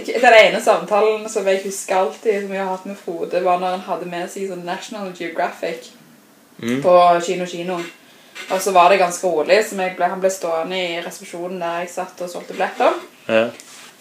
den 0.07 0.33
ene 0.39 0.61
samtalen 0.63 1.29
som 1.29 1.47
jeg 1.47 1.61
husker 1.65 1.95
alltid 1.99 2.45
som 2.45 2.53
jeg 2.53 2.63
har 2.63 2.71
hatt 2.71 2.85
med 2.87 2.97
Frode, 2.97 3.43
var 3.43 3.59
når 3.59 3.75
han 3.75 3.87
hadde 3.87 4.09
med 4.09 4.29
seg 4.31 4.47
sånn 4.49 4.65
National 4.67 5.11
Geographic 5.17 5.91
Mm. 6.59 6.81
på 6.83 6.93
Kino 7.23 7.45
Kino. 7.47 7.77
Og 8.51 8.61
så 8.61 8.71
var 8.71 8.89
det 8.89 8.99
ganske 8.99 9.27
rolig, 9.27 9.63
så 9.65 9.75
ble, 9.75 10.09
han 10.09 10.21
ble 10.21 10.29
stående 10.33 10.77
i 10.77 11.01
resepsjonen 11.05 11.59
der 11.59 11.81
jeg 11.83 11.89
satt 11.89 12.21
og 12.21 12.29
solgte 12.29 12.53
billetter. 12.53 12.93
ja. 13.27 13.49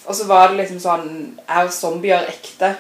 Og 0.09 0.15
så 0.17 0.25
var 0.25 0.49
det 0.49 0.57
liksom 0.57 0.79
sånn 0.81 1.09
Er 1.53 1.67
zombier 1.69 2.31
ekte? 2.31 2.71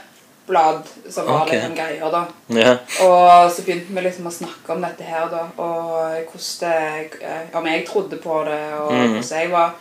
blad 0.49 0.83
som 1.11 1.27
var 1.27 1.43
okay. 1.43 1.59
liksom 1.59 1.75
greier, 1.75 2.11
da. 2.11 2.25
ja. 2.61 2.71
Og 3.05 3.51
så 3.53 3.63
begynte 3.67 3.93
vi 3.93 4.05
liksom 4.07 4.31
å 4.31 4.33
snakke 4.33 4.73
om 4.73 4.81
dette 4.81 5.05
her, 5.05 5.27
da. 5.29 5.43
Og 5.61 6.31
hvordan 6.31 6.63
det 6.63 7.21
eh, 7.21 7.43
Om 7.53 7.69
jeg 7.69 7.85
trodde 7.89 8.17
på 8.23 8.39
det, 8.49 8.63
og 8.81 8.93
Mm. 8.93 9.13
hvordan 9.13 9.43
jeg 9.43 9.51
var. 9.53 9.75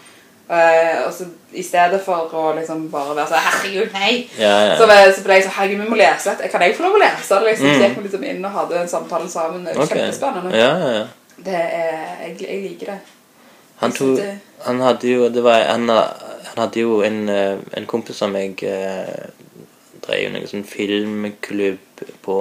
Uh, 0.49 1.07
og 1.07 1.13
så 1.13 1.25
I 1.53 1.63
stedet 1.63 1.97
for 2.05 2.31
å 2.31 2.53
liksom 2.55 2.85
bare 2.91 3.15
være 3.15 3.27
sånn 3.27 3.43
'Herregud, 3.45 3.93
nei!' 3.93 4.29
Ja, 4.39 4.59
ja. 4.65 4.77
Så, 4.77 4.85
så 5.15 5.23
ble 5.23 5.33
jeg 5.33 5.43
sånn 5.43 5.51
'Herregud, 5.57 5.81
vi 5.83 5.89
må 5.89 5.95
lese 5.95 6.29
dette. 6.29 6.47
Kan 6.47 6.61
jeg 6.61 6.75
få 6.75 6.83
lov 6.83 6.95
å 6.95 7.01
lese 7.03 7.35
det?' 7.35 7.47
Liksom, 7.47 7.65
Mm. 7.67 7.73
Så 7.75 7.83
gikk 7.83 7.97
vi 7.97 8.03
liksom 8.03 8.23
inn 8.23 8.45
og 8.45 8.51
hadde 8.51 8.79
en 8.81 8.87
samtale 8.87 9.29
sammen. 9.29 9.65
Det 9.65 9.75
var 9.75 9.83
okay. 9.83 9.97
Kjempespennende. 9.97 10.55
Ja, 10.55 10.77
ja, 10.77 10.91
ja. 10.99 11.05
Det 11.45 11.53
er, 11.53 12.17
jeg, 12.27 12.37
jeg 12.41 12.61
liker 12.63 12.85
det. 12.93 12.99
Han, 13.81 13.91
tog, 13.93 14.15
det- 14.17 14.39
han 14.65 14.79
hadde 14.81 15.07
jo 15.11 15.27
Det 15.29 15.43
var 15.45 15.59
en 15.75 15.89
av 15.93 16.23
han 16.47 16.63
hadde 16.63 16.79
jo 16.81 17.01
en, 17.05 17.29
eh, 17.29 17.57
en 17.77 17.85
kompis 17.85 18.21
av 18.25 18.31
meg 18.33 18.63
eh, 18.65 19.27
drev 20.01 20.21
jo 20.23 20.29
noen 20.33 20.47
sånn 20.49 20.63
filmklubb 20.65 22.01
på 22.25 22.37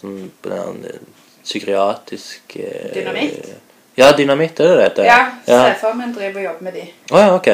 sånn 0.00 0.30
på 0.40 0.48
den 0.54 0.78
eh, 0.88 1.00
psykiatrisk 1.44 2.56
eh, 2.56 2.92
Dynamitt? 2.94 3.50
Ja, 3.98 4.12
Dynamitt, 4.16 4.60
er 4.62 4.68
det 4.70 4.76
det 4.78 4.84
heter? 4.86 5.04
Ja, 5.10 5.18
ja. 5.44 5.60
stefaren 5.74 5.98
min 5.98 6.12
driver 6.14 6.38
og 6.40 6.44
jobber 6.46 6.64
med 6.68 6.76
de. 6.78 6.84
Å 7.10 7.18
ja, 7.24 7.28
ok. 7.34 7.48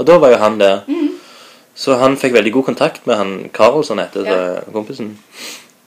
Og 0.00 0.06
da 0.08 0.16
var 0.22 0.32
jo 0.32 0.38
han 0.40 0.58
der. 0.58 0.80
Så 1.76 1.98
han 2.00 2.16
fikk 2.20 2.32
veldig 2.36 2.52
god 2.56 2.64
kontakt 2.70 3.06
med 3.06 3.16
han 3.20 3.34
Karlsson, 3.52 4.00
heter 4.00 4.24
Ja. 4.26 4.38
så 4.64 4.72
kompisen. 4.72 5.18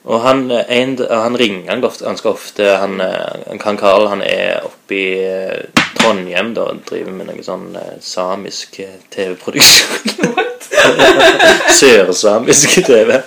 Og 0.06 0.22
han, 0.22 0.46
eh, 0.52 0.66
en, 0.80 0.98
han 1.10 1.38
ringer 1.38 1.72
han 1.72 1.82
ganske 1.82 2.30
ofte. 2.30 2.70
Han, 2.82 3.00
eh, 3.02 3.46
han 3.50 3.78
Karl 3.82 4.08
han 4.12 4.22
er 4.26 4.66
oppe 4.68 4.98
i 4.98 5.08
eh, 5.26 5.86
Trondheim 5.98 6.54
da, 6.54 6.70
og 6.72 6.84
driver 6.90 7.16
med 7.16 7.32
noe 7.32 7.46
sånn 7.46 7.72
eh, 7.80 7.96
samisk 8.06 8.80
eh, 8.86 9.00
TV-produksjon. 9.14 10.44
Sørsamisk 11.80 12.82
TV. 12.86 13.20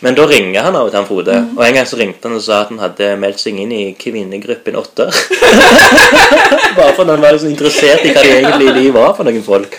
Men 0.00 0.16
da 0.16 0.24
ringer 0.24 0.64
han 0.64 0.76
av 0.78 0.88
og 0.88 0.92
til 0.92 0.98
han 1.00 1.08
Frode. 1.08 1.36
Og 1.58 1.62
en 1.64 1.76
gang 1.76 1.88
så 1.88 1.98
ringte 2.00 2.28
han 2.28 2.38
og 2.38 2.44
sa 2.44 2.62
at 2.64 2.72
han 2.72 2.80
hadde 2.80 3.10
meldt 3.20 3.42
seg 3.42 3.58
inn 3.60 3.72
i 3.76 3.82
kvinnegruppen 4.00 4.78
Åtter. 4.80 5.12
Bare 6.76 6.94
fordi 6.96 7.12
han 7.12 7.24
var 7.24 7.40
så 7.40 7.50
interessert 7.50 8.06
i 8.06 8.14
hva 8.16 8.24
de 8.24 8.36
egentlig 8.38 8.76
de 8.78 8.86
var 8.96 9.12
for 9.18 9.28
noen 9.28 9.44
folk. 9.44 9.76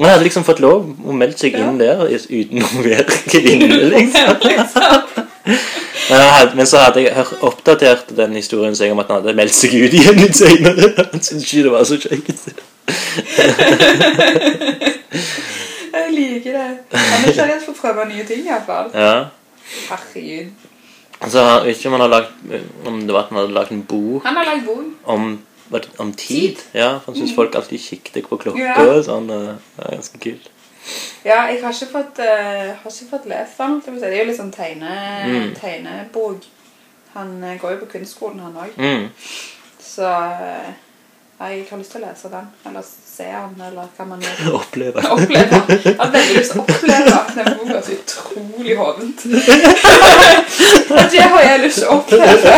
Han 0.00 0.08
hadde 0.08 0.24
liksom 0.24 0.46
fått 0.48 0.62
lov 0.64 0.86
å 0.88 1.16
melde 1.16 1.36
seg 1.36 1.58
inn 1.60 1.76
der 1.80 2.06
uten 2.08 2.64
å 2.64 2.86
være 2.86 3.20
kvinne, 3.28 3.82
liksom. 3.92 5.28
Men, 5.44 6.66
så 6.66 6.78
hadde 6.82 7.02
jeg 7.04 7.24
oppdatert 7.46 8.10
den 8.16 8.34
historien 8.36 8.76
seg 8.76 8.92
om 8.92 8.98
at 9.02 9.08
han 9.10 9.16
hadde 9.22 9.36
meldt 9.38 9.54
seg 9.56 9.74
ut 9.78 9.94
igjen 9.94 10.18
litt 10.20 10.36
senere. 10.36 10.90
Han 11.12 11.22
syntes 11.22 11.46
ikke 11.46 11.64
det 11.68 11.72
var 11.74 11.84
så 11.88 11.96
kjekt. 12.00 12.40
Jeg 15.90 16.12
liker 16.14 16.52
det. 16.54 16.68
Han 16.94 17.24
er 17.24 17.28
ikke 17.32 17.46
redd 17.48 17.62
for 17.64 17.72
å 17.72 17.78
prøve 17.78 18.04
nye 18.10 18.24
ting, 18.26 18.44
iallfall. 18.46 18.90
Ja. 18.94 19.14
Herregud. 19.90 20.50
Så 21.30 21.42
vet 21.64 21.76
ikke 21.76 21.90
han 21.92 22.00
har 22.00 22.08
lagt 22.08 22.30
Om 22.88 23.02
det 23.04 23.12
var 23.12 23.26
at 23.26 23.28
han 23.28 23.38
hadde 23.42 23.52
lagt 23.52 23.72
en 23.74 23.82
bok 23.84 24.24
Han 24.24 24.38
har 24.40 24.46
lagd 24.48 24.62
bok. 24.64 24.86
om, 25.04 25.26
om 26.00 26.12
tid. 26.16 26.56
Tid. 26.56 26.62
Ja, 26.72 26.94
for 26.96 27.12
han 27.12 27.18
syns 27.20 27.34
folk 27.36 27.54
alltid 27.54 27.82
kikket 27.84 28.24
på 28.26 28.38
klokka. 28.40 28.76
Ja. 28.80 29.02
Sånn, 29.04 29.28
det 29.28 29.84
er 29.84 29.98
ganske 29.98 30.18
kult. 30.22 30.48
Ja, 31.24 31.42
jeg 31.52 31.60
har 31.62 31.72
ikke 31.72 31.92
fått, 31.92 32.18
uh, 32.24 32.70
har 32.82 32.90
ikke 32.90 33.10
fått 33.10 33.26
lest 33.28 33.58
den. 33.60 33.80
Det 34.00 34.08
er 34.08 34.18
jo 34.22 34.28
litt 34.30 34.38
sånn 34.40 34.52
tegne, 34.54 34.94
Mm. 35.26 35.50
tegnebok. 35.60 36.44
Han 37.14 37.34
uh, 37.44 37.56
går 37.60 37.70
jo 37.74 37.80
på 37.84 37.90
kunstskolen, 37.98 38.40
han 38.40 38.56
òg. 38.56 38.70
Mm. 38.78 39.08
Så 39.82 40.06
uh, 40.06 40.70
jeg 41.40 41.66
har 41.70 41.78
lyst 41.80 41.92
til 41.92 42.02
å 42.02 42.06
lese 42.06 42.28
den. 42.32 42.46
Eller 42.68 42.82
se 42.84 43.24
den, 43.24 43.60
eller 43.68 43.86
hva 43.96 44.04
man 44.08 44.20
gjør. 44.24 44.52
Oppleve. 44.60 45.04
Oppleve. 45.12 45.60
Jeg 45.84 45.96
har 46.00 46.10
veldig 46.16 46.36
lyst 46.38 46.52
til 46.52 46.60
å 46.60 46.64
oppleve 46.64 47.16
den 47.36 47.46
boka 47.58 47.80
så 47.82 47.92
utrolig 47.96 48.76
hovent. 48.80 49.18
Det 51.12 51.22
har 51.34 51.42
jeg 51.44 51.60
lyst 51.66 51.82
til 51.82 51.88
å 51.88 52.00
oppleve. 52.00 52.56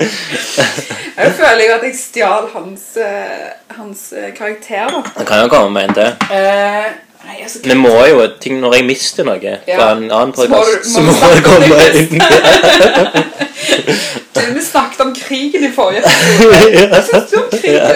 Jeg 0.00 1.32
føler 1.36 1.62
jo 1.66 1.76
at 1.76 1.84
jeg 1.84 1.96
stjal 1.98 2.48
hans, 2.54 2.84
eh, 2.96 3.50
hans 3.76 4.12
eh, 4.16 4.30
karakter, 4.36 4.88
da. 4.88 5.02
Det 5.18 5.26
kan 5.28 5.42
jo 5.44 5.48
komme 5.52 5.70
med 5.74 5.88
en 5.88 5.94
til. 5.94 6.10
Uh, 6.30 6.86
nei, 7.26 7.36
altså, 7.42 7.58
Vi 7.64 7.76
må 7.76 7.92
jo 8.08 8.24
ting 8.40 8.60
når 8.62 8.78
jeg 8.78 8.88
mister 8.88 9.28
noe 9.28 9.58
fra 9.66 9.90
en 9.96 10.06
annen 10.08 10.32
podkast, 10.32 10.88
så 10.94 11.04
må 11.04 11.12
det 11.34 11.44
komme 11.44 11.80
inn. 12.00 12.16
du, 14.34 14.40
vi 14.54 14.62
snakket 14.64 15.00
om 15.00 15.14
krigen 15.14 15.64
i 15.64 15.72
forrige 15.74 16.02
episode. 16.04 16.88
Hva 16.88 17.02
syns 17.06 17.30
du 17.30 17.36
om 17.42 17.48
krigen? 17.52 17.94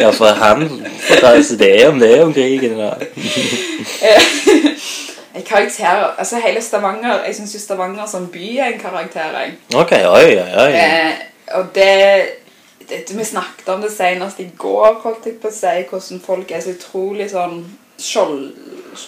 Ja, 0.00 0.10
for 0.10 0.38
han 0.38 0.68
fortalte 1.08 1.58
det 1.58 1.88
om 1.88 2.00
det 2.00 2.14
om 2.24 2.34
krigen. 2.34 2.78
Da. 2.78 2.94
En 5.34 5.42
karakter, 5.42 6.14
altså 6.18 6.38
Hele 6.38 6.60
Stavanger 6.62 7.24
Jeg 7.26 7.34
syns 7.34 7.54
jo 7.54 7.58
Stavanger 7.58 8.06
som 8.06 8.26
by 8.30 8.56
er 8.58 8.72
en 8.72 8.78
karakter. 8.80 9.32
jeg. 9.40 9.54
Ok, 9.74 9.92
oi, 9.92 10.36
oi, 10.38 10.50
oi. 10.62 10.72
Eh, 10.72 11.12
og 11.58 11.66
det, 11.74 12.26
det 12.88 13.16
Vi 13.18 13.24
snakket 13.24 13.68
om 13.68 13.82
det 13.82 13.90
senest 13.92 14.38
i 14.40 14.46
går, 14.58 15.00
holdt 15.02 15.26
jeg 15.26 15.40
på 15.42 15.48
å 15.50 15.56
si, 15.56 15.74
hvordan 15.90 16.20
folk 16.26 16.50
er 16.54 16.60
så 16.62 16.70
utrolig 16.76 17.30
sånn 17.32 17.64
skjold... 17.98 18.52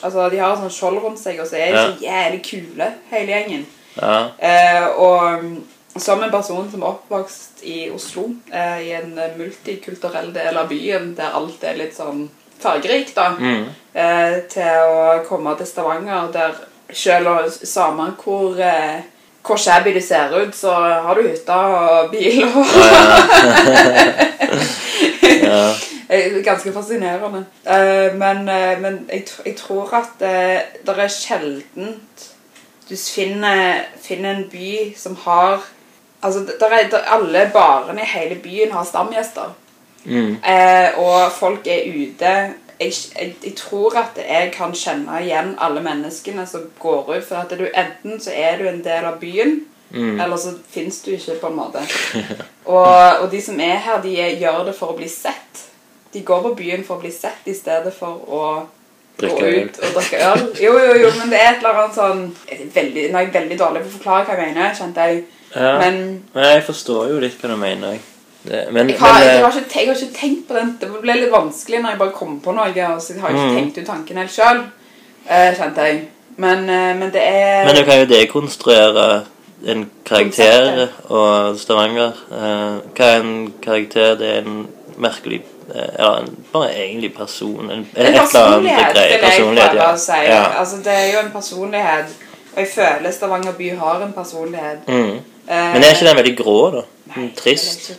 Altså, 0.03 0.29
De 0.31 0.39
har 0.43 0.57
sånn 0.59 0.71
skjold 0.75 0.99
rundt 1.05 1.21
seg, 1.23 1.39
og 1.41 1.47
så 1.47 1.57
er 1.61 1.67
de 1.71 1.79
Ja. 1.79 1.87
så 1.87 2.05
jævlig 2.05 2.43
kule, 2.51 2.91
hele 3.11 3.33
gjengen. 3.33 3.67
Ja. 4.01 4.17
Eh, 4.39 4.87
og 4.99 6.01
som 6.03 6.23
en 6.23 6.31
person 6.31 6.67
som 6.71 6.83
er 6.83 6.89
oppvokst 6.91 7.63
i 7.65 7.87
Oslo, 7.95 8.27
eh, 8.53 8.83
i 8.89 8.91
en 8.99 9.15
multikulturell 9.39 10.33
del 10.35 10.59
av 10.59 10.69
byen 10.69 11.15
der 11.17 11.33
alt 11.39 11.63
er 11.65 11.79
litt 11.79 11.95
sånn 11.97 12.27
fargerikt, 12.61 13.15
da, 13.17 13.29
Mm. 13.39 13.65
eh, 13.95 14.37
til 14.49 14.63
å 14.89 15.19
komme 15.29 15.57
til 15.57 15.67
Stavanger, 15.67 16.31
der 16.33 16.53
selv 16.93 17.51
samme 17.65 18.13
hvor 18.25 18.59
eh, 18.61 19.01
hvor 19.47 19.57
shabby 19.57 19.93
du 19.95 20.01
ser 20.03 20.33
ut, 20.35 20.55
så 20.57 20.73
har 20.75 21.15
du 21.15 21.23
hytte 21.29 21.55
og 21.55 22.11
bil 22.11 22.45
og 22.45 22.67
ja. 25.43 25.75
Eh, 26.09 26.33
Ganske 26.45 26.71
fascinerende. 26.73 27.45
Eh, 27.67 28.15
men 28.15 28.49
eh, 28.49 28.79
men 28.81 28.99
jeg, 29.11 29.25
jeg 29.47 29.57
tror 29.59 29.91
at 29.99 30.21
det 30.21 30.95
er 30.99 31.09
sjeldent 31.11 32.27
du 32.89 32.95
finner, 32.97 33.81
finner 34.03 34.31
en 34.37 34.45
by 34.53 34.93
som 34.97 35.17
har 35.25 35.65
Altså, 36.23 36.45
der 36.61 36.71
er, 36.73 36.89
der, 36.91 37.03
alle 37.13 37.51
barene 37.53 38.01
i 38.03 38.07
hele 38.09 38.35
byen 38.43 38.71
har 38.73 38.85
stamgjester. 38.85 39.51
Mm. 40.07 40.37
Eh, 40.45 40.99
og 41.03 41.33
folk 41.35 41.67
er 41.67 41.83
ute 41.91 42.33
jeg, 42.81 42.93
jeg, 43.17 43.35
jeg 43.45 43.55
tror 43.57 43.97
at 43.99 44.19
jeg 44.21 44.51
kan 44.55 44.73
kjenne 44.77 45.21
igjen 45.25 45.55
alle 45.65 45.81
menneskene 45.83 46.45
som 46.47 46.67
går 46.79 47.15
ut. 47.17 47.25
For 47.25 47.37
at 47.41 47.55
du, 47.59 47.65
enten 47.73 48.21
så 48.21 48.31
er 48.37 48.59
du 48.61 48.69
en 48.69 48.83
del 48.85 49.05
av 49.05 49.19
byen, 49.23 49.65
Mm. 49.91 50.17
eller 50.21 50.37
så 50.37 50.51
fins 50.71 50.97
du 51.05 51.13
ikke, 51.15 51.37
på 51.41 51.47
en 51.47 51.55
måte. 51.57 51.79
Og, 52.67 53.21
og 53.23 53.29
de 53.31 53.39
som 53.41 53.61
er 53.63 53.77
her, 53.85 54.01
de 54.03 54.17
gjør 54.41 54.65
det 54.67 54.73
for 54.75 54.91
å 54.91 54.97
bli 54.99 55.07
sett. 55.09 55.61
De 56.13 56.25
går 56.27 56.41
på 56.43 56.51
byen 56.59 56.83
for 56.85 56.97
å 56.99 57.05
bli 57.05 57.13
sett 57.15 57.47
i 57.47 57.55
stedet 57.55 57.93
for 57.95 58.19
å 58.27 58.41
Drikke 59.21 59.39
gå 59.39 59.53
ut 59.63 59.79
og 59.87 59.95
drikke 59.95 60.19
øl. 60.27 60.43
Jo, 60.65 60.73
jo, 60.83 60.97
jo, 61.05 61.13
men 61.21 61.31
det 61.31 61.39
er 61.39 61.53
et 61.53 61.63
eller 61.63 61.79
annet 61.85 61.95
sånn 61.97 62.25
er 62.51 62.65
veldig, 62.75 63.05
Nå 63.13 63.19
er 63.21 63.25
jeg 63.29 63.33
veldig 63.39 63.59
dårlig 63.63 63.85
på 63.85 63.89
å 63.93 63.95
forklare 64.01 64.27
hva 64.27 64.35
jeg 64.41 64.49
mener, 64.57 64.75
kjente 64.77 65.07
jeg. 65.07 65.23
ja. 65.55 65.71
Men 65.85 66.03
Men 66.35 66.51
jeg 66.51 66.67
forstår 66.67 67.09
jo 67.15 67.23
litt 67.23 67.39
hva 67.41 67.55
du 67.55 67.57
mener. 67.63 67.95
jeg. 67.95 68.03
Det, 68.47 68.65
men, 68.73 68.89
jeg 68.91 68.99
har, 69.01 69.15
men, 69.19 69.27
jeg, 69.27 69.37
eh, 69.37 69.45
har 69.45 69.61
ikke, 69.61 69.81
jeg 69.81 69.89
har 69.89 70.03
ikke 70.03 70.19
tenkt 70.21 70.49
på 70.49 70.55
den. 70.55 70.75
Det 70.81 70.91
ble 71.03 71.17
litt 71.21 71.33
vanskelig 71.33 71.81
når 71.83 71.91
jeg 71.95 71.99
bare 71.99 72.15
kom 72.19 72.41
på 72.41 72.53
noe. 72.57 72.69
Og 72.95 73.03
så 73.03 73.17
har 73.21 73.35
ikke 73.35 73.49
Mm. 73.49 73.57
tenkt 73.57 73.79
ut 73.79 73.87
tanken 73.87 74.17
helt 74.23 74.31
sjøl, 74.35 74.63
kjente 75.29 75.89
jeg. 75.89 76.05
Men, 76.37 76.69
eh, 76.69 76.97
men 76.97 77.11
det 77.13 77.23
er 77.25 77.65
men 77.65 77.77
du 77.77 77.85
kan 77.85 77.99
jo 78.03 78.07
dekonstruere 78.11 79.25
en 79.67 79.91
karakter 80.05 80.89
og 81.09 81.59
Stavanger. 81.59 82.13
Eh, 82.31 82.81
hva 82.97 83.07
er 83.07 83.21
en 83.21 83.53
karakter? 83.63 84.17
Det 84.21 84.29
er 84.35 84.43
en 84.45 84.67
merkelig 84.99 85.41
eh, 85.75 86.07
en, 86.07 86.29
bare 86.53 86.75
egentlig 86.75 87.15
person. 87.15 87.71
En, 87.71 87.87
En 87.97 88.13
personlighet, 88.13 88.95
vil 88.95 89.03
jeg 89.03 89.21
prøve 89.23 89.65
ja. 89.81 89.93
å 89.93 89.97
si. 89.97 90.19
ja. 90.29 90.43
Altså, 90.61 90.77
det 90.85 90.93
er 90.93 91.13
jo 91.15 91.25
en 91.25 91.33
personlighet. 91.33 92.13
Og 92.57 92.61
jeg 92.63 92.69
føler 92.75 93.11
Stavanger 93.11 93.53
by 93.53 93.71
har 93.79 94.05
en 94.05 94.13
personlighet. 94.13 94.89
Mm. 94.89 95.17
Eh, 95.49 95.73
Men 95.73 95.83
er 95.83 95.95
ikke 95.95 96.09
den 96.09 96.17
veldig 96.17 96.37
grå, 96.37 96.71
da? 96.77 96.83
Nei, 97.07 97.15
Mm, 97.17 97.31
Trist? 97.39 97.93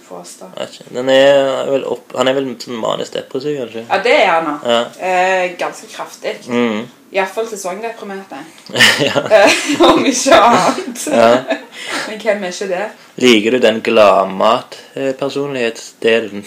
Den 0.91 1.09
er 1.09 1.65
vel 1.71 1.83
opp, 1.87 2.11
han 2.17 2.27
er 2.27 2.33
vel 2.35 2.47
sånn 2.59 2.75
manisk 2.81 3.11
depressiv, 3.15 3.55
kanskje? 3.61 3.83
Ja, 3.89 3.97
det 4.03 4.15
er 4.23 4.27
han. 4.27 4.59
Ja. 4.67 4.81
Eh, 4.99 5.51
ganske 5.59 5.87
kraftig. 5.93 6.35
Mm. 6.51 6.81
Iallfall 7.15 7.47
sesongdeprimerte. 7.47 8.35
ja. 9.07 9.21
Eh, 9.37 9.51
Om 9.87 10.03
ikke 10.05 10.35
annet. 10.35 11.07
ja. 11.07 11.37
Men 12.09 12.17
hvem 12.19 12.43
er 12.43 12.47
ikke 12.51 12.67
det? 12.73 12.85
Liker 13.23 13.51
du 13.55 13.59
den 13.63 13.79
gladmat-personlighetsdelen? 13.85 16.43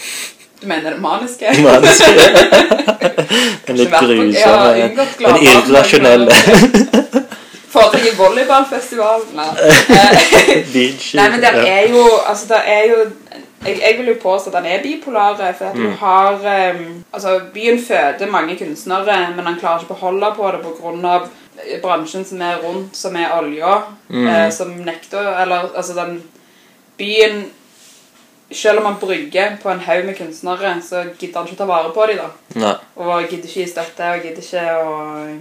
Du 0.61 0.65
mener 0.69 0.89
det 0.93 1.01
maniske? 1.01 1.49
Maniske. 1.65 2.13
Den 3.65 3.75
litt 3.81 3.89
grusomme. 3.89 4.37
Ja, 4.37 4.77
Den 4.77 4.93
gladmat, 5.17 5.65
irrasjonelle. 7.71 8.15
Foretrekker 8.15 8.17
volleyballfestivalen. 8.17 9.27
Nei. 9.35 9.47
Eh, 9.57 11.13
Nei, 11.19 11.29
men 11.29 11.41
der 11.41 11.53
er 11.65 11.87
jo 11.89 12.05
Altså, 12.27 12.47
der 12.47 12.61
er 12.67 12.83
jo 12.89 12.95
jeg, 13.65 13.77
jeg 13.81 13.97
vil 13.99 14.07
jo 14.07 14.15
påstå 14.21 14.49
at 14.49 14.55
han 14.63 14.65
er 14.65 14.81
bipolare, 14.81 15.53
for 15.57 15.65
at 15.65 15.75
du 15.75 15.81
Mm. 15.81 15.93
har 15.99 16.33
um, 16.33 17.03
Altså, 17.13 17.39
byen 17.53 17.79
føder 17.87 18.27
mange 18.31 18.57
kunstnere, 18.57 19.33
men 19.35 19.45
han 19.45 19.59
klarer 19.59 19.79
ikke 19.81 19.93
å 19.93 19.95
beholde 19.95 20.33
på 20.35 20.51
det 20.51 20.61
pga. 20.65 21.19
bransjen 21.83 22.25
som 22.25 22.41
er 22.41 22.55
rundt, 22.63 22.95
som 22.97 23.15
er 23.15 23.29
olja, 23.37 23.81
Mm. 24.09 24.27
eh, 24.27 24.51
som 24.51 24.67
nekter 24.67 25.41
Eller 25.41 25.69
altså, 25.75 25.93
den 25.93 26.23
byen 26.97 27.45
Selv 28.53 28.79
om 28.79 28.85
han 28.85 28.95
brygger 28.99 29.57
på 29.63 29.69
en 29.71 29.79
haug 29.79 30.05
med 30.05 30.17
kunstnere, 30.17 30.73
så 30.83 31.03
gidder 31.19 31.37
han 31.39 31.47
ikke 31.47 31.55
å 31.55 31.57
ta 31.61 31.65
vare 31.69 31.91
på 31.95 32.05
dem, 32.09 32.17
da. 32.17 32.29
Nei. 32.59 32.73
Og 32.97 33.21
gidder 33.29 33.47
ikke 33.47 33.61
gi 33.61 33.67
støtte, 33.71 34.09
og 34.11 34.25
gidder 34.25 34.41
ikke 34.43 34.63
å, 34.83 34.95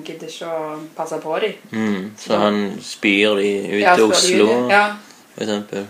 gidder 0.07 0.29
ikke 0.31 0.47
å 0.47 0.79
passe 0.97 1.19
på 1.23 1.39
dem. 1.43 1.53
Mm. 1.73 2.11
Så 2.19 2.39
han 2.39 2.61
spyr 2.83 3.35
de 3.41 3.49
ut 3.73 3.81
Ja, 3.83 3.95
til 3.97 4.05
Oslo, 4.13 4.47
ut, 4.47 4.71
Ja. 4.71 4.85
for 5.35 5.43
eksempel. 5.45 5.87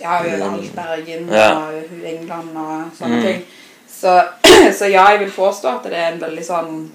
Ja, 0.00 0.20
overalt. 0.20 0.74
Bergen 0.76 1.28
Ja. 1.32 1.48
og 1.58 2.04
England 2.04 2.56
og 2.56 2.90
sånne 2.98 3.16
Mm. 3.16 3.22
ting. 3.22 3.42
Så, 3.90 4.22
så 4.78 4.86
ja, 4.90 5.08
jeg 5.10 5.18
vil 5.20 5.30
påstå 5.34 5.68
at 5.76 5.82
det 5.84 5.92
er 5.98 6.12
en 6.12 6.20
veldig 6.20 6.44
sånn 6.46 6.90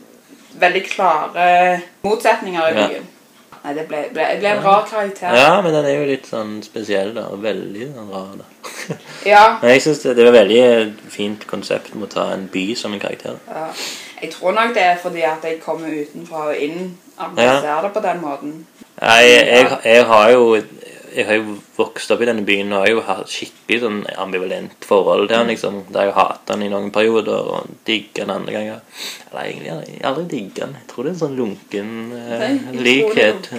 Veldig 0.55 0.85
klare 0.87 1.81
motsetninger 2.03 2.69
i 2.71 2.79
Ja. 2.79 2.99
Nei, 3.65 3.73
det 3.73 3.87
ble, 3.89 4.03
ble, 4.13 4.21
det 4.29 4.39
ble 4.43 4.49
en 4.53 4.59
rar 4.61 4.83
karakter. 4.85 5.33
Ja, 5.33 5.55
men 5.65 5.73
den 5.73 5.85
er 5.89 5.95
jo 5.97 6.03
litt 6.05 6.27
sånn 6.29 6.59
spesiell, 6.61 7.15
da. 7.15 7.23
Og 7.33 7.39
veldig 7.41 7.87
sånn 7.95 8.11
rar, 8.13 8.35
da. 8.37 8.45
Ja. 9.25 9.57
Men 9.61 9.71
jeg 9.73 9.81
syns 9.81 10.03
det, 10.03 10.13
det 10.19 10.25
var 10.27 10.35
veldig 10.37 10.59
fint 11.09 11.47
konsept 11.49 11.95
med 11.95 12.05
å 12.05 12.11
ta 12.13 12.25
en 12.35 12.45
by 12.53 12.65
som 12.77 12.93
en 12.93 13.01
karakter. 13.01 13.39
ja. 13.49 13.67
Jeg 14.21 14.29
tror 14.31 14.53
nok 14.55 14.71
det 14.73 14.81
er 14.81 14.95
fordi 15.01 15.21
at 15.27 15.43
jeg 15.43 15.57
kommer 15.61 15.91
utenfra 15.91 16.45
og 16.53 16.55
inn 16.63 16.93
at 17.19 17.33
jeg 17.35 17.45
Ja. 17.49 17.55
ser 17.61 17.81
det 17.83 17.89
på 17.93 18.01
den 18.05 18.21
måten. 18.21 18.53
Nei, 19.01 19.17
jeg, 19.27 19.67
jeg 19.83 20.05
har 20.07 20.29
jo 20.31 20.45
jeg 21.15 21.25
har 21.29 21.37
jo 21.39 21.55
vokst 21.77 22.11
opp 22.11 22.21
i 22.23 22.27
denne 22.27 22.43
byen 22.47 22.73
og 22.73 22.81
har 22.83 22.91
jo 22.91 23.03
hatt 23.07 23.31
skikkelig 23.31 23.79
sånn 23.83 23.99
ambivalent 24.19 24.87
forhold 24.87 25.29
til 25.29 25.37
han 25.39 25.51
liksom, 25.51 25.77
Der 25.93 26.09
jeg 26.09 26.15
hatet 26.17 26.51
han 26.51 26.65
i 26.65 26.69
noen 26.71 26.91
perioder 26.95 27.51
og 27.55 27.69
digga 27.87 28.25
han 28.25 28.33
andre 28.35 28.55
ganger. 28.55 28.81
Eller 29.29 29.41
egentlig 29.45 29.71
har 29.71 29.83
jeg 29.87 30.03
aldri 30.09 30.25
digga 30.33 30.65
han. 30.65 30.75
Jeg 30.81 30.89
tror 30.91 31.07
det 31.07 31.11
er 31.11 31.15
en 31.15 31.21
sånn 31.23 31.39
lunken 31.39 31.89
eh, 32.19 32.43
likhet. 32.83 33.51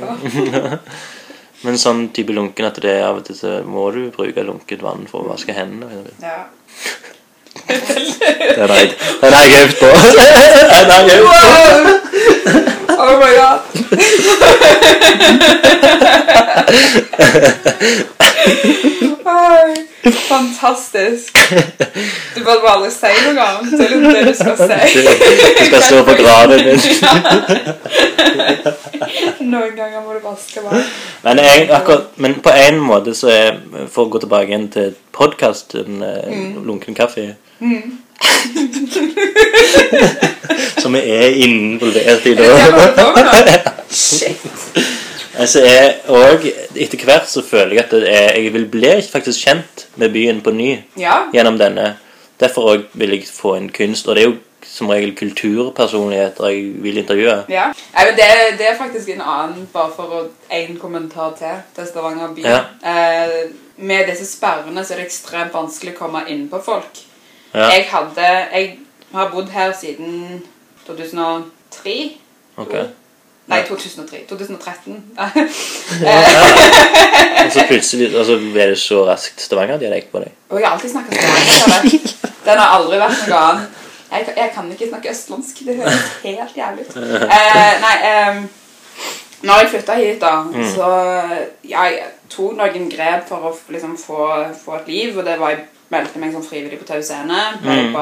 Men 1.64 1.80
sånn 1.80 2.10
type 2.14 2.36
lunken 2.36 2.68
at 2.68 2.80
det 2.84 2.92
er 2.98 3.08
av 3.08 3.22
og 3.22 3.26
til 3.26 3.38
så 3.38 3.58
må 3.64 3.88
du 3.94 4.02
bruke 4.14 4.44
lunket 4.44 4.84
vann 4.84 5.08
for 5.10 5.24
å 5.24 5.32
vaske 5.32 5.56
hendene. 5.56 6.04
Ja. 6.20 6.44
Har 7.66 8.68
den 8.68 9.32
har 9.32 9.44
jeg 9.48 9.62
øvd 9.64 9.76
på. 9.80 9.88
Den 10.12 10.90
har 10.92 11.08
jeg 11.08 11.20
øvd 11.24 12.64
på. 12.66 12.72
Oh 12.88 13.18
my 13.20 13.32
god. 13.36 13.60
Oi, 19.26 19.86
fantastisk. 20.28 21.38
Du 22.34 22.44
burde 22.44 22.60
bare 22.62 22.90
si 22.90 23.06
noe 23.26 23.42
annet. 23.42 23.72
Det 23.78 23.86
er 23.86 24.00
det 24.04 24.22
du 24.28 24.34
skal 24.34 24.56
si. 24.60 24.64
Du 25.58 25.64
skal 25.66 25.82
stå 25.82 26.02
på 26.06 26.14
graven 26.20 26.58
din. 26.58 26.80
Noen 29.52 29.74
ganger 29.76 30.00
må 30.04 30.14
du 30.14 30.20
vaske 30.24 30.62
vann. 30.64 30.82
Men, 31.24 31.38
jeg, 31.42 31.68
akkurat, 31.70 32.04
men 32.16 32.38
på 32.42 32.50
en 32.54 32.80
måte 32.80 33.14
så 33.18 33.28
er 33.32 33.60
For 33.90 34.06
å 34.06 34.10
gå 34.12 34.22
tilbake 34.22 34.50
igjen 34.52 34.68
til 34.72 34.94
podkasten 35.16 36.00
mm. 36.00 36.64
Lunken 36.66 36.94
kaffe 36.96 37.32
Som 40.82 40.92
vi 40.92 41.00
er 41.10 41.28
involvert 41.44 42.26
i 42.26 42.34
Det 42.34 42.46
jeg. 42.46 43.60
Shit. 43.90 44.36
altså 45.38 45.60
jeg, 45.64 45.94
og 46.08 46.44
etter 46.74 47.04
hvert 47.04 47.28
så 47.30 47.42
føler 47.44 47.72
jeg 47.76 47.84
at 47.84 47.92
er, 48.00 48.32
jeg 48.40 48.52
vil 48.54 48.66
bli 48.70 48.92
faktisk 49.12 49.38
kjent 49.46 49.86
med 49.96 50.08
byen 50.12 50.40
på 50.40 50.50
ny 50.50 50.76
Ja. 50.98 51.12
gjennom 51.34 51.58
denne. 51.58 51.96
Derfor 52.40 52.60
òg 52.74 52.80
vil 52.92 53.10
jeg 53.16 53.24
få 53.32 53.54
en 53.56 53.70
kunst. 53.72 54.08
Og 54.08 54.14
det 54.16 54.22
er 54.22 54.26
jo 54.30 54.36
som 54.66 54.88
regel 54.90 55.14
kulturpersonligheter 55.16 56.46
jeg 56.50 56.62
vil 56.82 56.98
intervjue. 56.98 57.36
Ja. 57.48 57.68
ja 57.94 58.04
men 58.04 58.14
det, 58.18 58.28
det 58.58 58.66
er 58.70 58.76
faktisk 58.78 59.08
en 59.14 59.20
annen, 59.22 59.68
bare 59.72 59.92
for 59.96 60.04
å 60.18 60.22
en 60.52 60.76
kommentar 60.80 61.30
til 61.38 61.56
til 61.76 61.86
Stavanger 61.88 62.28
by. 62.36 62.42
Ja. 62.44 62.58
Eh, 62.82 63.50
med 63.76 64.06
disse 64.10 64.26
sperrene 64.28 64.84
så 64.84 64.94
er 64.94 64.98
det 65.02 65.06
ekstremt 65.10 65.54
vanskelig 65.54 65.92
å 65.94 65.98
komme 66.00 66.24
inn 66.32 66.48
på 66.52 66.58
folk. 66.64 66.92
Ja. 67.56 67.70
Jeg 67.72 67.86
hadde 67.88 68.28
Jeg 68.52 68.78
har 69.12 69.30
bodd 69.32 69.48
her 69.48 69.72
siden 69.80 70.42
2003. 70.86 72.12
Ok. 72.56 72.74
Nei, 73.46 73.62
2003. 73.68 74.16
2013. 74.28 75.04
Og 77.46 77.52
så 77.52 77.64
plutselig 77.68 78.06
altså, 78.16 78.24
så 78.24 78.38
ble 78.52 78.66
det 78.70 78.78
så 78.78 79.04
raskt 79.08 79.40
Stavanger-dialekt 79.40 80.10
på 80.12 80.18
deg. 80.18 80.34
Og 80.50 80.60
jeg 80.60 80.68
har 80.68 80.74
alltid 80.74 80.90
snakket 80.90 81.14
stavanger. 81.22 82.14
Den 82.46 82.58
har 82.58 82.74
aldri 82.76 82.98
vært 83.00 83.28
noe 83.30 83.40
annet. 83.48 83.82
Jeg, 84.10 84.26
jeg 84.36 84.50
kan 84.54 84.72
ikke 84.72 84.88
snakke 84.88 85.10
østlandsk. 85.10 85.62
Det 85.66 85.76
høres 85.78 86.04
helt 86.22 86.56
jævlig 86.56 86.84
ut. 86.86 86.96
Eh, 86.96 87.72
nei, 87.82 87.96
eh, 88.10 88.36
når 89.46 89.62
jeg 89.62 89.70
flytta 89.70 89.96
hit, 90.00 90.20
da, 90.20 90.34
så 90.74 90.90
ja, 91.64 91.86
jeg 91.86 92.04
tok 92.32 92.58
noen 92.58 92.90
grep 92.90 93.26
for 93.30 93.48
å 93.48 93.54
liksom, 93.72 93.96
få, 94.00 94.28
få 94.64 94.78
et 94.80 94.92
liv. 94.92 95.18
Og 95.18 95.24
det 95.26 95.38
var 95.40 95.54
jeg 95.54 95.64
meldte 95.90 96.18
meg 96.18 96.32
som 96.32 96.42
frivillig 96.44 96.78
på 96.80 96.86
Tau 96.88 97.02
Scene. 97.02 97.40
Ble 97.62 97.76
Mm. 97.86 97.92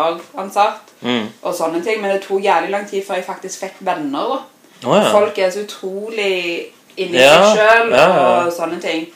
Mm. 1.03 1.27
og 1.43 1.55
sånne 1.55 1.83
ting. 1.85 2.01
Men 2.01 2.11
det 2.15 2.23
tok 2.23 2.43
jævlig 2.43 2.71
lang 2.71 2.89
tid 2.89 3.05
før 3.07 3.15
jeg 3.15 3.25
faktisk 3.25 3.61
fikk 3.61 3.75
venner. 3.81 4.39
Oh, 4.85 4.97
ja. 4.97 5.11
Folk 5.13 5.39
er 5.39 5.51
så 5.51 5.65
utrolig 5.65 6.67
inni 6.97 7.19
Ja, 7.19 7.55
seg 7.55 7.59
sjøl 7.59 7.93
og 7.93 8.53
sånne 8.53 8.81
ting. 8.81 9.07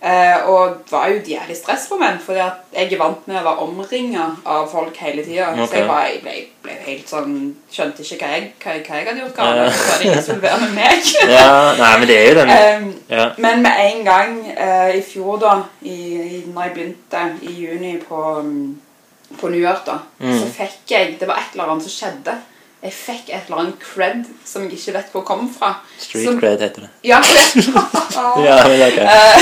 Eh, 0.00 0.46
og 0.46 0.76
det 0.86 0.92
var 0.92 1.08
jo 1.10 1.16
et 1.18 1.28
jævlig 1.28 1.56
stressmoment, 1.58 2.20
fordi 2.22 2.38
at 2.38 2.52
jeg 2.72 2.92
er 2.92 2.98
vant 3.00 3.24
med 3.26 3.40
å 3.40 3.44
være 3.48 3.62
omringa 3.64 4.26
av 4.46 4.68
folk 4.70 4.96
hele 5.02 5.24
tida. 5.26 5.48
Okay. 5.56 5.66
Så 5.66 5.74
jeg, 5.80 5.86
var, 5.88 6.04
jeg 6.06 6.20
ble, 6.22 6.34
ble 6.62 6.76
helt 6.86 7.08
sånn 7.10 7.32
Skjønte 7.74 8.04
ikke 8.06 8.18
hva 8.20 8.28
jeg, 8.36 8.44
hva, 8.62 8.74
hva 8.86 8.98
jeg 9.00 9.08
hadde 9.08 9.24
gjort 9.24 9.34
galt. 9.40 9.72
Så 9.74 9.88
var 9.88 9.98
det 9.98 10.06
ingen 10.06 10.22
som 10.22 10.34
ville 10.36 10.44
være 10.46 10.60
med 10.60 10.74
meg. 10.78 11.10
ja. 11.34 11.48
Nei, 11.80 11.88
men 11.98 12.08
det 12.12 12.18
er 12.20 12.28
jo 12.28 12.36
den 12.38 12.52
Eh, 12.54 12.84
Ja. 13.18 13.24
men 13.38 13.62
med 13.66 13.80
en 13.88 14.04
gang 14.04 14.36
eh, 14.54 14.92
i 14.98 15.02
fjor, 15.02 15.40
da, 15.42 15.56
i, 15.82 15.96
i, 16.14 16.44
når 16.46 16.62
jeg 16.68 16.74
begynte 16.78 17.24
i 17.42 17.56
juni 17.64 17.96
på, 18.08 18.22
mm, 18.44 19.34
på 19.40 19.50
New 19.50 19.60
York, 19.60 19.82
da, 19.86 19.98
Mm. 20.20 20.38
så 20.38 20.46
fikk 20.60 20.94
jeg 20.94 21.16
Det 21.20 21.26
var 21.28 21.42
et 21.42 21.52
eller 21.58 21.72
annet 21.74 21.82
som 21.90 21.96
skjedde. 21.96 22.36
Jeg 22.82 22.92
fikk 22.94 23.30
et 23.34 23.48
eller 23.48 23.58
annet 23.64 23.80
cred 23.82 24.20
som 24.46 24.62
jeg 24.62 24.78
ikke 24.78 24.92
vet 24.94 25.08
hvor 25.12 25.24
kom 25.26 25.48
fra. 25.50 25.72
Street 25.98 26.24
Som- 26.28 26.38
cred 26.38 26.60
heter 26.62 26.86
det. 26.86 26.90
Ja, 27.02 27.18
Ja, 28.44 28.56
men 28.68 28.82
ok. 28.88 28.98
Eh, 28.98 29.34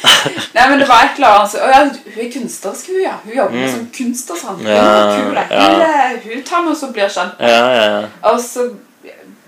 Nei, 0.54 0.68
men 0.70 0.78
det 0.78 0.88
var 0.88 1.04
et 1.04 1.16
eller 1.18 1.28
annet 1.34 1.50
så, 1.50 1.58
ja, 1.58 1.80
hun 1.84 2.22
er 2.24 2.30
kunstnerisk, 2.32 2.86
hun, 2.92 3.02
ja. 3.02 3.12
Hun 3.24 3.34
jobber 3.36 3.68
som 3.74 3.84
kunstner, 3.98 4.36
sant. 4.36 4.58
Hun 4.58 4.66
Mm. 4.66 4.72
Ja, 4.72 4.86
er 4.86 5.20
kul. 5.20 5.34
ja. 5.50 5.68
Hun, 6.24 6.32
eh, 6.38 6.42
tar 6.48 6.62
noe 6.66 6.76
og 6.82 6.92
blir 6.96 7.08
kjent. 7.18 7.40
Ja, 7.40 7.62
ja, 7.74 7.84
ja. 7.94 8.02
Og 8.30 8.40
så 8.40 8.68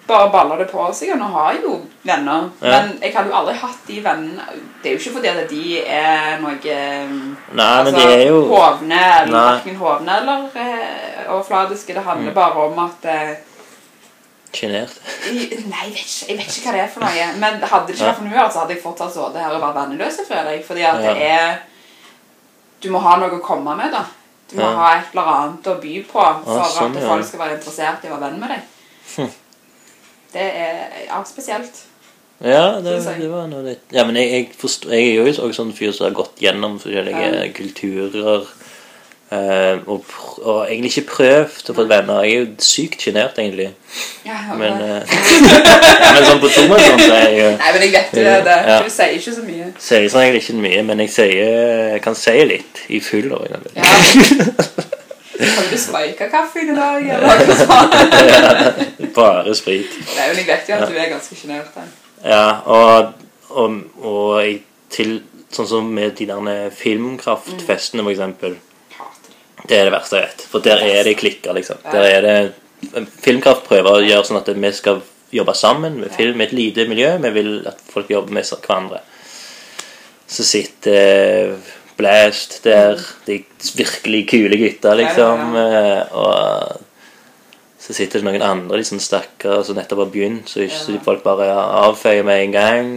bare 0.06 0.28
baller 0.30 0.60
det 0.62 0.68
på 0.70 0.84
seg, 0.94 1.08
og 1.14 1.18
nå 1.18 1.28
har 1.34 1.52
jeg 1.56 1.62
jo 1.64 1.72
venner. 2.06 2.44
Ja. 2.62 2.68
Men 2.76 2.92
jeg 3.02 3.14
hadde 3.16 3.30
jo 3.32 3.34
aldri 3.40 3.54
hatt 3.58 3.80
de 3.88 3.96
vennene 4.04 4.44
Det 4.82 4.90
er 4.90 4.94
jo 4.94 5.00
ikke 5.00 5.14
fordi 5.16 5.28
at 5.32 5.48
de 5.50 5.80
er 5.82 6.36
noe 6.44 6.52
eh, 6.62 7.08
Nei, 7.10 7.32
men 7.56 7.64
altså, 7.64 7.96
det 7.96 8.20
er 8.20 8.28
jo 8.28 8.44
hovne, 8.52 9.00
eller 9.22 9.40
verken 9.50 9.76
hovne 9.80 10.18
eller 10.20 10.38
overfladiske. 11.34 11.94
Det 11.94 12.04
handler 12.06 12.30
Mm. 12.30 12.34
bare 12.34 12.66
om 12.68 12.78
at 12.84 13.10
Sjenert. 14.55 14.93
Nei, 15.27 15.86
jeg 15.86 15.94
vet, 15.94 16.02
ikke, 16.02 16.27
jeg 16.28 16.36
vet 16.39 16.59
ikke 16.59 16.66
hva 16.68 16.74
det 16.77 16.82
er 16.85 16.93
for 16.93 17.05
noe. 17.05 17.24
Men 17.43 17.59
hadde 17.62 17.86
det 17.89 17.97
ikke 17.97 18.06
vært 18.06 18.20
for 18.20 18.28
noe, 18.28 18.44
så 18.52 18.62
hadde 18.62 18.77
jeg 18.77 18.82
fortsatt 18.85 19.16
sittet 19.16 19.40
her 19.43 19.56
og 19.56 19.64
vært 19.64 19.78
venneløs. 19.81 20.20
føler 20.28 20.52
jeg. 20.55 20.62
Fordi 20.68 20.86
at 20.86 21.02
det 21.02 21.16
er 21.31 21.59
Du 22.82 22.90
må 22.93 23.01
ha 23.01 23.16
noe 23.18 23.32
å 23.32 23.43
komme 23.43 23.74
med, 23.77 23.90
da. 23.93 24.05
Du 24.51 24.56
må 24.60 24.68
ha 24.78 24.93
et 24.98 25.10
eller 25.10 25.32
annet 25.32 25.66
å 25.66 25.74
by 25.82 25.97
på 26.06 26.23
for 26.44 26.70
sånn, 26.70 26.94
at 26.94 27.09
folk 27.09 27.27
skal 27.27 27.40
være 27.43 27.56
interessert 27.59 28.05
i 28.05 28.09
å 28.10 28.14
være 28.14 28.28
venn 28.28 28.40
med 28.40 28.52
deg. 28.55 28.73
Hm. 29.16 29.31
Det 30.36 30.44
er 30.60 31.06
ja, 31.09 31.18
spesielt. 31.27 31.81
Ja, 32.44 32.81
det, 32.85 32.98
det 33.16 33.31
var 33.32 33.47
noe 33.48 33.62
litt 33.64 33.94
Ja, 33.97 34.02
men 34.05 34.18
jeg, 34.20 34.28
jeg, 34.28 34.48
forstår, 34.60 34.93
jeg 34.93 35.06
er 35.09 35.14
jo 35.16 35.23
også 35.31 35.55
sånn 35.56 35.70
fyr 35.73 35.94
som 35.97 36.05
har 36.05 36.16
gått 36.18 36.43
gjennom 36.44 36.74
forskjellige 36.82 37.28
Ja. 37.32 37.47
kulturer. 37.56 38.44
Eh, 39.35 39.78
og, 39.86 40.05
og 40.43 40.59
egentlig 40.70 40.90
ikke 40.93 41.11
prøvd 41.11 41.70
å 41.70 41.77
få 41.77 41.85
venner. 41.90 42.23
Jeg 42.27 42.35
er 42.35 42.43
jo 42.44 42.66
sykt 42.66 43.07
sjenert, 43.07 43.39
egentlig. 43.43 43.69
Ja, 44.27 44.39
Men, 44.59 44.77
men, 44.78 45.03
eh, 45.03 45.15
men 46.15 46.27
sånn 46.28 46.43
på 46.43 46.51
tomannshånd 46.55 47.05
så 47.05 47.12
er 47.12 47.24
jeg 47.27 47.39
jo 47.40 47.51
Nei, 47.57 47.70
men 47.73 47.85
jeg 47.86 47.93
vet 47.97 48.16
jo 48.19 48.24
det. 48.27 48.36
det. 48.48 48.59
Ja. 48.70 48.78
Du 48.82 48.93
sier 48.97 49.16
ikke 49.19 49.36
så 49.39 49.47
mye. 49.47 49.70
Sier 49.89 50.09
sånn 50.12 50.24
egentlig 50.24 50.44
ikke 50.44 50.59
mye, 50.66 50.85
men 50.90 51.05
jeg, 51.05 51.15
sier, 51.16 51.57
jeg 51.97 52.05
kan 52.07 52.19
si 52.19 52.36
litt 52.53 52.85
i 52.89 53.03
full 53.05 53.32
år. 53.39 53.48
Ja. 53.53 53.94
Har 55.36 55.66
du 55.69 55.77
spika 55.78 56.31
kaffen 56.32 56.70
i 56.73 56.77
dag, 56.77 57.09
sånt? 57.61 57.97
Bare 59.19 59.55
sprit. 59.59 59.97
Nei, 60.16 60.28
men 60.31 60.40
jeg 60.40 60.48
vet 60.48 60.70
jo 60.70 60.78
at 60.78 60.89
du 60.89 60.97
er 60.97 61.11
ganske 61.12 61.36
sjenert. 61.36 61.77
Ja, 62.24 62.44
og, 62.65 63.12
og, 63.53 63.81
og 64.01 64.39
jeg 64.40 64.61
til 64.93 65.19
Sånn 65.57 65.69
som 65.70 65.86
med 65.94 66.16
de 66.19 66.27
der 66.28 66.73
filmkraftfestene, 66.74 68.03
for 68.03 68.12
eksempel. 68.12 68.57
Det. 69.66 69.80
Er 69.80 69.88
det 69.88 69.94
verste 69.94 70.20
jeg 70.20 70.28
vet. 70.28 70.47
For 70.52 70.64
der 70.64 70.82
er 70.86 71.05
det 71.06 71.16
klikker, 71.20 71.56
liksom. 71.56 71.82
Der 71.93 72.06
er 72.06 72.24
det 72.26 72.38
Filmkraft 73.24 73.64
prøver 73.66 73.97
å 73.97 74.05
gjøre 74.05 74.26
sånn 74.28 74.38
at 74.38 74.51
vi 74.52 74.70
skal 74.76 75.01
jobbe 75.34 75.55
sammen 75.56 75.97
med 76.01 76.12
film 76.14 76.40
i 76.40 76.44
et 76.44 76.55
lite 76.55 76.84
miljø. 76.88 77.16
Vi 77.24 77.30
vil 77.34 77.52
at 77.66 77.80
folk 77.90 78.10
jobber 78.12 78.36
med 78.36 78.47
hverandre. 78.47 79.01
Så 80.28 80.44
sitter 80.47 81.56
Blast 81.97 82.59
der, 82.66 83.01
de 83.24 83.38
virkelig 83.78 84.26
kule 84.28 84.59
gutta, 84.60 84.93
liksom. 84.98 85.56
eh, 85.56 86.02
Og 86.12 86.82
så 87.80 87.94
sitter 87.94 88.20
det 88.20 88.26
noen 88.26 88.43
andre 88.43 88.80
liksom 88.80 88.98
stakkare 89.01 89.62
som 89.64 89.78
nettopp 89.78 90.02
har 90.02 90.10
begynt, 90.12 90.51
så 90.51 90.64
ikke 90.64 90.80
så 90.80 90.98
folk 91.06 91.22
bare 91.22 91.47
avfeier 91.86 92.26
med 92.26 92.43
en 92.43 92.55
gang. 92.56 92.88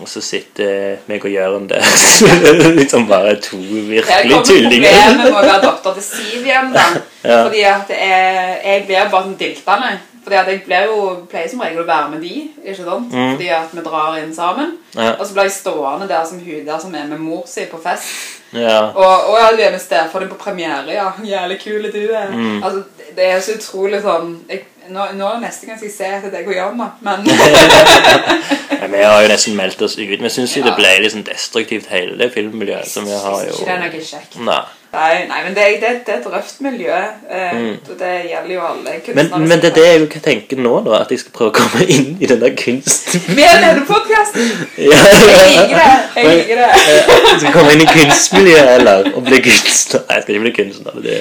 Og 0.00 0.08
så 0.08 0.22
sitter 0.24 1.00
meg 1.10 1.24
og 1.24 1.32
Jørn 1.32 1.66
der. 1.68 1.84
liksom 2.80 3.06
bare 3.08 3.36
to 3.44 3.58
virkelig 3.60 4.38
tullinger. 4.48 4.88
Det 4.88 4.92
kommer 4.92 5.10
problemet 5.10 5.18
med 5.20 5.32
å 5.32 5.42
være 5.44 5.62
datter 5.66 5.98
til 5.98 6.06
Siv 6.06 6.46
igjen, 6.46 6.74
da. 6.76 6.90
Ja. 7.20 7.42
Fordi 7.44 7.60
at 7.68 7.90
jeg, 7.92 8.52
jeg 8.64 8.84
blir 8.88 9.10
bare 9.12 9.26
sånn 9.26 9.34
diltende. 9.36 9.90
Fordi 10.24 10.36
at 10.36 10.48
jeg 10.48 10.62
blir 10.64 10.86
jo, 10.88 11.00
pleier 11.28 11.50
som 11.52 11.60
regel 11.60 11.82
å 11.82 11.88
være 11.88 12.12
med 12.14 12.22
de, 12.24 12.34
ikke 12.62 12.76
sant? 12.78 13.12
Mm. 13.12 13.34
Fordi 13.34 13.50
at 13.56 13.74
vi 13.76 13.84
drar 13.84 14.16
inn 14.20 14.32
sammen. 14.36 14.74
Ja. 14.94 15.14
Og 15.18 15.26
så 15.26 15.36
blir 15.36 15.48
jeg 15.48 15.56
stående 15.58 16.08
der 16.08 16.24
som 16.28 16.40
hun 16.40 16.66
der 16.66 16.80
som 16.80 16.96
er 16.96 17.08
med 17.10 17.20
mor 17.20 17.42
si 17.48 17.66
på 17.68 17.80
fest. 17.84 18.08
ja. 18.56 18.78
Og, 18.88 19.28
og 19.30 19.36
ja, 19.36 19.50
du 19.52 19.62
er 19.64 19.76
med 19.76 19.84
stefaren 19.84 20.24
din 20.24 20.32
på 20.32 20.40
premiere, 20.40 20.96
ja. 20.96 21.10
Jævlig 21.24 21.60
kul 21.60 21.88
er 21.88 21.92
du 21.92 22.02
er. 22.08 22.32
Mm. 22.32 22.62
Altså, 22.62 22.82
det 23.16 23.28
er 23.28 23.44
så 23.44 23.56
utrolig 23.60 24.00
sånn 24.04 24.34
jeg, 24.48 24.64
nå, 24.92 25.06
nå 25.18 25.28
neste 25.42 25.66
gang 25.68 25.78
skal 25.78 25.88
jeg 25.88 25.96
se 25.96 26.10
etter 26.18 26.30
deg 26.34 26.48
og 26.50 26.54
Jan. 26.56 26.82
Men 27.06 27.24
Ja, 28.80 28.86
Vi 28.88 29.02
har 29.04 29.22
jo 29.22 29.28
nesten 29.28 29.56
meldt 29.58 29.82
oss 29.84 29.96
ut. 29.98 30.08
Vi 30.22 30.30
syns 30.32 30.54
jo 30.56 30.62
det 30.64 30.72
ble 30.78 30.90
litt 31.04 31.12
sånn 31.12 31.24
destruktivt, 31.26 31.88
hele 31.92 32.14
det 32.20 32.30
filmmiljøet. 32.34 32.88
som 32.88 33.04
vi 33.04 33.12
har 33.12 33.42
jo... 33.44 33.52
ikke 33.52 33.66
det 33.66 33.74
er 33.74 33.82
noe 33.82 34.04
kjekt. 34.10 34.38
Nei. 34.46 34.60
Nei, 34.90 35.18
nei, 35.30 35.40
men 35.44 35.54
det, 35.54 35.62
er- 35.62 35.76
det, 35.82 35.90
det 36.06 36.14
er 36.16 36.18
et 36.18 36.24
røft 36.32 36.56
miljø. 36.66 36.94
Eh, 37.30 37.50
Mm. 37.60 37.76
og 37.90 37.98
Det 38.00 38.08
gjelder 38.30 38.54
jo 38.54 38.60
alle 38.66 38.90
Men, 38.90 39.02
kunstnere. 39.06 39.38
men 39.50 39.60
det 39.62 39.68
er 39.70 39.74
det 39.76 39.84
jeg 39.86 40.00
jo 40.00 40.06
tenker 40.24 40.56
nå, 40.64 40.72
da. 40.86 41.00
At 41.04 41.10
jeg 41.14 41.20
skal 41.22 41.32
prøve 41.36 41.50
å 41.52 41.56
komme 41.60 41.84
inn 41.94 42.08
i 42.20 42.26
den 42.30 42.40
der 42.42 42.54
kunsten. 42.58 43.20
Vi 43.36 43.42
er 43.46 43.60
denne 43.66 43.84
podkasten! 43.86 44.48
Ja. 44.90 44.96
Jeg 44.96 45.52
liker 45.52 45.76
det. 45.76 45.92
Jeg 46.16 46.32
liker 46.32 46.62
det. 46.62 46.70
Jeg 46.80 47.38
skal 47.44 47.52
komme 47.54 47.76
inn 47.76 47.84
i 47.84 47.90
kunstmiljøet, 47.92 48.72
eller 48.80 49.12
og 49.14 49.22
bli 49.28 49.42
kunstner. 49.46 50.02
Nei, 50.08 50.16
jeg 50.16 50.22
skal 50.26 50.34
ikke 50.38 50.44
bli 50.48 50.54
kunstner. 50.58 50.98
Det, 51.06 51.20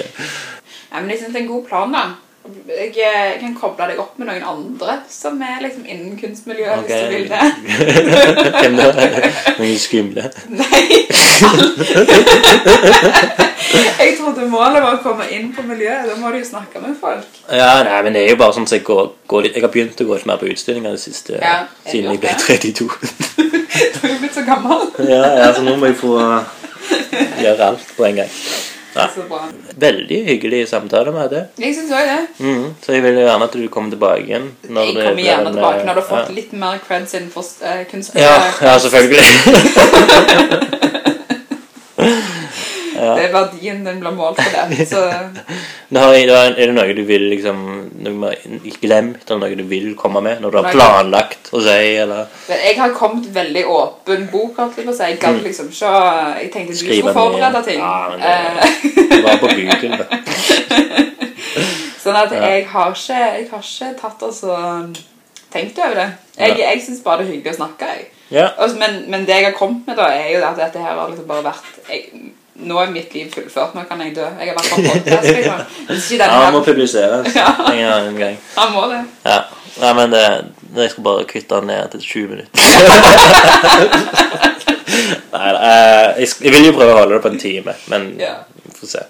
Nei, 0.89 1.01
men 1.03 1.09
jeg 1.13 1.19
synes 1.21 1.33
det 1.35 1.41
er 1.41 1.45
en 1.45 1.51
god 1.53 1.67
plan, 1.69 1.93
da. 1.93 2.07
Jeg, 2.69 3.39
kan 3.41 3.55
koble 3.57 3.87
deg 3.89 3.99
opp 4.01 4.17
med 4.19 4.29
noen 4.29 4.45
andre 4.45 4.99
som 5.09 5.39
er 5.41 5.61
liksom 5.63 5.85
innen 5.89 6.15
kunstmiljøet, 6.19 6.85
hvis 6.85 7.01
du 7.01 7.07
vil 7.13 7.27
det. 7.29 7.41
Hvem 8.59 8.77
da? 8.77 8.87
Noen 9.59 9.79
skumle? 9.81 10.29
Nei. 10.53 10.85
jeg 13.99 14.15
trodde 14.17 14.47
målet 14.49 14.81
var 14.83 14.95
å 14.95 15.01
komme 15.03 15.27
inn 15.33 15.51
på 15.55 15.65
miljøet. 15.67 16.07
Da 16.09 16.17
må 16.19 16.31
du 16.33 16.39
jo 16.39 16.47
snakke 16.47 16.81
med 16.83 16.95
folk. 17.01 17.27
Ja, 17.47 17.83
nei, 17.85 17.99
men 18.05 18.15
det 18.17 18.25
er 18.25 18.33
jo 18.33 18.39
bare 18.41 18.55
sånn 18.57 18.67
at 18.69 18.75
jeg 18.77 18.85
går, 18.87 19.13
går 19.29 19.49
Jeg 19.51 19.63
har 19.65 19.73
begynt 19.73 20.01
å 20.01 20.09
gå 20.09 20.17
litt 20.17 20.29
mer 20.29 20.41
på 20.41 20.49
utstillinger 20.49 20.95
det 20.95 21.03
siste 21.03 21.37
Ja, 21.37 21.61
jeg 21.85 21.93
siden 21.93 22.11
jeg 22.15 22.23
ble 22.23 22.31
32. 22.45 22.89
Du 23.79 24.01
er 24.03 24.11
jo 24.11 24.17
blitt 24.19 24.35
så 24.35 24.43
gammel. 24.43 24.89
ja, 25.07 25.23
ja, 25.39 25.47
så 25.55 25.61
nå 25.63 25.77
må 25.79 25.91
jeg 25.91 25.99
få 26.01 26.17
gjøre 27.39 27.69
alt 27.69 27.95
på 27.95 28.07
en 28.09 28.21
gang. 28.23 28.31
Ja. 28.99 29.07
Så 29.15 29.21
bra. 29.29 29.41
Veldig 29.87 30.19
hyggelig 30.27 30.61
samtale 30.69 31.11
vi 31.15 31.19
hadde. 31.23 31.41
Jeg 31.63 31.75
synes 31.77 31.91
også 31.91 32.05
det. 32.11 32.27
Mhm, 32.45 32.67
Så 32.85 32.93
jeg 32.97 33.03
vil 33.03 33.19
gjerne 33.23 33.43
at 33.49 33.53
du 33.53 33.67
kommer 33.67 33.89
tilbake 33.95 34.23
igjen. 34.27 34.49
når 34.69 34.81
Jeg 34.89 34.95
kommer 34.99 35.23
gjerne 35.23 35.53
tilbake 35.55 35.85
når 35.85 35.93
du 35.93 36.01
har 36.01 36.17
ja. 36.17 36.25
fått 36.25 36.35
litt 36.35 36.53
mer 36.53 36.77
creds 36.87 37.13
innenfor 37.19 37.43
uh, 37.63 37.67
Ja, 37.69 37.83
kunstmiljøet. 37.91 38.61
ja, 38.61 38.77
selvfølgelig. 38.85 39.25
Det 43.15 43.23
er 43.25 43.33
verdien 43.33 43.83
den 43.85 43.99
blir 44.01 44.11
målt 44.15 44.37
på 44.37 44.49
det. 44.53 44.87
Så 44.89 45.01
Er 46.59 46.67
det 46.67 46.73
noe 46.75 46.93
du 46.93 47.01
vil 47.07 47.23
liksom 47.31 47.61
Noe 48.05 48.13
glemt, 48.81 49.23
eller 49.29 49.39
noe 49.41 49.55
du 49.57 49.63
vil 49.67 49.95
komme 49.99 50.21
med? 50.21 50.39
Når 50.43 50.51
du 50.53 50.57
har 50.61 50.69
planlagt 50.71 51.49
å 51.51 51.61
si, 51.65 51.95
eller 52.03 52.27
Men 52.47 52.57
jeg 52.67 52.77
har 52.79 52.93
kommet 52.95 53.25
veldig 53.35 53.63
åpen 53.67 54.27
bok. 54.31 54.55
holdt 54.57 54.77
Jeg 54.77 54.85
si. 54.93 55.03
Jeg 55.03 55.19
gadd 55.19 55.41
liksom 55.43 55.67
ikke 55.73 55.93
Jeg 56.41 56.51
tenkte 56.53 56.73
du 56.73 56.85
Mm. 56.85 57.01
Skulle 57.01 57.13
forberede 57.13 57.63
ting. 57.65 57.79
Ja, 57.79 58.09
men 58.09 58.19
det- 58.19 59.23
Bare 59.25 59.37
på 59.41 59.47
da. 59.97 60.05
Sånn 62.03 62.15
at 62.15 62.31
Ja. 62.31 62.39
jeg 62.47 62.67
har 62.71 62.91
ikke, 62.95 63.17
jeg 63.19 63.47
har 63.51 63.59
ikke 63.63 63.89
tatt 63.99 64.23
og 64.23 64.33
så 64.33 64.55
tenkt 65.51 65.77
over 65.79 65.95
det. 65.95 66.07
Jeg, 66.37 66.57
Ja. 66.57 66.69
jeg 66.71 66.81
syns 66.85 67.03
bare 67.03 67.17
det 67.23 67.27
er 67.27 67.33
hyggelig 67.33 67.53
å 67.53 67.57
snakke. 67.63 67.85
jeg. 67.89 68.05
Ja. 68.31 68.47
Men, 68.77 69.03
men 69.09 69.25
det 69.25 69.35
jeg 69.35 69.45
har 69.45 69.51
kommet 69.57 69.87
med, 69.87 69.97
da, 69.97 70.05
er 70.13 70.31
jo 70.37 70.43
at 70.45 70.55
dette 70.57 70.79
her 70.79 70.95
har 70.95 71.09
liksom 71.09 71.27
bare 71.27 71.43
vært 71.43 71.89
jeg, 71.89 72.31
Nå 72.59 72.79
er 72.81 72.89
mitt 72.91 73.13
liv 73.15 73.29
fullført. 73.31 73.75
Nå 73.75 73.83
kan 73.87 74.01
jeg 74.03 74.15
dø. 74.15 74.25
Jeg 74.39 74.49
har 74.49 74.55
vært 74.57 74.69
på 74.69 74.75
podkast. 74.83 75.27
liksom. 75.37 75.59
Ikke 75.95 76.17
denne 76.19 76.39
han 76.43 76.53
må 76.53 76.59
publiseres 76.65 77.35
Ja. 77.35 77.47
en 77.71 77.79
gang- 77.79 78.07
en 78.09 78.17
gang. 78.19 78.37
Han 78.57 78.73
må 78.73 78.81
det. 78.91 79.01
Ja. 79.25 79.39
Nei, 79.79 79.93
men 79.95 80.11
det, 80.11 80.23
jeg 80.75 80.89
skal 80.91 81.03
bare 81.03 81.23
kutte 81.29 81.55
den 81.55 81.67
ned 81.71 81.89
til 81.93 82.01
20 82.01 82.27
minutter. 82.27 82.49
Nei, 85.33 85.49
eh, 85.55 86.19
jeg, 86.19 86.27
jeg 86.43 86.51
vil 86.53 86.65
jo 86.67 86.73
prøve 86.75 86.93
å 86.93 86.97
holde 86.99 87.13
det 87.15 87.21
på 87.23 87.31
en 87.31 87.39
time, 87.39 87.73
men 87.93 88.09
Ja. 88.19 88.33
vi 88.65 88.71
får 88.79 88.87
se. 88.95 89.03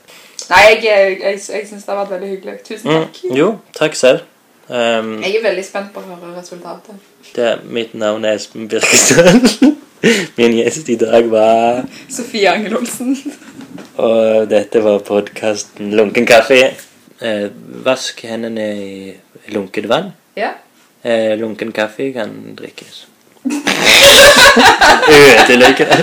Nei, 0.50 0.60
jeg, 0.68 0.84
jeg, 0.84 1.40
jeg, 1.50 1.68
syns 1.70 1.84
det 1.86 1.90
har 1.94 2.00
vært 2.04 2.14
veldig 2.18 2.30
hyggelig. 2.36 2.56
Tusen 2.68 2.92
Mm, 2.92 3.06
takk. 3.08 3.18
jo, 3.38 3.48
takk 3.78 3.96
selv. 3.96 4.20
Um, 4.70 5.16
Jeg 5.24 5.36
er 5.40 5.44
veldig 5.48 5.66
spent 5.66 5.90
på 5.94 6.00
å 6.00 6.06
høre 6.06 6.36
resultatet. 6.38 6.96
det, 7.36 7.60
mitt 7.64 7.94
navn 7.98 8.26
er 8.26 8.36
Espen 8.38 8.68
Birkestad. 8.70 9.42
Min 10.38 10.54
gjest 10.58 10.90
i 10.90 10.96
dag 11.00 11.28
var 11.32 11.84
Sofie 12.10 12.48
Angel 12.52 12.78
Olsen. 12.80 13.16
Og 14.00 14.48
dette 14.52 14.80
var 14.84 15.02
podkasten 15.08 15.92
Lunken 15.98 16.28
kaffe. 16.30 16.60
Eh, 17.20 17.48
vask 17.84 18.22
hendene 18.24 18.68
i 18.80 19.14
lunket 19.52 19.90
vann. 19.92 20.14
Ja. 20.40 20.54
Eh, 21.04 21.36
lunken 21.40 21.72
kaffe 21.76 22.12
kan 22.16 22.32
drikkes. 22.56 23.06
Ødelegge 25.10 25.86
det. 25.90 26.00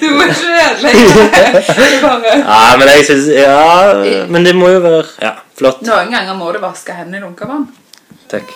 Du 0.00 0.06
må 0.14 0.22
ikke 0.30 0.50
ødelegge 0.66 1.06
det. 1.14 1.64
Ja, 2.50 2.76
men 2.78 2.88
jeg 2.88 3.04
synes 3.06 3.26
Ja, 3.34 4.26
men 4.30 4.46
det 4.46 4.54
må 4.56 4.68
jo 4.70 4.78
være 4.82 5.04
Ja, 5.22 5.32
flott. 5.58 5.82
Noen 5.86 6.10
ganger 6.14 6.34
må 6.38 6.52
du 6.54 6.60
vaske 6.62 6.94
hendene 6.96 7.22
i 7.22 7.26
lunka 7.26 7.50
vann. 7.50 7.66
Takk. 8.30 8.54